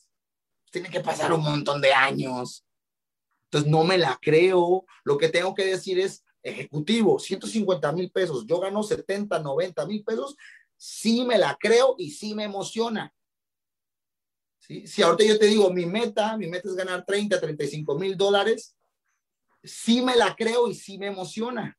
Tiene 0.70 0.88
que 0.88 1.00
pasar 1.00 1.34
un 1.34 1.42
montón 1.42 1.82
de 1.82 1.92
años. 1.92 2.64
Entonces 3.44 3.70
no 3.70 3.84
me 3.84 3.98
la 3.98 4.18
creo. 4.22 4.86
Lo 5.04 5.18
que 5.18 5.28
tengo 5.28 5.54
que 5.54 5.66
decir 5.66 5.98
es, 5.98 6.24
ejecutivo, 6.42 7.18
150 7.18 7.92
mil 7.92 8.10
pesos, 8.10 8.46
yo 8.46 8.58
gano 8.58 8.82
70, 8.82 9.38
90 9.40 9.86
mil 9.86 10.02
pesos, 10.02 10.34
sí 10.82 11.26
me 11.26 11.36
la 11.36 11.58
creo 11.60 11.94
y 11.98 12.10
sí 12.10 12.34
me 12.34 12.44
emociona. 12.44 13.14
¿sí? 14.58 14.86
Si 14.86 15.02
ahorita 15.02 15.24
yo 15.24 15.38
te 15.38 15.44
digo, 15.44 15.70
mi 15.70 15.84
meta, 15.84 16.38
mi 16.38 16.46
meta 16.46 16.70
es 16.70 16.74
ganar 16.74 17.04
30, 17.04 17.38
35 17.38 17.98
mil 17.98 18.16
dólares, 18.16 18.74
sí 19.62 20.00
me 20.00 20.16
la 20.16 20.34
creo 20.34 20.68
y 20.68 20.74
sí 20.74 20.96
me 20.96 21.08
emociona. 21.08 21.76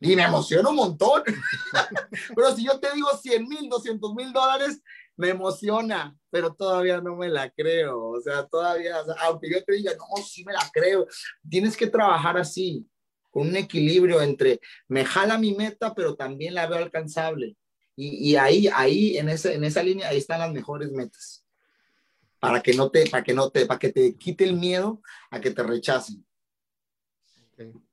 Y 0.00 0.16
me 0.16 0.22
emociona 0.22 0.70
un 0.70 0.76
montón. 0.76 1.22
pero 2.34 2.56
si 2.56 2.64
yo 2.64 2.80
te 2.80 2.94
digo 2.94 3.08
100 3.14 3.46
mil, 3.46 3.68
200 3.68 4.14
mil 4.14 4.32
dólares, 4.32 4.80
me 5.14 5.28
emociona, 5.28 6.16
pero 6.30 6.54
todavía 6.54 7.02
no 7.02 7.14
me 7.14 7.28
la 7.28 7.50
creo. 7.50 8.08
O 8.08 8.20
sea, 8.22 8.46
todavía, 8.46 8.96
aunque 9.20 9.50
yo 9.50 9.62
te 9.62 9.74
diga, 9.74 9.92
no, 9.92 10.22
sí 10.22 10.44
me 10.44 10.54
la 10.54 10.70
creo. 10.72 11.06
Tienes 11.46 11.76
que 11.76 11.88
trabajar 11.88 12.38
así, 12.38 12.86
con 13.30 13.48
un 13.48 13.56
equilibrio 13.56 14.22
entre 14.22 14.60
me 14.88 15.04
jala 15.04 15.36
mi 15.36 15.54
meta, 15.54 15.94
pero 15.94 16.16
también 16.16 16.54
la 16.54 16.66
veo 16.66 16.78
alcanzable. 16.78 17.54
Y, 17.96 18.30
y 18.30 18.36
ahí, 18.36 18.68
ahí, 18.72 19.16
en 19.16 19.30
esa, 19.30 19.52
en 19.52 19.64
esa 19.64 19.82
línea, 19.82 20.08
ahí 20.08 20.18
están 20.18 20.40
las 20.40 20.52
mejores 20.52 20.92
metas. 20.92 21.44
Para 22.38 22.60
que 22.60 22.74
no 22.74 22.90
te, 22.90 23.08
para 23.08 23.24
que 23.24 23.32
no 23.32 23.50
te, 23.50 23.64
para 23.64 23.78
que 23.78 23.90
te 23.90 24.14
quite 24.16 24.44
el 24.44 24.54
miedo 24.54 25.00
a 25.30 25.40
que 25.40 25.50
te 25.50 25.62
rechacen. 25.62 26.26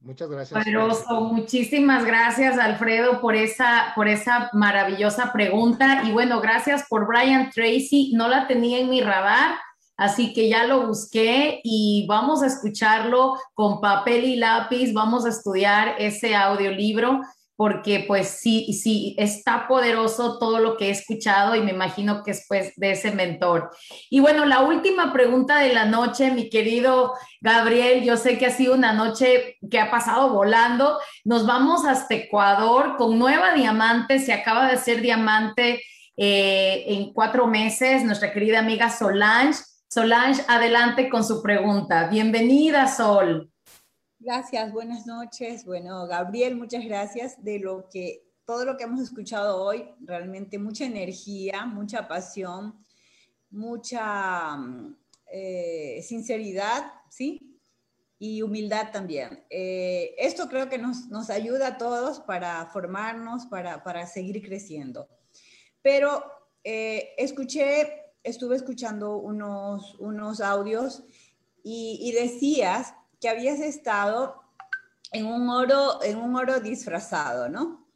Muchas 0.02 0.30
gracias. 0.30 0.66
muchísimas 1.10 2.04
gracias 2.04 2.58
Alfredo 2.58 3.22
por 3.22 3.36
esa, 3.36 3.94
por 3.96 4.10
esa 4.10 4.50
maravillosa 4.52 5.32
pregunta. 5.32 6.04
Y 6.04 6.12
bueno, 6.12 6.42
gracias 6.42 6.86
por 6.90 7.08
Brian 7.08 7.50
Tracy. 7.50 8.12
No 8.14 8.28
la 8.28 8.46
tenía 8.46 8.80
en 8.80 8.90
mi 8.90 9.00
radar, 9.00 9.56
así 9.96 10.34
que 10.34 10.50
ya 10.50 10.66
lo 10.66 10.88
busqué 10.88 11.62
y 11.64 12.06
vamos 12.10 12.44
a 12.44 12.48
escucharlo 12.48 13.38
con 13.54 13.80
papel 13.80 14.26
y 14.26 14.36
lápiz. 14.36 14.92
Vamos 14.92 15.26
a 15.26 15.30
estudiar 15.30 15.96
ese 15.98 16.36
audiolibro 16.36 17.22
porque 17.64 18.04
pues 18.06 18.28
sí, 18.28 18.74
sí, 18.74 19.16
está 19.18 19.70
poderoso 19.70 20.38
todo 20.38 20.60
lo 20.60 20.76
que 20.76 20.88
he 20.88 20.90
escuchado 20.90 21.56
y 21.56 21.62
me 21.62 21.72
imagino 21.72 22.22
que 22.22 22.32
es 22.32 22.44
pues 22.50 22.74
de 22.76 22.92
ese 22.92 23.12
mentor. 23.12 23.70
Y 24.10 24.20
bueno, 24.20 24.44
la 24.44 24.64
última 24.64 25.14
pregunta 25.14 25.60
de 25.60 25.74
la 25.74 25.86
noche, 25.86 26.32
mi 26.32 26.50
querido 26.50 27.14
Gabriel, 27.40 28.04
yo 28.04 28.18
sé 28.18 28.38
que 28.38 28.48
ha 28.48 28.50
sido 28.50 28.74
una 28.74 28.92
noche 28.92 29.56
que 29.72 29.80
ha 29.80 29.90
pasado 29.90 30.34
volando. 30.34 31.00
Nos 31.24 31.48
vamos 31.48 31.86
hasta 31.86 32.16
Ecuador 32.16 32.98
con 32.98 33.18
Nueva 33.18 33.54
Diamante, 33.54 34.20
se 34.20 34.34
acaba 34.34 34.68
de 34.68 34.74
hacer 34.74 35.00
diamante 35.00 35.82
eh, 36.18 36.84
en 36.88 37.14
cuatro 37.14 37.48
meses, 37.48 38.04
nuestra 38.04 38.34
querida 38.34 38.60
amiga 38.60 38.90
Solange. 38.90 39.64
Solange, 39.88 40.44
adelante 40.50 41.08
con 41.08 41.24
su 41.24 41.42
pregunta. 41.42 42.10
Bienvenida, 42.10 42.90
Sol. 42.90 43.53
Gracias, 44.26 44.72
buenas 44.72 45.06
noches. 45.06 45.66
Bueno, 45.66 46.08
Gabriel, 46.08 46.56
muchas 46.56 46.86
gracias 46.86 47.44
de 47.44 47.60
lo 47.60 47.90
que 47.90 48.24
todo 48.46 48.64
lo 48.64 48.78
que 48.78 48.86
hemos 48.86 49.02
escuchado 49.02 49.62
hoy, 49.62 49.84
realmente 50.00 50.58
mucha 50.58 50.86
energía, 50.86 51.66
mucha 51.66 52.08
pasión, 52.08 52.74
mucha 53.50 54.58
eh, 55.30 56.02
sinceridad, 56.08 56.86
¿sí? 57.10 57.60
Y 58.18 58.42
humildad 58.42 58.94
también. 58.94 59.44
Eh, 59.50 60.16
esto 60.18 60.48
creo 60.48 60.70
que 60.70 60.78
nos, 60.78 61.10
nos, 61.10 61.30
ayuda 61.30 61.68
a 61.68 61.78
todos 61.78 62.22
para 62.22 62.66
formarnos, 62.68 63.46
para, 63.48 63.84
para 63.84 64.08
seguir 64.08 64.42
creciendo. 64.42 65.10
Pero 65.82 66.24
eh, 66.64 67.10
escuché, 67.18 68.14
estuve 68.24 68.56
escuchando 68.56 69.18
unos, 69.18 70.00
unos 70.00 70.40
audios 70.40 71.04
y 71.66 72.12
decías 72.14 72.94
que 73.24 73.30
habías 73.30 73.62
estado 73.62 74.36
en 75.14 75.26
un 75.26 75.48
oro, 75.48 76.04
en 76.04 76.18
un 76.18 76.36
oro 76.36 76.60
disfrazado, 76.60 77.48
¿no? 77.48 77.88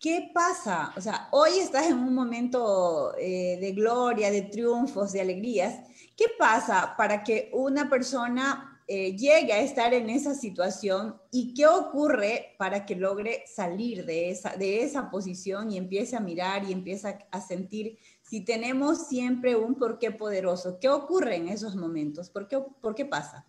¿Qué 0.00 0.32
pasa? 0.34 0.92
O 0.96 1.00
sea, 1.00 1.28
hoy 1.30 1.60
estás 1.60 1.86
en 1.86 1.98
un 1.98 2.12
momento 2.12 3.14
eh, 3.18 3.56
de 3.60 3.70
gloria, 3.70 4.32
de 4.32 4.42
triunfos, 4.42 5.12
de 5.12 5.20
alegrías. 5.20 5.86
¿Qué 6.16 6.24
pasa 6.36 6.94
para 6.98 7.22
que 7.22 7.50
una 7.52 7.88
persona 7.88 8.82
eh, 8.88 9.16
llegue 9.16 9.52
a 9.52 9.60
estar 9.60 9.94
en 9.94 10.10
esa 10.10 10.34
situación 10.34 11.20
y 11.30 11.54
qué 11.54 11.68
ocurre 11.68 12.56
para 12.58 12.84
que 12.84 12.96
logre 12.96 13.44
salir 13.46 14.04
de 14.04 14.30
esa, 14.30 14.56
de 14.56 14.82
esa 14.82 15.08
posición 15.08 15.70
y 15.70 15.76
empiece 15.76 16.16
a 16.16 16.20
mirar 16.20 16.64
y 16.64 16.72
empiece 16.72 17.16
a 17.30 17.40
sentir 17.40 17.96
si 18.22 18.44
tenemos 18.44 19.06
siempre 19.06 19.54
un 19.54 19.76
porqué 19.76 20.10
poderoso? 20.10 20.80
¿Qué 20.80 20.88
ocurre 20.88 21.36
en 21.36 21.46
esos 21.46 21.76
momentos? 21.76 22.28
¿Por 22.28 22.48
qué, 22.48 22.58
por 22.58 22.96
qué 22.96 23.04
pasa? 23.04 23.46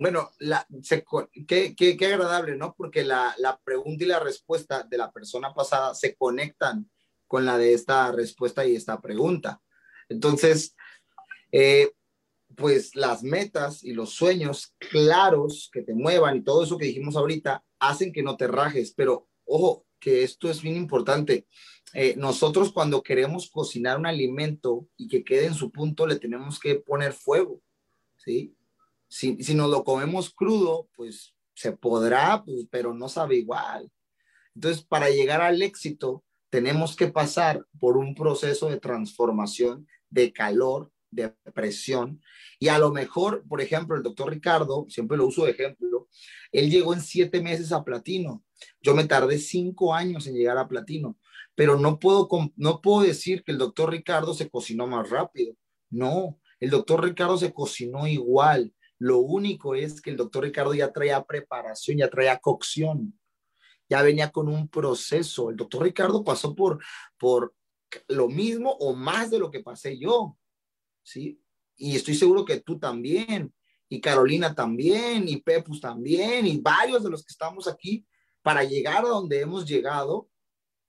Bueno, 0.00 0.30
qué, 1.46 1.74
qué, 1.76 1.96
qué, 1.98 2.06
agradable, 2.06 2.56
¿no? 2.56 2.74
Porque 2.74 3.04
la, 3.04 3.34
la, 3.36 3.60
pregunta 3.62 4.02
y 4.02 4.06
la 4.06 4.18
respuesta 4.18 4.82
de 4.82 4.96
la 4.96 5.12
persona 5.12 5.52
pasada 5.52 5.94
se 5.94 6.14
conectan 6.14 6.90
con 7.26 7.44
la 7.44 7.58
de 7.58 7.74
esta 7.74 8.10
respuesta 8.10 8.64
y 8.64 8.74
esta 8.74 8.98
pregunta. 9.02 9.60
Entonces, 10.08 10.74
eh, 11.52 11.92
pues 12.56 12.96
las 12.96 13.22
metas 13.22 13.84
y 13.84 13.92
los 13.92 14.14
sueños 14.14 14.74
claros 14.78 15.68
que 15.70 15.82
te 15.82 15.92
muevan 15.92 16.38
y 16.38 16.44
todo 16.44 16.64
eso 16.64 16.78
que 16.78 16.86
dijimos 16.86 17.14
ahorita 17.14 17.62
hacen 17.78 18.10
que 18.10 18.22
no 18.22 18.38
te 18.38 18.46
rajes, 18.46 18.94
pero 18.96 19.28
ojo, 19.44 19.84
que 19.98 20.22
esto 20.22 20.48
es 20.48 20.62
bien 20.62 20.76
importante. 20.76 21.46
Eh, 21.92 22.14
nosotros 22.16 22.72
cuando 22.72 23.02
queremos 23.02 23.50
cocinar 23.50 23.98
un 23.98 24.06
alimento 24.06 24.88
y 24.96 25.08
que 25.08 25.22
quede 25.22 25.44
en 25.44 25.54
su 25.54 25.70
punto, 25.70 26.06
le 26.06 26.18
tenemos 26.18 26.58
que 26.58 26.76
poner 26.76 27.12
fuego, 27.12 27.60
¿sí? 28.16 28.56
Si, 29.10 29.42
si 29.42 29.54
nos 29.54 29.68
lo 29.68 29.84
comemos 29.84 30.30
crudo, 30.30 30.88
pues 30.94 31.34
se 31.54 31.72
podrá, 31.72 32.42
pues, 32.44 32.66
pero 32.70 32.94
no 32.94 33.08
sabe 33.08 33.36
igual. 33.36 33.90
Entonces, 34.54 34.82
para 34.82 35.10
llegar 35.10 35.42
al 35.42 35.60
éxito, 35.60 36.24
tenemos 36.48 36.96
que 36.96 37.08
pasar 37.08 37.66
por 37.78 37.96
un 37.96 38.14
proceso 38.14 38.68
de 38.68 38.80
transformación, 38.80 39.86
de 40.08 40.32
calor, 40.32 40.90
de 41.10 41.34
presión. 41.54 42.20
Y 42.58 42.68
a 42.68 42.78
lo 42.78 42.92
mejor, 42.92 43.44
por 43.48 43.60
ejemplo, 43.60 43.96
el 43.96 44.02
doctor 44.02 44.30
Ricardo, 44.30 44.86
siempre 44.88 45.16
lo 45.16 45.26
uso 45.26 45.44
de 45.44 45.52
ejemplo, 45.52 46.08
él 46.52 46.70
llegó 46.70 46.94
en 46.94 47.00
siete 47.00 47.40
meses 47.40 47.72
a 47.72 47.84
platino. 47.84 48.44
Yo 48.80 48.94
me 48.94 49.04
tardé 49.04 49.38
cinco 49.38 49.94
años 49.94 50.26
en 50.26 50.34
llegar 50.34 50.58
a 50.58 50.68
platino, 50.68 51.18
pero 51.54 51.78
no 51.78 51.98
puedo, 51.98 52.28
no 52.56 52.80
puedo 52.80 53.02
decir 53.06 53.42
que 53.44 53.52
el 53.52 53.58
doctor 53.58 53.90
Ricardo 53.90 54.34
se 54.34 54.48
cocinó 54.48 54.86
más 54.86 55.10
rápido. 55.10 55.54
No, 55.90 56.38
el 56.58 56.70
doctor 56.70 57.04
Ricardo 57.04 57.36
se 57.36 57.52
cocinó 57.52 58.06
igual. 58.06 58.72
Lo 59.00 59.18
único 59.20 59.74
es 59.74 60.02
que 60.02 60.10
el 60.10 60.18
doctor 60.18 60.44
Ricardo 60.44 60.74
ya 60.74 60.92
traía 60.92 61.24
preparación, 61.24 61.96
ya 61.96 62.10
traía 62.10 62.36
cocción, 62.36 63.18
ya 63.88 64.02
venía 64.02 64.30
con 64.30 64.46
un 64.46 64.68
proceso. 64.68 65.48
El 65.48 65.56
doctor 65.56 65.84
Ricardo 65.84 66.22
pasó 66.22 66.54
por, 66.54 66.84
por 67.18 67.54
lo 68.08 68.28
mismo 68.28 68.70
o 68.72 68.94
más 68.94 69.30
de 69.30 69.38
lo 69.38 69.50
que 69.50 69.60
pasé 69.60 69.98
yo, 69.98 70.36
¿sí? 71.02 71.42
Y 71.76 71.96
estoy 71.96 72.14
seguro 72.14 72.44
que 72.44 72.60
tú 72.60 72.78
también, 72.78 73.54
y 73.88 74.02
Carolina 74.02 74.54
también, 74.54 75.26
y 75.26 75.38
Pepus 75.38 75.80
también, 75.80 76.46
y 76.46 76.58
varios 76.58 77.02
de 77.02 77.08
los 77.08 77.24
que 77.24 77.32
estamos 77.32 77.66
aquí, 77.66 78.06
para 78.42 78.64
llegar 78.64 79.06
a 79.06 79.08
donde 79.08 79.40
hemos 79.40 79.66
llegado, 79.66 80.28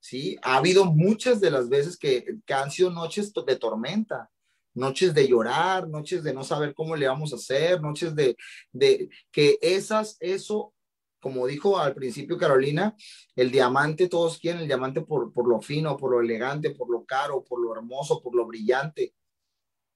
¿sí? 0.02 0.36
Ha 0.42 0.58
habido 0.58 0.84
muchas 0.84 1.40
de 1.40 1.50
las 1.50 1.70
veces 1.70 1.98
que, 1.98 2.26
que 2.46 2.54
han 2.54 2.70
sido 2.70 2.90
noches 2.90 3.32
de 3.34 3.56
tormenta, 3.56 4.30
noches 4.74 5.14
de 5.14 5.28
llorar, 5.28 5.88
noches 5.88 6.24
de 6.24 6.34
no 6.34 6.44
saber 6.44 6.74
cómo 6.74 6.96
le 6.96 7.08
vamos 7.08 7.34
a 7.34 7.36
hacer, 7.36 7.82
noches 7.82 8.16
de, 8.16 8.38
de 8.72 9.10
que 9.32 9.58
esas, 9.62 10.18
eso, 10.20 10.74
como 11.20 11.48
dijo 11.48 11.78
al 11.78 11.94
principio 11.94 12.38
Carolina, 12.38 12.96
el 13.36 13.52
diamante, 13.52 14.08
todos 14.08 14.40
quieren 14.40 14.62
el 14.62 14.68
diamante 14.68 15.02
por, 15.02 15.34
por 15.34 15.48
lo 15.48 15.62
fino, 15.62 15.98
por 15.98 16.12
lo 16.12 16.22
elegante, 16.22 16.72
por 16.72 16.90
lo 16.90 17.06
caro, 17.06 17.44
por 17.44 17.62
lo 17.62 17.74
hermoso, 17.76 18.22
por 18.22 18.36
lo 18.36 18.46
brillante, 18.46 19.14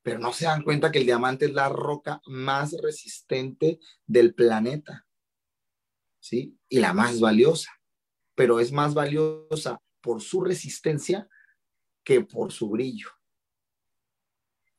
pero 0.05 0.19
no 0.19 0.31
se 0.33 0.45
dan 0.45 0.61
cuenta 0.61 0.91
que 0.91 0.99
el 0.99 1.05
diamante 1.05 1.45
es 1.45 1.53
la 1.53 1.67
roca 1.67 2.21
más 2.27 2.75
resistente 2.79 3.79
del 4.05 4.35
planeta, 4.35 5.07
¿sí? 6.19 6.59
Y 6.69 6.79
la 6.79 6.93
más 6.93 7.19
valiosa, 7.19 7.71
pero 8.35 8.59
es 8.59 8.71
más 8.71 8.93
valiosa 8.93 9.81
por 10.01 10.21
su 10.21 10.43
resistencia 10.43 11.27
que 12.03 12.21
por 12.21 12.51
su 12.51 12.69
brillo. 12.69 13.14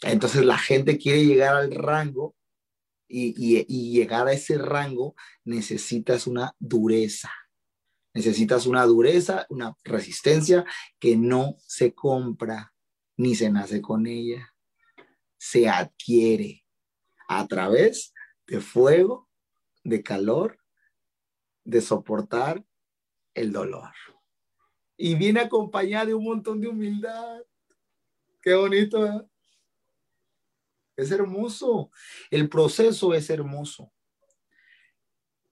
Entonces 0.02 0.44
la 0.44 0.59
gente 0.59 0.98
quiere 0.98 1.24
llegar 1.24 1.56
al 1.56 1.73
rango 1.73 2.35
y, 3.09 3.93
llegar 3.93 4.27
a 4.27 4.32
ese 4.32 4.59
rango 4.59 5.14
necesitas 5.44 6.27
una 6.27 6.55
dureza. 6.59 7.32
Necesitas 8.12 8.66
una 8.66 8.85
dureza, 8.85 9.47
una 9.51 9.77
resistencia 9.85 10.64
que 10.98 11.16
no 11.16 11.56
se 11.60 11.94
compra 11.94 12.73
ni 13.16 13.35
se 13.35 13.51
nace 13.51 13.81
con 13.81 14.06
ella. 14.06 14.55
Se 15.39 15.68
adquiere 15.68 16.64
a 17.28 17.47
través 17.47 18.14
de 18.47 18.60
fuego, 18.60 19.28
de 19.85 20.02
calor, 20.02 20.59
de 21.64 21.81
soportar 21.81 22.64
el 23.35 23.52
dolor. 23.52 23.93
Y 24.97 25.14
viene 25.14 25.40
acompañada 25.40 26.06
de 26.06 26.14
un 26.14 26.24
montón 26.24 26.60
de 26.60 26.68
humildad. 26.68 27.43
Qué 28.40 28.55
bonito, 28.55 29.05
¿eh? 29.05 29.27
Es 30.97 31.10
hermoso. 31.10 31.90
El 32.31 32.48
proceso 32.48 33.14
es 33.14 33.28
hermoso. 33.31 33.93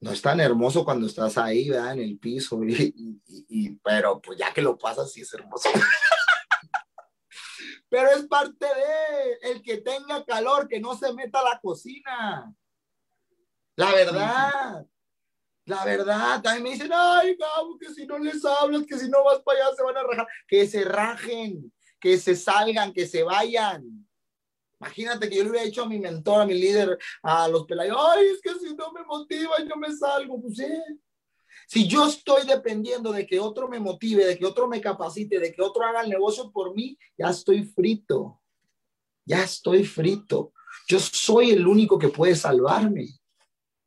No 0.00 0.10
es 0.10 0.20
tan 0.20 0.40
hermoso 0.40 0.84
cuando 0.84 1.06
estás 1.06 1.38
ahí, 1.38 1.70
¿verdad? 1.70 1.94
En 1.94 2.00
el 2.00 2.18
piso, 2.18 2.60
y, 2.62 3.70
pero 3.82 4.20
pues 4.20 4.38
ya 4.38 4.52
que 4.52 4.60
lo 4.60 4.76
pasas, 4.76 5.12
sí 5.12 5.22
es 5.22 5.32
hermoso. 5.32 5.70
pero 7.88 8.10
es 8.10 8.26
parte 8.26 8.66
de 8.66 9.50
el 9.50 9.62
que 9.62 9.78
tenga 9.78 10.24
calor, 10.24 10.68
que 10.68 10.80
no 10.80 10.96
se 10.96 11.12
meta 11.14 11.40
a 11.40 11.54
la 11.54 11.60
cocina. 11.60 12.54
La 13.76 13.92
verdad. 13.92 14.86
La 15.66 15.82
verdad, 15.82 16.42
también 16.42 16.62
me 16.62 16.70
dicen, 16.72 16.90
ay, 16.92 17.36
Gabo, 17.36 17.78
que 17.78 17.88
si 17.94 18.06
no 18.06 18.18
les 18.18 18.44
hablas, 18.44 18.84
que 18.86 18.98
si 18.98 19.08
no 19.08 19.24
vas 19.24 19.40
para 19.40 19.64
allá 19.64 19.74
se 19.74 19.82
van 19.82 19.96
a 19.96 20.02
rajar. 20.02 20.28
Que 20.46 20.66
se 20.66 20.84
rajen, 20.84 21.72
que 21.98 22.18
se 22.18 22.36
salgan, 22.36 22.92
que 22.92 23.06
se 23.06 23.22
vayan. 23.22 24.03
Imagínate 24.84 25.30
que 25.30 25.36
yo 25.36 25.44
le 25.44 25.50
hubiera 25.50 25.64
dicho 25.64 25.82
a 25.82 25.88
mi 25.88 25.98
mentor, 25.98 26.42
a 26.42 26.46
mi 26.46 26.52
líder, 26.52 26.98
a 27.22 27.48
los 27.48 27.64
pelayos, 27.64 27.96
ay, 27.98 28.26
es 28.26 28.40
que 28.42 28.50
si 28.58 28.74
no 28.74 28.92
me 28.92 29.02
motiva, 29.02 29.52
yo 29.66 29.76
me 29.76 29.90
salgo. 29.96 30.38
Pues 30.40 30.58
sí. 30.58 30.66
Si 31.66 31.88
yo 31.88 32.06
estoy 32.06 32.46
dependiendo 32.46 33.10
de 33.10 33.26
que 33.26 33.40
otro 33.40 33.66
me 33.66 33.80
motive, 33.80 34.26
de 34.26 34.38
que 34.38 34.44
otro 34.44 34.68
me 34.68 34.82
capacite, 34.82 35.40
de 35.40 35.54
que 35.54 35.62
otro 35.62 35.84
haga 35.84 36.02
el 36.02 36.10
negocio 36.10 36.52
por 36.52 36.74
mí, 36.74 36.98
ya 37.16 37.30
estoy 37.30 37.64
frito. 37.64 38.42
Ya 39.24 39.42
estoy 39.42 39.84
frito. 39.84 40.52
Yo 40.86 41.00
soy 41.00 41.52
el 41.52 41.66
único 41.66 41.98
que 41.98 42.08
puede 42.08 42.36
salvarme. 42.36 43.08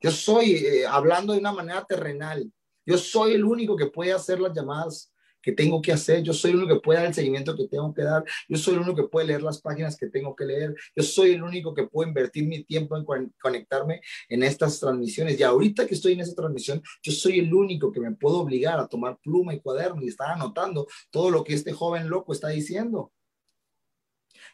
Yo 0.02 0.10
soy, 0.10 0.54
eh, 0.54 0.88
hablando 0.88 1.34
de 1.34 1.40
una 1.40 1.52
manera 1.52 1.86
terrenal, 1.86 2.52
yo 2.86 2.98
soy 2.98 3.34
el 3.34 3.44
único 3.44 3.76
que 3.76 3.88
puede 3.88 4.14
hacer 4.14 4.40
las 4.40 4.56
llamadas 4.56 5.14
que 5.42 5.52
tengo 5.52 5.82
que 5.82 5.92
hacer, 5.92 6.24
yo 6.24 6.34
soy 6.34 6.52
el 6.52 6.58
único 6.58 6.76
que 6.76 6.82
puede 6.82 7.00
dar 7.00 7.08
el 7.08 7.14
seguimiento 7.14 7.56
que 7.56 7.68
tengo 7.68 7.94
que 7.94 8.04
dar, 8.04 8.24
yo 8.48 8.58
soy 8.58 8.76
el 8.76 8.82
único 8.82 8.96
que 8.96 9.08
puede 9.08 9.28
leer 9.28 9.42
las 9.42 9.62
páginas 9.62 9.98
que 9.98 10.08
tengo 10.08 10.36
que 10.36 10.46
leer, 10.46 10.76
yo 10.96 11.04
soy 11.04 11.32
el 11.32 11.44
único 11.44 11.74
que 11.74 11.88
puede 11.88 12.10
invertir 12.10 12.48
mi 12.48 12.64
tiempo 12.64 12.98
en 12.98 13.32
conectarme 13.40 14.02
en 14.30 14.44
estas 14.44 14.80
transmisiones. 14.80 15.40
Y 15.40 15.44
ahorita 15.44 15.88
que 15.88 15.96
estoy 15.96 16.14
en 16.14 16.22
esta 16.22 16.36
transmisión, 16.36 16.82
yo 17.02 17.12
soy 17.12 17.40
el 17.40 17.54
único 17.54 17.92
que 17.92 18.00
me 18.00 18.12
puedo 18.16 18.40
obligar 18.40 18.80
a 18.80 18.88
tomar 18.88 19.18
pluma 19.22 19.54
y 19.54 19.60
cuaderno 19.60 20.02
y 20.02 20.08
estar 20.08 20.32
anotando 20.32 20.88
todo 21.12 21.30
lo 21.30 21.44
que 21.44 21.54
este 21.54 21.72
joven 21.72 22.10
loco 22.10 22.34
está 22.34 22.50
diciendo. 22.50 23.12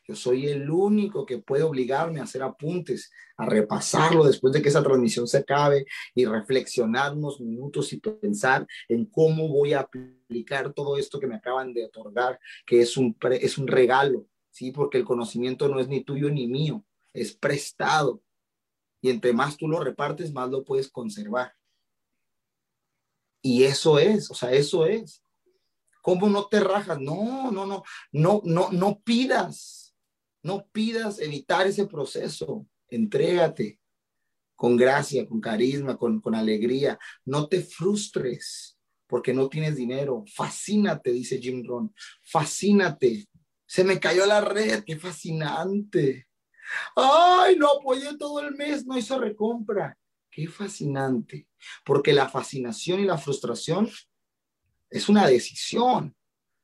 Yo 0.06 0.16
soy 0.16 0.48
el 0.48 0.70
único 0.70 1.26
que 1.26 1.38
puede 1.38 1.64
obligarme 1.64 2.20
a 2.20 2.24
hacer 2.24 2.44
apuntes, 2.44 3.10
a 3.38 3.46
repasarlo 3.46 4.26
después 4.26 4.54
de 4.54 4.62
que 4.62 4.68
esa 4.68 4.84
transmisión 4.84 5.28
se 5.28 5.38
acabe 5.38 5.86
y 6.14 6.26
reflexionar 6.26 7.14
unos 7.14 7.40
minutos 7.40 7.94
y 7.94 8.00
pensar 8.00 8.68
en 8.90 9.06
cómo 9.06 9.48
voy 9.48 9.72
a 9.74 9.80
aplicar 9.80 10.74
todo 10.74 10.98
esto 10.98 11.20
que 11.20 11.28
me 11.28 11.36
acaban 11.36 11.74
de 11.74 11.86
otorgar, 11.86 12.38
que 12.66 12.82
es 12.82 12.98
un, 12.98 13.16
es 13.32 13.58
un 13.58 13.68
regalo, 13.68 14.28
¿sí? 14.52 14.72
Porque 14.72 14.98
el 14.98 15.06
conocimiento 15.06 15.70
no 15.70 15.80
es 15.80 15.88
ni 15.88 16.04
tuyo 16.04 16.30
ni 16.30 16.48
mío, 16.48 16.84
es 17.14 17.34
prestado. 17.34 18.22
Y 19.02 19.10
entre 19.10 19.32
más 19.32 19.56
tú 19.56 19.70
lo 19.70 19.80
repartes, 19.80 20.34
más 20.34 20.50
lo 20.50 20.66
puedes 20.66 20.90
conservar. 20.90 21.54
Y 23.42 23.64
eso 23.64 24.00
es, 24.00 24.30
o 24.30 24.34
sea, 24.34 24.52
eso 24.52 24.86
es. 24.86 25.24
¿Cómo 26.02 26.30
no 26.30 26.48
te 26.48 26.60
rajas? 26.60 27.00
No, 27.00 27.52
no, 27.52 27.66
no, 27.66 27.84
no, 28.12 28.42
no, 28.44 28.70
no 28.72 29.00
pidas 29.00 29.83
no 30.44 30.68
pidas 30.72 31.20
evitar 31.20 31.66
ese 31.66 31.88
proceso. 31.88 32.68
Entrégate 32.90 33.80
con 34.56 34.78
gracia, 34.78 35.28
con 35.28 35.42
carisma, 35.42 35.98
con, 35.98 36.22
alegría. 36.36 37.00
No 37.26 37.48
te 37.48 37.62
frustres 37.62 38.78
porque 39.08 39.34
no 39.34 39.50
tienes 39.50 39.76
dinero. 39.76 40.24
Fascínate, 40.34 41.12
dice 41.12 41.40
Jim 41.40 41.64
Ron. 41.66 41.94
Fascínate. 42.22 43.26
Se 43.66 43.84
me 43.84 44.00
cayó 44.00 44.26
la 44.26 44.42
red, 44.42 44.84
qué 44.84 44.98
fascinante. 44.98 46.28
Ay, 46.96 47.56
no 47.58 47.70
apoyé 47.72 48.16
todo 48.18 48.40
el 48.42 48.54
mes, 48.56 48.86
no 48.86 48.98
hizo 48.98 49.20
recompra. 49.20 49.98
Qué 50.30 50.48
fascinante. 50.48 51.48
Porque 51.86 52.14
la 52.14 52.28
fascinación 52.30 53.00
y 53.00 53.06
la 53.06 53.18
frustración 53.18 53.90
es 54.90 55.10
una 55.10 55.28
decisión. 55.28 56.16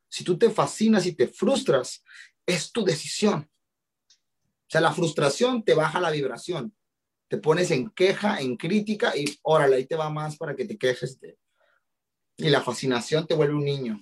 Si 0.10 0.24
tú 0.24 0.38
te 0.38 0.50
fascinas 0.50 1.06
y 1.06 1.14
te 1.14 1.28
frustras, 1.28 2.04
es 2.46 2.72
tu 2.72 2.84
decisión. 2.84 3.50
O 4.70 4.72
sea, 4.72 4.82
la 4.82 4.94
frustración 4.94 5.64
te 5.64 5.74
baja 5.74 6.00
la 6.00 6.12
vibración. 6.12 6.76
Te 7.28 7.38
pones 7.38 7.72
en 7.72 7.90
queja, 7.90 8.40
en 8.40 8.56
crítica 8.56 9.18
y 9.18 9.26
órale, 9.42 9.78
ahí 9.78 9.86
te 9.86 9.96
va 9.96 10.12
más 10.12 10.38
para 10.38 10.56
que 10.56 10.66
te 10.66 10.78
quejes. 10.78 11.20
Y 12.38 12.50
la 12.50 12.62
fascinación 12.62 13.26
te 13.26 13.34
vuelve 13.34 13.56
un 13.56 13.66
niño. 13.66 14.00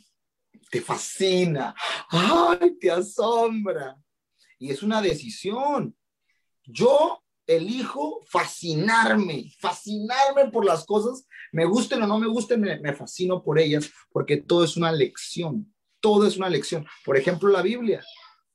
Te 0.69 0.81
fascina. 0.81 1.73
¡Ay, 2.09 2.77
te 2.79 2.91
asombra! 2.91 3.95
Y 4.59 4.71
es 4.71 4.83
una 4.83 5.01
decisión. 5.01 5.95
Yo 6.65 7.23
elijo 7.47 8.25
fascinarme, 8.27 9.49
fascinarme 9.59 10.51
por 10.51 10.65
las 10.65 10.85
cosas, 10.85 11.25
me 11.53 11.63
gusten 11.63 12.03
o 12.03 12.07
no 12.07 12.19
me 12.19 12.27
gusten, 12.27 12.59
me, 12.59 12.93
fascino 12.93 13.41
por 13.41 13.57
ellas, 13.57 13.89
porque 14.11 14.35
todo 14.35 14.65
es 14.65 14.75
una 14.75 14.91
lección, 14.91 15.73
todo 16.01 16.27
es 16.27 16.35
una 16.35 16.49
lección. 16.49 16.85
Por 17.05 17.15
ejemplo, 17.15 17.49
la 17.49 17.61
Biblia. 17.61 18.03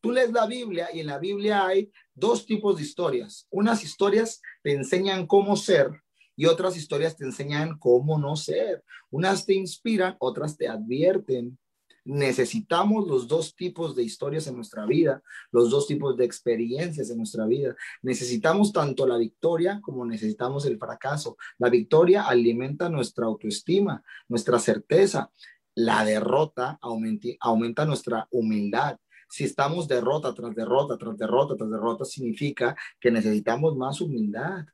Tú 0.02 0.10
lees 0.10 0.32
la 0.32 0.46
Biblia 0.46 0.88
y 0.92 1.00
en 1.00 1.06
la 1.06 1.18
Biblia 1.18 1.64
hay 1.64 1.90
dos 2.14 2.46
tipos 2.46 2.76
de 2.76 2.82
historias. 2.82 3.46
Unas 3.50 3.84
historias 3.84 4.40
te 4.62 4.72
enseñan 4.72 5.26
cómo 5.26 5.56
ser 5.56 5.90
y 6.36 6.46
otras 6.46 6.76
historias 6.76 7.16
te 7.16 7.24
enseñan 7.24 7.78
cómo 7.78 8.18
no 8.18 8.36
ser. 8.36 8.84
Unas 9.10 9.46
te 9.46 9.54
inspiran, 9.54 10.16
otras 10.18 10.56
te 10.56 10.68
advierten. 10.68 11.58
Necesitamos 12.04 13.06
los 13.06 13.28
dos 13.28 13.54
tipos 13.54 13.94
de 13.94 14.02
historias 14.02 14.48
en 14.48 14.56
nuestra 14.56 14.86
vida, 14.86 15.22
los 15.52 15.70
dos 15.70 15.86
tipos 15.86 16.16
de 16.16 16.24
experiencias 16.24 17.10
en 17.10 17.18
nuestra 17.18 17.46
vida. 17.46 17.76
Necesitamos 18.02 18.72
tanto 18.72 19.06
la 19.06 19.18
victoria 19.18 19.80
como 19.80 20.04
necesitamos 20.04 20.66
el 20.66 20.78
fracaso. 20.78 21.36
La 21.58 21.68
victoria 21.68 22.24
alimenta 22.24 22.88
nuestra 22.88 23.26
autoestima, 23.26 24.02
nuestra 24.28 24.58
certeza. 24.58 25.30
La 25.74 26.04
derrota 26.04 26.76
aumenta, 26.82 27.28
aumenta 27.40 27.84
nuestra 27.84 28.26
humildad 28.32 28.98
si 29.32 29.44
estamos 29.44 29.88
derrota 29.88 30.34
tras 30.34 30.54
derrota, 30.54 30.98
tras 30.98 31.16
derrota, 31.16 31.56
tras 31.56 31.70
derrota, 31.70 32.04
significa 32.04 32.76
que 33.00 33.10
necesitamos 33.10 33.74
más 33.74 33.98
humildad. 34.02 34.66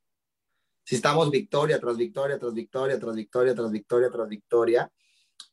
Si 0.83 0.97
estamos 0.97 1.31
victoria 1.31 1.79
tras 1.79 1.97
victoria, 1.97 2.41
tras 2.41 2.53
victoria, 2.55 2.99
tras 2.99 3.15
victoria, 3.15 3.55
tras 3.55 3.71
victoria, 3.71 4.11
tras 4.11 4.29
victoria, 4.29 4.93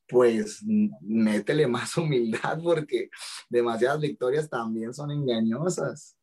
pues 0.08 0.64
métele 1.02 1.68
más 1.68 1.96
humildad 1.98 2.60
porque 2.64 3.12
demasiadas 3.48 4.02
victorias 4.02 4.50
también 4.50 4.92
son 4.92 5.12
engañosas. 5.12 6.18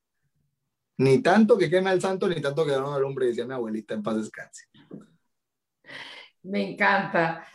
Ni 0.97 1.23
tanto 1.23 1.57
que 1.57 1.71
queme 1.71 1.91
al 1.91 2.01
santo, 2.01 2.27
ni 2.27 2.41
tanto 2.41 2.67
que 2.67 2.73
no 2.73 2.95
al 2.95 3.05
hombre, 3.05 3.27
decía 3.27 3.47
mi 3.47 3.55
abuelita, 3.55 3.95
en 3.95 4.03
paz 4.03 4.17
descanse. 4.17 4.65
Me 6.43 6.73
encanta. 6.73 7.47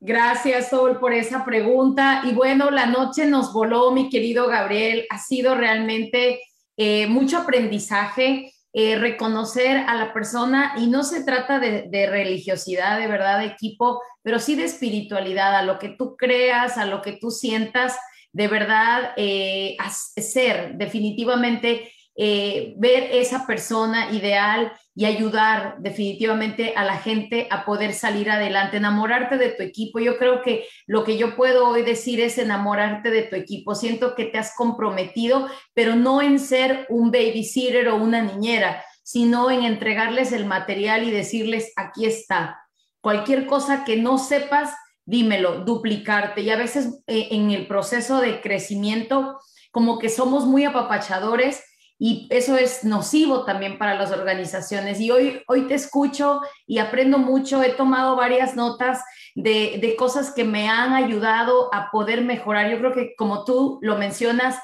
Gracias, 0.00 0.70
Sol, 0.70 1.00
por 1.00 1.12
esa 1.12 1.44
pregunta. 1.44 2.22
Y 2.24 2.32
bueno, 2.32 2.70
la 2.70 2.86
noche 2.86 3.26
nos 3.26 3.52
voló, 3.52 3.90
mi 3.90 4.08
querido 4.08 4.46
Gabriel. 4.46 5.06
Ha 5.10 5.18
sido 5.18 5.56
realmente 5.56 6.40
eh, 6.76 7.08
mucho 7.08 7.38
aprendizaje, 7.38 8.52
eh, 8.72 8.96
reconocer 8.96 9.76
a 9.88 9.96
la 9.96 10.12
persona, 10.12 10.74
y 10.78 10.86
no 10.86 11.02
se 11.02 11.24
trata 11.24 11.58
de, 11.58 12.06
religiosidad, 12.08 12.96
de 12.96 13.08
verdad, 13.08 13.40
de 13.40 13.46
equipo, 13.46 14.00
pero 14.22 14.38
sí 14.38 14.54
de 14.54 14.64
espiritualidad, 14.64 15.56
a 15.56 15.64
lo 15.64 15.80
que 15.80 15.88
tú 15.88 16.16
creas, 16.16 16.78
a 16.78 16.84
lo 16.84 17.02
que 17.02 17.18
tú 17.20 17.32
sientas, 17.32 17.98
de 18.32 18.46
verdad, 18.46 19.14
eh, 19.16 19.76
ser 20.16 20.76
definitivamente 20.76 21.90
eh, 22.20 22.74
ver 22.78 23.10
esa 23.12 23.46
persona 23.46 24.10
ideal 24.10 24.72
y 24.92 25.04
ayudar 25.04 25.76
definitivamente 25.78 26.72
a 26.74 26.84
la 26.84 26.96
gente 26.96 27.46
a 27.48 27.64
poder 27.64 27.94
salir 27.94 28.28
adelante, 28.28 28.78
enamorarte 28.78 29.38
de 29.38 29.50
tu 29.50 29.62
equipo. 29.62 30.00
Yo 30.00 30.18
creo 30.18 30.42
que 30.42 30.66
lo 30.88 31.04
que 31.04 31.16
yo 31.16 31.36
puedo 31.36 31.68
hoy 31.68 31.82
decir 31.82 32.20
es 32.20 32.36
enamorarte 32.36 33.12
de 33.12 33.22
tu 33.22 33.36
equipo. 33.36 33.76
Siento 33.76 34.16
que 34.16 34.24
te 34.24 34.36
has 34.36 34.56
comprometido, 34.56 35.46
pero 35.74 35.94
no 35.94 36.20
en 36.20 36.40
ser 36.40 36.86
un 36.88 37.12
babysitter 37.12 37.86
o 37.86 37.94
una 37.94 38.20
niñera, 38.20 38.84
sino 39.04 39.48
en 39.52 39.62
entregarles 39.62 40.32
el 40.32 40.44
material 40.44 41.04
y 41.04 41.12
decirles, 41.12 41.72
aquí 41.76 42.04
está. 42.04 42.58
Cualquier 43.00 43.46
cosa 43.46 43.84
que 43.84 43.94
no 43.94 44.18
sepas, 44.18 44.74
dímelo, 45.04 45.60
duplicarte. 45.60 46.40
Y 46.40 46.50
a 46.50 46.56
veces 46.56 47.00
eh, 47.06 47.28
en 47.30 47.52
el 47.52 47.68
proceso 47.68 48.20
de 48.20 48.40
crecimiento, 48.40 49.38
como 49.70 50.00
que 50.00 50.08
somos 50.08 50.46
muy 50.46 50.64
apapachadores 50.64 51.62
y 51.98 52.28
eso 52.30 52.56
es 52.56 52.84
nocivo 52.84 53.44
también 53.44 53.76
para 53.76 53.94
las 53.94 54.12
organizaciones. 54.12 55.00
Y 55.00 55.10
hoy, 55.10 55.42
hoy 55.48 55.66
te 55.66 55.74
escucho 55.74 56.40
y 56.66 56.78
aprendo 56.78 57.18
mucho, 57.18 57.62
he 57.62 57.70
tomado 57.70 58.14
varias 58.14 58.54
notas 58.54 59.02
de, 59.34 59.78
de 59.80 59.96
cosas 59.96 60.32
que 60.32 60.44
me 60.44 60.68
han 60.68 60.92
ayudado 60.92 61.72
a 61.74 61.90
poder 61.90 62.22
mejorar. 62.22 62.70
Yo 62.70 62.78
creo 62.78 62.92
que 62.92 63.14
como 63.16 63.44
tú 63.44 63.78
lo 63.82 63.96
mencionas, 63.96 64.58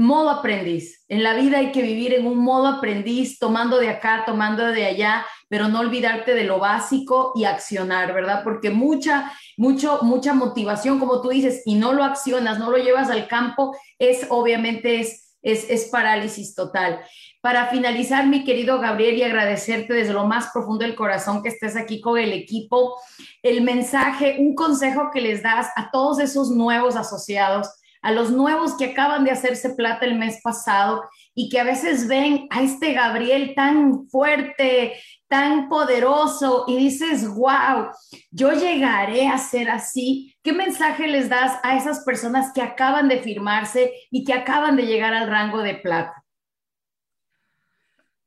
modo 0.00 0.30
aprendiz. 0.30 1.04
En 1.08 1.22
la 1.22 1.34
vida 1.34 1.58
hay 1.58 1.72
que 1.72 1.82
vivir 1.82 2.14
en 2.14 2.26
un 2.26 2.38
modo 2.38 2.66
aprendiz, 2.66 3.38
tomando 3.38 3.78
de 3.78 3.90
acá, 3.90 4.24
tomando 4.26 4.64
de 4.66 4.86
allá, 4.86 5.26
pero 5.48 5.68
no 5.68 5.80
olvidarte 5.80 6.34
de 6.34 6.44
lo 6.44 6.58
básico 6.58 7.32
y 7.34 7.44
accionar, 7.44 8.14
¿verdad? 8.14 8.42
Porque 8.42 8.70
mucha, 8.70 9.30
mucho, 9.56 9.98
mucha 10.02 10.32
motivación, 10.32 10.98
como 10.98 11.20
tú 11.20 11.28
dices, 11.28 11.62
y 11.66 11.74
no 11.74 11.92
lo 11.92 12.02
accionas, 12.02 12.58
no 12.58 12.70
lo 12.70 12.78
llevas 12.78 13.10
al 13.10 13.28
campo, 13.28 13.76
es 13.98 14.26
obviamente 14.30 15.00
es 15.00 15.29
es, 15.42 15.88
parálisis 15.90 16.54
total. 16.54 17.00
Para 17.40 17.66
finalizar, 17.68 18.26
mi 18.26 18.44
querido 18.44 18.80
Gabriel, 18.80 19.16
y 19.16 19.22
agradecerte 19.22 19.94
desde 19.94 20.12
lo 20.12 20.26
más 20.26 20.50
profundo 20.52 20.84
del 20.84 20.94
corazón 20.94 21.42
que 21.42 21.48
estés 21.48 21.76
aquí 21.76 22.00
con 22.00 22.18
el 22.18 22.32
equipo, 22.32 23.00
el 23.42 23.62
mensaje, 23.62 24.36
un 24.38 24.54
consejo 24.54 25.10
que 25.12 25.20
les 25.20 25.42
das 25.42 25.68
a 25.76 25.90
todos 25.90 26.18
esos 26.20 26.50
nuevos 26.50 26.96
asociados, 26.96 27.68
a 28.02 28.12
los 28.12 28.30
nuevos 28.30 28.76
que 28.76 28.86
acaban 28.86 29.24
de 29.24 29.30
hacerse 29.30 29.70
plata 29.70 30.06
el 30.06 30.18
mes 30.18 30.40
pasado 30.42 31.02
y 31.34 31.48
que 31.48 31.60
a 31.60 31.64
veces 31.64 32.08
ven 32.08 32.46
a 32.50 32.62
este 32.62 32.92
Gabriel 32.92 33.54
tan 33.54 34.08
fuerte, 34.08 34.94
tan 35.30 35.68
poderoso 35.68 36.64
y 36.66 36.76
dices, 36.76 37.28
wow, 37.28 37.92
yo 38.32 38.50
llegaré 38.52 39.28
a 39.28 39.38
ser 39.38 39.70
así. 39.70 40.34
¿Qué 40.42 40.52
mensaje 40.52 41.06
les 41.06 41.28
das 41.28 41.60
a 41.62 41.76
esas 41.76 42.00
personas 42.00 42.52
que 42.52 42.60
acaban 42.60 43.08
de 43.08 43.22
firmarse 43.22 43.92
y 44.10 44.24
que 44.24 44.32
acaban 44.32 44.74
de 44.74 44.86
llegar 44.86 45.14
al 45.14 45.28
rango 45.28 45.62
de 45.62 45.76
plata? 45.76 46.24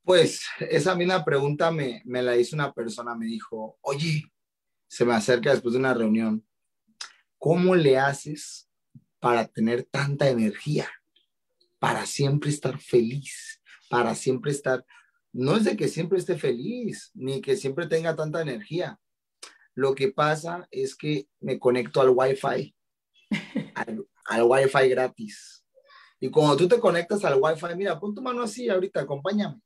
Pues 0.05 0.45
esa 0.61 0.95
misma 0.95 1.25
pregunta 1.25 1.71
me, 1.71 2.01
me 2.05 2.21
la 2.21 2.38
hizo 2.38 2.55
una 2.55 2.71
persona, 2.71 3.13
me 3.15 3.25
dijo, 3.25 3.77
oye, 3.81 4.23
se 4.88 5.03
me 5.03 5.13
acerca 5.13 5.51
después 5.51 5.73
de 5.73 5.80
una 5.80 5.93
reunión, 5.93 6.45
¿cómo 7.38 7.75
le 7.75 7.97
haces 7.97 8.69
para 9.19 9.45
tener 9.45 9.84
tanta 9.84 10.30
energía? 10.30 10.88
Para 11.80 12.05
siempre 12.05 12.49
estar 12.49 12.80
feliz, 12.80 13.61
para 13.89 14.15
siempre 14.15 14.51
estar, 14.51 14.85
no 15.34 15.57
es 15.57 15.65
de 15.65 15.76
que 15.76 15.88
siempre 15.88 16.19
esté 16.19 16.38
feliz, 16.38 17.11
ni 17.14 17.41
que 17.41 17.57
siempre 17.57 17.88
tenga 17.88 18.15
tanta 18.15 18.41
energía. 18.41 18.99
Lo 19.76 19.95
que 19.95 20.11
pasa 20.11 20.68
es 20.72 20.95
que 20.95 21.27
me 21.39 21.60
conecto 21.60 21.99
al 21.99 22.10
Wi-Fi, 22.10 22.76
al, 23.76 24.07
al 24.26 24.43
Wi-Fi 24.43 24.89
gratis. 24.89 25.65
Y 26.19 26.30
cuando 26.30 26.55
tú 26.55 26.68
te 26.68 26.80
conectas 26.80 27.26
al 27.26 27.39
Wi-Fi, 27.41 27.76
mira, 27.76 27.99
pon 27.99 28.15
tu 28.15 28.22
mano 28.22 28.43
así 28.43 28.69
ahorita, 28.69 29.01
acompáñame 29.01 29.60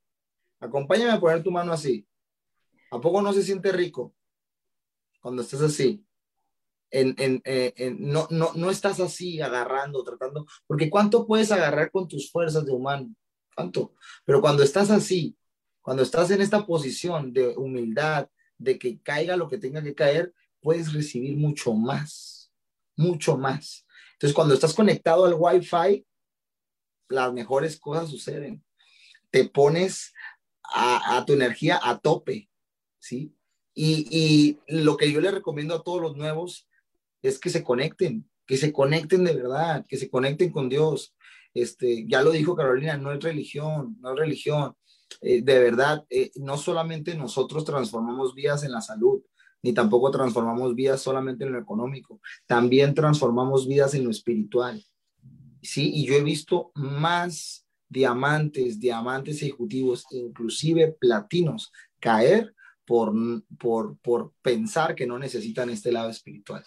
Acompáñame 0.59 1.11
a 1.11 1.19
poner 1.19 1.43
tu 1.43 1.51
mano 1.51 1.71
así. 1.71 2.07
¿A 2.91 2.99
poco 2.99 3.21
no 3.21 3.31
se 3.33 3.43
siente 3.43 3.71
rico 3.71 4.15
cuando 5.21 5.41
estás 5.41 5.61
así? 5.61 6.03
En, 6.89 7.13
en, 7.19 7.41
eh, 7.43 7.73
en, 7.75 8.09
no, 8.09 8.27
no, 8.31 8.53
no 8.55 8.71
estás 8.71 8.99
así 8.99 9.41
agarrando, 9.41 10.03
tratando, 10.03 10.47
porque 10.65 10.89
¿cuánto 10.89 11.27
puedes 11.27 11.51
agarrar 11.51 11.91
con 11.91 12.07
tus 12.07 12.31
fuerzas 12.31 12.65
de 12.65 12.71
humano? 12.71 13.13
¿Cuánto? 13.53 13.93
Pero 14.23 14.39
cuando 14.39 14.63
estás 14.63 14.89
así, 14.89 15.36
cuando 15.87 16.03
estás 16.03 16.29
en 16.31 16.41
esta 16.41 16.65
posición 16.65 17.31
de 17.31 17.55
humildad, 17.55 18.27
de 18.57 18.77
que 18.77 18.99
caiga 18.99 19.37
lo 19.37 19.47
que 19.47 19.57
tenga 19.57 19.81
que 19.81 19.95
caer, 19.95 20.33
puedes 20.59 20.91
recibir 20.91 21.37
mucho 21.37 21.73
más, 21.73 22.51
mucho 22.97 23.37
más. 23.37 23.87
Entonces, 24.11 24.35
cuando 24.35 24.53
estás 24.53 24.73
conectado 24.73 25.25
al 25.25 25.35
Wi-Fi, 25.35 26.05
las 27.07 27.31
mejores 27.31 27.79
cosas 27.79 28.09
suceden. 28.09 28.65
Te 29.29 29.47
pones 29.47 30.13
a, 30.61 31.23
tu 31.25 31.31
energía 31.31 31.79
a 31.81 31.97
tope, 31.97 32.49
¿sí? 32.99 33.33
Y, 33.73 34.09
y, 34.11 34.59
lo 34.67 34.97
que 34.97 35.09
yo 35.09 35.21
le 35.21 35.31
recomiendo 35.31 35.73
a 35.73 35.83
todos 35.83 36.01
los 36.01 36.17
nuevos 36.17 36.67
es 37.21 37.39
que 37.39 37.49
se 37.49 37.63
conecten, 37.63 38.29
que 38.45 38.57
se 38.57 38.73
conecten 38.73 39.23
de 39.23 39.35
verdad, 39.35 39.85
que 39.87 39.95
se 39.95 40.09
conecten 40.09 40.51
con 40.51 40.67
Dios. 40.67 41.15
Este, 41.53 42.05
ya 42.09 42.23
lo 42.23 42.31
dijo 42.31 42.57
Carolina, 42.57 42.97
no 42.97 43.13
es 43.13 43.23
religión, 43.23 43.95
no 44.01 44.11
es 44.11 44.19
religión. 44.19 44.75
Eh, 45.21 45.41
de 45.41 45.59
verdad, 45.59 46.05
eh, 46.09 46.31
no 46.35 46.57
solamente 46.57 47.15
nosotros 47.15 47.65
transformamos 47.65 48.33
vidas 48.35 48.63
en 48.63 48.71
la 48.71 48.81
salud, 48.81 49.21
ni 49.63 49.73
tampoco 49.73 50.11
transformamos 50.11 50.75
vidas 50.75 51.01
solamente 51.01 51.43
en 51.45 51.51
lo 51.51 51.59
económico, 51.59 52.21
también 52.45 52.93
transformamos 52.93 53.67
vidas 53.67 53.93
en 53.95 54.03
lo 54.03 54.11
espiritual. 54.11 54.83
Sí, 55.61 55.91
y 55.93 56.05
yo 56.05 56.15
he 56.15 56.23
visto 56.23 56.71
más 56.75 57.65
diamantes, 57.89 58.79
diamantes 58.79 59.41
ejecutivos, 59.41 60.05
inclusive 60.11 60.95
platinos, 60.99 61.71
caer 61.99 62.53
por, 62.85 63.13
por, 63.57 63.97
por 63.97 64.33
pensar 64.41 64.95
que 64.95 65.07
no 65.07 65.19
necesitan 65.19 65.69
este 65.69 65.91
lado 65.91 66.09
espiritual, 66.09 66.63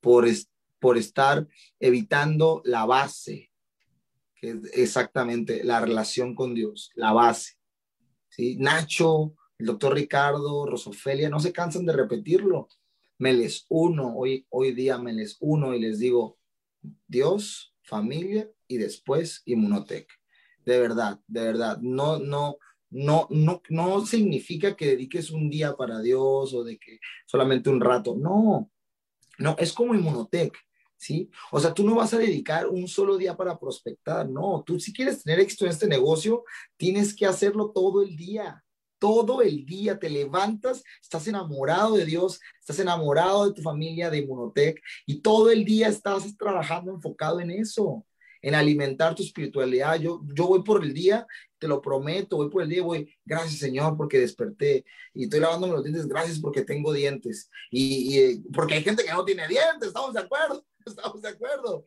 por, 0.00 0.26
por 0.80 0.96
estar 0.96 1.46
evitando 1.78 2.62
la 2.64 2.86
base, 2.86 3.47
que 4.40 4.50
es 4.50 4.56
exactamente 4.72 5.64
la 5.64 5.80
relación 5.80 6.34
con 6.34 6.54
Dios, 6.54 6.90
la 6.94 7.12
base. 7.12 7.54
¿sí? 8.28 8.56
Nacho, 8.56 9.34
el 9.58 9.66
doctor 9.66 9.94
Ricardo, 9.94 10.66
Rosofelia, 10.66 11.28
no 11.28 11.40
se 11.40 11.52
cansan 11.52 11.86
de 11.86 11.92
repetirlo. 11.92 12.68
Me 13.18 13.32
les 13.32 13.66
uno, 13.68 14.14
hoy, 14.16 14.46
hoy 14.50 14.72
día 14.72 14.98
me 14.98 15.12
les 15.12 15.36
uno 15.40 15.74
y 15.74 15.80
les 15.80 15.98
digo, 15.98 16.38
Dios, 17.06 17.74
familia 17.82 18.48
y 18.68 18.76
después 18.76 19.42
Inmunotech 19.44 20.08
de 20.68 20.78
verdad, 20.78 21.18
de 21.26 21.42
verdad. 21.42 21.78
No, 21.80 22.18
no, 22.18 22.58
no, 22.90 23.26
no, 23.30 23.62
no 23.70 24.06
significa 24.06 24.76
que 24.76 24.86
dediques 24.86 25.30
un 25.30 25.48
día 25.48 25.74
para 25.74 26.00
Dios 26.00 26.52
o 26.52 26.62
de 26.62 26.78
que 26.78 27.00
solamente 27.26 27.70
un 27.70 27.80
rato. 27.80 28.16
No, 28.16 28.70
no, 29.38 29.56
es 29.58 29.72
como 29.72 29.94
Inmunotech, 29.94 30.52
¿sí? 30.98 31.30
O 31.50 31.60
sea, 31.60 31.72
tú 31.72 31.84
no 31.84 31.94
vas 31.94 32.12
a 32.12 32.18
dedicar 32.18 32.68
un 32.68 32.86
solo 32.88 33.16
día 33.16 33.36
para 33.36 33.58
prospectar, 33.58 34.28
no. 34.28 34.62
Tú 34.66 34.78
si 34.78 34.92
quieres 34.92 35.22
tener 35.22 35.40
éxito 35.40 35.64
en 35.64 35.70
este 35.70 35.86
negocio, 35.86 36.44
tienes 36.76 37.14
que 37.14 37.24
hacerlo 37.24 37.70
todo 37.70 38.02
el 38.02 38.16
día. 38.16 38.62
Todo 38.98 39.42
el 39.42 39.64
día 39.64 39.96
te 39.96 40.10
levantas, 40.10 40.82
estás 41.00 41.28
enamorado 41.28 41.96
de 41.96 42.04
Dios, 42.04 42.40
estás 42.58 42.80
enamorado 42.80 43.46
de 43.46 43.54
tu 43.54 43.62
familia, 43.62 44.10
de 44.10 44.18
Inmunotech, 44.18 44.82
y 45.06 45.20
todo 45.20 45.50
el 45.50 45.64
día 45.64 45.86
estás 45.86 46.36
trabajando 46.36 46.92
enfocado 46.92 47.38
en 47.38 47.52
eso 47.52 48.04
en 48.42 48.54
alimentar 48.54 49.14
tu 49.14 49.22
espiritualidad. 49.22 49.96
Yo, 50.00 50.22
yo 50.34 50.46
voy 50.46 50.62
por 50.62 50.82
el 50.84 50.94
día, 50.94 51.26
te 51.58 51.68
lo 51.68 51.80
prometo, 51.80 52.36
voy 52.36 52.50
por 52.50 52.62
el 52.62 52.68
día, 52.68 52.82
voy, 52.82 53.12
gracias 53.24 53.58
Señor 53.58 53.96
porque 53.96 54.18
desperté 54.18 54.84
y 55.12 55.24
estoy 55.24 55.40
lavándome 55.40 55.74
los 55.74 55.84
dientes, 55.84 56.06
gracias 56.06 56.38
porque 56.38 56.62
tengo 56.62 56.92
dientes 56.92 57.50
y, 57.70 58.18
y 58.18 58.38
porque 58.52 58.74
hay 58.74 58.82
gente 58.82 59.04
que 59.04 59.12
no 59.12 59.24
tiene 59.24 59.48
dientes, 59.48 59.88
estamos 59.88 60.14
de 60.14 60.20
acuerdo, 60.20 60.64
estamos 60.86 61.22
de 61.22 61.28
acuerdo 61.28 61.84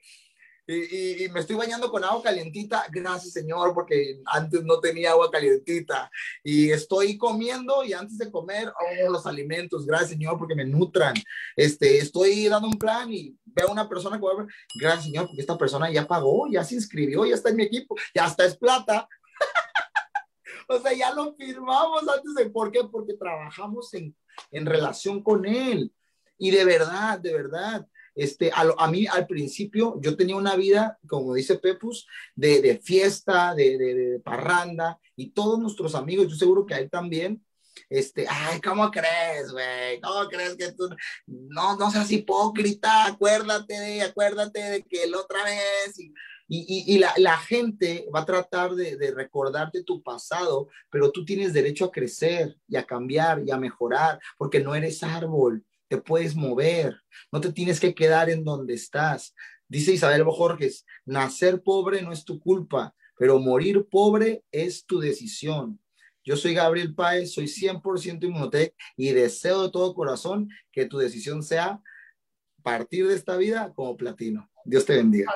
y, 0.67 1.27
me 1.29 1.39
estoy 1.39 1.55
bañando 1.55 1.91
con 1.91 2.03
agua 2.03 2.21
calientita. 2.21 2.85
Gracias, 2.91 3.33
Señor, 3.33 3.73
porque 3.73 4.21
antes 4.25 4.63
no 4.63 4.79
tenía 4.79 5.11
agua 5.11 5.29
calientita. 5.31 6.09
Y 6.43 6.71
estoy 6.71 7.17
comiendo 7.17 7.83
y 7.83 7.93
antes 7.93 8.17
de 8.17 8.31
comer, 8.31 8.69
oh, 8.69 9.11
los 9.11 9.25
alimentos. 9.25 9.85
Gracias, 9.85 10.11
Señor, 10.11 10.37
porque 10.37 10.55
me 10.55 10.65
nutran. 10.65 11.15
Este, 11.55 11.97
estoy 11.97 12.47
dando 12.47 12.67
un 12.67 12.77
plan 12.77 13.11
y 13.11 13.35
veo 13.45 13.69
a 13.69 13.71
una 13.71 13.89
persona 13.89 14.17
que 14.17 14.25
va 14.25 14.43
a. 14.43 14.47
Gracias, 14.75 15.05
Señor, 15.05 15.27
porque 15.27 15.41
esta 15.41 15.57
persona 15.57 15.91
ya 15.91 16.07
pagó, 16.07 16.47
ya 16.47 16.63
se 16.63 16.75
inscribió, 16.75 17.25
ya 17.25 17.35
está 17.35 17.49
en 17.49 17.57
mi 17.57 17.63
equipo, 17.63 17.95
ya 18.13 18.27
está 18.27 18.45
es 18.45 18.55
plata. 18.55 19.07
o 20.69 20.79
sea, 20.79 20.93
ya 20.93 21.13
lo 21.13 21.35
firmamos 21.35 22.07
antes 22.07 22.33
de 22.35 22.49
por 22.49 22.71
qué, 22.71 22.83
porque 22.83 23.13
trabajamos 23.15 23.93
en, 23.93 24.15
en 24.51 24.65
relación 24.65 25.21
con 25.23 25.45
él. 25.45 25.91
Y 26.37 26.49
de 26.51 26.65
verdad, 26.65 27.19
de 27.19 27.33
verdad, 27.33 27.87
este, 28.15 28.51
a, 28.53 28.87
mí 28.87 29.07
al 29.07 29.25
principio 29.27 29.99
yo 30.01 30.17
tenía 30.17 30.35
una 30.35 30.55
vida, 30.55 30.99
como 31.07 31.33
dice 31.33 31.57
Pepus, 31.57 32.07
de, 32.35 32.79
fiesta, 32.83 33.55
de, 33.55 34.21
parranda, 34.23 34.99
y 35.15 35.31
todos 35.31 35.59
nuestros 35.59 35.95
amigos, 35.95 36.27
yo 36.27 36.35
seguro 36.35 36.65
que 36.65 36.73
a 36.73 36.79
él 36.79 36.89
también, 36.89 37.43
este, 37.89 38.25
ay, 38.29 38.59
¿cómo 38.61 38.91
crees, 38.91 39.51
güey? 39.51 39.99
¿Cómo 40.01 40.27
crees 40.27 40.55
que 40.55 40.71
tú, 40.73 40.89
no, 41.25 41.77
no 41.77 41.89
seas 41.89 42.11
hipócrita, 42.11 43.05
acuérdate 43.05 43.79
de, 43.79 44.01
acuérdate 44.01 44.61
de 44.61 44.83
que 44.83 45.07
la 45.07 45.19
otra 45.19 45.43
vez, 45.43 45.97
y, 45.99 46.13
y, 46.47 46.97
la, 46.97 47.13
la, 47.15 47.37
gente 47.37 48.05
va 48.13 48.21
a 48.21 48.25
tratar 48.25 48.71
de, 48.71 48.97
de, 48.97 49.11
recordarte 49.11 49.83
tu 49.83 50.03
pasado, 50.03 50.67
pero 50.89 51.09
tú 51.09 51.23
tienes 51.23 51.53
derecho 51.53 51.85
a 51.85 51.91
crecer 51.91 52.57
y 52.67 52.75
a 52.75 52.85
cambiar 52.85 53.41
y 53.45 53.51
a 53.51 53.57
mejorar, 53.57 54.19
porque 54.37 54.59
no 54.59 54.75
eres 54.75 55.01
árbol, 55.01 55.63
te 55.91 55.97
puedes 55.97 56.37
mover, 56.37 56.95
no 57.33 57.41
te 57.41 57.51
tienes 57.51 57.77
que 57.77 57.93
quedar 57.93 58.29
en 58.29 58.45
donde 58.45 58.75
estás. 58.75 59.35
Dice 59.67 59.91
Isabel 59.91 60.23
Bojorges, 60.23 60.85
nacer 61.03 61.61
pobre 61.61 62.01
no 62.01 62.13
es 62.13 62.23
tu 62.23 62.39
culpa, 62.39 62.95
pero 63.17 63.39
morir 63.39 63.85
pobre 63.91 64.41
es 64.53 64.85
tu 64.85 65.01
decisión. 65.01 65.81
Yo 66.23 66.37
soy 66.37 66.53
Gabriel 66.53 66.95
Páez, 66.95 67.33
soy 67.33 67.47
100% 67.47 68.23
Inmunotech 68.23 68.73
y 68.95 69.09
deseo 69.09 69.63
de 69.63 69.69
todo 69.69 69.93
corazón 69.93 70.47
que 70.71 70.85
tu 70.85 70.97
decisión 70.97 71.43
sea 71.43 71.81
partir 72.63 73.09
de 73.09 73.15
esta 73.15 73.35
vida 73.35 73.73
como 73.75 73.97
platino. 73.97 74.49
Dios 74.63 74.85
te 74.85 74.95
bendiga. 74.95 75.29